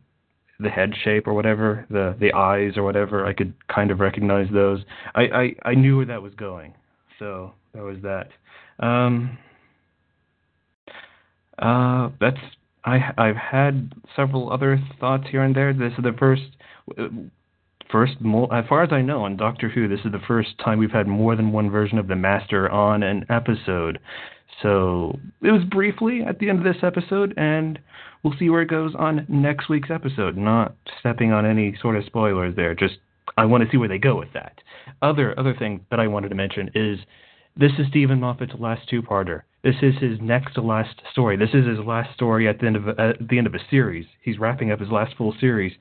the 0.60 0.70
head 0.70 0.94
shape 1.04 1.28
or 1.28 1.34
whatever, 1.34 1.86
the 1.90 2.16
the 2.20 2.34
eyes 2.34 2.74
or 2.78 2.84
whatever, 2.84 3.26
I 3.26 3.34
could 3.34 3.54
kind 3.68 3.92
of 3.92 4.00
recognize 4.00 4.48
those. 4.54 4.82
I 5.16 5.22
I, 5.22 5.56
I 5.70 5.74
knew 5.74 5.98
where 5.98 6.06
that 6.06 6.22
was 6.22 6.34
going. 6.36 6.74
So 7.20 7.54
that 7.74 7.84
was 7.84 7.98
that. 8.04 8.30
Um, 8.86 9.38
uh, 11.60 12.10
that's 12.20 12.38
I 12.86 13.12
I've 13.18 13.36
had 13.36 13.94
several 14.16 14.52
other 14.52 14.80
thoughts 15.00 15.26
here 15.30 15.44
and 15.44 15.56
there. 15.56 15.74
This 15.74 15.94
is 15.98 16.04
the 16.04 16.16
first 16.18 16.44
first, 17.92 18.14
as 18.52 18.66
far 18.68 18.84
as 18.84 18.92
I 18.92 19.02
know, 19.02 19.24
on 19.24 19.38
Doctor 19.38 19.70
Who, 19.70 19.88
this 19.88 20.00
is 20.06 20.12
the 20.12 20.22
first 20.28 20.58
time 20.64 20.80
we've 20.80 20.92
had 20.92 21.08
more 21.08 21.36
than 21.36 21.52
one 21.52 21.70
version 21.70 21.98
of 21.98 22.08
the 22.08 22.16
Master 22.16 22.70
on 22.70 23.04
an 23.04 23.26
episode. 23.30 24.00
So 24.62 25.20
it 25.42 25.52
was 25.52 25.64
briefly 25.64 26.22
at 26.28 26.40
the 26.40 26.50
end 26.50 26.60
of 26.60 26.64
this 26.64 26.84
episode, 26.84 27.34
and 27.38 27.80
we'll 28.24 28.36
see 28.38 28.50
where 28.50 28.62
it 28.62 28.70
goes 28.70 28.94
on 28.98 29.26
next 29.28 29.70
week's 29.70 29.90
episode. 29.90 30.38
Not 30.38 30.76
stepping 31.00 31.32
on 31.32 31.46
any 31.46 31.76
sort 31.82 31.98
of 31.98 32.06
spoilers 32.06 32.56
there. 32.56 32.76
Just 32.76 32.96
I 33.38 33.46
want 33.46 33.64
to 33.64 33.70
see 33.72 33.78
where 33.78 33.90
they 33.90 33.98
go 33.98 34.18
with 34.18 34.34
that. 34.34 34.60
Other 35.02 35.38
other 35.40 35.56
thing 35.56 35.86
that 35.90 36.00
I 36.00 36.08
wanted 36.08 36.30
to 36.30 36.36
mention 36.36 36.70
is 36.76 37.00
this 37.58 37.72
is 37.78 37.88
Steven 37.90 38.20
Moffat's 38.20 38.54
last 38.60 38.88
two-parter. 38.90 39.42
This 39.64 39.76
is 39.82 39.94
his 40.00 40.20
next 40.22 40.56
to 40.56 40.62
last 40.62 41.02
story. 41.12 41.38
This 41.38 41.54
is 41.54 41.68
his 41.68 41.80
last 41.86 42.14
story 42.16 42.48
at 42.48 42.60
the 42.60 42.68
end 42.68 42.76
of 42.76 42.88
at 42.88 43.18
the 43.28 43.38
end 43.38 43.48
of 43.48 43.54
a 43.54 43.60
series. 43.70 44.06
He's 44.22 44.40
wrapping 44.40 44.72
up 44.72 44.80
his 44.80 44.90
last 44.90 45.16
full 45.18 45.36
series. 45.40 45.74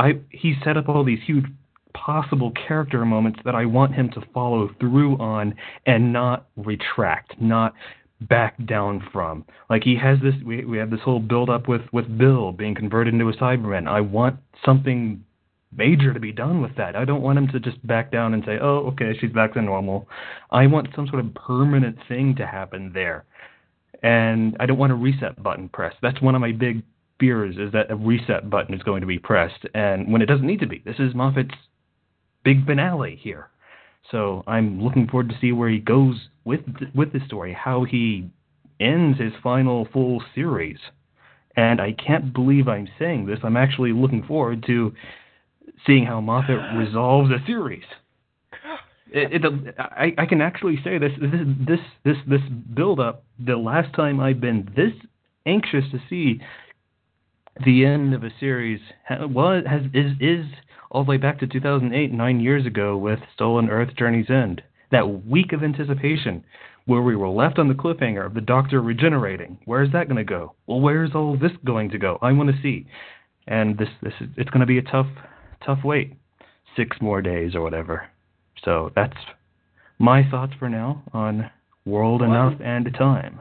I 0.00 0.18
he 0.30 0.54
set 0.64 0.76
up 0.76 0.88
all 0.88 1.04
these 1.04 1.20
huge 1.26 1.44
possible 1.92 2.52
character 2.52 3.04
moments 3.04 3.40
that 3.44 3.54
I 3.54 3.66
want 3.66 3.94
him 3.94 4.10
to 4.14 4.22
follow 4.32 4.70
through 4.80 5.18
on 5.18 5.54
and 5.84 6.12
not 6.12 6.46
retract, 6.56 7.40
not 7.40 7.74
back 8.22 8.54
down 8.66 9.06
from. 9.12 9.44
Like 9.68 9.84
he 9.84 9.96
has 9.96 10.18
this 10.22 10.34
we 10.44 10.64
we 10.64 10.78
have 10.78 10.90
this 10.90 11.00
whole 11.00 11.20
build 11.20 11.50
up 11.50 11.68
with 11.68 11.82
with 11.92 12.16
Bill 12.16 12.50
being 12.50 12.74
converted 12.74 13.12
into 13.12 13.28
a 13.28 13.36
Cyberman. 13.36 13.86
I 13.88 14.00
want 14.00 14.36
something 14.64 15.22
major 15.76 16.14
to 16.14 16.20
be 16.20 16.32
done 16.32 16.62
with 16.62 16.74
that. 16.76 16.96
I 16.96 17.04
don't 17.04 17.22
want 17.22 17.38
him 17.38 17.48
to 17.48 17.60
just 17.60 17.86
back 17.86 18.10
down 18.10 18.32
and 18.32 18.42
say, 18.44 18.58
"Oh, 18.60 18.88
okay, 18.92 19.14
she's 19.20 19.32
back 19.32 19.52
to 19.52 19.62
normal." 19.62 20.08
I 20.50 20.66
want 20.66 20.88
some 20.96 21.08
sort 21.08 21.20
of 21.20 21.34
permanent 21.34 21.98
thing 22.08 22.34
to 22.36 22.46
happen 22.46 22.92
there. 22.94 23.24
And 24.02 24.56
I 24.58 24.64
don't 24.64 24.78
want 24.78 24.92
a 24.92 24.94
reset 24.94 25.42
button 25.42 25.68
pressed. 25.68 25.98
That's 26.00 26.22
one 26.22 26.34
of 26.34 26.40
my 26.40 26.52
big 26.52 26.82
fears 27.20 27.56
is 27.58 27.72
that 27.72 27.90
a 27.90 27.96
reset 27.96 28.50
button 28.50 28.74
is 28.74 28.82
going 28.82 29.02
to 29.02 29.06
be 29.06 29.18
pressed, 29.18 29.66
and 29.74 30.10
when 30.10 30.22
it 30.22 30.26
doesn't 30.26 30.46
need 30.46 30.60
to 30.60 30.66
be. 30.66 30.82
This 30.84 30.98
is 30.98 31.14
Moffat's 31.14 31.54
big 32.42 32.66
finale 32.66 33.18
here, 33.22 33.50
so 34.10 34.42
I'm 34.46 34.82
looking 34.82 35.06
forward 35.06 35.28
to 35.28 35.38
see 35.40 35.52
where 35.52 35.68
he 35.68 35.78
goes 35.78 36.28
with 36.44 36.60
with 36.94 37.12
the 37.12 37.20
story, 37.26 37.52
how 37.52 37.84
he 37.84 38.30
ends 38.80 39.20
his 39.20 39.32
final 39.42 39.86
full 39.92 40.22
series. 40.34 40.78
And 41.56 41.80
I 41.80 41.92
can't 41.92 42.32
believe 42.32 42.68
I'm 42.68 42.88
saying 42.98 43.26
this. 43.26 43.40
I'm 43.42 43.56
actually 43.56 43.92
looking 43.92 44.22
forward 44.22 44.64
to 44.66 44.94
seeing 45.86 46.06
how 46.06 46.20
Moffat 46.20 46.58
resolves 46.76 47.30
a 47.30 47.44
series. 47.46 47.84
It, 49.12 49.44
it, 49.44 49.74
I, 49.78 50.14
I 50.18 50.26
can 50.26 50.40
actually 50.40 50.78
say 50.84 50.98
this 50.98 51.12
this 51.20 51.40
this 51.66 51.80
this 52.04 52.16
this 52.26 52.40
build 52.74 53.00
up. 53.00 53.24
The 53.44 53.56
last 53.56 53.94
time 53.94 54.20
I've 54.20 54.40
been 54.40 54.70
this 54.76 54.92
anxious 55.46 55.84
to 55.90 55.98
see 56.08 56.40
the 57.64 57.84
end 57.84 58.14
of 58.14 58.24
a 58.24 58.30
series 58.38 58.80
was 59.10 59.64
has 59.68 59.82
is 59.92 60.12
is 60.20 60.46
all 60.90 61.04
the 61.04 61.10
way 61.10 61.16
back 61.16 61.38
to 61.38 61.46
2008, 61.46 62.12
nine 62.12 62.40
years 62.40 62.66
ago, 62.66 62.96
with 62.96 63.20
Stolen 63.34 63.68
Earth: 63.68 63.94
Journey's 63.96 64.30
End. 64.30 64.62
That 64.90 65.24
week 65.24 65.52
of 65.52 65.62
anticipation, 65.62 66.44
where 66.86 67.02
we 67.02 67.14
were 67.14 67.28
left 67.28 67.58
on 67.58 67.68
the 67.68 67.74
cliffhanger 67.74 68.26
of 68.26 68.34
the 68.34 68.40
Doctor 68.40 68.82
regenerating. 68.82 69.58
Where's 69.64 69.92
that 69.92 70.08
going 70.08 70.16
to 70.16 70.24
go? 70.24 70.54
Well, 70.66 70.80
where's 70.80 71.14
all 71.14 71.38
this 71.38 71.52
going 71.64 71.90
to 71.90 71.98
go? 71.98 72.18
I 72.20 72.32
want 72.32 72.50
to 72.50 72.62
see. 72.62 72.86
And 73.46 73.78
this 73.78 73.88
this 74.02 74.14
is, 74.20 74.28
it's 74.36 74.50
going 74.50 74.60
to 74.60 74.66
be 74.66 74.78
a 74.78 74.82
tough 74.82 75.06
tough 75.64 75.80
wait, 75.84 76.14
six 76.76 76.96
more 77.00 77.22
days 77.22 77.54
or 77.54 77.62
whatever. 77.62 78.08
So 78.64 78.90
that's 78.94 79.16
my 79.98 80.28
thoughts 80.28 80.52
for 80.58 80.68
now 80.68 81.02
on 81.12 81.50
World 81.84 82.22
Enough 82.22 82.54
and 82.62 82.92
Time. 82.98 83.40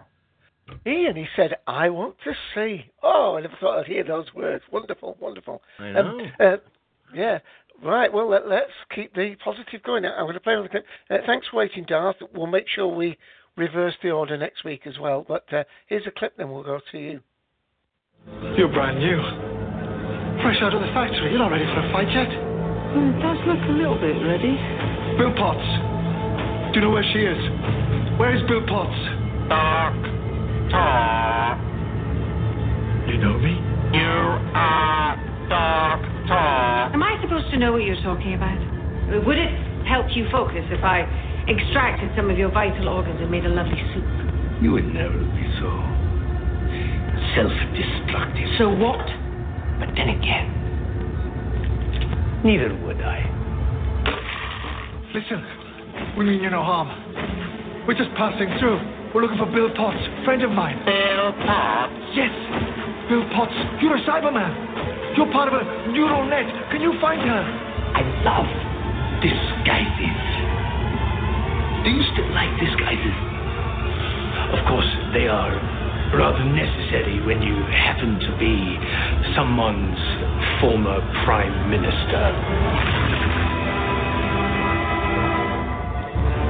Ian, 0.85 1.15
he 1.15 1.25
said, 1.35 1.57
I 1.67 1.89
want 1.89 2.15
to 2.23 2.31
see. 2.55 2.85
Oh, 3.03 3.35
I 3.37 3.41
never 3.41 3.55
thought 3.59 3.79
I'd 3.79 3.85
hear 3.85 4.03
those 4.03 4.33
words. 4.33 4.63
Wonderful, 4.71 5.17
wonderful. 5.19 5.61
I 5.79 5.91
know. 5.91 5.99
Um, 5.99 6.31
uh, 6.39 6.57
yeah. 7.13 7.39
Right, 7.83 8.11
well, 8.11 8.29
let, 8.29 8.43
us 8.43 8.69
keep 8.93 9.13
the 9.15 9.35
positive 9.43 9.81
going. 9.83 10.05
I'm 10.05 10.25
going 10.25 10.33
to 10.33 10.41
play 10.41 10.53
on 10.53 10.63
the 10.63 10.69
clip. 10.69 10.85
Uh, 11.09 11.17
thanks 11.25 11.47
for 11.47 11.57
waiting, 11.57 11.85
Darth. 11.87 12.17
We'll 12.33 12.47
make 12.47 12.65
sure 12.67 12.87
we 12.87 13.17
reverse 13.55 13.93
the 14.03 14.11
order 14.11 14.37
next 14.37 14.65
week 14.65 14.85
as 14.85 14.99
well. 14.99 15.25
But 15.27 15.51
uh, 15.53 15.63
here's 15.87 16.05
a 16.05 16.11
clip, 16.11 16.35
then 16.37 16.51
we'll 16.51 16.63
go 16.63 16.79
to 16.91 16.97
you. 16.97 17.21
You're 18.57 18.67
brand 18.67 18.99
new. 18.99 19.17
Fresh 20.43 20.61
out 20.61 20.73
of 20.73 20.81
the 20.81 20.91
factory. 20.93 21.31
You're 21.31 21.39
not 21.39 21.51
ready 21.51 21.65
for 21.65 21.79
a 21.79 21.91
fight 21.91 22.11
yet. 22.11 22.27
Well, 22.27 23.09
it 23.09 23.19
does 23.23 23.39
look 23.47 23.63
a 23.63 23.75
little 23.75 23.99
bit 23.99 24.19
ready. 24.27 24.55
Bill 25.17 25.31
Potts. 25.35 25.67
Do 26.73 26.79
you 26.79 26.85
know 26.85 26.91
where 26.91 27.03
she 27.13 27.23
is? 27.23 27.39
Where 28.19 28.35
is 28.35 28.43
Bill 28.47 28.65
Potts? 28.67 28.99
Dark. 29.47 30.18
Talk. 30.71 31.57
You 33.07 33.17
know 33.17 33.37
me? 33.39 33.57
You 33.93 34.09
are 34.53 35.17
Dark 35.49 36.01
Talk. 36.27 36.93
Am 36.93 37.01
I 37.01 37.17
supposed 37.21 37.49
to 37.51 37.57
know 37.57 37.71
what 37.73 37.83
you're 37.83 38.01
talking 38.03 38.33
about? 38.35 38.59
Would 39.25 39.37
it 39.37 39.49
help 39.87 40.05
you 40.15 40.29
focus 40.31 40.63
if 40.69 40.83
I 40.83 41.01
extracted 41.49 42.11
some 42.15 42.29
of 42.29 42.37
your 42.37 42.51
vital 42.51 42.87
organs 42.89 43.19
and 43.19 43.31
made 43.31 43.45
a 43.45 43.49
lovely 43.49 43.81
soup? 43.93 44.05
You 44.61 44.71
would 44.73 44.85
never 44.93 45.17
be 45.17 45.45
so 45.57 45.69
self-destructive. 47.35 48.47
So 48.59 48.69
what? 48.69 49.01
But 49.79 49.95
then 49.95 50.09
again, 50.09 50.53
neither 52.45 52.75
would 52.85 53.01
I. 53.01 53.25
Listen, 55.15 55.41
we 56.15 56.25
mean 56.25 56.43
you 56.43 56.49
no 56.51 56.61
harm. 56.61 56.89
We're 57.87 57.97
just 57.97 58.13
passing 58.15 58.49
through. 58.59 58.98
We're 59.09 59.25
looking 59.25 59.41
for 59.41 59.49
Bill 59.49 59.73
Potts, 59.73 59.97
friend 60.23 60.43
of 60.45 60.51
mine. 60.51 60.77
Bill 60.85 61.33
Potts? 61.41 61.97
Yes, 62.13 62.29
Bill 63.09 63.25
Potts. 63.33 63.57
You're 63.81 63.97
a 63.97 64.01
Cyberman. 64.05 65.17
You're 65.17 65.31
part 65.33 65.49
of 65.49 65.57
a 65.57 65.65
neural 65.89 66.29
net. 66.29 66.45
Can 66.69 66.79
you 66.79 66.93
find 67.01 67.17
her? 67.17 67.41
I 67.97 68.05
love 68.21 68.45
disguises. 69.25 70.21
Do 71.81 71.89
you 71.89 72.05
still 72.13 72.29
like 72.37 72.53
disguises? 72.61 73.17
Of 74.53 74.61
course, 74.69 74.91
they 75.17 75.25
are 75.25 75.57
rather 76.13 76.45
necessary 76.45 77.17
when 77.25 77.41
you 77.41 77.57
happen 77.73 78.13
to 78.13 78.31
be 78.37 78.77
someone's 79.33 79.97
former 80.61 81.01
prime 81.25 81.71
minister. 81.73 82.29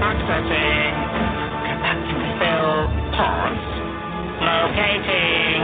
Accessing. 0.04 1.29
Bill 2.40 2.88
Potts. 3.16 3.68
Locating. 4.40 5.62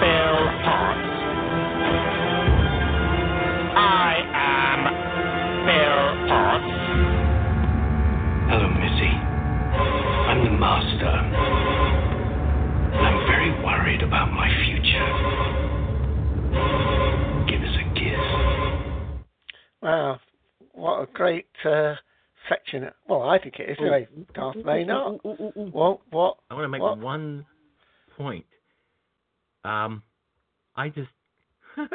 Bill 0.00 0.40
Potts. 0.64 1.12
I 3.76 4.16
am 4.32 4.80
Bill 5.68 6.04
Potts. 6.28 6.74
Hello, 8.48 8.68
Missy. 8.80 9.12
I'm 10.28 10.40
the 10.44 10.50
master. 10.50 11.16
I'm 12.98 13.18
very 13.26 13.50
worried 13.62 14.02
about 14.02 14.32
my 14.32 14.48
future. 14.64 15.08
Give 17.46 17.62
us 17.62 17.76
a 17.76 17.84
kiss. 17.94 18.26
Wow, 19.82 20.18
what 20.72 21.02
a 21.02 21.06
great 21.12 21.46
uh, 21.64 21.94
section. 22.48 22.88
Well, 23.08 23.22
I 23.22 23.38
think 23.38 23.56
it 23.58 23.70
is. 23.70 23.76
Anyway, 23.80 24.08
Darth 24.34 24.56
may 24.64 24.84
not. 24.84 25.20
What? 25.24 26.00
What? 26.10 26.36
I 26.50 26.54
want 26.54 26.64
to 26.64 26.68
make 26.68 26.82
what? 26.82 26.98
one 26.98 27.46
point. 28.16 28.44
Um, 29.64 30.02
I 30.76 30.88
just. 30.88 31.08
Do 31.76 31.86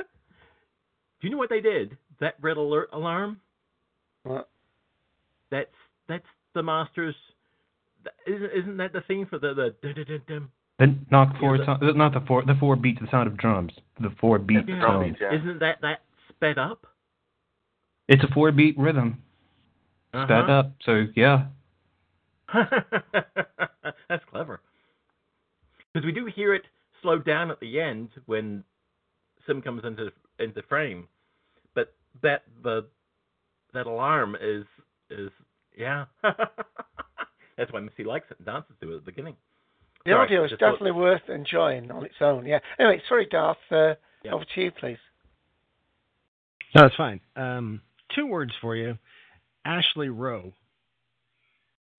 you 1.22 1.30
know 1.30 1.38
what 1.38 1.50
they 1.50 1.62
did? 1.62 1.98
That 2.20 2.36
red 2.42 2.58
alert 2.58 2.90
alarm. 2.94 3.40
What? 4.24 4.50
That's 5.52 5.70
that's 6.08 6.26
the 6.54 6.64
master's. 6.64 7.16
that- 8.04 8.14
Isn't 8.28 8.52
isn't 8.52 8.78
that 8.78 8.94
the 8.94 9.02
theme 9.08 9.26
for 9.30 9.40
the 9.40 9.54
the? 9.54 9.76
dun- 9.82 9.96
dun- 9.96 10.06
dun- 10.06 10.22
dun? 10.28 10.50
The 10.80 10.96
knock 11.12 11.38
four, 11.40 11.58
to- 11.58 11.94
not 11.94 12.14
the 12.14 12.22
four, 12.28 12.44
the 12.46 12.56
four 12.60 12.76
beat 12.76 13.00
the 13.00 13.08
sound 13.12 13.28
of 13.28 13.38
drums. 13.38 13.72
The 14.00 14.10
four 14.20 14.40
beat 14.40 14.68
Yeah. 14.68 14.80
tone. 14.82 15.16
Isn't 15.32 15.60
that 15.60 15.80
that 15.82 16.02
sped 16.30 16.58
up? 16.58 16.88
It's 18.08 18.24
a 18.24 18.28
four 18.34 18.52
beat 18.52 18.78
rhythm, 18.78 19.22
sped 20.14 20.32
Uh-huh. 20.32 20.52
up. 20.52 20.72
So 20.86 21.06
yeah, 21.16 21.46
That's 24.10 24.24
clever. 24.30 24.62
Because 25.94 26.06
we 26.06 26.12
do 26.12 26.26
hear 26.26 26.54
it 26.54 26.64
slow 27.02 27.20
down 27.20 27.52
at 27.52 27.60
the 27.60 27.80
end 27.80 28.10
when 28.26 28.64
Simm 29.48 29.62
comes 29.62 29.84
into 29.86 30.12
into 30.40 30.62
frame, 30.64 31.08
but 31.76 31.94
that 32.22 32.44
the 32.64 32.86
that 33.74 33.86
alarm 33.88 34.36
is 34.40 34.66
is 35.10 35.30
yeah. 35.78 36.06
That's 37.58 37.72
why 37.72 37.80
Missy 37.82 38.04
likes 38.04 38.26
it 38.32 38.38
and 38.38 38.46
dances 38.48 38.76
to 38.82 38.92
it 38.92 38.96
at 38.98 39.06
the 39.06 39.12
beginning. 39.12 39.36
The 40.06 40.12
Sorry, 40.12 40.26
audio 40.26 40.44
is 40.44 40.50
just 40.50 40.60
thought- 40.60 40.72
definitely 40.72 41.00
worth 41.00 41.30
enjoying 41.30 41.92
on 41.92 42.04
its 42.06 42.16
own. 42.20 42.46
Yeah. 42.46 42.60
Anyway, 42.80 43.02
sorry, 43.08 43.26
Darth. 43.30 43.58
Uh, 43.72 43.94
Yeah. 44.24 44.34
Over 44.34 44.46
to 44.56 44.62
you, 44.62 44.72
please. 44.72 44.98
No, 46.76 46.86
it's 46.86 46.96
fine. 46.96 47.20
Um, 47.36 47.82
two 48.16 48.26
words 48.26 48.54
for 48.62 48.76
you. 48.76 48.98
Ashley 49.66 50.10
Rowe, 50.10 50.54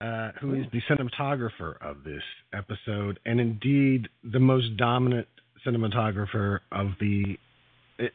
uh, 0.01 0.31
who 0.39 0.53
is 0.53 0.65
the 0.71 0.81
cinematographer 0.89 1.75
of 1.81 2.03
this 2.03 2.23
episode, 2.53 3.19
and 3.25 3.39
indeed 3.39 4.07
the 4.23 4.39
most 4.39 4.77
dominant 4.77 5.27
cinematographer 5.65 6.59
of 6.71 6.91
the 6.99 7.37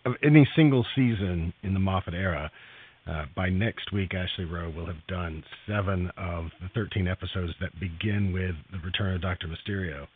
of 0.05 0.15
any 0.23 0.47
single 0.55 0.85
season 0.95 1.53
in 1.63 1.73
the 1.73 1.81
Moffat 1.81 2.15
era. 2.15 2.51
Uh, 3.07 3.25
by 3.35 3.49
next 3.49 3.93
week, 3.93 4.13
Ashley 4.15 4.45
Rowe 4.45 4.71
will 4.71 4.87
have 4.87 5.05
done 5.09 5.43
seven 5.67 6.11
of 6.19 6.51
the 6.61 6.69
13 6.75 7.09
episodes 7.09 7.55
that 7.61 7.71
begin 7.81 8.31
with 8.33 8.55
the 8.71 8.79
return 8.85 9.15
of 9.15 9.23
Doctor 9.23 9.49
Mysterio. 9.49 10.07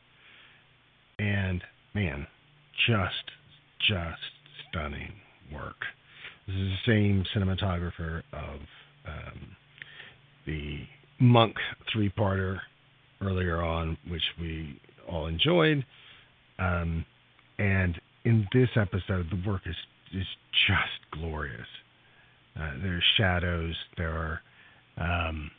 And 1.18 1.62
man, 1.94 2.26
just 2.86 3.30
just 3.88 4.20
stunning 4.68 5.12
work. 5.52 5.76
This 6.46 6.56
is 6.56 6.72
the 6.86 6.92
same 6.92 7.24
cinematographer 7.34 8.22
of 8.32 8.60
um, 9.06 9.56
the 10.46 10.80
Monk 11.20 11.56
three-parter 11.92 12.58
earlier 13.22 13.62
on, 13.62 13.96
which 14.08 14.22
we 14.40 14.80
all 15.08 15.26
enjoyed. 15.26 15.84
Um, 16.58 17.04
and 17.58 18.00
in 18.24 18.46
this 18.52 18.68
episode, 18.76 19.26
the 19.30 19.48
work 19.48 19.62
is 19.66 19.76
is 20.12 20.26
just 20.68 21.10
glorious. 21.12 21.66
Uh, 22.56 22.72
there 22.82 22.96
are 22.96 23.04
shadows. 23.16 23.74
There 23.96 24.40
are 24.98 25.26
um, 25.32 25.50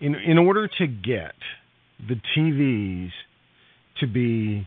in 0.00 0.14
in 0.14 0.38
order 0.38 0.68
to 0.68 0.86
get 0.86 1.34
the 2.08 2.16
TVs 2.36 3.10
to 4.00 4.06
be 4.06 4.66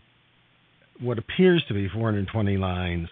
what 1.00 1.18
appears 1.18 1.64
to 1.68 1.74
be 1.74 1.88
420 1.88 2.56
lines, 2.56 3.08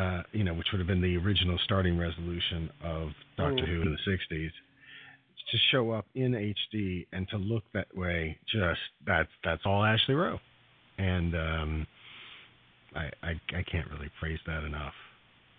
uh, 0.00 0.22
you 0.32 0.44
know, 0.44 0.54
which 0.54 0.68
would 0.72 0.78
have 0.78 0.86
been 0.86 1.02
the 1.02 1.16
original 1.16 1.58
starting 1.64 1.98
resolution 1.98 2.70
of 2.82 3.10
Doctor. 3.36 3.66
Who 3.66 3.82
in 3.82 3.96
the 4.06 4.10
60s, 4.10 4.50
to 5.50 5.58
show 5.70 5.90
up 5.90 6.06
in 6.14 6.32
HD 6.32 7.06
and 7.12 7.28
to 7.28 7.36
look 7.36 7.64
that 7.74 7.88
way, 7.94 8.38
just 8.50 8.80
that's 9.06 9.28
that's 9.44 9.62
all 9.64 9.84
Ashley 9.84 10.14
Rowe, 10.14 10.38
and 10.98 11.34
um, 11.34 11.86
I, 12.94 13.10
I 13.22 13.30
I 13.54 13.62
can't 13.70 13.90
really 13.90 14.10
praise 14.18 14.38
that 14.46 14.64
enough. 14.64 14.94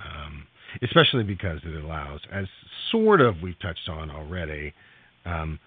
Um, 0.04 0.48
especially 0.82 1.24
because 1.24 1.60
it 1.64 1.84
allows, 1.84 2.22
as 2.32 2.46
sort 2.92 3.22
of 3.22 3.36
we've 3.44 3.60
touched 3.60 3.88
on 3.88 4.10
already, 4.10 4.74
um, 5.26 5.60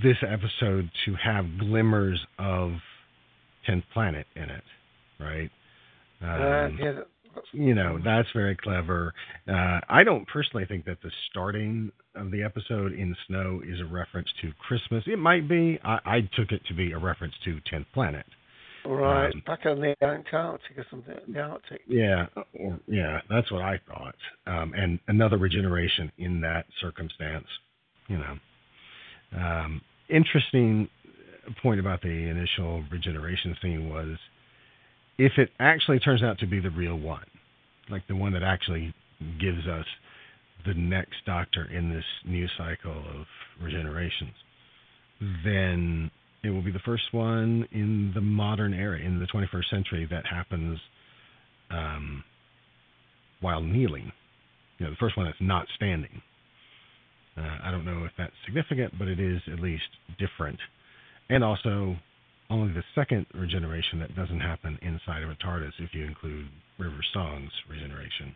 this 0.00 0.18
episode 0.22 0.88
to 1.04 1.14
have 1.14 1.58
glimmers 1.58 2.24
of 2.38 2.74
Tenth 3.66 3.84
Planet 3.92 4.26
in 4.36 4.44
it, 4.44 4.62
right? 5.18 5.50
Uh, 6.22 6.26
Um, 6.26 6.78
yeah, 6.80 6.92
you 7.52 7.74
know 7.74 7.98
that's 8.04 8.28
very 8.34 8.56
clever. 8.56 9.12
Uh, 9.48 9.80
I 9.88 10.04
don't 10.04 10.26
personally 10.28 10.66
think 10.66 10.84
that 10.84 10.98
the 11.02 11.10
starting 11.30 11.90
of 12.14 12.30
the 12.30 12.42
episode 12.42 12.92
in 12.92 13.16
snow 13.26 13.60
is 13.66 13.80
a 13.80 13.84
reference 13.84 14.28
to 14.42 14.52
Christmas. 14.66 15.04
It 15.06 15.18
might 15.18 15.48
be. 15.48 15.78
I, 15.84 15.98
I 16.04 16.20
took 16.36 16.52
it 16.52 16.62
to 16.68 16.74
be 16.74 16.92
a 16.92 16.98
reference 16.98 17.34
to 17.44 17.58
Tenth 17.70 17.86
Planet. 17.94 18.26
right. 18.84 19.32
Um, 19.32 19.42
Back 19.46 19.60
on 19.66 19.80
the 19.80 19.94
Antarctic 20.02 20.76
or 20.76 20.86
something. 20.90 21.14
The 21.28 21.40
Arctic. 21.40 21.80
Yeah, 21.88 22.26
or 22.58 22.78
yeah, 22.86 23.20
that's 23.30 23.50
what 23.50 23.62
I 23.62 23.80
thought. 23.88 24.16
Um, 24.46 24.72
and 24.76 24.98
another 25.08 25.38
regeneration 25.38 26.12
in 26.18 26.40
that 26.42 26.66
circumstance, 26.80 27.46
you 28.08 28.18
know. 28.18 28.34
Um, 29.34 29.80
interesting 30.10 30.88
point 31.62 31.80
about 31.80 32.02
the 32.02 32.08
initial 32.08 32.84
regeneration 32.90 33.56
scene 33.62 33.88
was 33.88 34.18
if 35.18 35.32
it 35.36 35.50
actually 35.58 35.98
turns 35.98 36.22
out 36.22 36.38
to 36.38 36.46
be 36.46 36.60
the 36.60 36.70
real 36.70 36.96
one, 36.98 37.24
like 37.90 38.06
the 38.08 38.16
one 38.16 38.32
that 38.32 38.42
actually 38.42 38.94
gives 39.40 39.66
us 39.66 39.86
the 40.66 40.74
next 40.74 41.16
Doctor 41.26 41.64
in 41.64 41.90
this 41.90 42.04
new 42.24 42.46
cycle 42.56 42.92
of 42.92 43.26
regenerations, 43.62 44.34
then 45.44 46.10
it 46.42 46.50
will 46.50 46.62
be 46.62 46.72
the 46.72 46.80
first 46.80 47.04
one 47.12 47.66
in 47.72 48.12
the 48.14 48.20
modern 48.20 48.74
era, 48.74 48.98
in 48.98 49.20
the 49.20 49.26
21st 49.26 49.70
century, 49.70 50.08
that 50.10 50.26
happens 50.26 50.78
um, 51.70 52.24
while 53.40 53.60
kneeling. 53.60 54.12
You 54.78 54.86
know, 54.86 54.90
the 54.90 54.96
first 54.96 55.16
one 55.16 55.26
that's 55.26 55.38
not 55.40 55.66
standing. 55.76 56.22
Uh, 57.36 57.58
I 57.62 57.70
don't 57.70 57.84
know 57.84 58.04
if 58.04 58.12
that's 58.18 58.32
significant, 58.44 58.98
but 58.98 59.08
it 59.08 59.20
is 59.20 59.40
at 59.52 59.60
least 59.60 59.84
different. 60.18 60.58
And 61.30 61.42
also, 61.44 61.96
only 62.52 62.72
the 62.72 62.84
second 62.94 63.26
regeneration 63.34 63.98
that 64.00 64.14
doesn't 64.14 64.40
happen 64.40 64.78
inside 64.82 65.22
of 65.22 65.30
a 65.30 65.34
TARDIS 65.34 65.72
if 65.78 65.94
you 65.94 66.04
include 66.04 66.48
River 66.78 67.04
Song's 67.12 67.52
regeneration. 67.68 68.34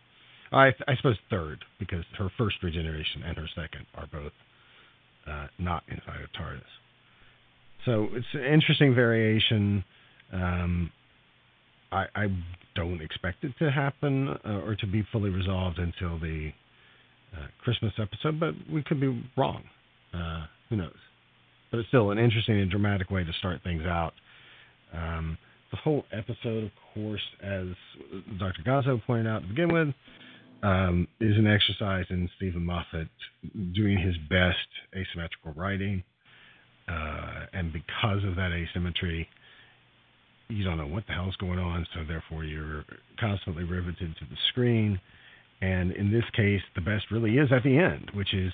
I, 0.52 0.68
I 0.86 0.96
suppose 0.96 1.16
third, 1.28 1.64
because 1.78 2.04
her 2.18 2.30
first 2.38 2.56
regeneration 2.62 3.22
and 3.24 3.36
her 3.36 3.48
second 3.54 3.86
are 3.94 4.06
both 4.06 4.32
uh, 5.26 5.46
not 5.58 5.82
inside 5.88 6.22
of 6.22 6.30
TARDIS. 6.32 6.62
So 7.84 8.08
it's 8.12 8.26
an 8.34 8.44
interesting 8.44 8.94
variation. 8.94 9.84
Um, 10.32 10.90
I, 11.92 12.06
I 12.14 12.26
don't 12.74 13.00
expect 13.00 13.44
it 13.44 13.52
to 13.58 13.70
happen 13.70 14.28
uh, 14.44 14.60
or 14.64 14.76
to 14.76 14.86
be 14.86 15.04
fully 15.12 15.30
resolved 15.30 15.78
until 15.78 16.18
the 16.18 16.50
uh, 17.36 17.46
Christmas 17.62 17.92
episode, 18.00 18.40
but 18.40 18.54
we 18.72 18.82
could 18.82 19.00
be 19.00 19.24
wrong. 19.36 19.62
Uh, 20.14 20.46
who 20.68 20.76
knows? 20.76 20.94
But 21.70 21.80
it's 21.80 21.88
still 21.88 22.10
an 22.10 22.18
interesting 22.18 22.60
and 22.60 22.70
dramatic 22.70 23.10
way 23.10 23.24
to 23.24 23.32
start 23.38 23.62
things 23.62 23.82
out. 23.82 24.12
Um, 24.92 25.36
the 25.70 25.76
whole 25.78 26.04
episode, 26.12 26.64
of 26.64 26.70
course, 26.94 27.22
as 27.42 27.66
Dr. 28.38 28.62
Gazzo 28.64 29.02
pointed 29.04 29.26
out 29.26 29.42
to 29.42 29.48
begin 29.48 29.72
with, 29.72 29.88
um, 30.62 31.06
is 31.20 31.36
an 31.36 31.46
exercise 31.46 32.06
in 32.10 32.28
Steven 32.36 32.64
Moffat 32.64 33.08
doing 33.74 33.98
his 33.98 34.16
best 34.28 34.68
asymmetrical 34.94 35.52
writing. 35.54 36.02
Uh, 36.88 37.46
and 37.52 37.72
because 37.72 38.24
of 38.24 38.36
that 38.36 38.52
asymmetry, 38.52 39.28
you 40.48 40.64
don't 40.64 40.78
know 40.78 40.86
what 40.86 41.06
the 41.08 41.12
hell's 41.12 41.36
going 41.36 41.58
on, 41.58 41.86
so 41.94 42.00
therefore 42.06 42.44
you're 42.44 42.84
constantly 43.18 43.64
riveted 43.64 44.14
to 44.18 44.24
the 44.30 44.36
screen. 44.50 45.00
And 45.60 45.92
in 45.92 46.12
this 46.12 46.24
case, 46.34 46.60
the 46.74 46.80
best 46.80 47.06
really 47.10 47.38
is 47.38 47.50
at 47.50 47.62
the 47.64 47.76
end, 47.78 48.10
which 48.14 48.32
is 48.34 48.52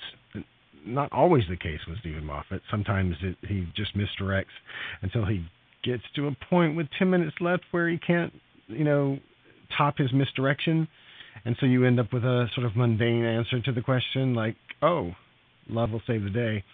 not 0.85 1.13
always 1.13 1.45
the 1.49 1.57
case 1.57 1.81
with 1.89 1.99
Steven 2.01 2.25
Moffat. 2.25 2.63
Sometimes 2.71 3.15
it, 3.23 3.37
he 3.47 3.67
just 3.77 3.97
misdirects 3.97 4.45
until 5.03 5.25
he 5.25 5.45
gets 5.85 6.03
to 6.17 6.29
a 6.29 6.37
point 6.49 6.77
with 6.77 6.87
10 6.99 7.11
minutes 7.11 7.37
left 7.41 7.65
where 7.71 7.89
he 7.89 7.99
can't, 7.99 8.33
you 8.69 8.85
know, 8.85 9.19
top 9.77 9.99
his 9.99 10.13
misdirection. 10.13 10.89
And 11.45 11.57
so 11.61 11.67
you 11.67 11.85
end 11.85 11.99
up 11.99 12.13
with 12.13 12.25
a 12.25 12.47
sort 12.55 12.67
of 12.67 12.77
mundane 12.77 13.25
answer 13.25 13.61
to 13.61 13.73
the 13.73 13.81
question 13.81 14.35
like, 14.35 14.57
oh, 14.83 15.13
love 15.69 15.91
will 15.91 16.03
save 16.07 16.25
the 16.25 16.31
day. 16.31 16.65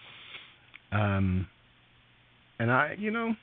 Um, 0.91 1.47
and 2.59 2.71
I, 2.71 2.95
you 2.97 3.11
know, 3.11 3.33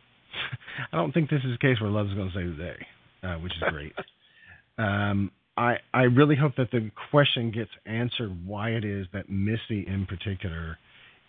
I 0.93 0.97
don't 0.97 1.13
think 1.13 1.31
this 1.31 1.43
is 1.45 1.55
a 1.55 1.59
case 1.59 1.81
where 1.81 1.91
love's 1.91 2.15
going 2.15 2.31
to 2.31 2.35
save 2.35 2.57
the 2.57 2.63
day, 2.63 2.87
uh, 3.23 3.35
which 3.37 3.53
is 3.53 3.63
great. 3.71 3.93
um, 4.79 5.31
I 5.57 5.77
I 5.93 6.03
really 6.03 6.37
hope 6.37 6.57
that 6.57 6.71
the 6.71 6.91
question 7.11 7.51
gets 7.51 7.71
answered 7.87 8.47
why 8.47 8.71
it 8.71 8.85
is 8.85 9.07
that 9.13 9.29
Missy 9.31 9.87
in 9.87 10.07
particular 10.07 10.79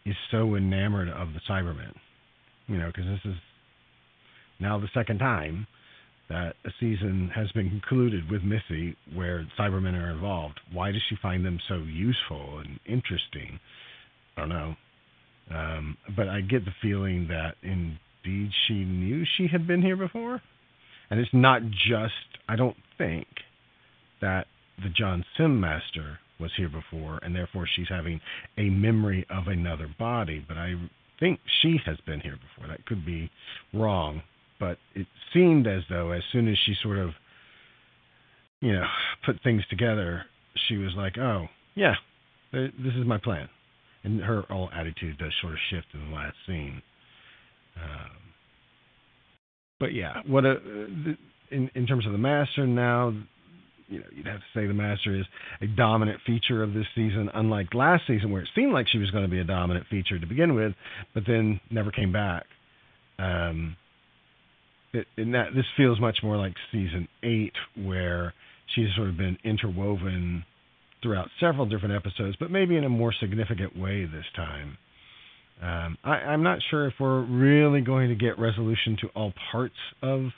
is 0.05 0.15
so 0.31 0.55
enamored 0.55 1.09
of 1.09 1.29
the 1.33 1.39
Cybermen. 1.49 1.93
You 2.67 2.77
know, 2.77 2.87
because 2.87 3.05
this 3.05 3.31
is 3.31 3.37
now 4.59 4.79
the 4.79 4.89
second 4.93 5.19
time 5.19 5.67
that 6.29 6.55
a 6.65 6.69
season 6.79 7.31
has 7.33 7.49
been 7.53 7.69
concluded 7.69 8.29
with 8.29 8.43
Missy 8.43 8.97
where 9.13 9.47
Cybermen 9.57 9.93
are 9.93 10.11
involved. 10.11 10.59
Why 10.73 10.91
does 10.91 11.01
she 11.09 11.15
find 11.21 11.45
them 11.45 11.59
so 11.69 11.75
useful 11.75 12.59
and 12.59 12.79
interesting? 12.85 13.59
I 14.35 14.41
don't 14.41 14.49
know. 14.49 14.75
Um, 15.49 15.97
but 16.15 16.27
I 16.27 16.41
get 16.41 16.65
the 16.65 16.73
feeling 16.81 17.29
that 17.29 17.55
indeed 17.63 18.51
she 18.67 18.73
knew 18.73 19.23
she 19.37 19.47
had 19.47 19.65
been 19.65 19.81
here 19.81 19.95
before. 19.95 20.41
And 21.09 21.19
it's 21.21 21.33
not 21.33 21.61
just, 21.87 22.13
I 22.49 22.57
don't 22.57 22.75
think, 22.97 23.27
that 24.21 24.47
the 24.83 24.89
John 24.89 25.25
Simm 25.37 25.59
Master 25.59 26.19
was 26.39 26.51
here 26.55 26.69
before, 26.69 27.19
and 27.23 27.35
therefore 27.35 27.67
she's 27.75 27.89
having 27.89 28.21
a 28.57 28.69
memory 28.69 29.25
of 29.29 29.47
another 29.47 29.87
body. 29.97 30.43
But 30.47 30.57
I 30.57 30.75
think 31.19 31.39
she 31.61 31.77
has 31.85 31.97
been 32.05 32.19
here 32.19 32.37
before. 32.37 32.67
That 32.69 32.85
could 32.85 33.05
be 33.05 33.31
wrong, 33.73 34.21
but 34.59 34.77
it 34.93 35.07
seemed 35.33 35.67
as 35.67 35.81
though 35.89 36.11
as 36.11 36.23
soon 36.31 36.47
as 36.47 36.57
she 36.65 36.75
sort 36.81 36.99
of, 36.99 37.11
you 38.61 38.73
know, 38.73 38.85
put 39.25 39.41
things 39.43 39.63
together, 39.69 40.25
she 40.67 40.77
was 40.77 40.93
like, 40.95 41.17
"Oh, 41.17 41.47
yeah, 41.75 41.95
this 42.51 42.93
is 42.95 43.05
my 43.05 43.17
plan," 43.17 43.49
and 44.03 44.21
her 44.21 44.41
whole 44.43 44.69
attitude 44.73 45.17
does 45.17 45.33
sort 45.41 45.53
of 45.53 45.59
shift 45.69 45.87
in 45.93 46.09
the 46.09 46.15
last 46.15 46.35
scene. 46.45 46.81
Um, 47.75 48.11
but 49.79 49.93
yeah, 49.93 50.21
what 50.25 50.45
a 50.45 50.57
in 51.51 51.71
in 51.75 51.87
terms 51.87 52.05
of 52.05 52.11
the 52.11 52.17
master 52.17 52.65
now, 52.65 53.13
you 53.87 53.99
know, 53.99 54.05
you'd 54.13 54.27
have 54.27 54.39
to 54.39 54.45
say 54.53 54.67
the 54.67 54.73
master 54.73 55.15
is 55.15 55.25
a 55.61 55.67
dominant 55.67 56.19
feature 56.25 56.63
of 56.63 56.73
this 56.73 56.85
season, 56.95 57.29
unlike 57.33 57.73
last 57.73 58.03
season 58.07 58.31
where 58.31 58.41
it 58.41 58.49
seemed 58.55 58.73
like 58.73 58.87
she 58.91 58.97
was 58.97 59.11
going 59.11 59.23
to 59.23 59.29
be 59.29 59.39
a 59.39 59.43
dominant 59.43 59.85
feature 59.89 60.19
to 60.19 60.25
begin 60.25 60.55
with, 60.55 60.73
but 61.13 61.23
then 61.25 61.59
never 61.71 61.91
came 61.91 62.11
back. 62.11 62.45
Um, 63.19 63.75
it, 64.93 65.07
and 65.17 65.33
that 65.33 65.47
this 65.55 65.65
feels 65.75 65.99
much 65.99 66.19
more 66.23 66.37
like 66.37 66.53
season 66.71 67.07
eight, 67.23 67.53
where 67.75 68.33
she's 68.75 68.87
sort 68.95 69.09
of 69.09 69.17
been 69.17 69.37
interwoven 69.43 70.43
throughout 71.01 71.29
several 71.39 71.65
different 71.65 71.95
episodes, 71.95 72.35
but 72.39 72.51
maybe 72.51 72.75
in 72.75 72.83
a 72.83 72.89
more 72.89 73.13
significant 73.19 73.77
way 73.77 74.05
this 74.05 74.25
time. 74.35 74.77
Um, 75.61 75.97
I, 76.03 76.11
I'm 76.11 76.43
not 76.43 76.59
sure 76.69 76.87
if 76.87 76.93
we're 76.99 77.21
really 77.21 77.81
going 77.81 78.09
to 78.09 78.15
get 78.15 78.37
resolution 78.37 78.97
to 79.01 79.07
all 79.15 79.33
parts 79.51 79.75
of 80.01 80.29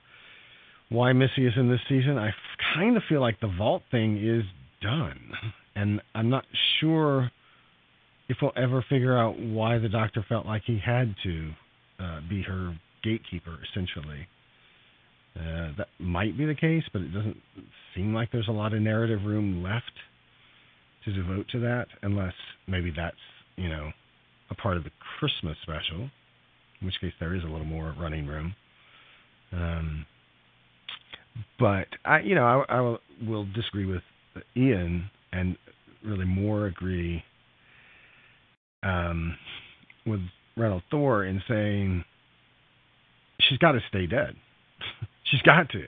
why 0.90 1.14
Missy 1.14 1.46
is 1.46 1.54
in 1.56 1.70
this 1.70 1.80
season. 1.88 2.18
I 2.18 2.32
kind 2.74 2.98
of 2.98 3.04
feel 3.08 3.22
like 3.22 3.40
the 3.40 3.52
vault 3.58 3.84
thing 3.92 4.18
is 4.18 4.44
done, 4.82 5.20
and 5.76 6.02
I'm 6.16 6.30
not 6.30 6.46
sure 6.80 7.32
if 8.28 8.38
we'll 8.42 8.52
ever 8.56 8.84
figure 8.90 9.18
out 9.18 9.40
why 9.40 9.78
the 9.80 9.90
doctor 9.90 10.26
felt 10.28 10.46
like 10.46 10.64
he 10.66 10.80
had 10.84 11.16
to 11.24 11.52
uh, 12.00 12.20
be 12.30 12.44
her 12.44 12.78
gatekeeper, 13.04 13.58
essentially. 13.72 14.28
Uh, 15.36 15.72
that 15.78 15.88
might 16.00 16.38
be 16.38 16.46
the 16.46 16.56
case, 16.56 16.84
but 16.92 17.02
it 17.02 17.14
doesn't 17.14 17.38
seem 17.96 18.14
like 18.14 18.32
there's 18.32 18.48
a 18.48 18.52
lot 18.52 18.74
of 18.74 18.82
narrative 18.82 19.20
room 19.26 19.64
left 19.64 19.92
to 21.06 21.14
devote 21.14 21.48
to 21.52 21.60
that, 21.60 21.88
unless 22.02 22.34
maybe 22.68 22.92
that's 22.96 23.16
you 23.56 23.70
know 23.70 23.92
a 24.50 24.56
part 24.56 24.78
of 24.78 24.84
the 24.84 24.92
Christmas 25.20 25.56
special, 25.64 26.10
in 26.82 26.86
which 26.86 26.96
case 27.00 27.14
there 27.20 27.36
is 27.36 27.44
a 27.44 27.48
little 27.48 27.66
more 27.66 27.96
running 28.00 28.26
room. 28.26 28.56
Um, 29.52 30.06
but 31.60 31.88
I, 32.06 32.20
you 32.20 32.36
know, 32.36 32.46
I, 32.70 32.78
I 32.78 32.82
will, 32.82 33.00
will 33.26 33.46
disagree 33.46 33.86
with 33.86 34.04
Ian 34.56 35.10
and 35.32 35.58
really 36.04 36.26
more 36.26 36.66
agree 36.68 37.24
um, 38.84 39.38
with 40.06 40.22
Reynold 40.56 40.84
Thor 40.90 41.26
in 41.26 41.42
saying 41.48 42.04
she's 43.42 43.58
got 43.58 43.74
to 43.74 43.80
stay 43.90 44.06
dead. 44.06 44.36
she's 45.24 45.42
got 45.42 45.70
to. 45.72 45.88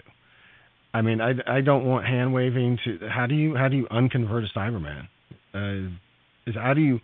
I 0.94 1.02
mean, 1.02 1.22
I, 1.22 1.34
I 1.48 1.62
don't 1.62 1.86
want 1.86 2.06
hand 2.06 2.34
waving 2.34 2.80
to. 2.84 3.00
How 3.10 3.26
do 3.26 3.36
you 3.36 3.56
how 3.56 3.70
do 3.70 3.78
you 3.78 3.88
unconvert 3.90 4.44
a 4.44 4.58
Cyberman? 4.58 5.08
Uh, 5.54 5.90
is 6.46 6.56
how 6.56 6.74
do 6.74 6.82
you 6.82 7.00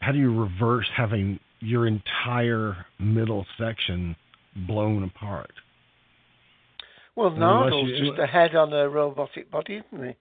how 0.00 0.12
do 0.12 0.18
you 0.18 0.36
reverse 0.36 0.86
having 0.96 1.38
your 1.60 1.86
entire 1.86 2.86
middle 2.98 3.46
section 3.58 4.16
blown 4.66 5.04
apart? 5.04 5.52
Well, 7.16 7.30
Nardole's 7.30 7.98
just 7.98 8.18
a 8.18 8.26
head 8.26 8.54
on 8.56 8.72
a 8.72 8.88
robotic 8.88 9.50
body, 9.50 9.82
isn't 9.86 10.06
he? 10.06 10.16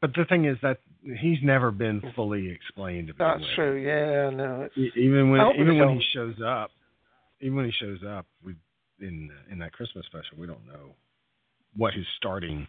But 0.00 0.14
the 0.14 0.24
thing 0.28 0.44
is 0.44 0.56
that 0.62 0.78
he's 1.02 1.38
never 1.42 1.70
been 1.70 2.02
fully 2.14 2.50
explained. 2.50 3.12
That's 3.18 3.42
true. 3.56 3.76
Yeah, 3.76 4.30
no. 4.30 4.68
It's... 4.76 4.96
Even 4.96 5.30
when 5.30 5.40
even 5.58 5.78
when 5.78 5.96
he 5.96 6.04
shows 6.14 6.36
up, 6.44 6.70
even 7.40 7.56
when 7.56 7.64
he 7.64 7.72
shows 7.72 7.98
up, 8.08 8.26
we 8.44 8.54
in 9.00 9.30
in 9.50 9.58
that 9.58 9.72
Christmas 9.72 10.06
special, 10.06 10.38
we 10.38 10.46
don't 10.46 10.66
know 10.66 10.94
what 11.76 11.94
his 11.94 12.04
starting 12.16 12.66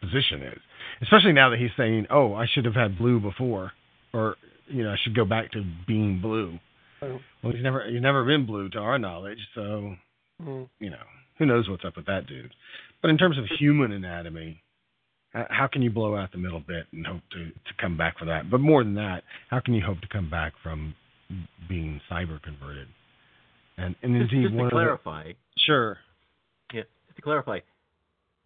position 0.00 0.42
is. 0.42 0.58
Especially 1.02 1.32
now 1.32 1.50
that 1.50 1.58
he's 1.58 1.70
saying, 1.76 2.06
"Oh, 2.10 2.34
I 2.34 2.46
should 2.46 2.64
have 2.64 2.74
had 2.74 2.98
blue 2.98 3.18
before," 3.18 3.72
or 4.12 4.36
you 4.68 4.84
know, 4.84 4.90
I 4.90 4.96
should 5.02 5.16
go 5.16 5.24
back 5.24 5.50
to 5.52 5.64
being 5.86 6.20
blue. 6.20 6.58
Oh. 7.02 7.18
Well, 7.42 7.52
he's 7.52 7.62
never 7.62 7.88
he's 7.88 8.02
never 8.02 8.24
been 8.24 8.46
blue 8.46 8.68
to 8.70 8.78
our 8.78 8.98
knowledge, 8.98 9.38
so 9.54 9.96
mm. 10.42 10.68
you 10.78 10.90
know 10.90 10.96
who 11.38 11.46
knows 11.46 11.68
what's 11.68 11.84
up 11.84 11.96
with 11.96 12.06
that 12.06 12.26
dude. 12.26 12.52
But 13.00 13.10
in 13.10 13.18
terms 13.18 13.38
of 13.38 13.44
human 13.58 13.92
anatomy, 13.92 14.62
how 15.32 15.68
can 15.70 15.82
you 15.82 15.90
blow 15.90 16.16
out 16.16 16.32
the 16.32 16.38
middle 16.38 16.60
bit 16.60 16.86
and 16.92 17.06
hope 17.06 17.22
to 17.32 17.46
to 17.46 17.74
come 17.80 17.96
back 17.96 18.18
for 18.18 18.24
that? 18.26 18.50
But 18.50 18.60
more 18.60 18.82
than 18.82 18.94
that, 18.94 19.22
how 19.50 19.60
can 19.60 19.74
you 19.74 19.82
hope 19.84 20.00
to 20.00 20.08
come 20.08 20.30
back 20.30 20.54
from 20.62 20.94
being 21.68 22.00
cyber 22.10 22.42
converted? 22.42 22.88
And 23.76 23.94
and 24.02 24.20
just, 24.20 24.32
indeed, 24.32 24.50
just 24.50 24.58
to 24.58 24.70
clarify, 24.70 25.24
the, 25.24 25.34
sure, 25.66 25.98
yeah, 26.72 26.82
just 27.06 27.16
to 27.16 27.22
clarify, 27.22 27.60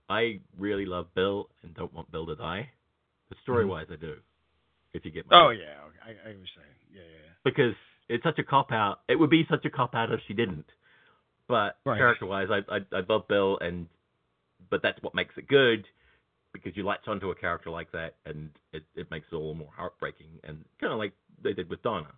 I 0.09 0.40
really 0.59 0.85
love 0.85 1.06
Bill 1.14 1.48
and 1.62 1.74
don't 1.74 1.93
want 1.94 2.10
Bill 2.12 2.27
to 2.27 2.35
die, 2.35 2.69
but 3.28 3.39
story 3.43 3.64
wise, 3.64 3.85
mm-hmm. 3.85 3.94
I 3.94 4.06
do. 4.06 4.14
If 4.93 5.05
you 5.06 5.10
get 5.10 5.31
my 5.31 5.40
oh 5.40 5.51
yeah, 5.51 5.81
I, 6.05 6.10
I 6.10 6.32
was 6.32 6.48
saying 6.55 6.77
yeah, 6.93 7.01
yeah. 7.01 7.32
Because 7.44 7.74
it's 8.09 8.23
such 8.24 8.39
a 8.39 8.44
cop 8.44 8.73
out. 8.73 9.01
It 9.09 9.19
would 9.19 9.31
be 9.31 9.47
such 9.48 9.64
a 9.64 9.70
cop 9.70 9.94
out 9.94 10.12
if 10.12 10.20
she 10.28 10.35
didn't. 10.35 10.66
But 11.48 11.77
right. 11.85 11.98
character 11.98 12.27
wise, 12.27 12.48
I, 12.51 12.77
I 12.77 12.78
I 12.93 13.01
love 13.09 13.28
Bill, 13.28 13.59
and 13.60 13.86
but 14.70 14.81
that's 14.82 15.02
what 15.02 15.14
makes 15.14 15.35
it 15.36 15.48
good 15.48 15.85
because 16.52 16.77
you 16.77 16.85
latch 16.85 17.06
onto 17.06 17.31
a 17.31 17.35
character 17.35 17.70
like 17.70 17.90
that, 17.93 18.14
and 18.27 18.51
it 18.73 18.85
it 18.94 19.10
makes 19.10 19.27
it 19.32 19.36
all 19.36 19.55
more 19.55 19.73
heartbreaking, 19.74 20.40
and 20.44 20.64
kind 20.81 20.93
of 20.93 20.98
like 20.98 21.12
they 21.43 21.52
did 21.52 21.69
with 21.69 21.82
Donna. 21.82 22.12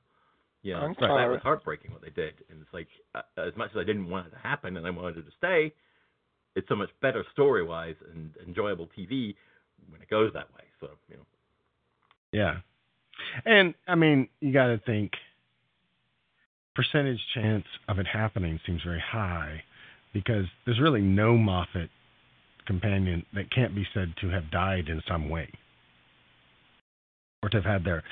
Yeah, 0.63 0.77
I'm 0.77 0.95
that 1.01 1.09
sorry. 1.09 1.31
was 1.31 1.41
heartbreaking 1.43 1.93
what 1.93 2.03
they 2.03 2.11
did, 2.11 2.35
and 2.51 2.61
it's 2.61 2.73
like 2.73 2.89
uh, 3.15 3.23
as 3.37 3.57
much 3.57 3.71
as 3.73 3.79
I 3.79 3.85
didn't 3.85 4.09
want 4.09 4.27
it 4.27 4.31
to 4.31 4.39
happen 4.39 4.77
and 4.77 4.87
I 4.87 4.91
wanted 4.91 5.19
it 5.19 5.27
to 5.27 5.37
stay, 5.37 5.73
it's 6.57 6.69
so 6.69 6.77
much 6.77 6.91
better 7.03 7.25
story 7.33 7.65
wise 7.65 7.97
and 8.13 8.35
enjoyable 8.47 8.89
TV 8.99 9.35
when 9.91 10.01
it 10.01 10.09
goes 10.09 10.33
that 10.33 10.53
way. 10.55 10.65
So 10.81 10.89
you 11.09 11.17
know. 11.17 11.27
Yeah. 12.33 12.57
And 13.45 13.75
I 13.87 13.95
mean, 13.95 14.29
you 14.41 14.53
got 14.53 14.67
to 14.67 14.79
think 14.79 15.13
percentage 16.75 17.21
chance 17.35 17.65
of 17.89 17.99
it 17.99 18.07
happening 18.07 18.61
seems 18.67 18.83
very 18.83 19.03
high 19.05 19.63
because 20.13 20.47
there's 20.65 20.81
really 20.81 21.01
no 21.01 21.37
Moffat 21.37 21.91
companion 22.67 23.25
that 23.35 23.51
can't 23.55 23.75
be 23.75 23.87
said 23.93 24.15
to 24.21 24.29
have 24.31 24.51
died 24.51 24.89
in 24.89 25.03
some 25.09 25.29
way 25.29 25.49
or 27.43 27.49
to 27.51 27.59
have 27.59 27.65
had 27.65 27.85
their 27.85 28.03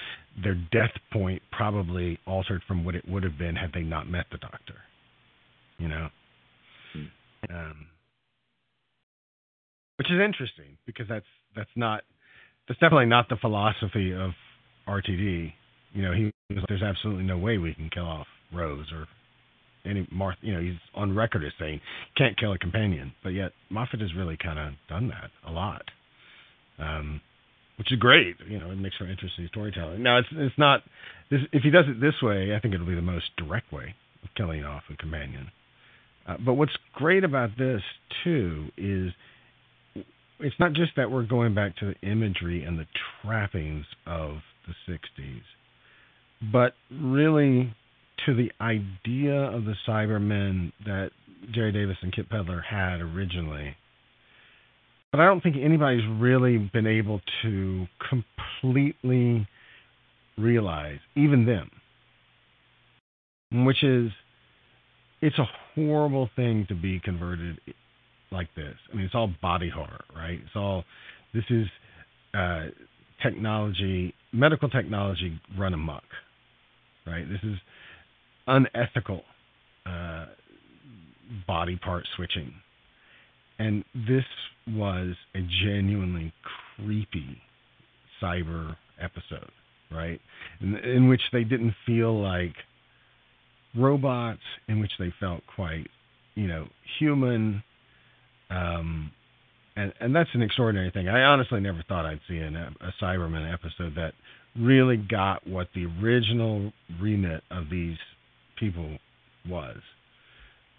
their 0.43 0.55
death 0.55 0.93
point 1.13 1.43
probably 1.51 2.19
altered 2.27 2.63
from 2.67 2.85
what 2.85 2.95
it 2.95 3.07
would 3.09 3.23
have 3.23 3.39
been 3.39 3.57
had 3.57 3.71
they 3.73 3.83
not 3.83 4.09
met 4.09 4.27
the 4.31 4.39
doctor. 4.39 4.77
You 5.79 5.89
know. 5.89 6.09
Um, 7.51 7.87
which 9.97 10.11
is 10.11 10.21
interesting 10.21 10.79
because 10.87 11.07
that's 11.09 11.27
that's 11.57 11.71
not 11.77 12.03
that's 12.69 12.79
definitely 12.79 13.07
not 13.07 13.29
the 13.29 13.37
philosophy 13.37 14.13
of 14.13 14.31
RTD. 14.87 15.53
You 15.93 16.03
know, 16.03 16.13
he 16.13 16.33
was 16.55 16.65
there's 16.69 16.83
absolutely 16.83 17.25
no 17.25 17.39
way 17.39 17.59
we 17.59 17.75
can 17.75 17.91
kill 17.91 18.07
off 18.07 18.27
Rose 18.53 18.87
or 18.93 19.07
any 19.85 20.07
Martha. 20.11 20.39
You 20.43 20.55
know, 20.55 20.61
he's 20.61 20.79
on 20.95 21.15
record 21.15 21.45
as 21.45 21.53
saying 21.59 21.81
can't 22.17 22.39
kill 22.39 22.53
a 22.53 22.59
companion, 22.59 23.13
but 23.23 23.31
yet 23.31 23.53
Moffat 23.71 24.01
has 24.01 24.15
really 24.15 24.37
kind 24.37 24.59
of 24.59 24.75
done 24.89 25.09
that 25.09 25.31
a 25.47 25.53
lot, 25.53 25.83
um, 26.79 27.21
which 27.79 27.93
is 27.93 27.99
great. 27.99 28.37
You 28.49 28.59
know, 28.59 28.71
it 28.71 28.77
makes 28.77 28.97
for 28.97 29.07
interesting 29.07 29.49
storytelling. 29.49 30.03
Now, 30.03 30.19
it's 30.19 30.29
it's 30.33 30.59
not. 30.59 30.83
This, 31.31 31.41
if 31.53 31.63
he 31.63 31.71
does 31.71 31.87
it 31.89 32.01
this 32.01 32.15
way, 32.23 32.55
I 32.55 32.61
think 32.61 32.75
it'll 32.75 32.87
be 32.87 32.95
the 32.95 33.03
most 33.03 33.27
direct 33.37 33.73
way 33.73 33.95
of 34.23 34.29
killing 34.37 34.65
off 34.65 34.83
a 34.93 34.97
companion. 34.97 35.51
Uh, 36.27 36.37
but 36.45 36.55
what's 36.55 36.73
great 36.95 37.25
about 37.25 37.51
this 37.59 37.83
too 38.23 38.69
is 38.77 39.13
it's 40.43 40.59
not 40.59 40.73
just 40.73 40.93
that 40.97 41.11
we're 41.11 41.25
going 41.25 41.55
back 41.55 41.77
to 41.77 41.87
the 41.87 42.09
imagery 42.09 42.65
and 42.65 42.79
the 42.79 42.87
trappings 43.23 43.87
of 44.07 44.39
the 44.67 44.93
60s, 44.93 45.43
but 46.53 46.75
really 46.91 47.75
to 48.27 48.35
the 48.35 48.53
idea 48.61 49.35
of 49.35 49.65
the 49.65 49.75
Cybermen 49.87 50.73
that 50.85 51.11
Gerry 51.53 51.73
Davis 51.73 51.97
and 52.03 52.13
Kit 52.15 52.29
Pedler 52.29 52.63
had 52.63 53.01
originally. 53.01 53.77
But 55.11 55.21
I 55.21 55.27
don't 55.27 55.43
think 55.43 55.57
anybody's 55.63 56.07
really 56.19 56.59
been 56.59 56.87
able 56.87 57.21
to 57.43 57.87
completely 58.09 59.47
realize, 60.39 60.99
even 61.15 61.45
them, 61.45 61.71
which 63.67 63.83
is 63.83 64.11
it's 65.21 65.39
a 65.39 65.47
horrible 65.75 66.31
thing 66.35 66.67
to 66.69 66.75
be 66.75 67.01
converted 67.01 67.59
like 68.31 68.49
this. 68.57 68.75
I 68.91 68.97
mean, 68.97 69.05
it's 69.05 69.15
all 69.15 69.31
body 69.43 69.69
horror, 69.69 70.05
right? 70.17 70.41
It's 70.43 70.57
all 70.57 70.85
this 71.35 71.45
is 71.51 71.67
uh, 72.35 72.67
technology, 73.23 74.15
medical 74.33 74.69
technology 74.69 75.41
run 75.59 75.75
amok, 75.75 76.05
right? 77.07 77.29
This 77.29 77.41
is 77.43 77.57
unethical 78.47 79.23
uh, 79.87 80.27
body 81.47 81.77
part 81.77 82.07
switching, 82.17 82.53
and 83.59 83.85
this 83.95 84.25
was 84.69 85.15
a 85.35 85.41
genuinely 85.65 86.33
creepy 86.77 87.39
cyber 88.23 88.77
episode, 89.01 89.51
right? 89.91 90.21
In, 90.61 90.77
in 90.77 91.09
which 91.09 91.23
they 91.33 91.45
didn't 91.45 91.75
feel 91.87 92.21
like 92.21 92.55
robots, 93.77 94.43
in 94.69 94.81
which 94.81 94.93
they 94.99 95.13
felt 95.19 95.43
quite, 95.55 95.89
you 96.35 96.47
know, 96.47 96.67
human. 96.99 97.63
Um, 98.51 99.11
and 99.77 99.93
and 100.01 100.15
that's 100.15 100.31
an 100.35 100.43
extraordinary 100.43 100.91
thing. 100.91 101.09
I 101.09 101.23
honestly 101.23 101.61
never 101.61 101.83
thought 101.89 102.05
I'd 102.05 102.21
see 102.29 102.37
an, 102.37 102.57
a 102.57 102.93
Cyberman 103.03 103.53
episode 103.53 103.95
that 103.97 104.13
really 104.59 104.99
got 104.99 105.47
what 105.47 105.69
the 105.75 105.87
original 106.03 106.73
remit 107.01 107.43
of 107.51 107.71
these 107.71 107.97
people 108.63 108.97
was, 109.49 109.79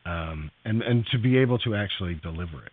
um, 0.06 0.50
and 0.64 0.82
and 0.82 1.06
to 1.12 1.20
be 1.20 1.38
able 1.38 1.60
to 1.60 1.76
actually 1.76 2.16
deliver 2.16 2.64
it, 2.66 2.72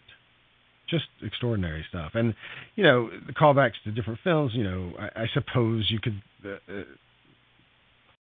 just 0.89 1.07
extraordinary 1.23 1.85
stuff. 1.89 2.13
And 2.15 2.35
you 2.77 2.85
know, 2.85 3.11
the 3.27 3.33
callbacks 3.33 3.83
to 3.85 3.91
different 3.91 4.21
films. 4.23 4.53
You 4.55 4.65
know, 4.65 4.93
I, 4.99 5.23
I 5.23 5.27
suppose 5.35 5.87
you 5.91 5.99
could. 6.01 6.23
Uh, 6.45 6.73
uh, 6.73 6.83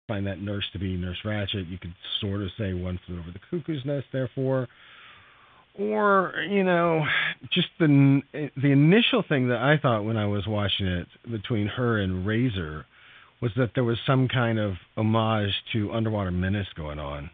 find 0.08 0.28
that 0.28 0.40
nurse 0.40 0.62
to 0.72 0.78
be 0.78 0.96
Nurse 0.96 1.18
Ratched. 1.24 1.68
You 1.68 1.78
could 1.78 1.92
sort 2.20 2.40
of 2.40 2.48
say 2.56 2.72
one 2.72 3.00
flew 3.04 3.18
over 3.18 3.32
the 3.32 3.40
cuckoo's 3.50 3.84
nest, 3.84 4.06
therefore, 4.12 4.68
or 5.76 6.32
you 6.48 6.62
know, 6.62 7.04
just 7.52 7.66
the 7.80 8.22
the 8.32 8.70
initial 8.70 9.24
thing 9.28 9.48
that 9.48 9.58
I 9.58 9.78
thought 9.82 10.04
when 10.04 10.16
I 10.16 10.26
was 10.26 10.46
watching 10.46 10.86
it 10.86 11.08
between 11.28 11.66
her 11.66 12.00
and 12.00 12.24
Razor 12.24 12.86
was 13.40 13.52
that 13.56 13.70
there 13.74 13.84
was 13.84 13.98
some 14.06 14.28
kind 14.28 14.58
of 14.58 14.74
homage 14.96 15.52
to 15.72 15.92
Underwater 15.92 16.30
Menace 16.30 16.68
going 16.76 16.98
on. 16.98 17.30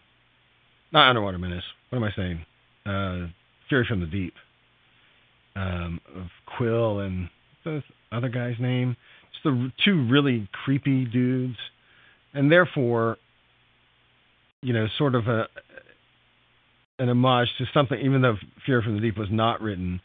Not 0.92 1.08
Underwater 1.08 1.38
Menace. 1.38 1.64
What 1.90 1.98
am 1.98 2.04
I 2.04 2.12
saying? 2.14 2.46
Uh, 2.84 3.32
Fury 3.68 3.86
from 3.88 4.00
the 4.00 4.06
Deep. 4.06 4.34
Um, 5.54 6.00
of 6.16 6.26
Quill 6.56 7.00
and 7.00 7.28
the 7.64 7.82
other 8.10 8.28
guy's 8.28 8.58
name. 8.58 8.96
Just 9.32 9.44
the 9.44 9.72
two 9.84 10.06
really 10.08 10.48
creepy 10.64 11.04
dudes, 11.04 11.58
and 12.32 12.50
therefore, 12.50 13.18
you 14.62 14.72
know, 14.72 14.86
sort 14.96 15.14
of 15.14 15.28
a 15.28 15.48
an 16.98 17.08
homage 17.08 17.48
to 17.58 17.66
something, 17.74 17.98
even 18.00 18.22
though 18.22 18.36
Fury 18.64 18.82
from 18.82 18.94
the 18.94 19.00
Deep 19.00 19.18
was 19.18 19.28
not 19.30 19.60
written 19.60 20.00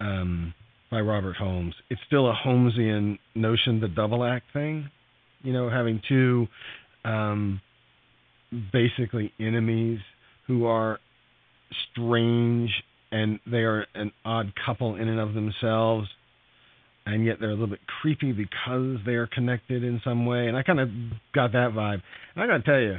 um, 0.00 0.52
by 0.90 1.00
Robert 1.00 1.36
Holmes. 1.36 1.74
It's 1.88 2.00
still 2.06 2.28
a 2.28 2.34
Holmesian 2.34 3.18
notion, 3.34 3.80
the 3.80 3.88
double 3.88 4.24
act 4.24 4.46
thing. 4.52 4.90
You 5.46 5.52
know, 5.52 5.70
having 5.70 6.02
two 6.08 6.48
um, 7.04 7.60
basically 8.72 9.32
enemies 9.38 10.00
who 10.48 10.66
are 10.66 10.98
strange 11.92 12.70
and 13.12 13.38
they 13.46 13.58
are 13.58 13.86
an 13.94 14.10
odd 14.24 14.52
couple 14.64 14.96
in 14.96 15.08
and 15.08 15.20
of 15.20 15.34
themselves, 15.34 16.08
and 17.04 17.24
yet 17.24 17.36
they're 17.38 17.50
a 17.50 17.54
little 17.54 17.68
bit 17.68 17.78
creepy 18.00 18.32
because 18.32 18.98
they 19.06 19.12
are 19.12 19.28
connected 19.32 19.84
in 19.84 20.00
some 20.02 20.26
way. 20.26 20.48
And 20.48 20.56
I 20.56 20.64
kind 20.64 20.80
of 20.80 20.88
got 21.32 21.52
that 21.52 21.70
vibe. 21.70 22.02
And 22.34 22.42
I 22.42 22.46
got 22.48 22.58
to 22.58 22.62
tell 22.64 22.80
you, 22.80 22.96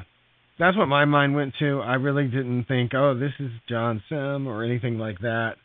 that's 0.58 0.78
what 0.78 0.88
my 0.88 1.04
mind 1.04 1.36
went 1.36 1.54
to. 1.60 1.82
I 1.82 1.96
really 1.96 2.28
didn't 2.28 2.64
think, 2.66 2.94
oh, 2.96 3.14
this 3.20 3.34
is 3.40 3.52
John 3.68 4.02
Simm 4.10 4.48
or 4.48 4.64
anything 4.64 4.98
like 4.98 5.20
that. 5.20 5.56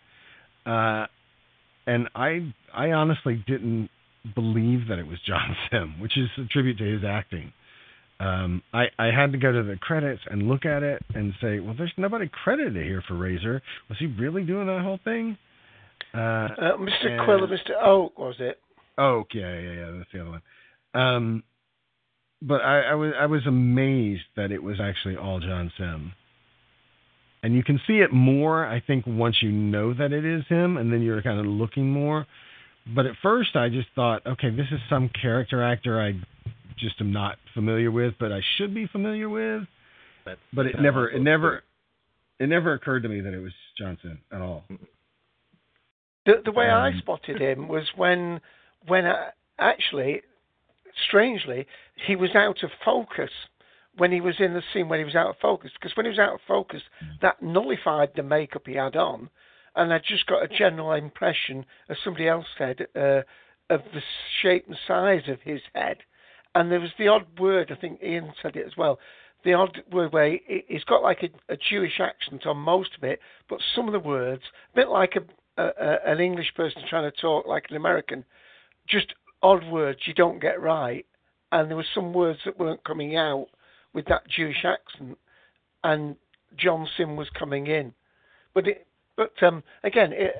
Uh, 0.66 1.06
and 1.86 2.08
I, 2.14 2.52
I 2.74 2.90
honestly 2.90 3.42
didn't 3.46 3.88
believe 4.34 4.88
that 4.88 4.98
it 4.98 5.06
was 5.06 5.18
John 5.26 5.56
Simm, 5.70 6.00
which 6.00 6.16
is 6.16 6.28
a 6.38 6.44
tribute 6.46 6.78
to 6.78 6.84
his 6.84 7.02
acting. 7.04 7.52
Um, 8.20 8.62
I, 8.72 8.84
I 8.98 9.06
had 9.06 9.32
to 9.32 9.38
go 9.38 9.50
to 9.50 9.62
the 9.64 9.76
credits 9.76 10.22
and 10.30 10.48
look 10.48 10.64
at 10.64 10.82
it 10.84 11.02
and 11.14 11.32
say, 11.40 11.58
well, 11.58 11.74
there's 11.76 11.92
nobody 11.96 12.28
credited 12.44 12.76
here 12.76 13.02
for 13.08 13.14
Razor. 13.14 13.60
Was 13.88 13.98
he 13.98 14.06
really 14.06 14.44
doing 14.44 14.68
that 14.68 14.82
whole 14.82 15.00
thing? 15.02 15.36
Uh, 16.14 16.18
Uh, 16.18 16.76
Mr. 16.78 17.06
and- 17.10 17.24
Quill 17.24 17.40
Mr. 17.48 17.70
Oak, 17.82 18.16
was 18.18 18.36
it? 18.38 18.60
Oak, 18.98 19.28
yeah, 19.34 19.58
yeah, 19.58 19.72
yeah, 19.72 19.90
that's 19.98 20.10
the 20.12 20.20
other 20.20 20.30
one. 20.30 20.42
Um, 20.94 21.42
but 22.42 22.60
I, 22.60 22.82
I 22.82 22.94
was 22.94 23.12
I 23.18 23.26
was 23.26 23.46
amazed 23.46 24.24
that 24.36 24.50
it 24.52 24.62
was 24.62 24.78
actually 24.80 25.16
all 25.16 25.40
John 25.40 25.72
Simm. 25.78 26.12
And 27.42 27.54
you 27.54 27.64
can 27.64 27.80
see 27.86 27.94
it 27.94 28.12
more, 28.12 28.66
I 28.66 28.80
think, 28.80 29.04
once 29.06 29.36
you 29.42 29.50
know 29.50 29.94
that 29.94 30.12
it 30.12 30.24
is 30.24 30.44
him, 30.48 30.76
and 30.76 30.92
then 30.92 31.02
you're 31.02 31.22
kind 31.22 31.40
of 31.40 31.46
looking 31.46 31.90
more. 31.90 32.26
But 32.86 33.06
at 33.06 33.14
first, 33.22 33.54
I 33.54 33.68
just 33.68 33.88
thought, 33.94 34.26
okay, 34.26 34.50
this 34.50 34.66
is 34.72 34.80
some 34.90 35.08
character 35.20 35.62
actor 35.62 36.00
I 36.00 36.12
just 36.78 37.00
am 37.00 37.12
not 37.12 37.36
familiar 37.54 37.90
with, 37.90 38.14
but 38.18 38.32
I 38.32 38.40
should 38.56 38.74
be 38.74 38.86
familiar 38.86 39.28
with. 39.28 39.62
That's 40.24 40.40
But 40.52 40.66
it 40.66 40.80
never, 40.80 41.08
it 41.08 41.20
never, 41.20 41.62
it 42.38 42.48
never 42.48 42.72
occurred 42.74 43.02
to 43.04 43.08
me 43.08 43.20
that 43.20 43.32
it 43.32 43.40
was 43.40 43.52
John 43.78 43.98
Simm 44.02 44.18
at 44.32 44.40
all. 44.40 44.64
The 46.26 46.42
the 46.44 46.52
way 46.52 46.68
I 46.70 46.88
Um, 46.88 46.98
spotted 46.98 47.40
him 47.40 47.68
was 47.76 47.84
when 47.96 48.40
when 48.86 49.06
I, 49.06 49.30
actually, 49.58 50.22
strangely, 51.08 51.66
he 52.06 52.16
was 52.16 52.34
out 52.34 52.62
of 52.62 52.70
focus 52.84 53.30
when 53.96 54.10
he 54.10 54.20
was 54.20 54.34
in 54.40 54.54
the 54.54 54.62
scene 54.72 54.88
when 54.88 54.98
he 54.98 55.04
was 55.04 55.14
out 55.14 55.28
of 55.28 55.36
focus. 55.40 55.70
Because 55.74 55.96
when 55.96 56.06
he 56.06 56.10
was 56.10 56.18
out 56.18 56.34
of 56.34 56.40
focus, 56.48 56.82
that 57.20 57.42
nullified 57.42 58.10
the 58.16 58.22
makeup 58.22 58.62
he 58.66 58.74
had 58.74 58.96
on, 58.96 59.28
and 59.76 59.92
I 59.92 59.98
just 59.98 60.26
got 60.26 60.42
a 60.42 60.48
general 60.48 60.92
impression, 60.92 61.64
as 61.88 61.96
somebody 62.04 62.28
else 62.28 62.46
said, 62.58 62.86
uh, 62.94 63.22
of 63.70 63.80
the 63.94 64.02
shape 64.42 64.66
and 64.66 64.76
size 64.86 65.28
of 65.28 65.40
his 65.42 65.60
head. 65.74 65.98
And 66.54 66.70
there 66.70 66.80
was 66.80 66.90
the 66.98 67.08
odd 67.08 67.38
word, 67.38 67.72
I 67.72 67.80
think 67.80 68.02
Ian 68.02 68.32
said 68.42 68.56
it 68.56 68.66
as 68.66 68.76
well. 68.76 68.98
The 69.44 69.54
odd 69.54 69.82
word 69.90 70.12
where 70.12 70.30
he- 70.30 70.64
he's 70.68 70.84
got 70.84 71.02
like 71.02 71.22
a, 71.22 71.52
a 71.52 71.56
Jewish 71.56 71.98
accent 71.98 72.46
on 72.46 72.58
most 72.58 72.90
of 72.96 73.04
it, 73.04 73.20
but 73.48 73.60
some 73.74 73.86
of 73.86 73.92
the 73.92 73.98
words, 74.08 74.42
a 74.72 74.76
bit 74.76 74.88
like 74.88 75.16
a, 75.16 75.62
a, 75.62 75.72
a 75.80 76.12
an 76.12 76.20
English 76.20 76.54
person 76.54 76.82
trying 76.88 77.10
to 77.10 77.20
talk 77.20 77.46
like 77.46 77.66
an 77.70 77.76
American, 77.76 78.24
just 78.86 79.14
odd 79.42 79.64
words 79.70 80.00
you 80.06 80.14
don't 80.14 80.40
get 80.40 80.60
right. 80.60 81.06
And 81.50 81.68
there 81.68 81.76
were 81.76 81.86
some 81.94 82.12
words 82.12 82.38
that 82.44 82.58
weren't 82.58 82.84
coming 82.84 83.16
out 83.16 83.48
with 83.92 84.06
that 84.06 84.28
Jewish 84.28 84.64
accent, 84.64 85.18
and 85.84 86.16
John 86.56 86.86
Simm 86.96 87.16
was 87.16 87.28
coming 87.30 87.66
in. 87.66 87.92
But 88.54 88.68
it, 88.68 88.86
but 89.16 89.32
um, 89.42 89.62
again, 89.84 90.12
it, 90.12 90.34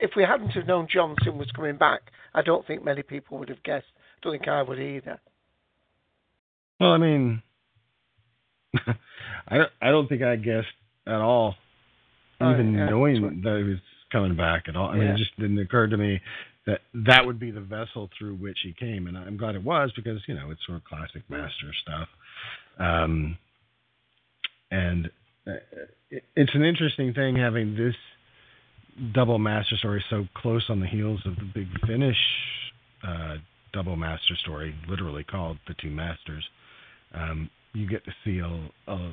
if 0.00 0.10
we 0.16 0.22
hadn't 0.24 0.50
have 0.50 0.66
known 0.66 0.88
John 0.92 1.14
Simm 1.24 1.38
was 1.38 1.50
coming 1.52 1.76
back, 1.76 2.00
I 2.34 2.42
don't 2.42 2.66
think 2.66 2.84
many 2.84 3.02
people 3.02 3.38
would 3.38 3.48
have 3.48 3.62
guessed. 3.62 3.86
I 3.96 4.18
don't 4.22 4.32
think 4.32 4.48
I 4.48 4.62
would 4.62 4.78
either. 4.80 5.20
Well, 6.80 6.90
I 6.92 6.98
mean, 6.98 7.42
I 9.48 9.56
don't- 9.58 9.72
I 9.80 9.90
don't 9.90 10.08
think 10.08 10.22
I 10.22 10.36
guessed 10.36 10.66
at 11.06 11.14
all, 11.20 11.54
Oh, 12.40 12.52
even 12.52 12.74
yeah, 12.74 12.88
knowing 12.90 13.40
that 13.42 13.58
he 13.58 13.64
was 13.70 13.78
coming 14.12 14.36
back 14.36 14.64
at 14.68 14.76
all. 14.76 14.88
I 14.90 14.94
mean, 14.94 15.02
Yeah. 15.08 15.14
it 15.14 15.18
just 15.18 15.36
didn't 15.36 15.58
occur 15.58 15.86
to 15.88 15.96
me 15.96 16.20
that 16.66 16.80
that 17.06 17.24
would 17.24 17.38
be 17.40 17.50
the 17.50 17.60
vessel 17.60 18.10
through 18.18 18.34
which 18.36 18.58
he 18.62 18.72
came, 18.74 19.06
and 19.06 19.16
I'm 19.16 19.36
glad 19.36 19.54
it 19.54 19.62
was 19.64 19.90
because 19.96 20.20
you 20.28 20.34
know 20.34 20.50
it's 20.50 20.64
sort 20.66 20.76
of 20.78 20.84
classic 20.84 21.22
master 21.30 21.72
stuff. 21.82 22.08
Um, 22.78 23.38
and 24.70 25.10
it's 26.10 26.54
an 26.54 26.64
interesting 26.64 27.12
thing 27.14 27.36
having 27.36 27.74
this 27.74 27.94
double 29.14 29.38
master 29.38 29.76
story 29.76 30.04
so 30.10 30.26
close 30.34 30.64
on 30.68 30.80
the 30.80 30.86
heels 30.86 31.20
of 31.24 31.36
the 31.36 31.50
big 31.54 31.68
finish 31.86 32.16
uh, 33.06 33.36
double 33.72 33.96
master 33.96 34.34
story, 34.42 34.74
literally 34.88 35.24
called 35.24 35.58
the 35.68 35.74
Two 35.80 35.90
Masters. 35.90 36.44
Um, 37.14 37.50
you 37.74 37.88
get 37.88 38.04
to 38.04 38.12
see 38.24 38.38
a, 38.38 38.90
a 38.90 39.12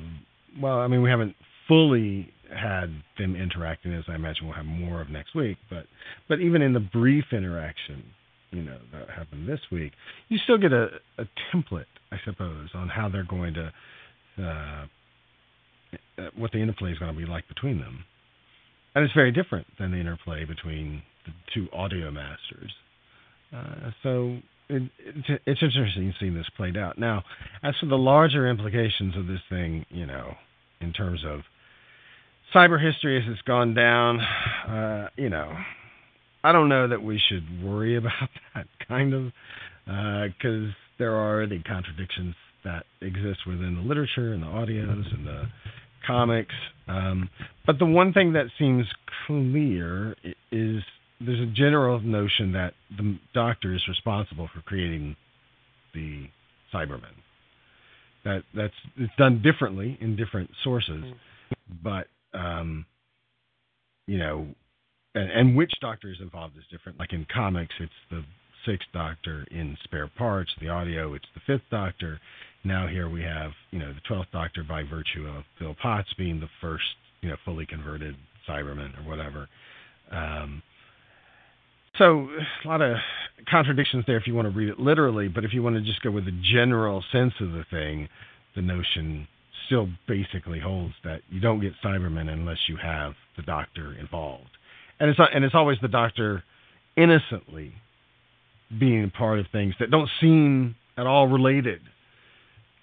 well, 0.60 0.78
I 0.78 0.88
mean, 0.88 1.02
we 1.02 1.10
haven't 1.10 1.36
fully 1.68 2.32
had 2.54 3.02
them 3.18 3.36
interacting 3.36 3.92
as 3.92 4.04
I 4.08 4.14
imagine 4.14 4.46
we'll 4.46 4.56
have 4.56 4.64
more 4.64 5.00
of 5.00 5.10
next 5.10 5.34
week, 5.34 5.58
but 5.68 5.86
but 6.28 6.40
even 6.40 6.62
in 6.62 6.72
the 6.72 6.80
brief 6.80 7.24
interaction, 7.32 8.04
you 8.50 8.62
know 8.62 8.78
that 8.92 9.10
happened 9.10 9.48
this 9.48 9.60
week, 9.70 9.92
you 10.28 10.38
still 10.44 10.58
get 10.58 10.72
a, 10.72 10.88
a 11.18 11.24
template, 11.52 11.84
I 12.12 12.16
suppose, 12.24 12.68
on 12.74 12.88
how 12.88 13.08
they're 13.08 13.24
going 13.24 13.54
to 13.54 13.72
uh, 14.42 14.86
what 16.36 16.52
the 16.52 16.58
interplay 16.58 16.92
is 16.92 16.98
going 16.98 17.12
to 17.12 17.18
be 17.18 17.26
like 17.26 17.46
between 17.48 17.78
them, 17.78 18.04
and 18.94 19.04
it's 19.04 19.14
very 19.14 19.32
different 19.32 19.66
than 19.78 19.92
the 19.92 19.98
interplay 19.98 20.44
between 20.44 21.02
the 21.26 21.32
two 21.54 21.68
audio 21.72 22.10
masters. 22.10 22.72
Uh, 23.54 23.90
so 24.02 24.38
it, 24.68 24.82
it's, 24.98 25.42
it's 25.46 25.62
interesting 25.62 26.12
seeing 26.18 26.34
this 26.34 26.46
played 26.56 26.76
out. 26.76 26.98
Now, 26.98 27.22
as 27.62 27.74
for 27.80 27.86
the 27.86 27.96
larger 27.96 28.48
implications 28.48 29.16
of 29.16 29.26
this 29.26 29.40
thing, 29.48 29.86
you 29.90 30.06
know, 30.06 30.34
in 30.80 30.92
terms 30.92 31.20
of 31.26 31.40
cyber 32.54 32.82
history 32.82 33.18
as 33.18 33.24
it's 33.28 33.42
gone 33.42 33.74
down, 33.74 34.20
uh, 34.20 35.08
you 35.16 35.28
know, 35.28 35.52
I 36.42 36.52
don't 36.52 36.68
know 36.68 36.88
that 36.88 37.02
we 37.02 37.20
should 37.28 37.44
worry 37.64 37.96
about 37.98 38.28
that 38.54 38.66
kind 38.88 39.14
of 39.14 39.32
because 39.84 40.70
uh, 40.70 40.74
there 40.98 41.14
are 41.14 41.34
already 41.34 41.62
contradictions 41.62 42.34
that 42.64 42.84
exist 43.00 43.46
within 43.46 43.76
the 43.76 43.82
literature 43.82 44.32
and 44.32 44.42
the 44.42 44.46
audios 44.46 45.14
and 45.14 45.26
the 45.26 45.44
comics. 46.06 46.54
Um, 46.88 47.28
but 47.66 47.78
the 47.78 47.86
one 47.86 48.12
thing 48.12 48.34
that 48.34 48.46
seems 48.58 48.86
clear 49.26 50.14
is 50.52 50.82
there's 51.20 51.40
a 51.40 51.52
general 51.54 52.00
notion 52.00 52.52
that 52.52 52.74
the 52.96 53.18
doctor 53.34 53.74
is 53.74 53.82
responsible 53.88 54.48
for 54.54 54.60
creating 54.62 55.16
the 55.94 56.26
Cybermen. 56.72 57.14
That 58.24 58.42
that's 58.54 58.74
it's 58.96 59.12
done 59.16 59.42
differently 59.42 59.96
in 60.00 60.16
different 60.16 60.50
sources, 60.64 61.04
but 61.82 62.08
um, 62.34 62.84
you 64.06 64.18
know, 64.18 64.46
and, 65.14 65.30
and 65.30 65.56
which 65.56 65.72
doctor 65.80 66.10
is 66.10 66.18
involved 66.20 66.56
is 66.56 66.64
different. 66.70 66.98
Like 66.98 67.12
in 67.12 67.26
comics, 67.32 67.74
it's 67.80 67.92
the 68.10 68.24
sixth 68.66 68.88
Doctor. 68.92 69.46
In 69.50 69.76
spare 69.84 70.10
parts, 70.18 70.50
the 70.60 70.68
audio, 70.68 71.14
it's 71.14 71.26
the 71.34 71.40
fifth 71.46 71.68
Doctor. 71.70 72.20
Now 72.64 72.86
here 72.86 73.08
we 73.08 73.22
have 73.22 73.52
you 73.70 73.78
know 73.78 73.92
the 73.92 74.00
twelfth 74.06 74.30
Doctor 74.32 74.64
by 74.64 74.82
virtue 74.82 75.26
of 75.26 75.44
Bill 75.58 75.76
Potts 75.80 76.12
being 76.18 76.40
the 76.40 76.48
first 76.60 76.84
you 77.20 77.28
know 77.28 77.36
fully 77.44 77.66
converted 77.66 78.16
Cyberman 78.48 78.98
or 78.98 79.08
whatever. 79.08 79.48
Um, 80.10 80.62
so 81.98 82.28
a 82.64 82.68
lot 82.68 82.82
of 82.82 82.96
contradictions 83.50 84.04
there 84.06 84.16
if 84.16 84.26
you 84.26 84.34
want 84.34 84.46
to 84.46 84.56
read 84.56 84.68
it 84.68 84.78
literally, 84.78 85.28
but 85.28 85.44
if 85.44 85.52
you 85.52 85.62
want 85.62 85.76
to 85.76 85.82
just 85.82 86.02
go 86.02 86.10
with 86.10 86.24
the 86.26 86.42
general 86.54 87.02
sense 87.12 87.32
of 87.40 87.52
the 87.52 87.64
thing, 87.70 88.08
the 88.54 88.62
notion 88.62 89.26
still 89.66 89.88
basically 90.06 90.60
holds 90.60 90.94
that 91.04 91.22
you 91.30 91.40
don't 91.40 91.60
get 91.60 91.72
Cybermen 91.84 92.28
unless 92.28 92.58
you 92.68 92.76
have 92.76 93.14
the 93.36 93.42
doctor 93.42 93.94
involved, 93.98 94.50
and 95.00 95.10
it's 95.10 95.18
and 95.18 95.44
it's 95.44 95.54
always 95.54 95.78
the 95.82 95.88
doctor 95.88 96.42
innocently 96.96 97.72
being 98.78 99.10
part 99.10 99.38
of 99.38 99.46
things 99.52 99.74
that 99.78 99.90
don't 99.90 100.08
seem 100.20 100.74
at 100.96 101.06
all 101.06 101.28
related 101.28 101.80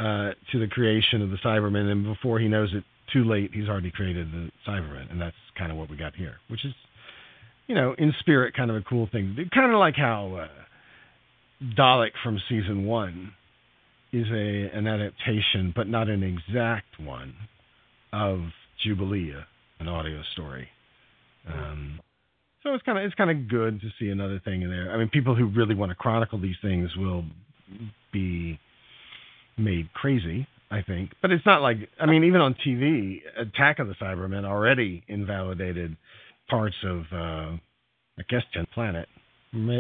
uh, 0.04 0.32
to 0.52 0.60
the 0.60 0.68
creation 0.68 1.22
of 1.22 1.30
the 1.30 1.38
Cybermen, 1.38 1.92
and 1.92 2.04
before 2.04 2.40
he 2.40 2.48
knows 2.48 2.74
it, 2.74 2.84
too 3.12 3.24
late, 3.24 3.52
he's 3.54 3.70
already 3.70 3.92
created 3.92 4.32
the 4.32 4.50
Cybermen, 4.68 5.12
and 5.12 5.22
that's 5.22 5.36
kind 5.58 5.72
of 5.72 5.78
what 5.78 5.90
we 5.90 5.96
got 5.96 6.16
here, 6.16 6.36
which 6.50 6.66
is 6.66 6.74
you 7.68 7.76
know, 7.76 7.96
in 7.98 8.14
spirit, 8.20 8.54
kind 8.56 8.70
of 8.70 8.78
a 8.78 8.82
cool 8.82 9.08
thing. 9.12 9.36
Kind 9.54 9.72
of 9.72 9.80
like 9.80 9.96
how 9.96 10.48
uh, 10.48 10.48
Dalek 11.78 12.12
from 12.24 12.40
season 12.50 12.86
one 12.86 13.34
is 14.12 14.28
a 14.32 14.78
an 14.78 14.88
adaptation, 14.88 15.74
but 15.76 15.88
not 15.88 16.10
an 16.10 16.24
exact 16.24 17.00
one, 17.00 17.34
of 18.12 18.42
Jubilee, 18.84 19.34
an 19.80 19.88
audio 19.88 20.22
story. 20.34 20.68
Um, 21.48 22.00
so 22.62 22.74
it's 22.74 22.84
kind 22.84 22.98
of 22.98 23.06
it's 23.06 23.16
kind 23.16 23.32
of 23.32 23.50
good 23.50 23.82
to 23.82 23.88
see 24.00 24.10
another 24.10 24.42
thing 24.44 24.62
in 24.62 24.70
there. 24.70 24.92
I 24.92 24.98
mean, 24.98 25.10
people 25.10 25.36
who 25.36 25.48
really 25.48 25.76
want 25.76 25.90
to 25.92 25.96
chronicle 25.96 26.40
these 26.40 26.56
things 26.62 26.90
will 26.98 27.24
be 28.12 28.60
made 29.58 29.92
crazy, 29.94 30.48
I 30.72 30.82
think. 30.82 31.12
But 31.22 31.32
it's 31.32 31.46
not 31.46 31.62
like 31.62 31.78
I 32.00 32.06
mean, 32.06 32.24
even 32.24 32.42
on 32.42 32.56
TV, 32.66 33.22
Attack 33.38 33.80
of 33.80 33.88
the 33.88 33.96
Cybermen 33.96 34.46
already 34.46 35.04
invalidated 35.08 35.96
parts 36.50 36.76
of 36.84 37.02
uh, 37.12 37.58
I 38.18 38.24
guess 38.30 38.44
Tenth 38.54 38.70
Planet, 38.74 39.08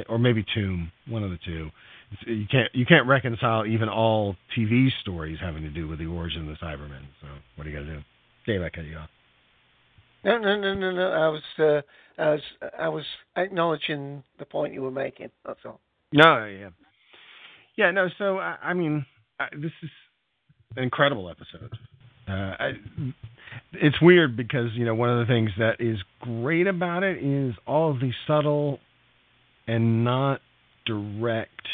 or 0.07 0.17
maybe 0.17 0.45
Tomb, 0.53 0.91
one 1.07 1.23
of 1.23 1.31
the 1.31 1.39
two. 1.45 1.69
you 2.27 2.45
can't 2.49 2.69
you 2.73 2.85
can't 2.85 3.07
reconcile 3.07 3.65
even 3.65 3.89
all 3.89 4.35
TV 4.57 4.89
stories 5.01 5.37
having 5.41 5.63
to 5.63 5.69
do 5.69 5.87
with 5.87 5.99
the 5.99 6.05
origin 6.05 6.49
of 6.49 6.57
the 6.59 6.65
Cybermen. 6.65 7.05
So 7.21 7.27
what 7.55 7.67
are 7.67 7.69
you 7.69 7.79
gonna 7.79 7.95
do? 7.97 8.01
Dave, 8.45 8.61
I 8.61 8.69
cut 8.69 8.85
you 8.85 8.97
off. 8.97 9.09
No, 10.23 10.37
no, 10.37 10.59
no, 10.59 10.73
no, 10.73 10.91
no. 10.91 11.09
I 11.09 11.27
was, 11.27 11.41
uh, 11.59 12.21
I 12.21 12.29
was, 12.31 12.41
I 12.79 12.89
was 12.89 13.03
acknowledging 13.35 14.23
the 14.39 14.45
point 14.45 14.73
you 14.73 14.81
were 14.81 14.91
making. 14.91 15.29
That's 15.45 15.59
all. 15.65 15.81
No, 16.13 16.45
yeah, 16.45 16.69
yeah, 17.75 17.91
no. 17.91 18.07
So 18.17 18.37
I, 18.37 18.57
I 18.63 18.73
mean, 18.73 19.05
I, 19.43 19.55
this 19.55 19.71
is 19.81 19.89
an 20.75 20.83
incredible 20.83 21.29
episode. 21.29 21.71
Uh, 22.27 22.31
I, 22.31 22.71
it's 23.73 24.01
weird 24.01 24.37
because 24.37 24.69
you 24.73 24.85
know 24.85 24.95
one 24.95 25.09
of 25.09 25.19
the 25.19 25.31
things 25.31 25.51
that 25.57 25.75
is 25.79 25.97
great 26.21 26.67
about 26.67 27.03
it 27.03 27.23
is 27.23 27.53
all 27.67 27.91
of 27.91 27.99
these 27.99 28.13
subtle 28.25 28.79
and 29.67 30.03
not 30.03 30.41
direct 30.85 31.67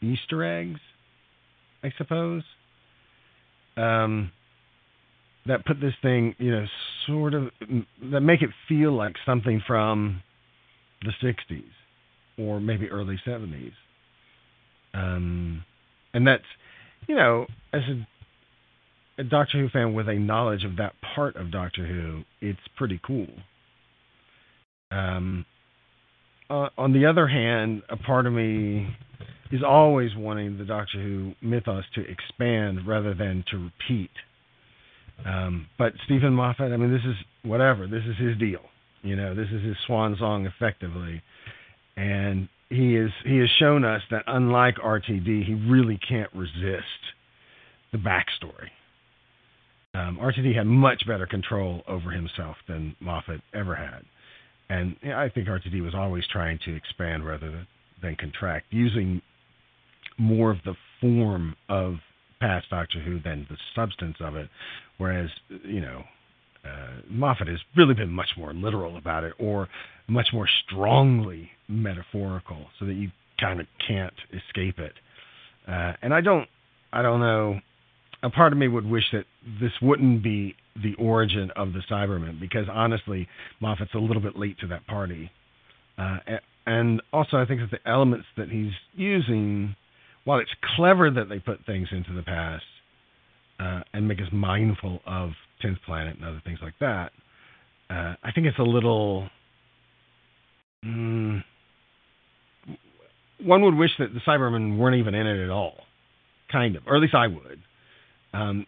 Easter 0.00 0.44
eggs, 0.44 0.80
I 1.82 1.92
suppose. 1.98 2.42
Um, 3.76 4.32
that 5.46 5.64
put 5.64 5.80
this 5.80 5.94
thing, 6.02 6.34
you 6.38 6.50
know, 6.50 6.66
sort 7.06 7.34
of 7.34 7.50
that 8.12 8.20
make 8.20 8.42
it 8.42 8.50
feel 8.68 8.92
like 8.92 9.16
something 9.24 9.62
from 9.66 10.22
the 11.02 11.12
'60s 11.22 11.62
or 12.38 12.60
maybe 12.60 12.88
early 12.90 13.18
'70s. 13.26 13.72
Um, 14.92 15.64
and 16.12 16.26
that's, 16.26 16.44
you 17.08 17.14
know, 17.14 17.46
as 17.72 17.82
a 17.82 18.06
a 19.20 19.24
Doctor 19.24 19.58
Who 19.60 19.68
fan 19.68 19.92
with 19.92 20.08
a 20.08 20.14
knowledge 20.14 20.64
of 20.64 20.76
that 20.76 20.94
part 21.14 21.36
of 21.36 21.52
Doctor 21.52 21.86
Who, 21.86 22.22
it's 22.40 22.58
pretty 22.76 22.98
cool. 23.06 23.28
Um, 24.90 25.44
uh, 26.48 26.68
on 26.78 26.92
the 26.92 27.06
other 27.06 27.28
hand, 27.28 27.82
a 27.90 27.96
part 27.96 28.26
of 28.26 28.32
me 28.32 28.88
is 29.52 29.60
always 29.66 30.10
wanting 30.16 30.56
the 30.56 30.64
Doctor 30.64 31.00
Who 31.02 31.34
mythos 31.42 31.84
to 31.94 32.00
expand 32.00 32.86
rather 32.88 33.14
than 33.14 33.44
to 33.50 33.58
repeat. 33.58 34.10
Um, 35.26 35.66
but 35.78 35.92
Steven 36.06 36.32
Moffat, 36.32 36.72
I 36.72 36.76
mean, 36.78 36.90
this 36.90 37.04
is 37.04 37.16
whatever. 37.42 37.86
This 37.86 38.04
is 38.08 38.16
his 38.16 38.38
deal. 38.38 38.62
You 39.02 39.16
know, 39.16 39.34
this 39.34 39.48
is 39.52 39.62
his 39.62 39.76
swan 39.86 40.16
song, 40.18 40.46
effectively, 40.46 41.22
and 41.96 42.48
he 42.70 42.96
is 42.96 43.10
he 43.24 43.38
has 43.38 43.48
shown 43.58 43.84
us 43.84 44.00
that 44.10 44.22
unlike 44.26 44.76
RTD, 44.76 45.44
he 45.44 45.54
really 45.68 45.98
can't 46.08 46.32
resist 46.32 46.84
the 47.92 47.98
backstory. 47.98 48.70
Um, 49.92 50.18
RTD 50.22 50.56
had 50.56 50.66
much 50.66 51.02
better 51.06 51.26
control 51.26 51.82
over 51.88 52.10
himself 52.10 52.56
than 52.68 52.94
Moffat 53.00 53.40
ever 53.52 53.74
had, 53.74 54.02
and 54.68 54.96
I 55.14 55.28
think 55.28 55.48
RTD 55.48 55.82
was 55.82 55.94
always 55.94 56.24
trying 56.32 56.60
to 56.64 56.74
expand 56.74 57.26
rather 57.26 57.66
than 58.00 58.16
contract, 58.16 58.66
using 58.70 59.20
more 60.16 60.52
of 60.52 60.58
the 60.64 60.74
form 61.00 61.56
of 61.68 61.96
past 62.40 62.70
Doctor 62.70 63.00
Who 63.00 63.20
than 63.20 63.46
the 63.50 63.56
substance 63.74 64.16
of 64.20 64.36
it. 64.36 64.48
Whereas, 64.98 65.28
you 65.64 65.80
know, 65.80 66.04
uh, 66.64 67.00
Moffat 67.08 67.48
has 67.48 67.60
really 67.76 67.94
been 67.94 68.10
much 68.10 68.30
more 68.36 68.52
literal 68.52 68.96
about 68.96 69.24
it, 69.24 69.34
or 69.38 69.68
much 70.08 70.28
more 70.32 70.48
strongly 70.66 71.50
metaphorical, 71.68 72.66
so 72.78 72.84
that 72.86 72.94
you 72.94 73.10
kind 73.40 73.60
of 73.60 73.66
can't 73.86 74.14
escape 74.32 74.78
it. 74.78 74.92
Uh, 75.66 75.92
and 76.02 76.12
I 76.12 76.20
don't, 76.20 76.48
I 76.92 77.02
don't 77.02 77.20
know 77.20 77.60
a 78.22 78.30
part 78.30 78.52
of 78.52 78.58
me 78.58 78.68
would 78.68 78.86
wish 78.86 79.04
that 79.12 79.24
this 79.60 79.72
wouldn't 79.80 80.22
be 80.22 80.54
the 80.82 80.94
origin 80.94 81.50
of 81.56 81.72
the 81.72 81.82
Cybermen 81.90 82.38
because 82.40 82.66
honestly, 82.70 83.28
Moffat's 83.60 83.94
a 83.94 83.98
little 83.98 84.22
bit 84.22 84.36
late 84.36 84.58
to 84.60 84.66
that 84.68 84.86
party. 84.86 85.30
Uh, 85.98 86.18
and 86.66 87.02
also, 87.12 87.36
I 87.36 87.46
think 87.46 87.60
that 87.60 87.70
the 87.70 87.90
elements 87.90 88.26
that 88.36 88.50
he's 88.50 88.72
using, 88.94 89.74
while 90.24 90.38
it's 90.38 90.50
clever 90.76 91.10
that 91.10 91.28
they 91.28 91.38
put 91.38 91.64
things 91.66 91.88
into 91.90 92.12
the 92.12 92.22
past 92.22 92.64
uh, 93.60 93.80
and 93.92 94.08
make 94.08 94.18
us 94.18 94.28
mindful 94.32 95.00
of 95.06 95.30
10th 95.64 95.82
Planet 95.84 96.16
and 96.16 96.24
other 96.24 96.42
things 96.44 96.58
like 96.62 96.74
that, 96.80 97.12
uh, 97.90 98.14
I 98.22 98.32
think 98.34 98.46
it's 98.46 98.58
a 98.58 98.62
little. 98.62 99.28
Mm, 100.84 101.42
one 103.44 103.62
would 103.62 103.74
wish 103.74 103.90
that 103.98 104.14
the 104.14 104.20
Cybermen 104.20 104.78
weren't 104.78 104.96
even 104.96 105.14
in 105.14 105.26
it 105.26 105.44
at 105.44 105.50
all, 105.50 105.74
kind 106.50 106.76
of, 106.76 106.82
or 106.86 106.96
at 106.96 107.02
least 107.02 107.14
I 107.14 107.26
would 107.26 107.60
um, 108.32 108.66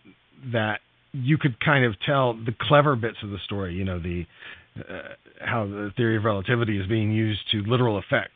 that 0.53 0.81
you 1.13 1.39
could 1.39 1.59
kind 1.61 1.85
of 1.85 1.95
tell 2.05 2.35
the 2.35 2.55
clever 2.61 2.97
bits 2.97 3.19
of 3.23 3.31
the 3.31 3.39
story. 3.45 3.75
You 3.75 3.85
know, 3.85 3.99
the 3.99 4.25
uh, 4.79 5.15
how 5.41 5.67
the 5.67 5.91
theory 5.97 6.17
of 6.17 6.25
relativity 6.25 6.79
is 6.79 6.87
being 6.87 7.13
used 7.13 7.41
to 7.53 7.63
literal 7.63 7.99
effect 7.99 8.33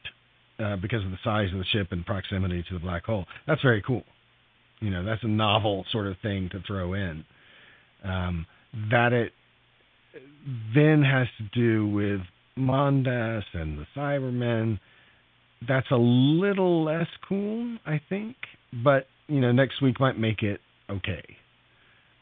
uh, 0.59 0.77
because 0.77 1.05
of 1.05 1.11
the 1.11 1.19
size 1.25 1.53
of 1.53 1.59
the 1.59 1.65
ship 1.65 1.89
and 1.91 2.05
proximity 2.05 2.65
to 2.69 2.75
the 2.75 2.81
black 2.81 3.05
hole. 3.05 3.25
That's 3.47 3.63
very 3.63 3.83
cool. 3.83 4.03
You 4.81 4.91
know, 4.91 5.05
that's 5.05 5.23
a 5.25 5.29
novel 5.29 5.85
sort 5.91 6.07
of 6.07 6.17
thing 6.23 6.49
to 6.53 6.61
throw 6.67 6.95
in. 6.95 7.25
Um, 8.05 8.47
that 8.91 9.13
it 9.13 9.33
then 10.75 11.03
has 11.03 11.27
to 11.39 11.45
do 11.59 11.89
with 11.89 12.21
Mondas 12.59 13.43
and 13.53 13.79
the 13.79 13.87
Cybermen. 13.97 14.79
that's 15.67 15.91
a 15.91 15.97
little 15.97 16.85
less 16.85 17.09
cool, 17.29 17.79
I 17.87 18.01
think. 18.09 18.37
But 18.85 19.07
you 19.29 19.41
know, 19.41 19.53
next 19.53 19.83
week 19.83 19.99
might 19.99 20.19
make 20.19 20.43
it 20.43 20.61
okay. 20.91 21.25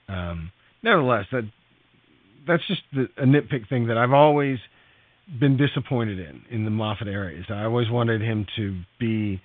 Um, 0.09 0.52
nevertheless, 0.82 1.26
that 1.32 1.51
that's 2.47 2.66
just 2.66 2.82
the, 2.93 3.09
a 3.16 3.24
nitpick 3.26 3.68
thing 3.68 3.89
that 3.89 3.98
I've 3.98 4.12
always 4.12 4.59
been 5.40 5.56
disappointed 5.56 6.18
in 6.18 6.43
in 6.51 6.64
the 6.64 6.70
Moffat 6.70 7.09
areas. 7.09 7.47
I 7.48 7.64
always 7.64 7.90
wanted 7.90 8.20
him 8.20 8.47
to 8.56 8.81
be 8.98 9.40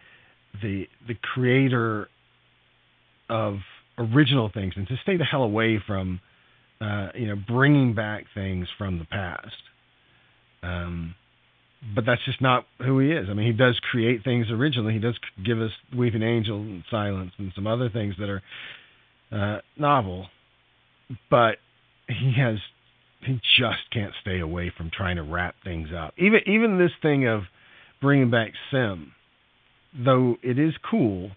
the 0.61 0.87
the 1.07 1.15
creator 1.33 2.07
of 3.29 3.57
original 3.97 4.49
things 4.53 4.73
and 4.75 4.87
to 4.87 4.95
stay 5.03 5.17
the 5.17 5.25
hell 5.25 5.43
away 5.43 5.81
from 5.85 6.19
uh, 6.81 7.09
you 7.15 7.27
know 7.27 7.35
bringing 7.47 7.93
back 7.93 8.25
things 8.33 8.67
from 8.77 8.99
the 8.99 9.05
past. 9.05 9.55
Um, 10.63 11.15
but 11.95 12.05
that's 12.05 12.23
just 12.25 12.41
not 12.41 12.65
who 12.79 12.99
he 12.99 13.11
is. 13.11 13.27
I 13.29 13.33
mean, 13.33 13.45
he 13.45 13.53
does 13.53 13.79
create 13.91 14.23
things 14.23 14.47
originally. 14.49 14.93
He 14.93 14.99
does 14.99 15.17
give 15.45 15.61
us 15.61 15.71
Weeping 15.97 16.23
Angel 16.23 16.57
and 16.57 16.83
Silence 16.91 17.31
and 17.37 17.53
some 17.55 17.67
other 17.67 17.89
things 17.89 18.15
that 18.19 18.29
are 18.29 18.41
uh, 19.31 19.61
novel, 19.77 20.27
but 21.29 21.57
he 22.07 22.33
has 22.37 22.57
he 23.21 23.39
just 23.57 23.79
can't 23.91 24.13
stay 24.21 24.39
away 24.39 24.71
from 24.75 24.89
trying 24.89 25.17
to 25.17 25.23
wrap 25.23 25.55
things 25.63 25.89
up. 25.95 26.13
Even 26.17 26.39
even 26.47 26.77
this 26.77 26.91
thing 27.01 27.27
of 27.27 27.43
bringing 28.01 28.29
back 28.29 28.51
Simm, 28.71 29.13
though 29.93 30.37
it 30.41 30.57
is 30.59 30.73
cool, 30.89 31.31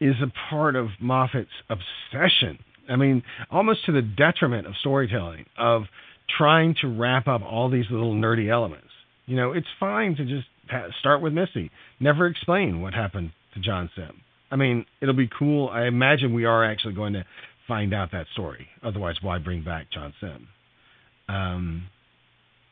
is 0.00 0.16
a 0.22 0.32
part 0.50 0.76
of 0.76 0.88
Moffat's 1.00 1.48
obsession. 1.68 2.58
I 2.88 2.96
mean, 2.96 3.22
almost 3.50 3.84
to 3.86 3.92
the 3.92 4.02
detriment 4.02 4.66
of 4.66 4.74
storytelling 4.80 5.46
of 5.58 5.82
trying 6.38 6.74
to 6.82 6.88
wrap 6.88 7.26
up 7.26 7.42
all 7.42 7.70
these 7.70 7.86
little 7.90 8.14
nerdy 8.14 8.50
elements. 8.50 8.88
You 9.26 9.36
know, 9.36 9.52
it's 9.52 9.66
fine 9.80 10.16
to 10.16 10.24
just 10.24 10.46
start 11.00 11.22
with 11.22 11.32
Missy. 11.32 11.70
Never 11.98 12.26
explain 12.26 12.80
what 12.80 12.94
happened 12.94 13.32
to 13.54 13.60
John 13.60 13.90
Simm. 13.96 14.20
I 14.50 14.56
mean, 14.56 14.86
it'll 15.00 15.14
be 15.16 15.28
cool. 15.36 15.68
I 15.68 15.86
imagine 15.86 16.32
we 16.32 16.44
are 16.44 16.64
actually 16.64 16.94
going 16.94 17.14
to 17.14 17.24
find 17.66 17.92
out 17.92 18.12
that 18.12 18.26
story. 18.32 18.68
Otherwise, 18.82 19.16
why 19.20 19.38
bring 19.38 19.64
back 19.64 19.90
John 19.92 20.14
Simm? 20.20 20.48
Um, 21.28 21.88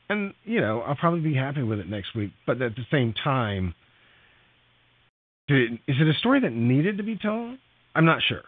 and 0.09 0.35
you 0.45 0.61
know, 0.61 0.81
I'll 0.83 0.95
probably 0.95 1.21
be 1.21 1.35
happy 1.35 1.63
with 1.63 1.81
it 1.81 1.89
next 1.89 2.15
week. 2.15 2.31
But 2.47 2.63
at 2.63 2.77
the 2.77 2.85
same 2.91 3.15
time, 3.25 3.75
did, 5.49 5.73
is 5.87 5.97
it 6.01 6.09
a 6.09 6.15
story 6.19 6.41
that 6.41 6.53
needed 6.53 6.97
to 6.99 7.03
be 7.03 7.17
told? 7.17 7.59
I'm 7.95 8.05
not 8.05 8.21
sure. 8.27 8.43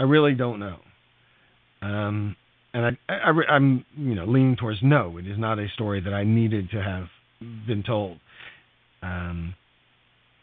I 0.00 0.04
really 0.04 0.34
don't 0.34 0.58
know. 0.58 0.78
Um, 1.82 2.36
and 2.74 2.96
I, 3.08 3.12
I, 3.12 3.30
I'm, 3.52 3.84
you 3.96 4.14
know, 4.14 4.24
leaning 4.24 4.56
towards 4.56 4.78
no. 4.82 5.18
It 5.18 5.26
is 5.26 5.38
not 5.38 5.58
a 5.58 5.68
story 5.74 6.00
that 6.00 6.14
I 6.14 6.24
needed 6.24 6.70
to 6.70 6.82
have 6.82 7.06
been 7.66 7.82
told. 7.82 8.18
Um, 9.02 9.54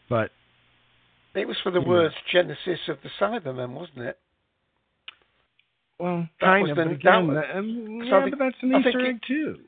but 0.08 0.30
it 1.34 1.46
was 1.48 1.56
for 1.62 1.70
the 1.72 1.80
worst 1.80 2.16
genesis 2.32 2.80
of 2.88 2.98
the 3.02 3.08
Cybermen, 3.20 3.70
wasn't 3.72 4.00
it? 4.00 4.18
Well, 5.98 6.28
That 6.40 6.46
kind 6.46 6.62
was 6.62 6.70
of. 6.70 6.76
the- 6.76 6.84
but 6.84 6.92
again, 6.92 7.26
that- 7.34 7.46
that- 7.48 7.56
um, 7.56 8.02
yeah, 8.04 8.16
I 8.16 8.22
think- 8.22 8.38
but 8.38 8.44
that's 8.44 8.62
an 8.62 8.74
I 8.74 8.78
Easter 8.80 9.00
it- 9.00 9.08
egg 9.08 9.22
too. 9.26 9.60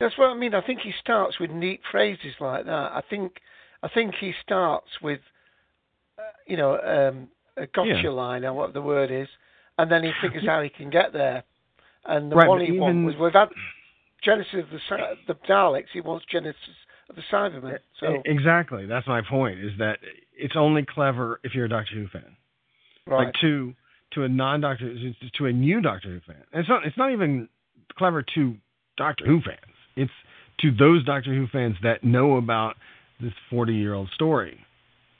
That's 0.00 0.16
what 0.16 0.30
I 0.30 0.34
mean. 0.34 0.54
I 0.54 0.60
think 0.60 0.80
he 0.80 0.92
starts 0.92 1.38
with 1.40 1.50
neat 1.50 1.80
phrases 1.90 2.34
like 2.40 2.66
that. 2.66 2.92
I 2.92 3.00
think 3.10 3.40
I 3.82 3.88
think 3.88 4.14
he 4.16 4.32
starts 4.42 4.88
with, 5.02 5.20
uh, 6.18 6.22
you 6.46 6.56
know, 6.56 6.78
um, 6.80 7.28
a 7.56 7.66
gotcha 7.66 8.00
Yeah. 8.04 8.10
line 8.10 8.44
or 8.44 8.52
what 8.52 8.72
the 8.72 8.82
word 8.82 9.10
is, 9.10 9.28
and 9.78 9.90
then 9.90 10.02
he 10.04 10.12
figures 10.20 10.44
how 10.46 10.62
he 10.62 10.68
can 10.68 10.90
get 10.90 11.12
there. 11.12 11.44
And 12.04 12.30
the 12.32 12.36
Right, 12.36 12.48
one 12.48 12.60
he 12.60 12.72
wants 12.72 12.94
even- 12.94 13.04
was 13.04 13.16
we've 13.16 13.34
Genesis 14.22 14.54
of 14.54 14.70
the 14.70 15.16
the 15.26 15.34
Daleks. 15.46 15.88
He 15.92 16.00
wants 16.00 16.24
Genesis 16.26 16.76
of 17.08 17.16
the 17.16 17.22
Cybermen. 17.22 17.78
So 18.00 18.20
exactly. 18.24 18.86
That's 18.86 19.06
my 19.06 19.20
point. 19.20 19.58
Is 19.60 19.76
that 19.78 20.00
it's 20.36 20.56
only 20.56 20.84
clever 20.84 21.40
if 21.44 21.54
you're 21.54 21.66
a 21.66 21.68
Doctor 21.68 21.94
Who 21.94 22.08
fan. 22.08 22.36
right, 23.06 23.26
Like 23.26 23.34
to 23.40 23.74
to 24.12 24.24
a 24.24 24.28
non 24.28 24.60
Doctor 24.60 24.92
to 25.34 25.46
a 25.46 25.52
new 25.52 25.80
Doctor 25.80 26.08
Who 26.08 26.20
fan. 26.20 26.42
And 26.52 26.60
it's 26.60 26.68
not 26.68 26.84
it's 26.84 26.96
not 26.96 27.12
even 27.12 27.48
clever 27.94 28.22
to 28.22 28.56
Doctor 28.96 29.24
Who 29.26 29.40
fans. 29.40 29.60
It's 29.96 30.12
to 30.58 30.72
those 30.72 31.04
Doctor 31.04 31.32
Who 31.32 31.46
fans 31.46 31.76
that 31.82 32.02
know 32.02 32.36
about 32.38 32.76
this 33.20 33.32
40 33.50 33.74
year 33.74 33.94
old 33.94 34.10
story. 34.14 34.58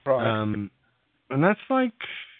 right. 0.06 0.42
Um, 0.42 0.70
and 1.30 1.42
that's 1.42 1.60
like 1.68 1.92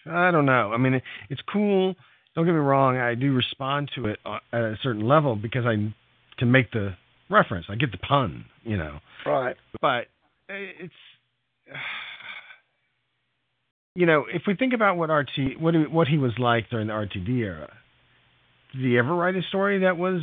I 0.05 0.31
don't 0.31 0.45
know. 0.45 0.71
I 0.73 0.77
mean, 0.77 0.95
it, 0.95 1.03
it's 1.29 1.41
cool. 1.51 1.95
Don't 2.35 2.45
get 2.45 2.51
me 2.51 2.59
wrong. 2.59 2.97
I 2.97 3.15
do 3.15 3.33
respond 3.33 3.91
to 3.95 4.07
it 4.07 4.19
uh, 4.25 4.37
at 4.53 4.61
a 4.61 4.75
certain 4.81 5.07
level 5.07 5.35
because 5.35 5.65
I 5.65 5.93
can 6.37 6.51
make 6.51 6.71
the 6.71 6.95
reference. 7.29 7.65
I 7.69 7.75
get 7.75 7.91
the 7.91 7.97
pun, 7.97 8.45
you 8.63 8.77
know. 8.77 8.99
right. 9.25 9.55
But 9.81 10.07
it's 10.47 10.93
you 13.95 14.05
know, 14.05 14.25
if 14.31 14.43
we 14.47 14.55
think 14.55 14.73
about 14.73 14.97
what 14.97 15.09
RT 15.09 15.59
what 15.59 15.73
he, 15.73 15.81
what 15.81 16.07
he 16.07 16.17
was 16.17 16.33
like 16.39 16.69
during 16.69 16.87
the 16.87 16.93
RTD 16.93 17.29
era, 17.39 17.69
did 18.73 18.81
he 18.81 18.97
ever 18.97 19.13
write 19.13 19.35
a 19.35 19.41
story 19.49 19.79
that 19.79 19.97
was 19.97 20.21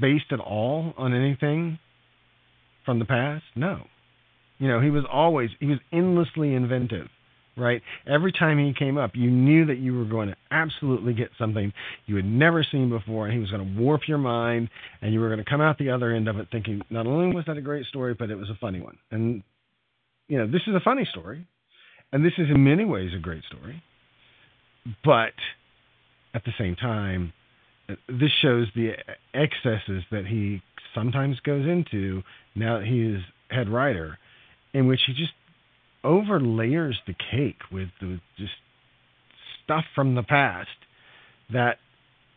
based 0.00 0.32
at 0.32 0.40
all 0.40 0.92
on 0.96 1.14
anything 1.14 1.78
from 2.84 2.98
the 2.98 3.04
past? 3.04 3.44
No. 3.56 3.86
You 4.58 4.68
know, 4.68 4.80
he 4.80 4.90
was 4.90 5.04
always 5.10 5.50
he 5.60 5.66
was 5.66 5.78
endlessly 5.92 6.54
inventive, 6.54 7.08
right? 7.56 7.82
Every 8.06 8.32
time 8.32 8.58
he 8.58 8.72
came 8.72 8.96
up, 8.96 9.12
you 9.14 9.30
knew 9.30 9.66
that 9.66 9.78
you 9.78 9.96
were 9.96 10.04
going 10.04 10.28
to 10.28 10.36
absolutely 10.50 11.12
get 11.12 11.30
something 11.38 11.72
you 12.06 12.16
had 12.16 12.24
never 12.24 12.64
seen 12.64 12.88
before, 12.88 13.26
and 13.26 13.34
he 13.34 13.40
was 13.40 13.50
going 13.50 13.74
to 13.74 13.80
warp 13.80 14.02
your 14.06 14.18
mind, 14.18 14.68
and 15.02 15.12
you 15.12 15.20
were 15.20 15.28
going 15.28 15.44
to 15.44 15.50
come 15.50 15.60
out 15.60 15.78
the 15.78 15.90
other 15.90 16.12
end 16.12 16.28
of 16.28 16.38
it 16.38 16.48
thinking 16.52 16.82
not 16.90 17.06
only 17.06 17.34
was 17.34 17.44
that 17.46 17.56
a 17.56 17.62
great 17.62 17.86
story, 17.86 18.14
but 18.14 18.30
it 18.30 18.36
was 18.36 18.48
a 18.48 18.58
funny 18.60 18.80
one. 18.80 18.96
And 19.10 19.42
you 20.28 20.38
know, 20.38 20.46
this 20.46 20.62
is 20.66 20.74
a 20.74 20.80
funny 20.80 21.06
story, 21.10 21.46
and 22.12 22.24
this 22.24 22.32
is 22.38 22.48
in 22.48 22.62
many 22.64 22.84
ways 22.84 23.10
a 23.14 23.20
great 23.20 23.42
story, 23.44 23.82
but 25.04 25.34
at 26.34 26.44
the 26.44 26.52
same 26.58 26.76
time, 26.76 27.32
this 28.08 28.30
shows 28.40 28.68
the 28.74 28.92
excesses 29.34 30.02
that 30.10 30.26
he 30.26 30.62
sometimes 30.94 31.38
goes 31.40 31.66
into 31.66 32.22
now 32.54 32.78
that 32.78 32.86
he 32.86 33.02
is 33.02 33.20
head 33.50 33.68
writer, 33.68 34.18
in 34.74 34.86
which 34.86 35.00
he 35.06 35.14
just 35.14 35.32
over 36.02 36.38
layers 36.38 36.98
the 37.06 37.14
cake 37.30 37.60
with 37.72 37.88
the 38.00 38.20
just 38.36 38.52
stuff 39.64 39.84
from 39.94 40.14
the 40.14 40.22
past 40.22 40.68
that 41.52 41.78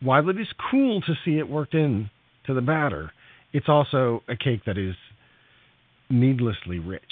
while 0.00 0.28
it 0.30 0.40
is 0.40 0.46
cool 0.70 1.00
to 1.02 1.14
see 1.24 1.38
it 1.38 1.48
worked 1.48 1.74
in 1.74 2.08
to 2.46 2.54
the 2.54 2.60
batter, 2.62 3.12
it's 3.52 3.68
also 3.68 4.22
a 4.28 4.36
cake 4.36 4.60
that 4.64 4.78
is 4.78 4.94
needlessly 6.08 6.78
rich. 6.78 7.02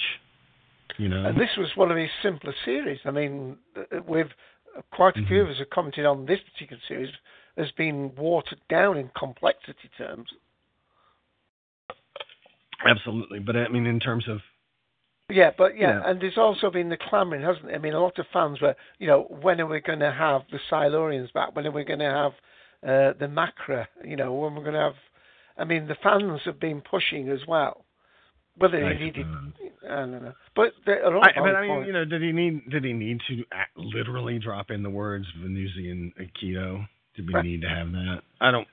You 0.97 1.09
know, 1.09 1.25
And 1.25 1.39
this 1.39 1.49
was 1.57 1.67
one 1.75 1.91
of 1.91 1.97
his 1.97 2.09
simpler 2.23 2.55
series. 2.65 2.99
I 3.05 3.11
mean, 3.11 3.57
uh, 3.75 3.99
with 4.07 4.27
quite 4.91 5.15
a 5.15 5.27
few 5.27 5.43
of 5.43 5.49
us 5.49 5.57
have 5.59 5.69
commented 5.69 6.05
on 6.05 6.25
this 6.25 6.39
particular 6.53 6.81
series 6.87 7.09
has 7.55 7.67
been 7.77 8.11
watered 8.15 8.59
down 8.69 8.97
in 8.97 9.09
complexity 9.17 9.89
terms. 9.97 10.27
absolutely. 12.87 13.39
But 13.39 13.55
I 13.55 13.67
mean, 13.69 13.85
in 13.85 13.99
terms 13.99 14.25
of 14.27 14.39
Yeah, 15.29 15.51
but 15.57 15.77
yeah, 15.77 15.99
Yeah. 15.99 16.09
and 16.09 16.21
there's 16.21 16.37
also 16.37 16.71
been 16.71 16.89
the 16.89 16.97
clamouring, 16.97 17.41
hasn't 17.41 17.69
it? 17.69 17.75
I 17.75 17.79
mean, 17.79 17.93
a 17.93 17.99
lot 17.99 18.17
of 18.17 18.25
fans 18.31 18.61
were, 18.61 18.75
you 18.97 19.07
know, 19.07 19.23
when 19.23 19.59
are 19.59 19.65
we 19.65 19.81
going 19.81 19.99
to 19.99 20.11
have 20.11 20.43
the 20.51 20.59
Silurians 20.71 21.31
back? 21.33 21.53
When 21.55 21.67
are 21.67 21.71
we 21.71 21.83
going 21.83 21.99
to 21.99 22.05
have 22.05 22.31
uh, 22.83 23.13
the 23.19 23.27
Macra? 23.27 23.87
You 24.05 24.15
know, 24.15 24.33
when 24.33 24.53
are 24.53 24.55
we're 24.55 24.61
going 24.63 24.75
to 24.75 24.79
have. 24.79 24.93
I 25.57 25.65
mean, 25.65 25.87
the 25.87 25.95
fans 26.01 26.39
have 26.45 26.59
been 26.59 26.81
pushing 26.81 27.29
as 27.29 27.39
well. 27.47 27.83
Whether 28.57 28.83
I 28.85 28.93
he 28.93 29.05
needed. 29.05 29.25
I 29.87 29.95
don't 29.97 30.11
know. 30.23 30.33
But 30.55 30.73
they're 30.85 31.05
all 31.05 31.21
I, 31.23 31.31
but 31.35 31.55
I 31.55 31.61
mean, 31.61 31.69
points. 31.71 31.87
you 31.87 31.93
know, 31.93 32.05
did 32.05 32.21
he 32.21 32.31
need 32.31 32.69
did 32.69 32.83
he 32.85 32.93
need 32.93 33.19
to 33.27 33.43
act, 33.51 33.77
literally 33.77 34.39
drop 34.39 34.71
in 34.71 34.81
the 34.81 34.89
words 34.89 35.25
Venusian 35.39 36.11
Aikido? 36.19 36.87
Did 37.15 37.27
we 37.27 37.33
Right. 37.33 37.45
need 37.45 37.61
to 37.61 37.69
have 37.69 37.91
that? 37.91 38.21
I 38.41 38.49
don't 38.51 38.67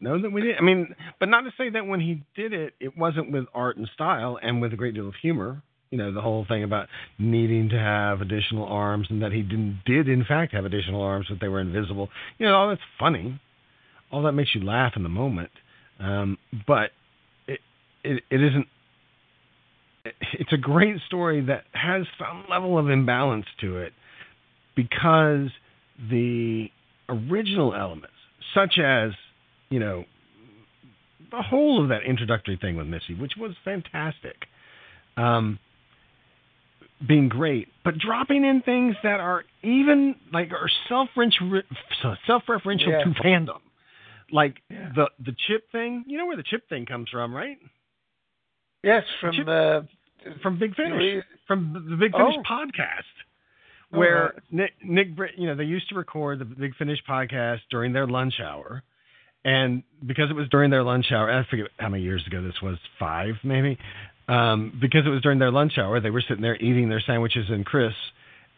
know 0.00 0.20
that 0.20 0.30
we 0.30 0.42
did. 0.42 0.56
I 0.58 0.62
mean, 0.62 0.94
but 1.18 1.28
not 1.30 1.42
to 1.42 1.52
say 1.56 1.70
that 1.70 1.86
when 1.86 2.00
he 2.00 2.22
did 2.34 2.52
it, 2.52 2.74
it 2.80 2.96
wasn't 2.98 3.30
with 3.30 3.44
art 3.54 3.76
and 3.78 3.88
style 3.94 4.38
and 4.42 4.60
with 4.60 4.72
a 4.74 4.76
great 4.76 4.94
deal 4.94 5.08
of 5.08 5.14
humor. 5.22 5.62
You 5.92 5.98
know, 5.98 6.12
the 6.12 6.20
whole 6.20 6.44
thing 6.48 6.64
about 6.64 6.88
needing 7.18 7.68
to 7.68 7.78
have 7.78 8.20
additional 8.20 8.64
arms 8.64 9.06
and 9.10 9.22
that 9.22 9.30
he 9.30 9.42
didn't 9.42 9.82
did 9.86 10.08
in 10.08 10.24
fact 10.24 10.54
have 10.54 10.64
additional 10.64 11.02
arms, 11.02 11.26
but 11.28 11.38
they 11.40 11.48
were 11.48 11.60
invisible. 11.60 12.08
You 12.38 12.46
know, 12.46 12.54
all 12.54 12.68
that's 12.70 12.80
funny. 12.98 13.40
All 14.10 14.22
that 14.22 14.32
makes 14.32 14.54
you 14.54 14.62
laugh 14.62 14.94
in 14.96 15.04
the 15.04 15.08
moment. 15.08 15.50
Um, 16.00 16.38
but 16.66 16.90
it, 17.46 17.60
it 18.02 18.24
it 18.30 18.42
isn't 18.42 18.66
it's 20.04 20.52
a 20.52 20.56
great 20.56 20.96
story 21.06 21.44
that 21.46 21.64
has 21.72 22.06
some 22.18 22.44
level 22.50 22.78
of 22.78 22.90
imbalance 22.90 23.46
to 23.60 23.78
it 23.78 23.92
because 24.74 25.48
the 26.10 26.68
original 27.08 27.74
elements, 27.74 28.14
such 28.54 28.78
as, 28.78 29.12
you 29.68 29.78
know, 29.78 30.04
the 31.30 31.42
whole 31.42 31.82
of 31.82 31.88
that 31.90 32.02
introductory 32.06 32.58
thing 32.60 32.76
with 32.76 32.86
Missy, 32.86 33.14
which 33.14 33.32
was 33.38 33.52
fantastic, 33.64 34.36
um, 35.16 35.58
being 37.06 37.28
great, 37.28 37.68
but 37.84 37.98
dropping 37.98 38.44
in 38.44 38.62
things 38.62 38.94
that 39.02 39.20
are 39.20 39.44
even 39.62 40.14
like 40.32 40.52
are 40.52 40.68
self 40.88 41.08
self-referential 42.26 42.86
Yeah. 42.88 43.04
to 43.04 43.10
fandom, 43.22 43.60
like 44.30 44.60
the 44.68 45.08
the 45.18 45.34
chip 45.46 45.70
thing. 45.72 46.04
You 46.06 46.18
know 46.18 46.26
where 46.26 46.36
the 46.36 46.42
chip 46.42 46.68
thing 46.68 46.86
comes 46.86 47.08
from, 47.10 47.34
right? 47.34 47.58
Yes, 48.82 49.04
from 49.20 49.34
Chip- 49.36 49.48
uh, 49.48 49.82
from 50.42 50.58
Big 50.58 50.74
Finish, 50.74 50.92
Really? 50.92 51.22
from 51.46 51.86
the 51.88 51.96
Big 51.96 52.12
Finish 52.12 52.34
Oh. 52.38 52.42
podcast, 52.42 53.02
Oh, 53.92 53.98
where 53.98 54.22
right. 54.24 54.42
Nick, 54.50 54.72
Nick, 54.84 55.08
you 55.36 55.46
know, 55.46 55.54
they 55.54 55.64
used 55.64 55.88
to 55.90 55.94
record 55.94 56.38
the 56.40 56.44
Big 56.44 56.74
Finish 56.76 56.98
podcast 57.08 57.60
during 57.70 57.92
their 57.92 58.06
lunch 58.06 58.40
hour, 58.40 58.82
and 59.44 59.82
because 60.06 60.30
it 60.30 60.34
was 60.34 60.48
during 60.48 60.70
their 60.70 60.82
lunch 60.82 61.12
hour, 61.12 61.30
I 61.30 61.44
forget 61.44 61.66
how 61.78 61.88
many 61.90 62.02
years 62.02 62.26
ago 62.26 62.42
this 62.42 62.60
was, 62.62 62.78
five 62.98 63.34
maybe. 63.44 63.78
Um, 64.28 64.78
because 64.80 65.04
it 65.04 65.10
was 65.10 65.20
during 65.22 65.38
their 65.38 65.50
lunch 65.50 65.78
hour, 65.78 66.00
they 66.00 66.10
were 66.10 66.20
sitting 66.26 66.42
there 66.42 66.56
eating 66.56 66.88
their 66.88 67.00
sandwiches 67.00 67.46
and 67.50 67.66
crisps, 67.66 67.98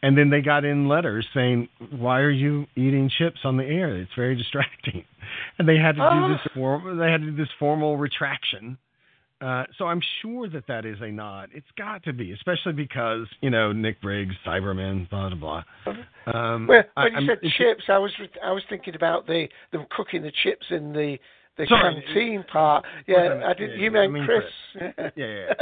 and 0.03 0.17
then 0.17 0.29
they 0.31 0.41
got 0.43 0.65
in 0.65 0.89
letters 0.89 1.27
saying, 1.33 1.69
"Why 1.91 2.21
are 2.21 2.31
you 2.31 2.67
eating 2.77 3.09
chips 3.09 3.41
on 3.45 3.57
the 3.57 3.65
air? 3.65 3.97
It's 3.97 4.13
very 4.15 4.37
distracting." 4.37 5.05
And 5.59 5.67
they 5.69 5.79
had 5.79 5.97
to 5.97 6.07
Oh. 6.07 6.29
do 6.29 6.35
this 6.35 6.47
form. 6.55 6.99
They 6.99 7.11
had 7.11 7.21
to 7.23 7.31
do 7.31 7.37
this 7.37 7.49
formal 7.59 7.97
retraction. 7.97 8.77
Uh, 9.41 9.65
so 9.79 9.87
I'm 9.87 10.01
sure 10.23 10.49
that 10.49 10.67
that 10.69 10.85
is 10.85 11.01
a 11.01 11.11
nod. 11.11 11.49
It's 11.53 11.71
got 11.77 12.03
to 12.05 12.13
be, 12.13 12.31
especially 12.33 12.73
because 12.75 13.27
you 13.41 13.51
know 13.51 13.73
Nick 13.73 14.01
Briggs, 14.01 14.35
Cyberman, 14.47 15.09
blah 15.11 15.31
blah 15.31 15.63
blah. 15.87 15.93
Um, 16.33 16.67
Well, 16.67 16.85
I- 16.97 17.05
when 17.05 17.13
you 17.13 17.19
I'm- 17.19 17.39
said 17.43 17.51
chips, 17.53 17.85
I 17.89 17.99
was 17.99 18.17
re- 18.19 18.29
I 18.45 18.53
was 18.53 18.63
thinking 18.69 18.95
about 18.95 19.27
the 19.27 19.49
them 19.73 19.87
cooking 19.91 20.23
the 20.23 20.31
chips 20.31 20.67
in 20.71 20.93
the 20.93 21.19
the 21.57 21.67
Sorry. 21.69 22.03
canteen 22.07 22.45
part. 22.51 22.85
Yeah, 23.07 23.43
I 23.47 23.55
did. 23.55 23.71
yeah, 23.71 23.77
You 23.77 23.83
yeah, 23.85 23.89
meant 23.91 24.05
I 24.05 24.09
mean 24.09 24.25
Chris. 24.25 24.45
yeah, 24.75 25.11
yeah, 25.17 25.53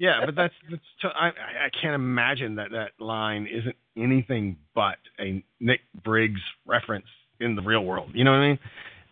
yeah. 0.00 0.20
but 0.26 0.34
that's 0.34 0.54
that's. 0.70 0.82
t- 1.02 1.08
I 1.14 1.26
I- 1.28 1.66
I 1.66 1.70
can't 1.80 1.94
imagine 1.94 2.56
that 2.56 2.70
that 2.72 2.90
line 2.98 3.46
isn't 3.46 3.76
anything 3.96 4.56
but 4.74 4.96
a 5.20 5.42
Nick 5.60 5.80
Briggs 6.04 6.40
reference 6.66 7.06
in 7.40 7.54
the 7.54 7.62
real 7.62 7.84
world. 7.84 8.10
You 8.14 8.24
know 8.24 8.32
what 8.32 8.38
I 8.38 8.48
mean? 8.48 8.58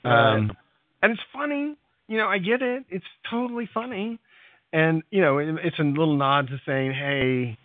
Um, 0.04 0.52
and 1.02 1.12
it's 1.12 1.22
funny. 1.32 1.76
You 2.08 2.18
know, 2.18 2.26
I 2.26 2.38
get 2.38 2.60
it. 2.62 2.84
It's 2.90 3.04
totally 3.30 3.68
funny, 3.72 4.18
and 4.72 5.02
you 5.10 5.20
know, 5.22 5.38
it, 5.38 5.48
it's 5.64 5.78
a 5.78 5.82
little 5.82 6.16
nod 6.16 6.48
to 6.48 6.58
saying, 6.66 6.92
"Hey, 6.92 7.58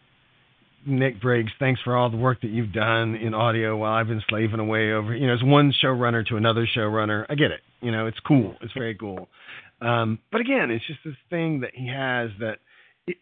Nick 0.85 1.21
Briggs, 1.21 1.51
thanks 1.59 1.81
for 1.81 1.95
all 1.95 2.09
the 2.09 2.17
work 2.17 2.41
that 2.41 2.51
you've 2.51 2.73
done 2.73 3.15
in 3.15 3.33
audio 3.33 3.77
while 3.77 3.93
I've 3.93 4.07
been 4.07 4.23
slaving 4.29 4.59
away 4.59 4.93
over." 4.93 5.15
You 5.15 5.27
know, 5.27 5.33
it's 5.33 5.43
one 5.43 5.73
showrunner 5.83 6.25
to 6.27 6.37
another 6.37 6.67
showrunner. 6.67 7.25
I 7.29 7.35
get 7.35 7.51
it. 7.51 7.61
You 7.81 7.91
know, 7.91 8.07
it's 8.07 8.19
cool. 8.27 8.55
It's 8.61 8.73
very 8.73 8.95
cool. 8.95 9.27
Um, 9.81 10.19
but 10.31 10.41
again, 10.41 10.71
it's 10.71 10.85
just 10.87 10.99
this 11.05 11.15
thing 11.29 11.61
that 11.61 11.71
he 11.73 11.87
has 11.87 12.31
that, 12.39 12.57
it, 13.07 13.17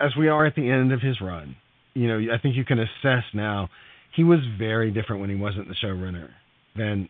as 0.00 0.14
we 0.16 0.28
are 0.28 0.44
at 0.44 0.54
the 0.54 0.68
end 0.70 0.92
of 0.92 1.00
his 1.00 1.20
run, 1.20 1.56
you 1.94 2.08
know, 2.08 2.18
I 2.34 2.38
think 2.38 2.56
you 2.56 2.64
can 2.64 2.78
assess 2.78 3.24
now. 3.32 3.70
He 4.14 4.22
was 4.24 4.40
very 4.58 4.90
different 4.90 5.20
when 5.20 5.30
he 5.30 5.36
wasn't 5.36 5.68
the 5.68 5.74
showrunner 5.74 6.28
than 6.76 7.08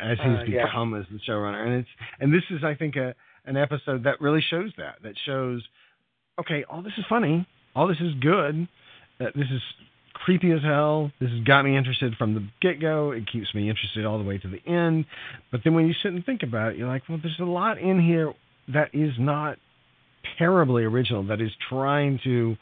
as 0.00 0.18
he's 0.18 0.26
Uh, 0.26 0.44
yeah. 0.48 0.66
become 0.66 0.94
as 0.94 1.06
the 1.10 1.18
showrunner. 1.28 1.64
And 1.64 1.74
it's 1.80 1.88
and 2.20 2.32
this 2.32 2.42
is, 2.50 2.64
I 2.64 2.74
think, 2.74 2.96
a 2.96 3.14
an 3.46 3.56
episode 3.56 4.04
that 4.04 4.20
really 4.20 4.40
shows 4.50 4.72
that. 4.76 4.96
That 5.02 5.14
shows, 5.24 5.62
okay, 6.40 6.64
all 6.68 6.82
this 6.82 6.92
is 6.98 7.04
funny, 7.08 7.46
all 7.74 7.86
this 7.88 8.00
is 8.00 8.14
good, 8.20 8.68
uh, 9.20 9.26
this 9.34 9.48
is 9.50 9.62
creepy 10.12 10.52
as 10.52 10.62
hell. 10.62 11.10
This 11.20 11.30
has 11.30 11.40
got 11.40 11.64
me 11.64 11.76
interested 11.76 12.14
from 12.16 12.34
the 12.34 12.48
get 12.60 12.80
go. 12.80 13.10
It 13.10 13.30
keeps 13.30 13.54
me 13.54 13.68
interested 13.68 14.06
all 14.06 14.18
the 14.18 14.24
way 14.24 14.38
to 14.38 14.48
the 14.48 14.60
end. 14.70 15.06
But 15.50 15.60
then 15.64 15.74
when 15.74 15.86
you 15.86 15.94
sit 16.02 16.12
and 16.12 16.24
think 16.24 16.42
about 16.42 16.72
it, 16.72 16.78
you're 16.78 16.88
like, 16.88 17.02
well, 17.08 17.18
there's 17.22 17.38
a 17.40 17.44
lot 17.44 17.78
in 17.78 18.00
here 18.00 18.32
that 18.72 18.94
is 18.94 19.12
not 19.18 19.58
terribly 20.38 20.84
original. 20.84 21.26
That 21.26 21.40
is 21.40 21.50
trying 21.68 22.20
to, 22.24 22.56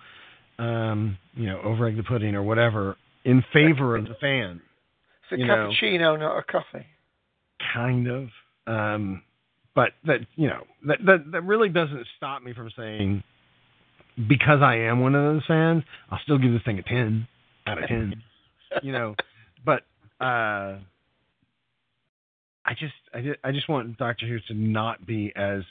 um, 0.58 1.18
you 1.34 1.46
know, 1.46 1.60
overegg 1.64 1.96
the 1.96 2.02
pudding 2.02 2.34
or 2.34 2.42
whatever 2.42 2.96
in 3.24 3.44
favor 3.52 3.96
of 3.96 4.04
the 4.06 4.16
fan. 4.20 4.60
It's 5.30 5.32
a 5.32 5.38
you 5.38 5.46
know. 5.46 5.70
cappuccino, 5.70 6.18
not 6.18 6.38
a 6.38 6.42
coffee. 6.42 6.86
kind 7.72 8.08
of. 8.08 8.28
Um, 8.66 9.22
but 9.74 9.90
that 10.04 10.20
you 10.36 10.48
know 10.48 10.64
that, 10.86 10.98
that 11.06 11.32
that 11.32 11.42
really 11.42 11.68
doesn't 11.68 12.06
stop 12.16 12.42
me 12.42 12.52
from 12.52 12.70
saying 12.76 13.22
because 14.16 14.60
I 14.62 14.76
am 14.76 15.00
one 15.00 15.14
of 15.14 15.22
those 15.34 15.42
fans, 15.46 15.84
I'll 16.10 16.20
still 16.22 16.38
give 16.38 16.52
this 16.52 16.62
thing 16.64 16.78
a 16.78 16.82
ten 16.82 17.26
out 17.66 17.82
of 17.82 17.88
ten. 17.88 18.22
you 18.82 18.92
know, 18.92 19.14
but 19.64 19.82
uh, 20.20 20.78
I 22.64 22.74
just 22.78 22.94
I 23.14 23.20
just, 23.20 23.38
I 23.44 23.52
just 23.52 23.68
want 23.68 23.96
Doctor 23.98 24.26
Who 24.26 24.38
to 24.48 24.54
not 24.54 25.06
be 25.06 25.32
as 25.34 25.62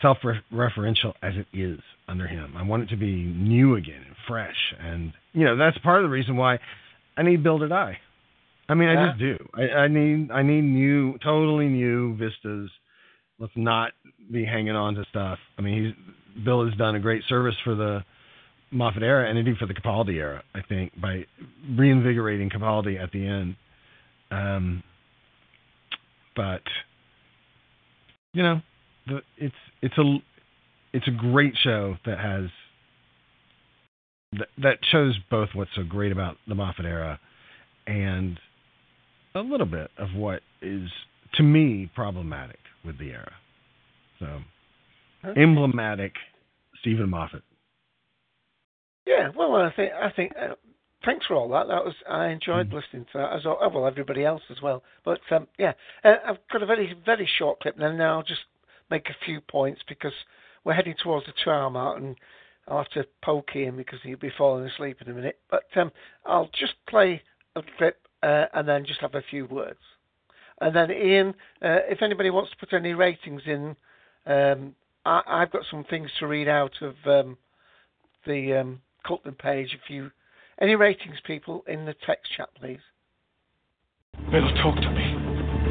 self-referential 0.00 1.12
as 1.22 1.34
it 1.34 1.46
is 1.52 1.80
under 2.06 2.26
him. 2.26 2.54
I 2.56 2.62
want 2.62 2.84
it 2.84 2.88
to 2.90 2.96
be 2.96 3.24
new 3.24 3.74
again 3.76 4.02
and 4.06 4.16
fresh, 4.26 4.74
and 4.80 5.12
you 5.32 5.44
know 5.44 5.56
that's 5.56 5.78
part 5.78 5.98
of 5.98 6.04
the 6.04 6.12
reason 6.12 6.36
why 6.36 6.58
I 7.16 7.22
need 7.22 7.42
Bill 7.42 7.58
to 7.58 7.68
die. 7.68 7.98
I 8.68 8.74
mean, 8.74 8.88
I 8.90 9.08
just 9.08 9.18
do. 9.18 9.36
I, 9.54 9.62
I 9.62 9.88
need 9.88 10.30
I 10.30 10.42
need 10.42 10.62
new, 10.62 11.18
totally 11.18 11.66
new 11.66 12.16
vistas. 12.16 12.70
Let's 13.38 13.52
not 13.56 13.92
be 14.30 14.44
hanging 14.44 14.76
on 14.76 14.94
to 14.94 15.04
stuff. 15.10 15.38
I 15.56 15.62
mean, 15.62 15.84
he's 15.84 16.14
Bill 16.44 16.64
has 16.66 16.76
done 16.76 16.94
a 16.94 17.00
great 17.00 17.22
service 17.28 17.56
for 17.64 17.74
the 17.74 18.04
Moffat 18.70 19.02
era 19.02 19.28
and 19.28 19.38
indeed 19.38 19.56
for 19.58 19.66
the 19.66 19.74
Capaldi 19.74 20.14
era. 20.16 20.42
I 20.54 20.60
think 20.62 20.98
by 21.00 21.24
reinvigorating 21.76 22.50
Capaldi 22.50 23.02
at 23.02 23.10
the 23.12 23.26
end. 23.26 23.56
Um, 24.30 24.82
but 26.36 26.62
you 28.34 28.42
know, 28.42 28.60
the, 29.06 29.22
it's 29.36 29.54
it's 29.82 29.96
a 29.98 30.16
it's 30.92 31.08
a 31.08 31.12
great 31.12 31.54
show 31.62 31.96
that 32.04 32.18
has 32.18 32.50
that, 34.32 34.48
that 34.58 34.78
shows 34.90 35.18
both 35.30 35.50
what's 35.54 35.70
so 35.74 35.82
great 35.82 36.12
about 36.12 36.36
the 36.46 36.54
Moffat 36.54 36.84
era 36.84 37.18
and 37.86 38.38
a 39.34 39.40
little 39.40 39.66
bit 39.66 39.90
of 39.96 40.08
what 40.14 40.42
is 40.60 40.90
to 41.34 41.42
me 41.42 41.90
problematic 41.94 42.58
with 42.84 42.98
the 42.98 43.10
era. 43.10 43.32
So. 44.18 44.40
Emblematic 45.36 46.14
Steven 46.80 47.10
Moffat. 47.10 47.42
Yeah, 49.06 49.30
well, 49.36 49.56
I 49.56 49.72
think 49.74 49.92
I 49.92 50.10
think 50.10 50.32
uh, 50.40 50.54
thanks 51.04 51.26
for 51.26 51.34
all 51.34 51.48
that. 51.50 51.68
That 51.68 51.84
was 51.84 51.94
I 52.08 52.28
enjoyed 52.28 52.72
listening 52.72 53.06
to 53.12 53.18
that 53.18 53.32
as 53.32 53.44
well. 53.44 53.58
well, 53.72 53.86
everybody 53.86 54.24
else 54.24 54.42
as 54.50 54.60
well. 54.62 54.82
But 55.04 55.20
um, 55.30 55.48
yeah, 55.58 55.72
uh, 56.04 56.16
I've 56.26 56.38
got 56.52 56.62
a 56.62 56.66
very 56.66 56.94
very 57.04 57.28
short 57.38 57.60
clip 57.60 57.78
now. 57.78 57.92
Now 57.92 58.18
I'll 58.18 58.22
just 58.22 58.42
make 58.90 59.08
a 59.08 59.24
few 59.24 59.40
points 59.40 59.80
because 59.88 60.12
we're 60.64 60.74
heading 60.74 60.94
towards 61.02 61.26
the 61.26 61.32
two-hour 61.42 61.70
mark, 61.70 61.98
and 61.98 62.16
I'll 62.66 62.78
have 62.78 62.90
to 62.90 63.06
poke 63.22 63.56
Ian 63.56 63.76
because 63.76 63.98
he'll 64.02 64.18
be 64.18 64.32
falling 64.36 64.66
asleep 64.66 64.98
in 65.00 65.10
a 65.10 65.14
minute. 65.14 65.38
But 65.50 65.64
um, 65.76 65.90
I'll 66.26 66.50
just 66.58 66.74
play 66.88 67.22
a 67.56 67.62
clip 67.78 67.96
uh, 68.22 68.46
and 68.52 68.68
then 68.68 68.84
just 68.84 69.00
have 69.00 69.14
a 69.14 69.22
few 69.30 69.46
words. 69.46 69.78
And 70.60 70.74
then 70.74 70.90
Ian, 70.90 71.28
uh, 71.62 71.86
if 71.88 72.02
anybody 72.02 72.30
wants 72.30 72.50
to 72.50 72.56
put 72.56 72.72
any 72.72 72.92
ratings 72.92 73.42
in, 73.46 73.76
um, 74.26 74.74
I, 75.04 75.22
I've 75.26 75.50
got 75.50 75.62
some 75.70 75.84
things 75.84 76.10
to 76.18 76.26
read 76.26 76.48
out 76.48 76.72
of 76.82 76.94
um, 77.06 77.38
the 78.26 78.60
um, 78.60 78.80
Colton 79.06 79.34
page. 79.34 79.74
If 79.74 79.90
you 79.90 80.10
any 80.60 80.74
ratings, 80.74 81.16
people 81.24 81.62
in 81.68 81.84
the 81.86 81.94
text 82.06 82.32
chat, 82.36 82.48
please. 82.58 82.80
Bill, 84.30 84.48
talk 84.62 84.74
to 84.76 84.90
me. 84.90 85.14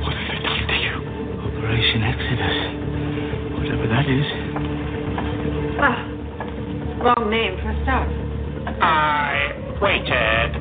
What 0.02 0.14
have 0.14 0.28
they 0.32 0.40
done 0.42 0.68
to 0.68 0.76
you? 0.80 0.96
Operation 1.44 2.02
Exodus. 2.04 2.58
Whatever 3.60 3.88
that 3.88 4.08
is. 4.08 4.26
Ah, 5.80 6.08
wrong 7.04 7.30
name 7.30 7.58
for 7.62 7.70
a 7.70 7.76
start. 7.84 8.10
I 8.82 9.54
waited. 9.82 10.56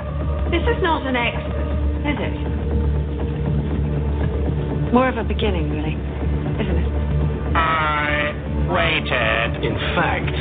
This 0.50 0.62
is 0.62 0.82
not 0.82 1.06
an 1.06 1.16
exodus, 1.16 1.66
is 2.04 2.18
it? 2.18 2.34
More 4.92 5.08
of 5.08 5.16
a 5.16 5.24
beginning, 5.24 5.70
really, 5.70 5.94
isn't 6.62 6.76
it? 6.76 6.90
I 7.56 8.05
waited. 8.68 9.64
In 9.64 9.76
fact, 9.94 10.34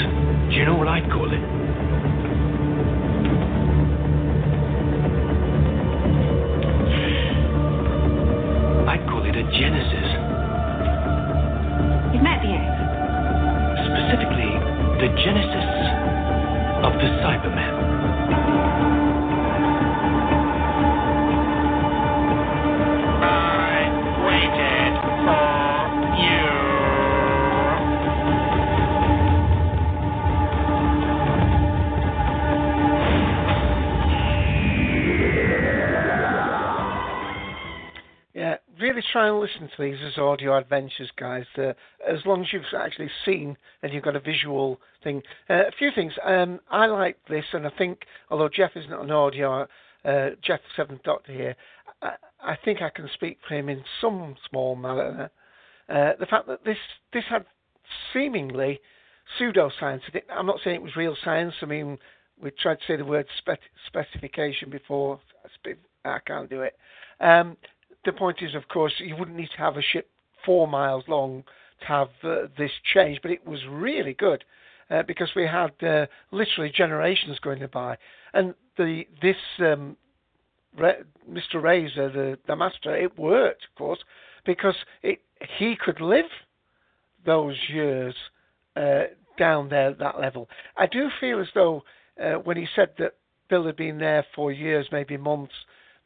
do 0.50 0.56
you 0.56 0.66
know 0.66 0.76
what 0.76 0.88
I'd 0.88 1.10
call 1.12 1.32
it? 1.32 1.65
Try 39.26 39.32
and 39.32 39.40
listen 39.40 39.70
to 39.76 39.84
these 39.84 40.00
as 40.06 40.18
audio 40.18 40.58
adventures, 40.58 41.10
guys. 41.18 41.46
Uh, 41.58 41.74
as 42.08 42.20
long 42.26 42.42
as 42.42 42.48
you've 42.54 42.64
actually 42.78 43.10
seen 43.26 43.58
and 43.82 43.94
you've 43.94 44.04
got 44.04 44.16
a 44.16 44.20
visual 44.20 44.80
thing. 45.04 45.22
Uh, 45.50 45.68
a 45.68 45.72
few 45.78 45.90
things. 45.96 46.14
Um, 46.24 46.60
I 46.70 46.86
like 46.86 47.18
this, 47.28 47.46
and 47.54 47.66
I 47.66 47.72
think, 47.76 48.02
although 48.30 48.50
Jeff 48.50 48.72
isn't 48.76 48.94
an 48.94 49.12
audio, 49.12 49.68
uh, 50.04 50.30
Jeff 50.44 50.60
Seventh 50.76 51.02
Doctor 51.04 51.32
here, 51.32 51.56
I, 52.02 52.12
I 52.44 52.58
think 52.64 52.82
I 52.82 52.90
can 52.90 53.10
speak 53.14 53.40
for 53.48 53.56
him 53.56 53.70
in 53.70 53.84
some 54.00 54.36
small 54.50 54.76
manner. 54.76 55.32
Uh, 55.90 56.12
the 56.20 56.28
fact 56.28 56.48
that 56.48 56.64
this 56.64 56.78
this 57.14 57.24
had 57.30 57.46
seemingly 58.14 58.80
pseudoscience. 59.40 60.02
I'm 60.32 60.46
not 60.46 60.60
saying 60.64 60.76
it 60.76 60.82
was 60.84 60.96
real 60.96 61.16
science. 61.24 61.54
I 61.62 61.66
mean, 61.66 61.98
we 62.42 62.52
tried 62.52 62.76
to 62.76 62.82
say 62.88 62.96
the 62.96 63.06
word 63.06 63.26
spec- 63.40 63.60
specification 63.88 64.70
before. 64.70 65.20
I 66.04 66.20
can't 66.28 66.50
do 66.50 66.62
it. 66.62 66.76
Um, 67.20 67.58
the 68.06 68.14
point 68.14 68.38
is, 68.42 68.56
of 68.56 68.68
course, 68.68 68.94
you 69.00 69.16
wouldn't 69.16 69.38
need 69.38 69.50
to 69.52 69.58
have 69.58 69.78
a 69.78 69.82
ship 69.82 70.10
four 70.46 70.68
miles 70.68 71.04
long 71.08 71.44
to 71.82 71.86
have 71.88 72.10
uh, 72.24 72.48
this 72.58 72.72
change, 72.94 73.20
but 73.22 73.32
it 73.32 73.46
was 73.46 73.60
really 73.70 74.14
good 74.14 74.44
uh, 74.90 75.04
because 75.04 75.30
we 75.36 75.44
had 75.44 75.72
uh, 75.84 76.06
literally 76.32 76.72
generations 76.76 77.40
going 77.40 77.68
by, 77.72 77.98
and 78.34 78.54
the 78.78 79.04
this 79.22 79.36
um, 79.60 79.98
Re- 80.78 81.04
Mr. 81.30 81.62
Razor, 81.62 82.10
the 82.12 82.38
the 82.48 82.56
master, 82.56 82.96
it 82.96 83.18
worked, 83.18 83.66
of 83.70 83.78
course, 83.78 84.00
because 84.46 84.76
it 85.04 85.20
he 85.58 85.76
could 85.76 86.00
live 86.00 86.26
those 87.26 87.58
years 87.70 88.16
uh, 88.76 89.04
down 89.38 89.70
there 89.70 89.90
at 89.90 90.00
that 90.00 90.20
level. 90.20 90.48
I 90.78 90.86
do 90.88 91.10
feel 91.20 91.40
as 91.40 91.48
though 91.54 91.84
uh, 92.22 92.34
when 92.34 92.58
he 92.58 92.68
said 92.76 92.90
that 93.00 93.14
Bill 93.50 93.66
had 93.66 93.76
been 93.76 93.98
there 93.98 94.26
for 94.36 94.52
years, 94.52 94.88
maybe 94.92 95.18
months, 95.18 95.54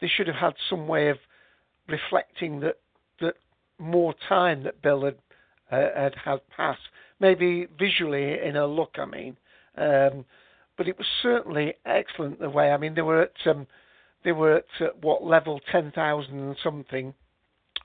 they 0.01 0.07
should 0.07 0.27
have 0.27 0.35
had 0.35 0.53
some 0.69 0.87
way 0.87 1.09
of 1.09 1.17
reflecting 1.89 2.59
that 2.61 2.77
that 3.21 3.35
more 3.77 4.13
time 4.27 4.63
that 4.63 4.81
Bill 4.81 5.05
had 5.05 5.17
uh, 5.71 5.89
had 5.95 6.15
had 6.15 6.39
passed, 6.55 6.81
maybe 7.19 7.67
visually 7.77 8.39
in 8.39 8.55
a 8.55 8.67
look. 8.67 8.95
I 8.97 9.05
mean, 9.05 9.37
um, 9.77 10.25
but 10.77 10.87
it 10.87 10.97
was 10.97 11.07
certainly 11.21 11.73
excellent 11.85 12.39
the 12.39 12.49
way. 12.49 12.71
I 12.71 12.77
mean, 12.77 12.95
they 12.95 13.01
were 13.01 13.23
at 13.23 13.47
um, 13.47 13.67
they 14.23 14.31
were 14.31 14.57
at 14.57 14.65
uh, 14.81 14.87
what 15.01 15.23
level 15.23 15.59
ten 15.71 15.91
thousand 15.91 16.39
and 16.39 16.55
something, 16.63 17.13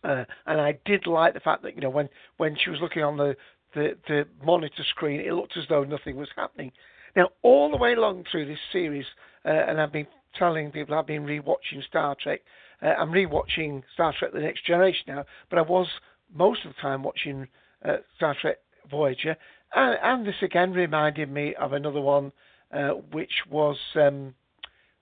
uh, 0.03 0.25
and 0.47 0.61
I 0.61 0.79
did 0.85 1.07
like 1.07 1.35
the 1.35 1.41
fact 1.41 1.63
that 1.63 1.75
you 1.75 1.81
know 1.81 1.91
when 1.91 2.09
when 2.37 2.57
she 2.63 2.71
was 2.71 2.81
looking 2.81 3.03
on 3.03 3.17
the 3.17 3.37
the, 3.75 3.97
the 4.09 4.27
monitor 4.45 4.85
screen, 4.91 5.21
it 5.21 5.33
looked 5.33 5.57
as 5.57 5.65
though 5.69 5.85
nothing 5.85 6.17
was 6.17 6.29
happening. 6.37 6.73
Now, 7.17 7.29
all 7.43 7.71
the 7.71 7.77
way 7.77 7.95
along 7.95 8.25
through 8.31 8.47
this 8.47 8.59
series, 8.73 9.07
uh, 9.45 9.49
and 9.49 9.81
I've 9.81 9.93
been 9.93 10.07
telling 10.39 10.71
people 10.71 10.95
I've 10.95 11.07
been 11.07 11.25
rewatching 11.25 11.83
Star 11.89 12.17
Trek. 12.21 12.41
Uh, 12.83 12.95
I'm 12.99 13.11
rewatching 13.11 13.83
Star 13.95 14.15
Trek: 14.19 14.33
The 14.33 14.41
Next 14.41 14.67
Generation 14.67 15.05
now, 15.09 15.25
but 15.51 15.59
I 15.59 15.63
was 15.63 15.87
most 16.35 16.65
of 16.65 16.75
the 16.75 16.81
time 16.81 17.03
watching 17.03 17.49
uh, 17.85 17.99
Star 18.17 18.37
Trek 18.41 18.59
Voyager, 18.91 19.37
and, 19.75 19.99
and, 20.03 20.27
this 20.27 20.43
again 20.43 20.73
reminded 20.73 21.31
me 21.31 21.55
of 21.55 21.73
another 21.73 22.01
one, 22.01 22.33
uh, 22.73 22.91
which 23.13 23.33
was. 23.51 23.77
Um, 23.95 24.35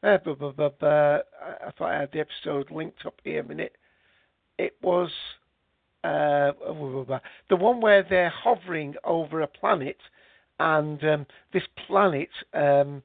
uh, 0.05 0.19
bu- 0.19 0.35
bu- 0.35 0.53
bu- 0.53 0.85
I 0.85 1.71
thought 1.79 1.93
I 1.93 2.01
had 2.01 2.11
the 2.13 2.19
episode 2.19 2.73
linked 2.73 3.07
up 3.07 3.21
here 3.23 3.41
a 3.41 3.45
minute. 3.45 3.77
It 4.59 4.75
was 4.83 5.11
uh, 6.05 6.53
the 7.49 7.57
one 7.57 7.81
where 7.81 8.03
they're 8.03 8.29
hovering 8.31 8.97
over 9.05 9.41
a 9.41 9.47
planet, 9.47 9.99
and 10.59 11.03
um, 11.05 11.27
this 11.53 11.63
planet 11.87 12.31
um, 12.53 13.03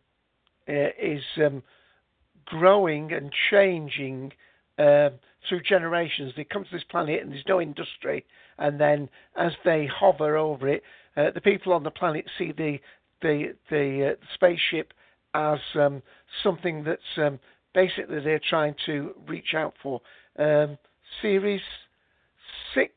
uh, 0.68 0.90
is 1.00 1.24
um, 1.38 1.62
growing 2.46 3.14
and 3.14 3.32
changing 3.52 4.34
uh, 4.78 5.10
through 5.48 5.62
generations. 5.62 6.34
They 6.36 6.44
come 6.44 6.64
to 6.64 6.72
this 6.72 6.84
planet 6.90 7.22
and 7.22 7.32
there's 7.32 7.44
no 7.48 7.62
industry, 7.62 8.26
and 8.58 8.80
then 8.80 9.10
as 9.36 9.54
they 9.66 9.86
hover 9.88 10.38
over 10.38 10.68
it, 10.68 10.84
uh, 11.16 11.32
the 11.34 11.42
people 11.42 11.74
on 11.74 11.84
the 11.84 11.92
planet 11.92 12.26
see 12.38 12.52
the 12.52 12.80
the 13.22 13.56
the, 13.70 14.12
uh, 14.12 14.26
spaceship 14.36 14.94
as 15.34 15.60
um, 15.76 16.02
something 16.44 16.84
that's 16.84 17.02
um, 17.18 17.40
basically 17.74 18.20
they're 18.22 18.40
trying 18.50 18.76
to 18.86 19.14
reach 19.28 19.54
out 19.56 19.74
for. 19.82 20.02
Um, 20.38 20.78
series 21.22 21.62
six 22.76 22.94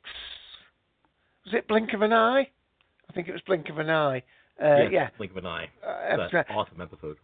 was 1.45 1.55
it 1.55 1.67
Blink 1.69 1.93
of 1.95 2.03
an 2.03 2.13
Eye? 2.13 2.49
I 3.09 3.13
think 3.13 3.29
it 3.29 3.33
was 3.33 3.41
Blink 3.47 3.69
of 3.71 3.79
an 3.79 3.89
Eye. 3.91 4.23
Uh, 4.63 4.89
yeah, 4.91 5.09
Blink 5.17 5.33
of 5.33 5.39
an 5.39 5.47
Eye. 5.47 5.69
Uh, 5.85 6.17
That 6.17 6.21
episode- 6.35 6.55
awesome 6.55 6.81
episode. 6.81 7.17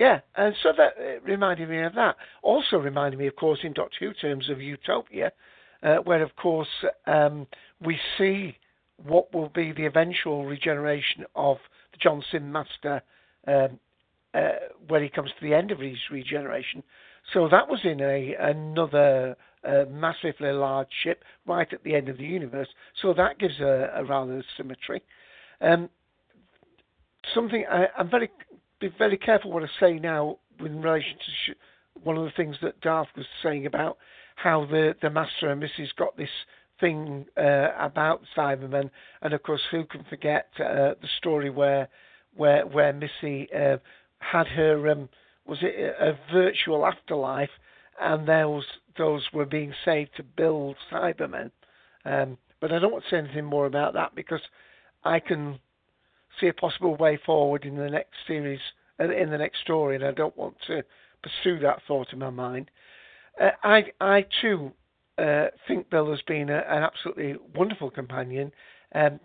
Yeah, 0.00 0.20
and 0.34 0.54
so 0.62 0.72
that 0.78 0.94
uh, 0.98 1.20
reminded 1.20 1.68
me 1.68 1.82
of 1.82 1.94
that. 1.94 2.16
Also 2.42 2.78
reminded 2.78 3.18
me, 3.18 3.26
of 3.26 3.36
course, 3.36 3.58
in 3.62 3.74
Doctor 3.74 3.96
Who 4.00 4.14
terms 4.14 4.48
of 4.48 4.58
Utopia, 4.58 5.30
uh, 5.82 5.96
where, 5.96 6.22
of 6.22 6.34
course, 6.36 6.70
um, 7.06 7.46
we 7.84 7.98
see 8.16 8.56
what 9.04 9.32
will 9.34 9.50
be 9.50 9.72
the 9.72 9.84
eventual 9.84 10.46
regeneration 10.46 11.26
of 11.34 11.58
the 11.92 11.98
John 11.98 12.24
Simm 12.32 12.50
Master 12.50 13.02
um, 13.46 13.78
uh, 14.32 14.52
when 14.88 15.02
he 15.02 15.10
comes 15.10 15.32
to 15.38 15.46
the 15.46 15.52
end 15.52 15.70
of 15.70 15.80
his 15.80 15.98
regeneration. 16.10 16.82
So 17.34 17.46
that 17.50 17.68
was 17.68 17.80
in 17.84 18.00
a 18.00 18.34
another 18.40 19.36
uh, 19.68 19.84
massively 19.90 20.52
large 20.52 20.88
ship 21.02 21.24
right 21.44 21.70
at 21.70 21.84
the 21.84 21.94
end 21.94 22.08
of 22.08 22.16
the 22.16 22.24
universe. 22.24 22.68
So 23.02 23.12
that 23.12 23.38
gives 23.38 23.60
a, 23.60 23.92
a 23.96 24.04
rather 24.04 24.42
symmetry. 24.56 25.02
Um, 25.60 25.90
something 27.34 27.66
I, 27.70 27.88
I'm 27.98 28.08
very 28.08 28.30
be 28.80 28.92
very 28.98 29.16
careful 29.16 29.52
what 29.52 29.62
I 29.62 29.68
say 29.78 29.98
now 29.98 30.38
in 30.58 30.82
relation 30.82 31.16
to 31.16 31.52
sh- 31.52 31.56
one 32.02 32.16
of 32.16 32.24
the 32.24 32.32
things 32.36 32.56
that 32.62 32.80
Darth 32.80 33.08
was 33.16 33.26
saying 33.42 33.66
about 33.66 33.98
how 34.36 34.66
the 34.66 34.94
the 35.02 35.10
master 35.10 35.50
and 35.50 35.60
Missy 35.60 35.90
got 35.96 36.16
this 36.16 36.30
thing 36.80 37.26
uh, 37.36 37.68
about 37.78 38.22
Cybermen, 38.36 38.90
and 39.22 39.34
of 39.34 39.42
course, 39.42 39.60
who 39.70 39.84
can 39.84 40.04
forget 40.08 40.48
uh, 40.58 40.94
the 41.00 41.08
story 41.18 41.50
where 41.50 41.88
where 42.34 42.66
where 42.66 42.92
Missy 42.92 43.48
uh, 43.54 43.76
had 44.18 44.46
her 44.48 44.88
um, 44.88 45.08
was 45.46 45.58
it 45.62 45.94
a, 46.00 46.18
virtual 46.32 46.86
afterlife, 46.86 47.50
and 48.00 48.26
those 48.26 48.64
those 48.96 49.26
were 49.32 49.46
being 49.46 49.74
saved 49.84 50.10
to 50.16 50.22
build 50.22 50.76
Cybermen. 50.90 51.50
Um, 52.04 52.38
but 52.60 52.72
I 52.72 52.78
don't 52.78 52.92
want 52.92 53.04
to 53.04 53.10
say 53.10 53.18
anything 53.18 53.44
more 53.44 53.66
about 53.66 53.94
that 53.94 54.14
because 54.14 54.40
I 55.04 55.20
can 55.20 55.58
see 56.38 56.48
a 56.48 56.52
possible 56.52 56.96
way 56.96 57.18
forward 57.24 57.64
in 57.64 57.76
the 57.76 57.88
next 57.88 58.14
series, 58.26 58.60
uh, 59.00 59.10
in 59.10 59.30
the 59.30 59.38
next 59.38 59.60
story, 59.60 59.96
and 59.96 60.04
I 60.04 60.12
don't 60.12 60.36
want 60.36 60.56
to 60.66 60.82
pursue 61.22 61.58
that 61.60 61.82
thought 61.86 62.12
in 62.12 62.18
my 62.18 62.30
mind. 62.30 62.70
Uh, 63.40 63.50
I, 63.62 63.84
I 64.00 64.26
too 64.40 64.72
uh, 65.18 65.46
think 65.66 65.90
Bill 65.90 66.10
has 66.10 66.22
been 66.22 66.50
a, 66.50 66.58
an 66.68 66.82
absolutely 66.82 67.36
wonderful 67.54 67.90
companion. 67.90 68.52
Um, 68.94 69.20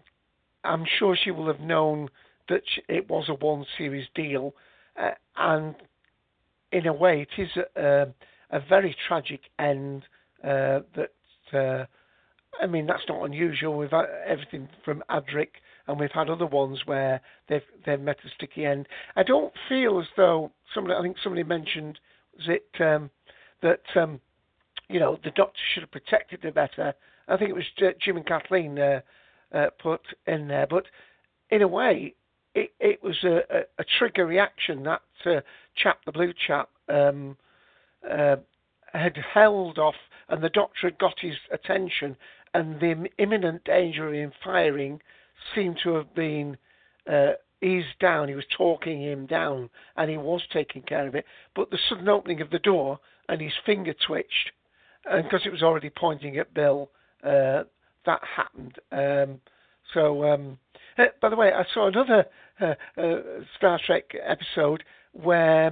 I'm 0.64 0.86
sure 1.00 1.16
she 1.16 1.32
will 1.32 1.48
have 1.48 1.60
known 1.60 2.10
that 2.50 2.62
sh 2.66 2.80
it 2.88 3.10
was 3.10 3.26
a 3.30 3.34
one 3.34 3.66
series 3.78 4.08
deal, 4.14 4.54
uh, 5.00 5.12
and 5.38 5.76
in 6.72 6.88
a 6.88 6.94
way, 6.94 7.22
it 7.22 7.42
is 7.42 7.50
a, 7.76 8.08
a 8.52 8.60
very 8.60 8.96
tragic 9.08 9.42
end 9.60 10.04
uh, 10.44 10.80
that. 10.96 11.12
Uh, 11.54 11.86
I 12.62 12.68
mean, 12.68 12.88
that's 12.88 13.04
not 13.10 13.24
unusual. 13.24 13.82
Had 13.82 14.06
everything 14.26 14.70
from 14.84 15.04
Adric, 15.10 15.50
and 15.88 16.00
we've 16.00 16.12
had 16.12 16.30
other 16.30 16.46
ones 16.46 16.82
where 16.86 17.22
they've 17.48 17.62
they've 17.86 18.00
met 18.00 18.18
a 18.26 18.30
sticky 18.36 18.66
end. 18.66 18.88
I 19.16 19.24
don't 19.24 19.54
feel 19.70 20.00
as 20.00 20.08
though 20.18 20.52
somebody. 20.74 20.96
I 20.96 21.02
think 21.02 21.18
somebody 21.24 21.44
mentioned 21.44 22.00
was 22.38 22.48
it 22.48 22.82
um, 22.82 23.10
that 23.62 23.82
um, 23.96 24.20
you 24.90 25.00
know 25.00 25.18
the 25.24 25.32
doctor 25.32 25.60
should 25.74 25.84
have 25.84 25.92
protected 25.92 26.44
her 26.44 26.52
better. 26.52 26.94
I 27.28 27.38
think 27.38 27.50
it 27.50 27.56
was 27.56 27.96
Jim 28.02 28.18
and 28.18 28.26
Kathleen 28.26 28.78
uh, 28.78 29.02
uh, 29.54 29.68
put 29.82 30.02
in 30.28 30.48
there, 30.48 30.68
but 30.68 30.86
in 31.50 31.62
a 31.62 31.68
way, 31.68 32.14
it, 32.54 32.72
it 32.80 33.04
was 33.04 33.18
a, 33.24 33.42
a, 33.50 33.62
a 33.80 33.86
trigger 33.98 34.26
reaction 34.26 34.84
that 34.84 35.02
uh, 35.26 35.42
chap, 35.76 36.00
the 36.06 36.12
blue 36.12 36.34
chap, 36.48 36.70
um, 36.90 37.38
uh, 38.10 38.38
had 38.94 39.18
held 39.34 39.78
off, 39.80 39.96
and 40.30 40.44
the 40.44 40.50
doctor 40.50 40.88
had 40.88 40.98
got 40.98 41.16
his 41.20 41.36
attention, 41.52 42.16
and 42.54 42.80
the 42.80 43.10
imminent 43.18 43.64
danger 43.64 44.08
of 44.08 44.14
him 44.14 44.32
firing 44.44 45.02
seemed 45.54 45.80
to 45.84 45.96
have 45.96 46.14
been 46.16 46.58
uh, 47.12 47.34
eased 47.62 48.00
down. 48.00 48.28
He 48.28 48.36
was 48.36 48.46
talking 48.56 49.02
him 49.02 49.26
down, 49.26 49.70
and 49.98 50.10
he 50.10 50.18
was 50.18 50.42
taking 50.52 50.82
care 50.82 51.08
of 51.08 51.16
it. 51.16 51.26
But 51.56 51.70
the 51.70 51.80
sudden 51.90 52.10
opening 52.10 52.42
of 52.42 52.50
the 52.50 52.60
door, 52.60 53.00
and 53.28 53.42
his 53.42 53.54
finger 53.66 53.94
twitched, 54.06 54.52
and 55.06 55.24
because 55.24 55.42
it 55.46 55.52
was 55.52 55.64
already 55.64 55.90
pointing 55.90 56.38
at 56.38 56.54
Bill, 56.54 56.90
uh, 57.24 57.64
that 58.06 58.22
happened. 58.36 58.78
Um, 58.92 59.40
so, 59.94 60.24
um, 60.26 60.58
uh, 60.98 61.06
by 61.22 61.30
the 61.30 61.36
way, 61.36 61.52
I 61.54 61.64
saw 61.74 61.88
another 61.88 62.26
uh, 62.60 62.74
uh, 62.98 63.22
Star 63.58 63.80
Trek 63.86 64.16
episode 64.24 64.84
where 65.14 65.68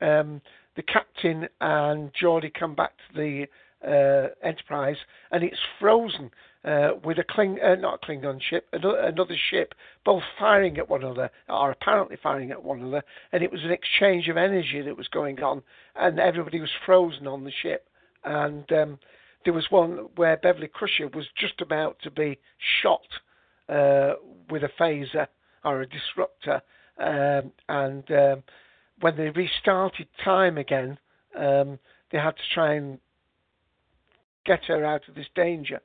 um, 0.00 0.40
the 0.76 0.82
captain 0.82 1.48
and 1.60 2.10
Geordi 2.14 2.52
come 2.52 2.74
back 2.74 2.92
to 2.96 3.16
the 3.16 3.46
uh, 3.86 4.46
Enterprise, 4.46 4.96
and 5.30 5.42
it's 5.42 5.58
frozen 5.78 6.30
uh, 6.66 6.90
with 7.04 7.18
a 7.18 7.24
Kling, 7.24 7.58
uh, 7.64 7.76
not 7.76 8.00
a 8.02 8.06
Klingon 8.06 8.40
ship, 8.42 8.66
another, 8.72 8.98
another 8.98 9.36
ship, 9.50 9.72
both 10.04 10.22
firing 10.38 10.76
at 10.78 10.90
one 10.90 11.04
another, 11.04 11.30
or 11.48 11.70
apparently 11.70 12.16
firing 12.20 12.50
at 12.50 12.62
one 12.62 12.80
another, 12.80 13.04
and 13.32 13.42
it 13.42 13.52
was 13.52 13.62
an 13.62 13.70
exchange 13.70 14.28
of 14.28 14.36
energy 14.36 14.82
that 14.82 14.96
was 14.96 15.06
going 15.08 15.40
on, 15.40 15.62
and 15.94 16.18
everybody 16.18 16.60
was 16.60 16.70
frozen 16.84 17.28
on 17.28 17.44
the 17.44 17.52
ship, 17.62 17.88
and 18.24 18.70
um, 18.72 18.98
there 19.44 19.54
was 19.54 19.70
one 19.70 20.08
where 20.16 20.36
Beverly 20.36 20.66
Crusher 20.66 21.08
was 21.08 21.26
just 21.38 21.60
about 21.60 21.98
to 22.02 22.10
be 22.10 22.36
shot 22.82 23.06
uh, 23.68 24.14
with 24.50 24.64
a 24.64 24.70
phaser 24.80 25.28
or 25.64 25.82
a 25.82 25.86
disruptor, 25.86 26.60
um, 26.98 27.52
and 27.68 28.10
um, 28.10 28.42
when 29.00 29.16
they 29.16 29.30
restarted 29.30 30.08
time 30.24 30.58
again, 30.58 30.98
um, 31.38 31.78
they 32.10 32.18
had 32.18 32.36
to 32.36 32.42
try 32.52 32.74
and 32.74 32.98
get 34.44 34.64
her 34.64 34.84
out 34.84 35.08
of 35.08 35.14
this 35.14 35.26
danger. 35.34 35.80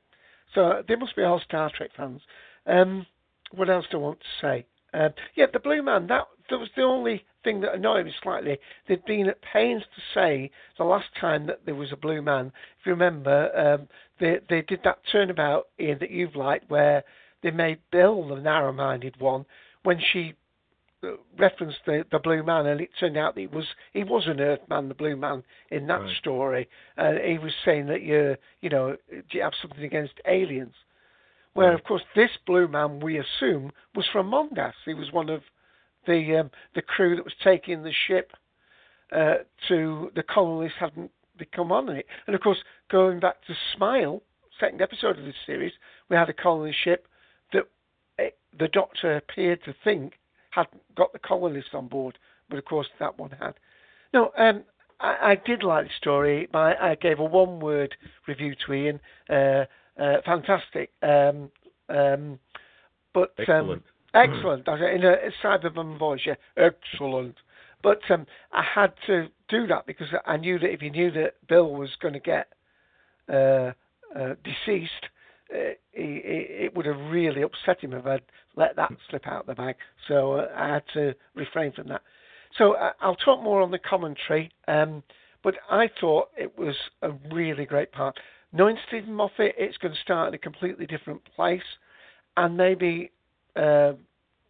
So 0.54 0.82
they 0.86 0.96
must 0.96 1.16
be 1.16 1.22
all 1.22 1.40
Star 1.40 1.70
Trek 1.74 1.90
fans. 1.96 2.20
Um, 2.66 3.06
what 3.52 3.70
else 3.70 3.86
do 3.90 3.98
I 3.98 4.00
want 4.00 4.20
to 4.20 4.46
say? 4.46 4.66
Um, 4.94 5.10
yeah, 5.34 5.46
the 5.52 5.58
Blue 5.58 5.82
Man. 5.82 6.06
That 6.06 6.26
that 6.50 6.58
was 6.58 6.68
the 6.76 6.82
only 6.82 7.24
thing 7.44 7.60
that 7.60 7.74
annoyed 7.74 8.06
me 8.06 8.12
slightly. 8.22 8.58
They'd 8.86 9.04
been 9.04 9.28
at 9.28 9.40
pains 9.42 9.82
to 9.82 10.02
say 10.14 10.50
the 10.76 10.84
last 10.84 11.06
time 11.18 11.46
that 11.46 11.64
there 11.64 11.74
was 11.74 11.92
a 11.92 11.96
Blue 11.96 12.20
Man. 12.22 12.52
If 12.80 12.86
you 12.86 12.92
remember, 12.92 13.50
um, 13.56 13.88
they 14.20 14.38
they 14.48 14.62
did 14.62 14.80
that 14.84 14.98
turnabout 15.10 15.68
Ian 15.80 15.98
that 16.00 16.10
you've 16.10 16.36
liked, 16.36 16.70
where 16.70 17.04
they 17.42 17.50
made 17.50 17.78
Bill 17.90 18.28
the 18.28 18.36
narrow-minded 18.36 19.18
one 19.18 19.44
when 19.82 19.98
she 20.12 20.34
referenced 21.38 21.78
the, 21.86 22.04
the 22.10 22.18
Blue 22.18 22.42
Man, 22.42 22.66
and 22.66 22.80
it 22.80 22.90
turned 22.98 23.16
out 23.16 23.34
that 23.34 23.40
he 23.40 23.46
was 23.46 23.66
he 23.92 24.04
was 24.04 24.26
an 24.26 24.40
Earthman, 24.40 24.88
the 24.88 24.94
Blue 24.94 25.16
Man 25.16 25.42
in 25.70 25.86
that 25.88 26.00
Right. 26.00 26.16
story. 26.16 26.68
And 26.96 27.18
he 27.18 27.38
was 27.38 27.52
saying 27.64 27.86
that 27.86 28.02
you 28.02 28.36
you 28.60 28.70
know 28.70 28.96
do 29.10 29.22
you 29.38 29.42
have 29.42 29.54
something 29.60 29.84
against 29.84 30.14
aliens? 30.26 30.74
Where 31.54 31.74
of 31.74 31.84
course 31.84 32.02
this 32.14 32.30
Blue 32.46 32.68
Man 32.68 33.00
we 33.00 33.18
assume 33.18 33.72
was 33.94 34.06
from 34.12 34.30
Mondas. 34.30 34.74
He 34.84 34.94
was 34.94 35.12
one 35.12 35.28
of 35.28 35.42
the 36.06 36.36
um, 36.40 36.50
the 36.74 36.82
crew 36.82 37.16
that 37.16 37.24
was 37.24 37.34
taking 37.42 37.82
the 37.82 37.92
ship 38.06 38.32
uh, 39.12 39.38
to 39.68 40.10
the 40.14 40.22
colonists 40.22 40.78
hadn't 40.78 41.10
become 41.36 41.72
on 41.72 41.88
it. 41.88 42.06
And 42.26 42.34
of 42.34 42.40
course, 42.42 42.58
going 42.90 43.20
back 43.20 43.44
to 43.46 43.54
Smile, 43.76 44.22
second 44.60 44.80
episode 44.80 45.18
of 45.18 45.24
this 45.24 45.34
series, 45.46 45.72
we 46.08 46.16
had 46.16 46.28
a 46.28 46.32
colony 46.32 46.74
ship 46.84 47.06
that 47.52 47.64
eh, 48.18 48.30
the 48.58 48.68
Doctor 48.68 49.16
appeared 49.16 49.62
to 49.64 49.74
think 49.84 50.14
hadn't 50.52 50.82
got 50.94 51.12
the 51.12 51.18
colonists 51.18 51.70
on 51.74 51.88
board, 51.88 52.18
but 52.48 52.58
of 52.58 52.64
course 52.64 52.86
that 53.00 53.18
one 53.18 53.30
had. 53.30 53.54
No, 54.14 54.30
um, 54.38 54.62
I, 55.00 55.32
I 55.32 55.34
did 55.44 55.62
like 55.62 55.86
the 55.86 55.92
story. 55.98 56.48
My, 56.52 56.76
I 56.76 56.94
gave 56.94 57.18
a 57.18 57.24
one-word 57.24 57.94
review 58.28 58.54
to 58.66 58.72
Ian. 58.72 59.00
Uh, 59.28 59.64
uh, 60.00 60.20
fantastic. 60.24 60.90
Um, 61.02 61.50
um, 61.88 62.38
but 63.12 63.32
Excellent. 63.38 63.82
Um, 64.14 64.30
excellent. 64.30 64.68
I 64.68 64.90
In 64.90 65.04
a, 65.04 65.12
a 65.12 65.30
Cyberman 65.42 65.98
voice, 65.98 66.20
yeah, 66.26 66.34
excellent. 66.56 67.36
But 67.82 68.00
um, 68.10 68.26
I 68.52 68.62
had 68.62 68.92
to 69.06 69.28
do 69.48 69.66
that 69.66 69.86
because 69.86 70.08
I 70.26 70.36
knew 70.36 70.58
that 70.58 70.70
if 70.70 70.80
he 70.80 70.90
knew 70.90 71.10
that 71.12 71.34
Bill 71.48 71.72
was 71.72 71.90
going 72.00 72.14
to 72.14 72.20
get 72.20 72.48
uh, 73.28 73.72
uh, 74.14 74.34
deceased, 74.44 75.08
uh, 75.52 75.74
he, 75.92 76.02
he, 76.02 76.46
it 76.64 76.76
would 76.76 76.86
have 76.86 76.98
really 77.10 77.42
upset 77.42 77.80
him 77.80 77.92
if 77.92 78.06
I'd 78.06 78.22
let 78.56 78.76
that 78.76 78.92
slip 79.08 79.26
out 79.26 79.46
the 79.46 79.54
bag. 79.54 79.76
So 80.08 80.32
uh, 80.34 80.48
I 80.56 80.68
had 80.68 80.82
to 80.94 81.14
refrain 81.34 81.72
from 81.72 81.88
that. 81.88 82.02
So 82.58 82.74
uh, 82.74 82.92
I'll 83.00 83.16
talk 83.16 83.42
more 83.42 83.62
on 83.62 83.70
the 83.70 83.78
commentary, 83.78 84.50
um, 84.68 85.02
but 85.42 85.54
I 85.70 85.88
thought 86.00 86.28
it 86.36 86.56
was 86.58 86.76
a 87.02 87.10
really 87.32 87.64
great 87.64 87.92
part. 87.92 88.16
Knowing 88.52 88.76
Steven 88.88 89.14
Moffat, 89.14 89.54
it's 89.56 89.78
going 89.78 89.94
to 89.94 90.00
start 90.00 90.28
in 90.28 90.34
a 90.34 90.38
completely 90.38 90.86
different 90.86 91.22
place, 91.34 91.62
and 92.36 92.56
maybe, 92.56 93.10
uh, 93.56 93.92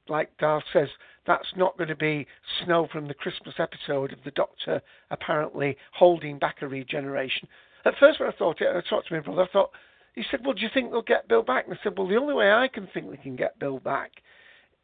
like 0.09 0.37
Darth 0.39 0.65
says, 0.73 0.89
that's 1.27 1.47
not 1.57 1.77
going 1.79 1.89
to 1.89 1.97
be 1.97 2.27
snow 2.65 2.89
from 2.91 3.07
the 3.07 3.15
Christmas 3.15 3.55
episode 3.61 4.13
of 4.13 4.19
the 4.25 4.33
Doctor 4.33 4.83
apparently 5.13 5.77
holding 5.93 6.39
back 6.39 6.57
a 6.63 6.67
regeneration. 6.67 7.49
At 7.85 7.95
first, 8.01 8.19
when 8.19 8.29
I 8.29 8.33
thought 8.33 8.61
it, 8.61 8.69
I 8.69 8.81
talked 8.89 9.09
to 9.09 9.15
my 9.15 9.21
brother, 9.21 9.43
I 9.43 9.53
thought, 9.53 9.71
he 10.15 10.23
said, 10.31 10.41
Well, 10.45 10.55
do 10.55 10.63
you 10.63 10.69
think 10.73 10.91
they'll 10.91 11.03
get 11.03 11.29
Bill 11.29 11.43
back? 11.43 11.67
And 11.67 11.75
I 11.75 11.79
said, 11.83 11.97
Well, 11.97 12.09
the 12.09 12.17
only 12.17 12.35
way 12.35 12.51
I 12.53 12.69
can 12.69 12.89
think 12.93 13.11
they 13.11 13.17
can 13.17 13.37
get 13.37 13.59
Bill 13.59 13.79
back 13.79 14.11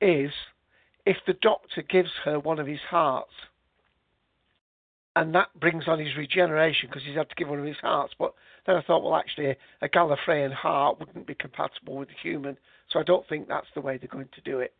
is 0.00 0.30
if 1.05 1.16
the 1.26 1.34
Doctor 1.34 1.82
gives 1.82 2.10
her 2.24 2.38
one 2.38 2.59
of 2.59 2.66
his 2.66 2.80
hearts. 2.88 3.32
And 5.16 5.34
that 5.34 5.48
brings 5.59 5.88
on 5.88 5.98
his 5.98 6.16
regeneration 6.16 6.88
because 6.88 7.02
he's 7.05 7.16
had 7.16 7.28
to 7.28 7.34
give 7.34 7.48
one 7.48 7.59
of 7.59 7.64
his 7.64 7.78
hearts. 7.78 8.14
But 8.18 8.34
then 8.66 8.76
I 8.76 8.82
thought, 8.82 9.02
well, 9.02 9.16
actually, 9.16 9.56
a 9.82 9.88
Gallifreyan 9.88 10.52
heart 10.52 11.00
wouldn't 11.00 11.26
be 11.26 11.34
compatible 11.34 11.96
with 11.96 12.09
a 12.10 12.22
human. 12.22 12.56
So 12.90 13.00
I 13.00 13.02
don't 13.02 13.26
think 13.28 13.48
that's 13.48 13.66
the 13.74 13.80
way 13.80 13.98
they're 13.98 14.09
going 14.09 14.28
to 14.34 14.40
do 14.42 14.60
it. 14.60 14.74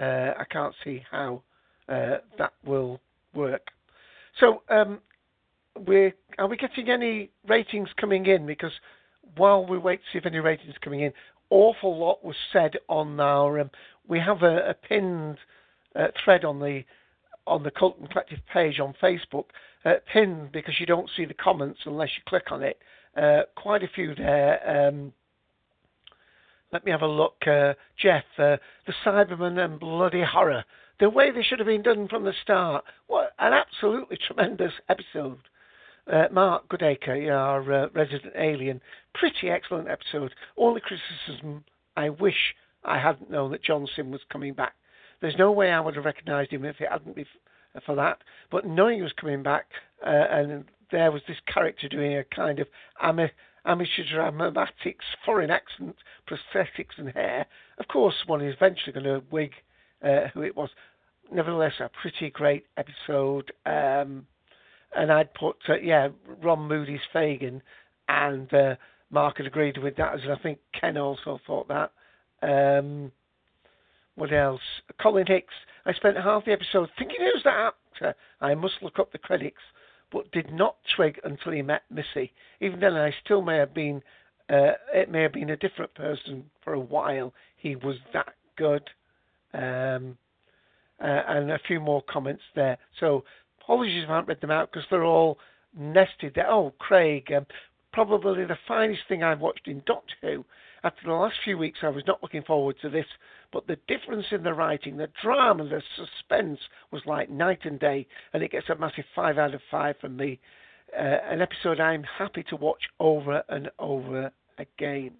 Uh, 0.00 0.32
I 0.36 0.44
can't 0.50 0.74
see 0.82 1.04
how 1.10 1.42
uh, 1.88 2.16
that 2.38 2.54
will 2.64 2.98
work. 3.34 3.68
So, 4.40 4.62
um, 4.68 4.98
we're, 5.86 6.12
are 6.38 6.48
we 6.48 6.56
getting 6.56 6.90
any 6.90 7.30
ratings 7.46 7.88
coming 8.00 8.26
in? 8.26 8.46
Because 8.46 8.72
while 9.36 9.66
we 9.66 9.78
wait 9.78 10.00
to 10.00 10.04
see 10.12 10.18
if 10.18 10.26
any 10.26 10.38
ratings 10.38 10.74
coming 10.82 11.00
in, 11.00 11.12
awful 11.50 11.98
lot 11.98 12.24
was 12.24 12.36
said 12.52 12.72
on 12.88 13.18
our. 13.20 13.60
Um, 13.60 13.70
we 14.06 14.18
have 14.20 14.42
a, 14.42 14.70
a 14.70 14.74
pinned 14.74 15.38
uh, 15.96 16.08
thread 16.24 16.44
on 16.44 16.60
the 16.60 16.84
on 17.46 17.62
the 17.62 17.70
Cult 17.70 17.98
and 17.98 18.08
Collective 18.10 18.38
page 18.52 18.80
on 18.80 18.94
Facebook, 19.02 19.46
uh, 19.84 19.94
pinned 20.10 20.50
because 20.52 20.74
you 20.80 20.86
don't 20.86 21.10
see 21.16 21.24
the 21.24 21.34
comments 21.34 21.80
unless 21.84 22.08
you 22.16 22.22
click 22.26 22.50
on 22.50 22.62
it. 22.62 22.78
Uh, 23.16 23.42
quite 23.54 23.82
a 23.82 23.88
few 23.94 24.14
there. 24.14 24.88
Um, 24.88 25.12
let 26.72 26.84
me 26.84 26.90
have 26.90 27.02
a 27.02 27.06
look. 27.06 27.36
Uh, 27.46 27.74
Jeff, 28.02 28.24
uh, 28.38 28.56
the 28.86 28.94
Cyberman 29.04 29.64
and 29.64 29.78
bloody 29.78 30.22
horror. 30.22 30.64
The 31.00 31.10
way 31.10 31.30
they 31.30 31.42
should 31.42 31.58
have 31.58 31.66
been 31.66 31.82
done 31.82 32.08
from 32.08 32.24
the 32.24 32.32
start. 32.42 32.84
What 33.06 33.32
an 33.38 33.52
absolutely 33.52 34.18
tremendous 34.26 34.72
episode. 34.88 35.38
Uh, 36.10 36.24
Mark 36.30 36.68
Goodacre, 36.68 37.30
our 37.30 37.72
uh, 37.72 37.88
resident 37.94 38.34
alien, 38.36 38.80
pretty 39.14 39.48
excellent 39.48 39.88
episode. 39.88 40.34
Only 40.56 40.82
criticism, 40.82 41.64
I 41.96 42.10
wish 42.10 42.54
I 42.84 42.98
hadn't 42.98 43.30
known 43.30 43.52
that 43.52 43.64
John 43.64 43.86
Simm 43.96 44.10
was 44.10 44.20
coming 44.30 44.52
back. 44.52 44.74
There's 45.20 45.36
no 45.38 45.50
way 45.50 45.70
I 45.70 45.80
would 45.80 45.96
have 45.96 46.04
recognised 46.04 46.50
him 46.50 46.64
if 46.64 46.80
it 46.80 46.88
hadn't 46.90 47.16
been 47.16 47.24
for 47.86 47.94
that. 47.94 48.18
But 48.50 48.66
knowing 48.66 48.96
he 48.96 49.02
was 49.02 49.14
coming 49.18 49.42
back, 49.42 49.66
uh, 50.06 50.10
and 50.10 50.64
there 50.90 51.10
was 51.10 51.22
this 51.26 51.38
character 51.52 51.88
doing 51.88 52.16
a 52.18 52.24
kind 52.24 52.58
of 52.58 52.66
ama- 53.00 53.30
amateur 53.64 54.04
dramatics, 54.12 55.04
foreign 55.24 55.50
accent, 55.50 55.96
prosthetics, 56.28 56.98
and 56.98 57.08
hair. 57.10 57.46
Of 57.78 57.88
course, 57.88 58.14
one 58.26 58.42
is 58.42 58.54
eventually 58.54 58.92
going 58.92 59.04
to 59.04 59.22
wig 59.30 59.52
uh, 60.04 60.28
who 60.34 60.42
it 60.42 60.54
was. 60.54 60.68
Nevertheless, 61.32 61.72
a 61.80 61.90
pretty 62.02 62.30
great 62.30 62.66
episode. 62.76 63.50
Um, 63.64 64.26
and 64.96 65.12
I'd 65.12 65.32
put, 65.34 65.56
uh, 65.68 65.76
yeah, 65.76 66.08
Ron 66.42 66.68
Moody's 66.68 67.00
Fagin, 67.12 67.60
and 68.08 68.52
uh, 68.52 68.74
Mark 69.10 69.38
had 69.38 69.46
agreed 69.46 69.78
with 69.78 69.96
that, 69.96 70.14
and 70.14 70.32
I 70.32 70.36
think 70.36 70.58
Ken 70.78 70.96
also 70.96 71.38
thought 71.46 71.68
that. 71.68 71.92
Um, 72.42 73.12
what 74.16 74.32
else? 74.32 74.60
Colin 75.00 75.26
Hicks. 75.26 75.54
I 75.86 75.92
spent 75.92 76.16
half 76.16 76.44
the 76.44 76.52
episode 76.52 76.88
thinking 76.98 77.18
who's 77.20 77.42
that 77.44 77.72
actor. 77.72 78.14
I 78.40 78.54
must 78.54 78.74
look 78.82 78.98
up 78.98 79.12
the 79.12 79.18
credits, 79.18 79.56
but 80.12 80.30
did 80.32 80.52
not 80.52 80.76
twig 80.94 81.18
until 81.24 81.52
he 81.52 81.62
met 81.62 81.82
Missy. 81.90 82.32
Even 82.60 82.80
then, 82.80 82.94
I 82.94 83.12
still 83.24 83.42
may 83.42 83.56
have 83.56 83.74
been. 83.74 84.02
Uh, 84.48 84.72
it 84.92 85.10
may 85.10 85.22
have 85.22 85.32
been 85.32 85.50
a 85.50 85.56
different 85.56 85.94
person 85.94 86.44
for 86.62 86.74
a 86.74 86.80
while. 86.80 87.32
He 87.56 87.76
was 87.76 87.96
that 88.12 88.34
good. 88.56 88.88
Um, 89.54 90.18
uh, 91.00 91.22
and 91.28 91.50
a 91.50 91.58
few 91.66 91.80
more 91.80 92.02
comments 92.02 92.42
there. 92.54 92.78
So 93.00 93.24
apologies 93.64 94.04
if 94.04 94.10
I 94.10 94.16
haven't 94.16 94.28
read 94.28 94.40
them 94.40 94.50
out 94.50 94.70
because 94.70 94.86
they're 94.90 95.04
all 95.04 95.38
nested 95.76 96.32
there. 96.34 96.50
Oh, 96.50 96.72
Craig, 96.78 97.32
um, 97.36 97.46
probably 97.92 98.44
the 98.44 98.58
finest 98.68 99.02
thing 99.08 99.22
I've 99.22 99.40
watched 99.40 99.66
in 99.66 99.82
Doctor 99.86 100.14
Who. 100.22 100.44
After 100.82 101.06
the 101.06 101.12
last 101.12 101.36
few 101.44 101.56
weeks, 101.56 101.78
I 101.82 101.88
was 101.88 102.04
not 102.06 102.22
looking 102.22 102.42
forward 102.42 102.76
to 102.82 102.90
this, 102.90 103.06
but 103.52 103.66
the 103.66 103.78
difference 103.88 104.26
in 104.32 104.42
the 104.42 104.52
writing, 104.52 104.96
the 104.96 105.08
drama, 105.22 105.64
the 105.64 105.82
suspense 105.96 106.60
was 106.90 107.02
like 107.06 107.30
night 107.30 107.60
and 107.64 107.80
day, 107.80 108.06
and 108.34 108.42
it 108.42 108.52
gets 108.52 108.68
a 108.68 108.74
massive 108.74 109.04
five 109.14 109.38
out 109.38 109.54
of 109.54 109.60
five 109.70 109.96
from 110.00 110.16
me. 110.16 110.38
Uh, 110.96 111.18
an 111.30 111.40
episode 111.40 111.80
I'm 111.80 112.04
happy 112.18 112.44
to 112.50 112.56
watch 112.56 112.82
over 113.00 113.42
and 113.48 113.70
over 113.78 114.30
again. 114.58 115.12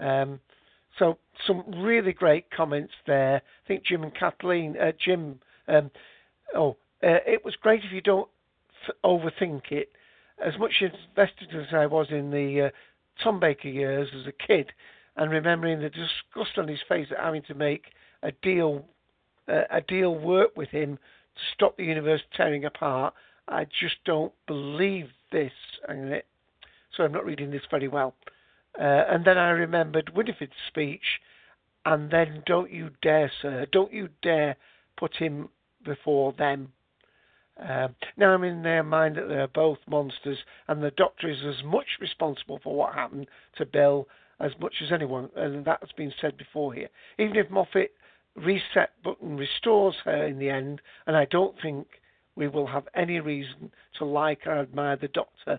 Um, 0.00 0.40
so 0.98 1.18
some 1.46 1.64
really 1.82 2.12
great 2.12 2.50
comments 2.50 2.92
there. 3.06 3.36
I 3.36 3.68
think 3.68 3.84
Jim 3.84 4.04
and 4.04 4.14
Kathleen, 4.14 4.76
uh, 4.80 4.92
Jim, 5.04 5.40
um, 5.68 5.90
oh, 6.54 6.76
uh, 7.02 7.20
it 7.26 7.44
was 7.44 7.54
great 7.56 7.84
if 7.84 7.92
you 7.92 8.00
don't 8.00 8.28
th- 8.86 8.96
overthink 9.04 9.70
it. 9.70 9.90
As 10.44 10.58
much 10.58 10.82
invested 10.82 11.48
as 11.54 11.72
I 11.72 11.86
was 11.86 12.08
in 12.10 12.30
the 12.30 12.66
uh, 12.66 12.70
Tom 13.22 13.40
Baker 13.40 13.68
years 13.68 14.08
as 14.14 14.26
a 14.26 14.32
kid, 14.32 14.72
and 15.16 15.30
remembering 15.30 15.80
the 15.80 15.88
disgust 15.88 16.58
on 16.58 16.68
his 16.68 16.80
face 16.88 17.08
at 17.10 17.18
having 17.18 17.42
to 17.44 17.54
make 17.54 17.86
a 18.22 18.32
deal, 18.42 18.84
uh, 19.48 19.62
a 19.70 19.80
deal 19.80 20.14
work 20.14 20.56
with 20.56 20.68
him 20.68 20.96
to 20.96 21.42
stop 21.54 21.76
the 21.76 21.84
universe 21.84 22.20
tearing 22.36 22.64
apart, 22.64 23.14
I 23.48 23.64
just 23.64 23.96
don't 24.04 24.32
believe 24.46 25.08
this. 25.32 25.52
So 25.88 27.04
I'm 27.04 27.12
not 27.12 27.24
reading 27.24 27.50
this 27.50 27.62
very 27.70 27.88
well. 27.88 28.14
Uh, 28.78 29.04
and 29.08 29.24
then 29.24 29.38
I 29.38 29.50
remembered 29.50 30.12
Winifred's 30.14 30.52
speech, 30.68 31.20
and 31.84 32.10
then 32.10 32.42
don't 32.44 32.70
you 32.70 32.90
dare, 33.00 33.30
sir, 33.40 33.66
don't 33.72 33.92
you 33.92 34.08
dare 34.22 34.56
put 34.98 35.14
him 35.16 35.48
before 35.84 36.32
them. 36.32 36.72
Um, 37.58 37.94
now 38.16 38.34
I'm 38.34 38.44
in 38.44 38.62
their 38.62 38.82
mind 38.82 39.16
that 39.16 39.28
they're 39.28 39.48
both 39.48 39.78
monsters, 39.88 40.38
and 40.68 40.82
the 40.82 40.90
Doctor 40.90 41.30
is 41.30 41.42
as 41.46 41.64
much 41.64 41.86
responsible 42.00 42.60
for 42.62 42.74
what 42.74 42.94
happened 42.94 43.28
to 43.56 43.64
Bill 43.64 44.06
as 44.40 44.52
much 44.60 44.74
as 44.82 44.92
anyone, 44.92 45.30
and 45.36 45.64
that's 45.64 45.92
been 45.92 46.12
said 46.20 46.36
before 46.36 46.74
here. 46.74 46.88
Even 47.18 47.36
if 47.36 47.50
Moffat 47.50 47.92
reset 48.34 48.90
button 49.02 49.36
restores 49.36 49.94
her 50.04 50.26
in 50.26 50.38
the 50.38 50.50
end, 50.50 50.82
and 51.06 51.16
I 51.16 51.24
don't 51.24 51.54
think 51.62 51.86
we 52.34 52.48
will 52.48 52.66
have 52.66 52.86
any 52.94 53.20
reason 53.20 53.72
to 53.98 54.04
like 54.04 54.46
or 54.46 54.58
admire 54.58 54.96
the 54.96 55.08
Doctor 55.08 55.58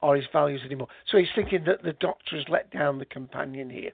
or 0.00 0.16
his 0.16 0.26
values 0.32 0.62
anymore. 0.64 0.88
So 1.10 1.18
he's 1.18 1.26
thinking 1.34 1.64
that 1.64 1.82
the 1.82 1.94
Doctor 1.94 2.36
has 2.36 2.48
let 2.48 2.70
down 2.70 2.98
the 2.98 3.04
companion 3.04 3.70
here. 3.70 3.92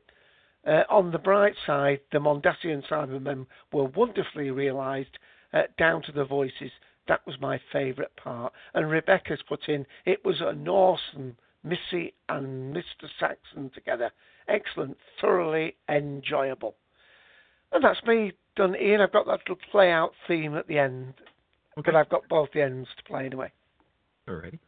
Uh, 0.67 0.83
on 0.91 1.11
the 1.11 1.19
bright 1.19 1.55
side, 1.67 2.01
the 2.13 2.19
Mondasian 2.19 2.87
Cybermen 2.89 3.47
were 3.73 3.85
wonderfully 3.85 4.51
realised, 4.51 5.19
uh, 5.55 5.63
down 5.79 6.03
to 6.03 6.13
the 6.13 6.25
voices. 6.25 6.71
That 7.09 7.27
was 7.27 7.37
my 7.41 7.61
favourite 7.73 8.15
part. 8.17 8.53
And 8.75 8.91
Rebecca's 8.91 9.41
put 9.49 9.69
in, 9.69 9.87
it 10.05 10.25
was 10.25 10.37
an 10.41 10.69
awesome 10.69 11.37
Missy 11.65 12.15
and 12.29 12.75
Mr. 12.75 13.09
Saxon 13.19 13.71
together. 13.75 14.11
Excellent, 14.47 14.97
thoroughly 15.21 15.77
enjoyable. 15.89 16.77
And 17.73 17.83
that's 17.85 18.03
me 18.07 18.33
done, 18.57 18.75
Ian. 18.77 19.01
I've 19.01 19.13
got 19.13 19.27
that 19.27 19.41
little 19.41 19.59
play 19.71 19.91
out 19.91 20.13
theme 20.27 20.57
at 20.57 20.67
the 20.69 20.79
end, 20.79 21.15
but 21.77 21.95
I've 21.95 22.09
got 22.09 22.29
both 22.29 22.51
the 22.55 22.63
ends 22.63 22.89
to 22.97 23.05
play 23.05 23.27
anyway. 23.27 23.53
Alrighty. 24.29 24.59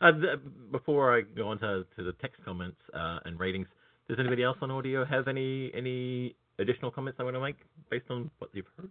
Uh, 0.00 0.12
th- 0.12 0.38
before 0.72 1.16
I 1.16 1.22
go 1.22 1.48
on 1.48 1.58
to, 1.60 1.86
to 1.96 2.02
the 2.02 2.12
text 2.20 2.40
comments 2.44 2.76
uh, 2.92 3.20
and 3.24 3.38
ratings, 3.40 3.66
does 4.08 4.18
anybody 4.18 4.42
else 4.42 4.58
on 4.60 4.70
audio 4.70 5.04
have 5.04 5.26
any 5.26 5.72
any 5.74 6.36
additional 6.58 6.90
comments 6.90 7.18
they 7.18 7.24
want 7.24 7.34
to 7.34 7.40
make 7.40 7.56
based 7.90 8.04
on 8.10 8.30
what 8.38 8.50
you've 8.52 8.66
heard? 8.76 8.90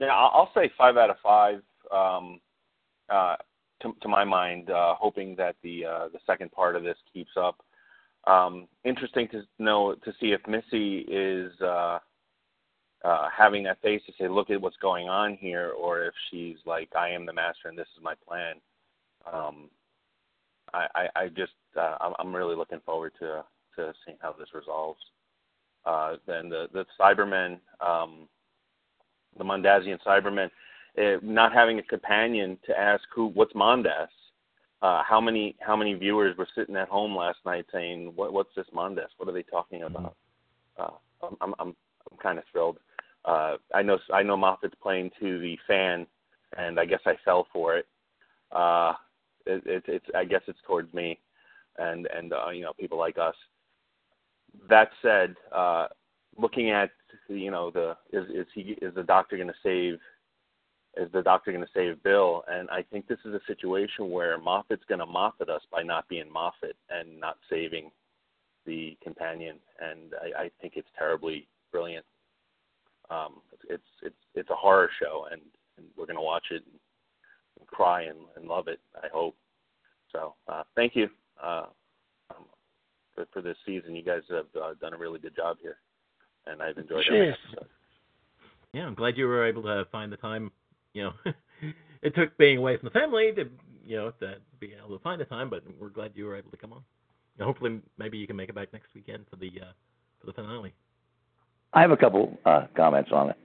Yeah, 0.00 0.14
I'll 0.14 0.50
say 0.54 0.70
five 0.78 0.96
out 0.96 1.10
of 1.10 1.16
five. 1.22 1.60
Um, 1.92 2.40
uh, 3.10 3.36
to, 3.82 3.94
to 4.00 4.08
my 4.08 4.24
mind, 4.24 4.70
uh, 4.70 4.94
hoping 4.98 5.34
that 5.36 5.56
the 5.62 5.84
uh, 5.84 6.08
the 6.08 6.18
second 6.26 6.52
part 6.52 6.74
of 6.74 6.82
this 6.82 6.96
keeps 7.12 7.32
up. 7.36 7.58
Um, 8.26 8.66
interesting 8.84 9.28
to 9.28 9.42
know 9.58 9.94
to 9.94 10.12
see 10.20 10.32
if 10.32 10.40
Missy 10.46 11.00
is 11.00 11.52
uh, 11.60 11.98
uh, 13.04 13.28
having 13.36 13.62
that 13.64 13.80
face 13.82 14.00
to 14.06 14.12
say, 14.18 14.28
"Look 14.28 14.50
at 14.50 14.60
what's 14.60 14.76
going 14.76 15.08
on 15.08 15.36
here," 15.36 15.70
or 15.70 16.04
if 16.04 16.14
she's 16.30 16.56
like, 16.64 16.88
"I 16.96 17.10
am 17.10 17.26
the 17.26 17.32
master 17.32 17.68
and 17.68 17.78
this 17.78 17.88
is 17.96 18.02
my 18.02 18.14
plan." 18.26 18.54
Um, 19.30 19.68
I, 20.72 20.86
I, 20.94 21.08
I 21.16 21.28
just 21.28 21.52
uh, 21.78 22.12
I'm, 22.18 22.34
really 22.34 22.56
looking 22.56 22.80
forward 22.86 23.12
to 23.20 23.44
to 23.76 23.92
seeing 24.04 24.18
how 24.20 24.32
this 24.32 24.54
resolves. 24.54 25.00
Then 26.26 26.48
the 26.48 26.68
the 26.72 26.84
Cybermen, 26.98 27.58
um, 27.80 28.28
the 29.38 29.44
Mondasian 29.44 29.98
Cybermen, 30.06 30.50
uh, 30.98 31.18
not 31.22 31.52
having 31.52 31.78
a 31.78 31.82
companion 31.82 32.58
to 32.66 32.78
ask 32.78 33.02
who 33.14 33.26
what's 33.28 33.52
Mondas. 33.54 34.08
Uh, 34.82 35.02
how 35.06 35.20
many 35.20 35.56
how 35.60 35.76
many 35.76 35.94
viewers 35.94 36.36
were 36.36 36.48
sitting 36.54 36.76
at 36.76 36.88
home 36.88 37.14
last 37.14 37.38
night 37.44 37.66
saying 37.72 38.12
what 38.14 38.32
what's 38.32 38.54
this 38.56 38.66
Mondas? 38.74 39.08
What 39.18 39.28
are 39.28 39.32
they 39.32 39.42
talking 39.42 39.82
about? 39.82 40.16
Uh, 40.78 40.90
I'm 41.22 41.36
I'm 41.40 41.54
I'm, 41.58 41.76
I'm 42.10 42.18
kind 42.22 42.38
of 42.38 42.44
thrilled. 42.50 42.78
Uh, 43.24 43.56
I 43.74 43.82
know 43.82 43.98
I 44.12 44.22
know 44.22 44.36
Moffat's 44.36 44.74
playing 44.82 45.10
to 45.20 45.38
the 45.38 45.58
fan, 45.66 46.06
and 46.56 46.80
I 46.80 46.86
guess 46.86 47.00
I 47.06 47.14
fell 47.24 47.46
for 47.52 47.76
it. 47.76 47.86
Uh, 48.52 48.94
it, 49.46 49.62
it 49.66 49.84
it's 49.86 50.06
I 50.14 50.24
guess 50.24 50.42
it's 50.46 50.58
towards 50.66 50.92
me, 50.94 51.18
and 51.78 52.06
and 52.06 52.32
uh, 52.32 52.50
you 52.50 52.62
know 52.62 52.72
people 52.78 52.98
like 52.98 53.18
us. 53.18 53.34
That 54.68 54.90
said, 55.02 55.36
uh, 55.54 55.86
looking 56.40 56.70
at 56.70 56.90
you 57.28 57.50
know 57.50 57.70
the 57.70 57.96
is 58.12 58.26
is 58.30 58.46
he 58.54 58.76
is 58.82 58.94
the 58.94 59.02
doctor 59.02 59.36
going 59.36 59.48
to 59.48 59.54
save 59.62 59.98
is 60.96 61.10
the 61.12 61.22
doctor 61.22 61.52
going 61.52 61.64
to 61.64 61.70
save 61.72 62.02
Bill? 62.02 62.42
And 62.48 62.68
I 62.70 62.82
think 62.82 63.06
this 63.06 63.18
is 63.24 63.34
a 63.34 63.40
situation 63.46 64.10
where 64.10 64.38
Moffat's 64.38 64.84
going 64.88 64.98
to 64.98 65.06
Moffat 65.06 65.48
us 65.48 65.62
by 65.70 65.82
not 65.82 66.08
being 66.08 66.30
Moffat 66.30 66.76
and 66.88 67.20
not 67.20 67.38
saving 67.48 67.90
the 68.66 68.96
companion. 69.02 69.56
And 69.80 70.14
I, 70.20 70.44
I 70.44 70.50
think 70.60 70.74
it's 70.76 70.88
terribly 70.98 71.46
brilliant. 71.70 72.04
Um, 73.10 73.40
it's 73.68 73.82
it's 74.02 74.14
it's 74.34 74.50
a 74.50 74.54
horror 74.54 74.88
show, 75.00 75.26
and, 75.32 75.40
and 75.76 75.86
we're 75.96 76.06
going 76.06 76.16
to 76.16 76.22
watch 76.22 76.46
it 76.50 76.62
and 77.58 77.66
cry 77.66 78.02
and, 78.02 78.18
and 78.36 78.46
love 78.46 78.68
it. 78.68 78.80
I 78.96 79.08
hope. 79.12 79.36
So 80.12 80.34
uh, 80.48 80.62
thank 80.76 80.96
you 80.96 81.08
uh, 81.42 81.66
um, 82.30 82.44
for, 83.14 83.26
for 83.32 83.42
this 83.42 83.56
season. 83.66 83.96
You 83.96 84.04
guys 84.04 84.22
have 84.30 84.46
uh, 84.60 84.74
done 84.80 84.94
a 84.94 84.98
really 84.98 85.18
good 85.18 85.36
job 85.36 85.56
here, 85.62 85.78
and 86.46 86.62
I've 86.62 86.78
enjoyed 86.78 87.04
every 87.06 87.18
Cheers. 87.18 87.36
Yeah, 88.72 88.86
I'm 88.86 88.94
glad 88.94 89.16
you 89.16 89.26
were 89.26 89.46
able 89.46 89.62
to 89.64 89.86
find 89.90 90.12
the 90.12 90.16
time. 90.16 90.50
You 90.94 91.04
know, 91.04 91.12
it 92.02 92.14
took 92.14 92.36
being 92.38 92.58
away 92.58 92.76
from 92.76 92.86
the 92.86 92.98
family 92.98 93.32
to 93.36 93.48
you 93.84 93.96
know 93.96 94.12
to 94.20 94.36
be 94.58 94.74
able 94.78 94.96
to 94.96 95.02
find 95.02 95.20
the 95.20 95.24
time, 95.24 95.50
but 95.50 95.62
we're 95.78 95.88
glad 95.88 96.12
you 96.14 96.26
were 96.26 96.36
able 96.36 96.50
to 96.50 96.56
come 96.56 96.72
on. 96.72 96.82
And 97.38 97.46
hopefully, 97.46 97.80
maybe 97.98 98.18
you 98.18 98.26
can 98.26 98.36
make 98.36 98.48
it 98.48 98.54
back 98.54 98.72
next 98.72 98.88
weekend 98.94 99.24
for 99.28 99.36
the 99.36 99.48
uh, 99.60 99.72
for 100.20 100.26
the 100.26 100.32
finale. 100.32 100.72
I 101.72 101.82
have 101.82 101.90
a 101.90 101.96
couple 101.96 102.38
uh, 102.44 102.66
comments 102.76 103.10
on 103.12 103.30
it. 103.30 103.36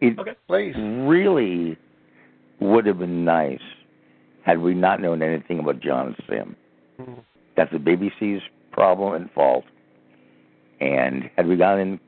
It 0.00 0.18
okay, 0.18 0.32
please. 0.46 0.74
really 0.76 1.76
would 2.60 2.86
have 2.86 2.98
been 2.98 3.24
nice 3.24 3.60
had 4.44 4.58
we 4.58 4.74
not 4.74 5.00
known 5.00 5.22
anything 5.22 5.58
about 5.58 5.80
John 5.80 6.16
Simm. 6.28 6.56
That's 7.56 7.72
the 7.72 7.78
BBC's 7.78 8.42
problem 8.72 9.14
and 9.14 9.30
fault. 9.32 9.64
And 10.80 11.30
had 11.36 11.46
we 11.46 11.56
gotten 11.56 12.00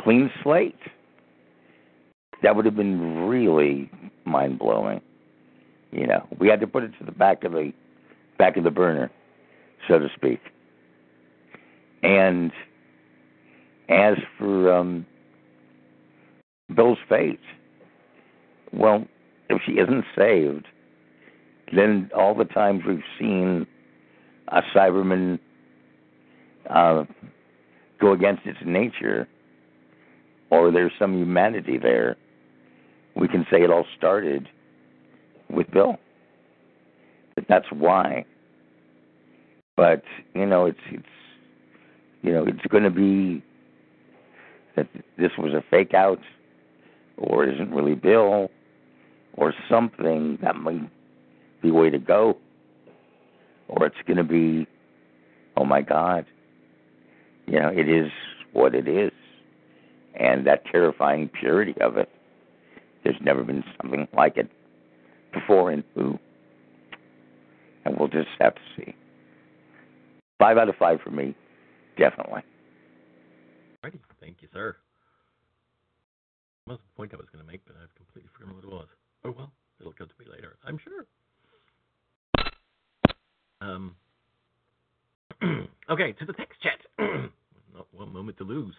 clean 0.00 0.30
slate, 0.42 0.78
that 2.42 2.56
would 2.56 2.64
have 2.64 2.76
been 2.76 3.26
really 3.26 3.90
mind 4.24 4.58
blowing. 4.58 5.00
You 5.92 6.06
know, 6.06 6.26
we 6.38 6.48
had 6.48 6.60
to 6.60 6.66
put 6.66 6.82
it 6.82 6.92
to 6.98 7.04
the 7.04 7.12
back 7.12 7.44
of 7.44 7.52
the 7.52 7.72
back 8.36 8.56
of 8.56 8.64
the 8.64 8.70
burner, 8.70 9.10
so 9.86 9.98
to 9.98 10.08
speak. 10.16 10.40
And 12.02 12.50
as 13.88 14.16
for 14.38 14.72
um, 14.72 15.06
Bill's 16.74 16.98
fate, 17.08 17.40
well, 18.72 19.06
if 19.48 19.62
she 19.64 19.72
isn't 19.72 20.04
saved, 20.16 20.66
then 21.74 22.10
all 22.16 22.34
the 22.34 22.44
times 22.44 22.82
we've 22.86 23.02
seen 23.18 23.66
a 24.48 24.62
Cyberman 24.74 25.38
uh, 26.68 27.04
go 28.04 28.12
against 28.12 28.44
its 28.44 28.58
nature, 28.64 29.26
or 30.50 30.70
there's 30.70 30.92
some 30.98 31.16
humanity 31.16 31.78
there, 31.78 32.16
we 33.16 33.28
can 33.28 33.46
say 33.50 33.62
it 33.62 33.70
all 33.70 33.86
started 33.96 34.48
with 35.48 35.70
Bill. 35.70 35.96
But 37.34 37.44
that's 37.48 37.66
why. 37.72 38.24
But 39.76 40.02
you 40.34 40.46
know, 40.46 40.66
it's 40.66 40.78
it's 40.90 41.06
you 42.22 42.32
know, 42.32 42.44
it's 42.46 42.66
going 42.68 42.84
to 42.84 42.90
be 42.90 43.42
that 44.76 44.88
this 45.18 45.30
was 45.38 45.52
a 45.52 45.62
fake 45.70 45.94
out, 45.94 46.20
or 47.16 47.46
isn't 47.46 47.70
really 47.70 47.94
Bill, 47.94 48.50
or 49.34 49.54
something 49.68 50.38
that 50.42 50.56
might 50.56 50.90
be 51.62 51.70
way 51.70 51.90
to 51.90 51.98
go, 51.98 52.36
or 53.68 53.86
it's 53.86 53.96
going 54.06 54.16
to 54.16 54.24
be, 54.24 54.66
oh 55.56 55.64
my 55.64 55.82
God, 55.82 56.26
you 57.46 57.60
know, 57.60 57.68
it 57.68 57.88
is 57.88 58.10
what 58.52 58.74
it 58.74 58.88
is, 58.88 59.12
and 60.18 60.46
that 60.46 60.64
terrifying 60.70 61.28
purity 61.28 61.74
of 61.80 61.96
it. 61.96 62.08
There's 63.02 63.16
never 63.20 63.44
been 63.44 63.62
something 63.80 64.08
like 64.16 64.36
it 64.36 64.50
before 65.32 65.70
and 65.70 65.84
Who, 65.94 66.18
and 67.84 67.96
we'll 67.98 68.08
just 68.08 68.28
have 68.40 68.54
to 68.54 68.60
see. 68.76 68.94
Five 70.38 70.56
out 70.58 70.68
of 70.68 70.76
five 70.76 71.00
for 71.02 71.10
me, 71.10 71.34
definitely. 71.98 72.42
Alrighty, 73.84 73.98
thank 74.20 74.38
you, 74.40 74.48
sir. 74.52 74.76
That 76.66 76.72
was 76.72 76.80
the 76.80 76.96
point 76.96 77.12
I 77.12 77.16
was 77.16 77.26
going 77.30 77.44
to 77.44 77.50
make, 77.50 77.60
but 77.66 77.76
I've 77.76 77.94
completely 77.94 78.30
forgotten 78.32 78.56
what 78.56 78.64
it 78.64 78.70
was. 78.70 78.88
Oh 79.24 79.34
well, 79.36 79.52
it'll 79.80 79.92
come 79.92 80.08
to 80.08 80.14
me 80.24 80.30
later, 80.30 80.56
I'm 80.64 80.78
sure. 80.78 81.06
Um. 83.60 83.96
okay, 85.90 86.12
to 86.12 86.24
the 86.24 86.32
text 86.32 86.60
chat. 86.62 86.80
Not 87.74 87.86
one 87.92 88.12
moment 88.12 88.38
to 88.38 88.44
lose. 88.44 88.74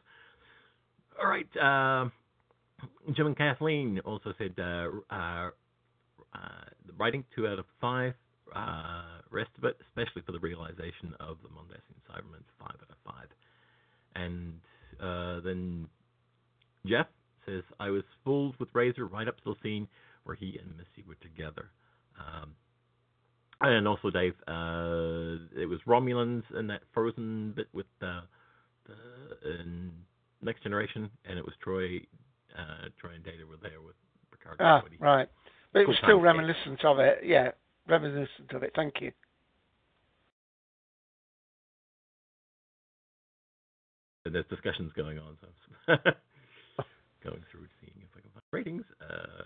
All 1.21 1.29
right. 1.29 1.47
Uh, 1.57 2.09
Jim 3.15 3.27
and 3.27 3.37
Kathleen 3.37 3.99
also 4.05 4.33
said 4.37 4.53
uh, 4.57 4.87
uh, 5.09 5.49
uh, 6.33 6.65
the 6.85 6.93
writing 6.97 7.23
two 7.35 7.47
out 7.47 7.59
of 7.59 7.65
five. 7.79 8.13
Uh, 8.55 9.01
rest 9.31 9.49
of 9.57 9.65
it, 9.65 9.75
especially 9.89 10.21
for 10.21 10.31
the 10.31 10.39
realization 10.39 11.13
of 11.19 11.37
the 11.41 11.49
Mondasian 11.49 11.97
Cybermen, 12.07 12.43
five 12.59 12.75
out 12.81 12.89
of 12.89 12.95
five. 13.03 13.27
And 14.15 14.59
uh, 15.01 15.41
then 15.41 15.87
Jeff 16.85 17.07
says, 17.45 17.63
I 17.79 17.89
was 17.89 18.03
fooled 18.23 18.55
with 18.59 18.69
Razor 18.73 19.07
right 19.07 19.27
up 19.27 19.37
to 19.37 19.43
the 19.45 19.55
scene 19.61 19.87
where 20.23 20.35
he 20.35 20.57
and 20.61 20.77
Missy 20.77 21.05
were 21.07 21.15
together. 21.15 21.69
Um, 22.17 22.51
and 23.61 23.87
also, 23.87 24.09
Dave, 24.09 24.35
uh, 24.47 25.37
it 25.55 25.67
was 25.67 25.79
Romulans 25.87 26.43
in 26.57 26.67
that 26.67 26.81
frozen 26.93 27.53
bit 27.55 27.67
with 27.73 27.85
the 27.99 28.21
in 29.43 29.91
Next 30.41 30.63
Generation, 30.63 31.09
and 31.25 31.37
it 31.37 31.45
was 31.45 31.53
Troi, 31.65 32.05
uh, 32.57 32.89
Troi 33.01 33.15
and 33.15 33.23
Data 33.23 33.45
were 33.47 33.57
there 33.61 33.81
with 33.81 33.95
Ricardo. 34.31 34.63
Ah, 34.63 34.81
right. 34.99 35.29
But 35.73 35.79
it 35.79 35.87
was 35.87 35.97
still 36.03 36.19
reminiscent 36.19 36.83
of 36.85 36.99
it. 36.99 37.19
Yeah, 37.23 37.51
reminiscent 37.87 38.51
of 38.51 38.63
it. 38.63 38.71
Thank 38.75 39.01
you. 39.01 39.11
And 44.25 44.33
there's 44.33 44.45
discussions 44.49 44.91
going 44.95 45.19
on, 45.19 45.37
so 45.39 45.47
I'm 45.87 45.99
going 47.23 47.43
through 47.51 47.67
seeing 47.79 47.93
if 48.01 48.09
I 48.17 48.21
can 48.21 48.31
find 48.31 48.43
ratings. 48.51 48.83
Uh, 48.99 49.45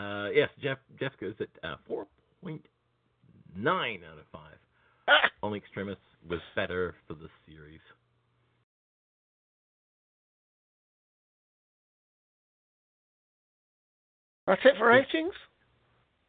Uh, 0.00 0.30
yes, 0.30 0.48
Jeff 0.62 0.78
Jeff 0.98 1.12
goes 1.20 1.34
at 1.40 1.48
uh, 1.68 1.76
point 2.42 2.64
nine 3.54 4.00
out 4.10 4.18
of 4.18 4.24
five. 4.32 4.56
Only 5.42 5.58
Extremis 5.58 5.96
was 6.28 6.40
better 6.54 6.94
for 7.06 7.14
the 7.14 7.28
series. 7.46 7.80
That's 14.46 14.60
it 14.64 14.74
for 14.78 14.88
ratings. 14.88 15.32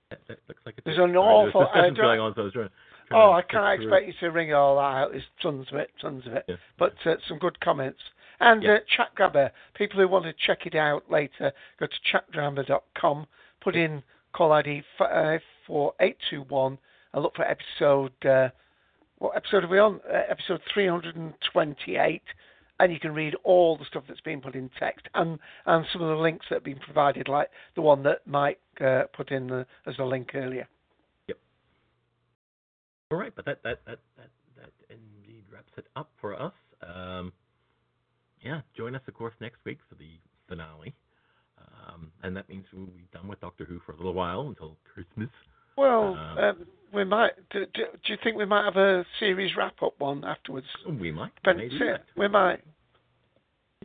That, 0.09 0.19
that 0.27 0.39
looks 0.47 0.61
like 0.65 0.75
There's 0.83 0.97
an 0.97 1.15
awful. 1.15 1.67
I 1.73 1.81
don't- 1.81 1.95
going 1.95 2.19
on, 2.19 2.33
so 2.35 2.41
I 2.41 2.43
was 2.45 2.53
trying. 2.53 2.69
trying 3.07 3.21
Oh, 3.21 3.31
I 3.31 3.41
can't 3.41 3.81
expect 3.81 4.07
you 4.07 4.13
to 4.19 4.27
ring 4.31 4.53
all 4.53 4.75
that 4.75 4.81
out. 4.81 5.11
There's 5.11 5.23
tons 5.41 5.67
of 5.71 5.77
it, 5.79 5.89
tons 6.01 6.25
of 6.27 6.33
it. 6.33 6.45
But 6.77 6.93
uh, 7.05 7.15
some 7.27 7.39
good 7.39 7.59
comments. 7.61 7.99
And 8.39 8.65
uh, 8.65 8.79
Chat 8.95 9.09
Grabber, 9.15 9.51
people 9.75 9.99
who 9.99 10.07
want 10.07 10.25
to 10.25 10.33
check 10.45 10.65
it 10.65 10.75
out 10.75 11.09
later, 11.11 11.51
go 11.79 11.85
to 11.85 11.93
chatgrabber.com, 12.11 13.27
put 13.61 13.75
in 13.75 14.03
call 14.33 14.51
ID 14.51 14.83
54821, 14.97 16.77
and 17.13 17.23
look 17.23 17.35
for 17.35 17.45
episode. 17.45 18.13
Uh, 18.25 18.49
what 19.19 19.35
episode 19.35 19.63
are 19.63 19.67
we 19.67 19.79
on? 19.79 19.99
Uh, 20.09 20.21
episode 20.29 20.61
328. 20.73 22.21
And 22.79 22.91
you 22.91 22.99
can 22.99 23.13
read 23.13 23.35
all 23.43 23.77
the 23.77 23.85
stuff 23.85 24.03
that's 24.07 24.21
been 24.21 24.41
put 24.41 24.55
in 24.55 24.71
text 24.79 25.07
and, 25.13 25.37
and 25.67 25.85
some 25.93 26.01
of 26.01 26.09
the 26.09 26.15
links 26.15 26.47
that 26.49 26.55
have 26.55 26.63
been 26.63 26.79
provided, 26.79 27.27
like 27.27 27.49
the 27.75 27.81
one 27.83 28.01
that 28.03 28.25
Mike 28.25 28.59
uh, 28.83 29.03
put 29.15 29.29
in 29.29 29.45
the, 29.45 29.67
as 29.85 29.93
a 29.99 30.03
link 30.03 30.31
earlier. 30.33 30.67
Yep. 31.27 31.37
All 33.11 33.19
right, 33.19 33.31
but 33.35 33.45
that 33.45 33.61
that 33.61 33.81
that 33.85 33.99
that 34.17 34.29
that 34.57 34.71
indeed 34.89 35.43
wraps 35.53 35.73
it 35.77 35.85
up 35.95 36.09
for 36.19 36.41
us. 36.41 36.53
Um, 36.81 37.31
yeah, 38.41 38.61
join 38.75 38.95
us 38.95 39.03
of 39.07 39.13
course 39.13 39.35
next 39.39 39.59
week 39.63 39.77
for 39.87 39.93
the 39.93 40.17
finale, 40.47 40.95
um, 41.87 42.11
and 42.23 42.35
that 42.35 42.47
means 42.49 42.65
we'll 42.73 42.85
be 42.87 43.07
done 43.13 43.27
with 43.27 43.39
Doctor 43.41 43.65
Who 43.65 43.79
for 43.85 43.91
a 43.93 43.97
little 43.97 44.13
while 44.13 44.41
until 44.47 44.77
Christmas. 44.93 45.29
Well, 45.77 46.15
Um, 46.15 46.37
um, 46.37 46.67
we 46.93 47.03
might. 47.05 47.31
Do, 47.51 47.65
do, 47.73 47.83
do 48.03 48.13
you 48.13 48.17
think 48.23 48.35
we 48.37 48.45
might 48.45 48.65
have 48.65 48.75
a 48.77 49.05
series 49.19 49.55
wrap 49.55 49.81
up 49.81 49.93
one 49.99 50.23
afterwards? 50.25 50.67
We 50.87 51.11
might. 51.11 51.31
But 51.43 51.55
we 51.55 51.63
may 51.63 51.69
do 51.69 51.79
that. 51.79 52.03
we 52.17 52.27
might. 52.27 52.59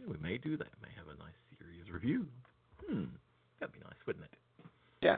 Yeah, 0.01 0.05
we 0.09 0.17
may 0.21 0.39
do 0.39 0.57
that. 0.57 0.67
May 0.83 0.89
have 0.97 1.07
a 1.07 1.19
nice 1.19 1.33
series 1.59 1.91
review. 1.93 2.27
Hmm, 2.89 3.05
that'd 3.61 3.73
be 3.73 3.81
nice, 3.81 3.95
wouldn't 4.07 4.25
it? 4.25 4.31
Yeah. 5.03 5.17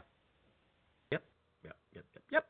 Yep. 1.13 1.23
Yep. 1.65 1.77
Yep. 1.95 2.05
Yep. 2.15 2.23
Yep. 2.31 2.47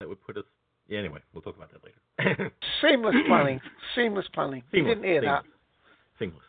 That 0.00 0.08
would 0.08 0.22
put 0.24 0.36
us. 0.36 0.44
Yeah. 0.88 1.00
Anyway, 1.00 1.20
we'll 1.34 1.42
talk 1.42 1.56
about 1.56 1.70
that 1.72 1.82
later. 1.84 2.52
Seamless 2.80 3.16
planning. 3.26 3.60
Seamless 3.94 4.26
planning. 4.32 4.62
You 4.72 4.84
didn't 4.84 5.04
hear 5.04 5.20
that. 5.22 5.42
Seamless. 6.18 6.42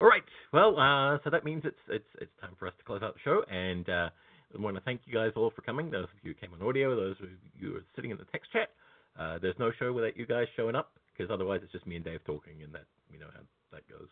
All 0.00 0.08
right. 0.08 0.22
Well, 0.52 0.78
uh, 0.78 1.18
so 1.24 1.30
that 1.30 1.44
means 1.44 1.62
it's 1.64 1.76
it's 1.88 2.04
it's 2.20 2.32
time 2.40 2.54
for 2.58 2.66
us 2.68 2.74
to 2.78 2.84
close 2.84 3.02
out 3.02 3.14
the 3.14 3.20
show, 3.24 3.42
and 3.50 3.88
uh, 3.88 4.10
I 4.56 4.60
want 4.60 4.76
to 4.76 4.82
thank 4.82 5.02
you 5.06 5.14
guys 5.14 5.32
all 5.36 5.50
for 5.54 5.62
coming. 5.62 5.90
Those 5.90 6.04
of 6.04 6.10
you 6.22 6.34
who 6.34 6.46
came 6.46 6.54
on 6.58 6.66
audio, 6.66 6.94
those 6.96 7.16
of 7.22 7.28
you 7.58 7.70
who 7.70 7.76
are 7.76 7.84
sitting 7.96 8.10
in 8.10 8.16
the 8.18 8.24
text 8.32 8.52
chat. 8.52 8.70
Uh, 9.18 9.38
there's 9.40 9.54
no 9.60 9.70
show 9.78 9.92
without 9.92 10.16
you 10.16 10.26
guys 10.26 10.46
showing 10.56 10.74
up, 10.74 10.92
because 11.16 11.30
otherwise 11.32 11.60
it's 11.62 11.72
just 11.72 11.86
me 11.86 11.96
and 11.96 12.04
Dave 12.04 12.20
talking, 12.26 12.62
and 12.64 12.72
that 12.74 12.84
we 13.10 13.16
know 13.18 13.28
how 13.32 13.40
that 13.72 13.88
goes, 13.88 14.08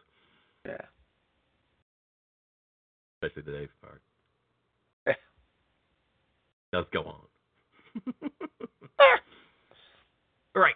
Yeah. 0.64 0.78
especially 3.20 3.42
the 3.42 3.58
Dave 3.58 3.68
part. 3.82 4.00
Yeah. 5.06 5.14
Does 6.72 6.86
go 6.92 7.00
on. 7.02 7.20
all 10.54 10.62
right. 10.62 10.74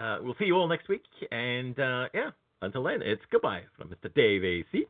Uh, 0.00 0.18
we'll 0.22 0.34
see 0.38 0.46
you 0.46 0.56
all 0.56 0.66
next 0.66 0.88
week, 0.88 1.04
and 1.30 1.78
uh, 1.78 2.06
yeah, 2.14 2.30
until 2.62 2.82
then, 2.84 3.02
it's 3.02 3.22
goodbye 3.30 3.62
from 3.76 3.88
Mr. 3.88 4.12
Dave 4.14 4.42
AC. 4.44 4.86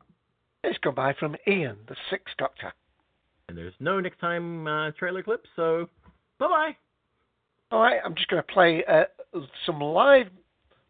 It's 0.65 0.79
goodbye 0.83 1.15
from 1.19 1.35
Ian, 1.49 1.79
the 1.89 1.97
Sixth 2.11 2.35
Doctor. 2.39 2.73
And 3.49 3.59
there's 3.59 3.75
no 3.81 3.99
next 3.99 4.21
time 4.21 4.67
uh, 4.67 4.93
trailer 4.93 5.23
clip, 5.23 5.45
so 5.57 5.89
bye 6.39 6.47
bye. 6.49 6.77
All 7.73 7.81
right, 7.81 8.01
I'm 8.05 8.15
just 8.15 8.29
going 8.29 8.43
to 8.43 8.53
play 8.53 8.85
uh, 8.85 9.05
some 9.67 9.81
live, 9.81 10.29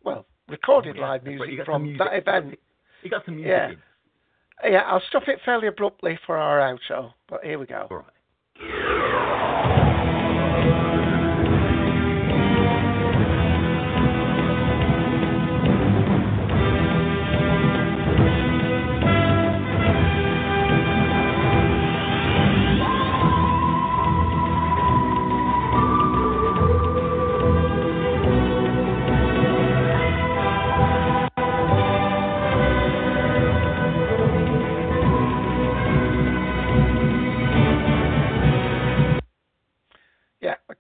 well, 0.05 0.27
recorded 0.49 0.97
Yeah, 0.97 1.03
live 1.09 1.23
right, 1.25 1.39
music 1.39 1.65
from 1.65 1.85
music. 1.85 2.01
that 2.07 2.15
event. 2.17 2.59
You 3.03 3.11
got 3.11 3.25
some 3.25 3.37
music. 3.37 3.51
Yeah. 3.51 3.71
in. 3.71 4.73
Yeah, 4.75 4.81
I'll 4.87 5.03
stop 5.09 5.27
it 5.29 5.39
fairly 5.45 5.69
abruptly 5.69 6.19
for 6.27 6.37
our 6.37 6.59
outro, 6.59 7.13
but 7.29 7.43
here 7.45 7.59
we 7.59 7.67
go. 7.67 7.87
All 7.91 7.97
right. 7.99 8.92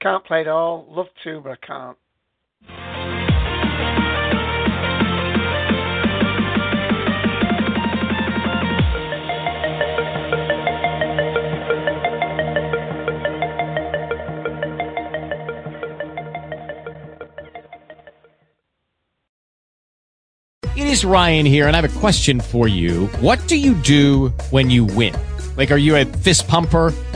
Can't 0.02 0.24
play 0.24 0.40
it 0.40 0.48
all. 0.48 0.86
Love 0.90 1.06
to, 1.22 1.40
but 1.40 1.52
I 1.52 1.66
can't. 1.66 1.96
It 20.74 20.88
is 20.88 21.04
Ryan 21.04 21.46
here, 21.46 21.68
and 21.68 21.76
I 21.76 21.80
have 21.80 21.96
a 21.96 22.00
question 22.00 22.40
for 22.40 22.66
you. 22.66 23.06
What 23.20 23.46
do 23.46 23.56
you 23.56 23.74
do 23.74 24.28
when 24.50 24.68
you 24.68 24.84
win? 24.84 25.14
Like, 25.56 25.70
are 25.70 25.76
you 25.76 25.96
a 25.96 26.04
fist 26.04 26.48
pumper? 26.48 26.92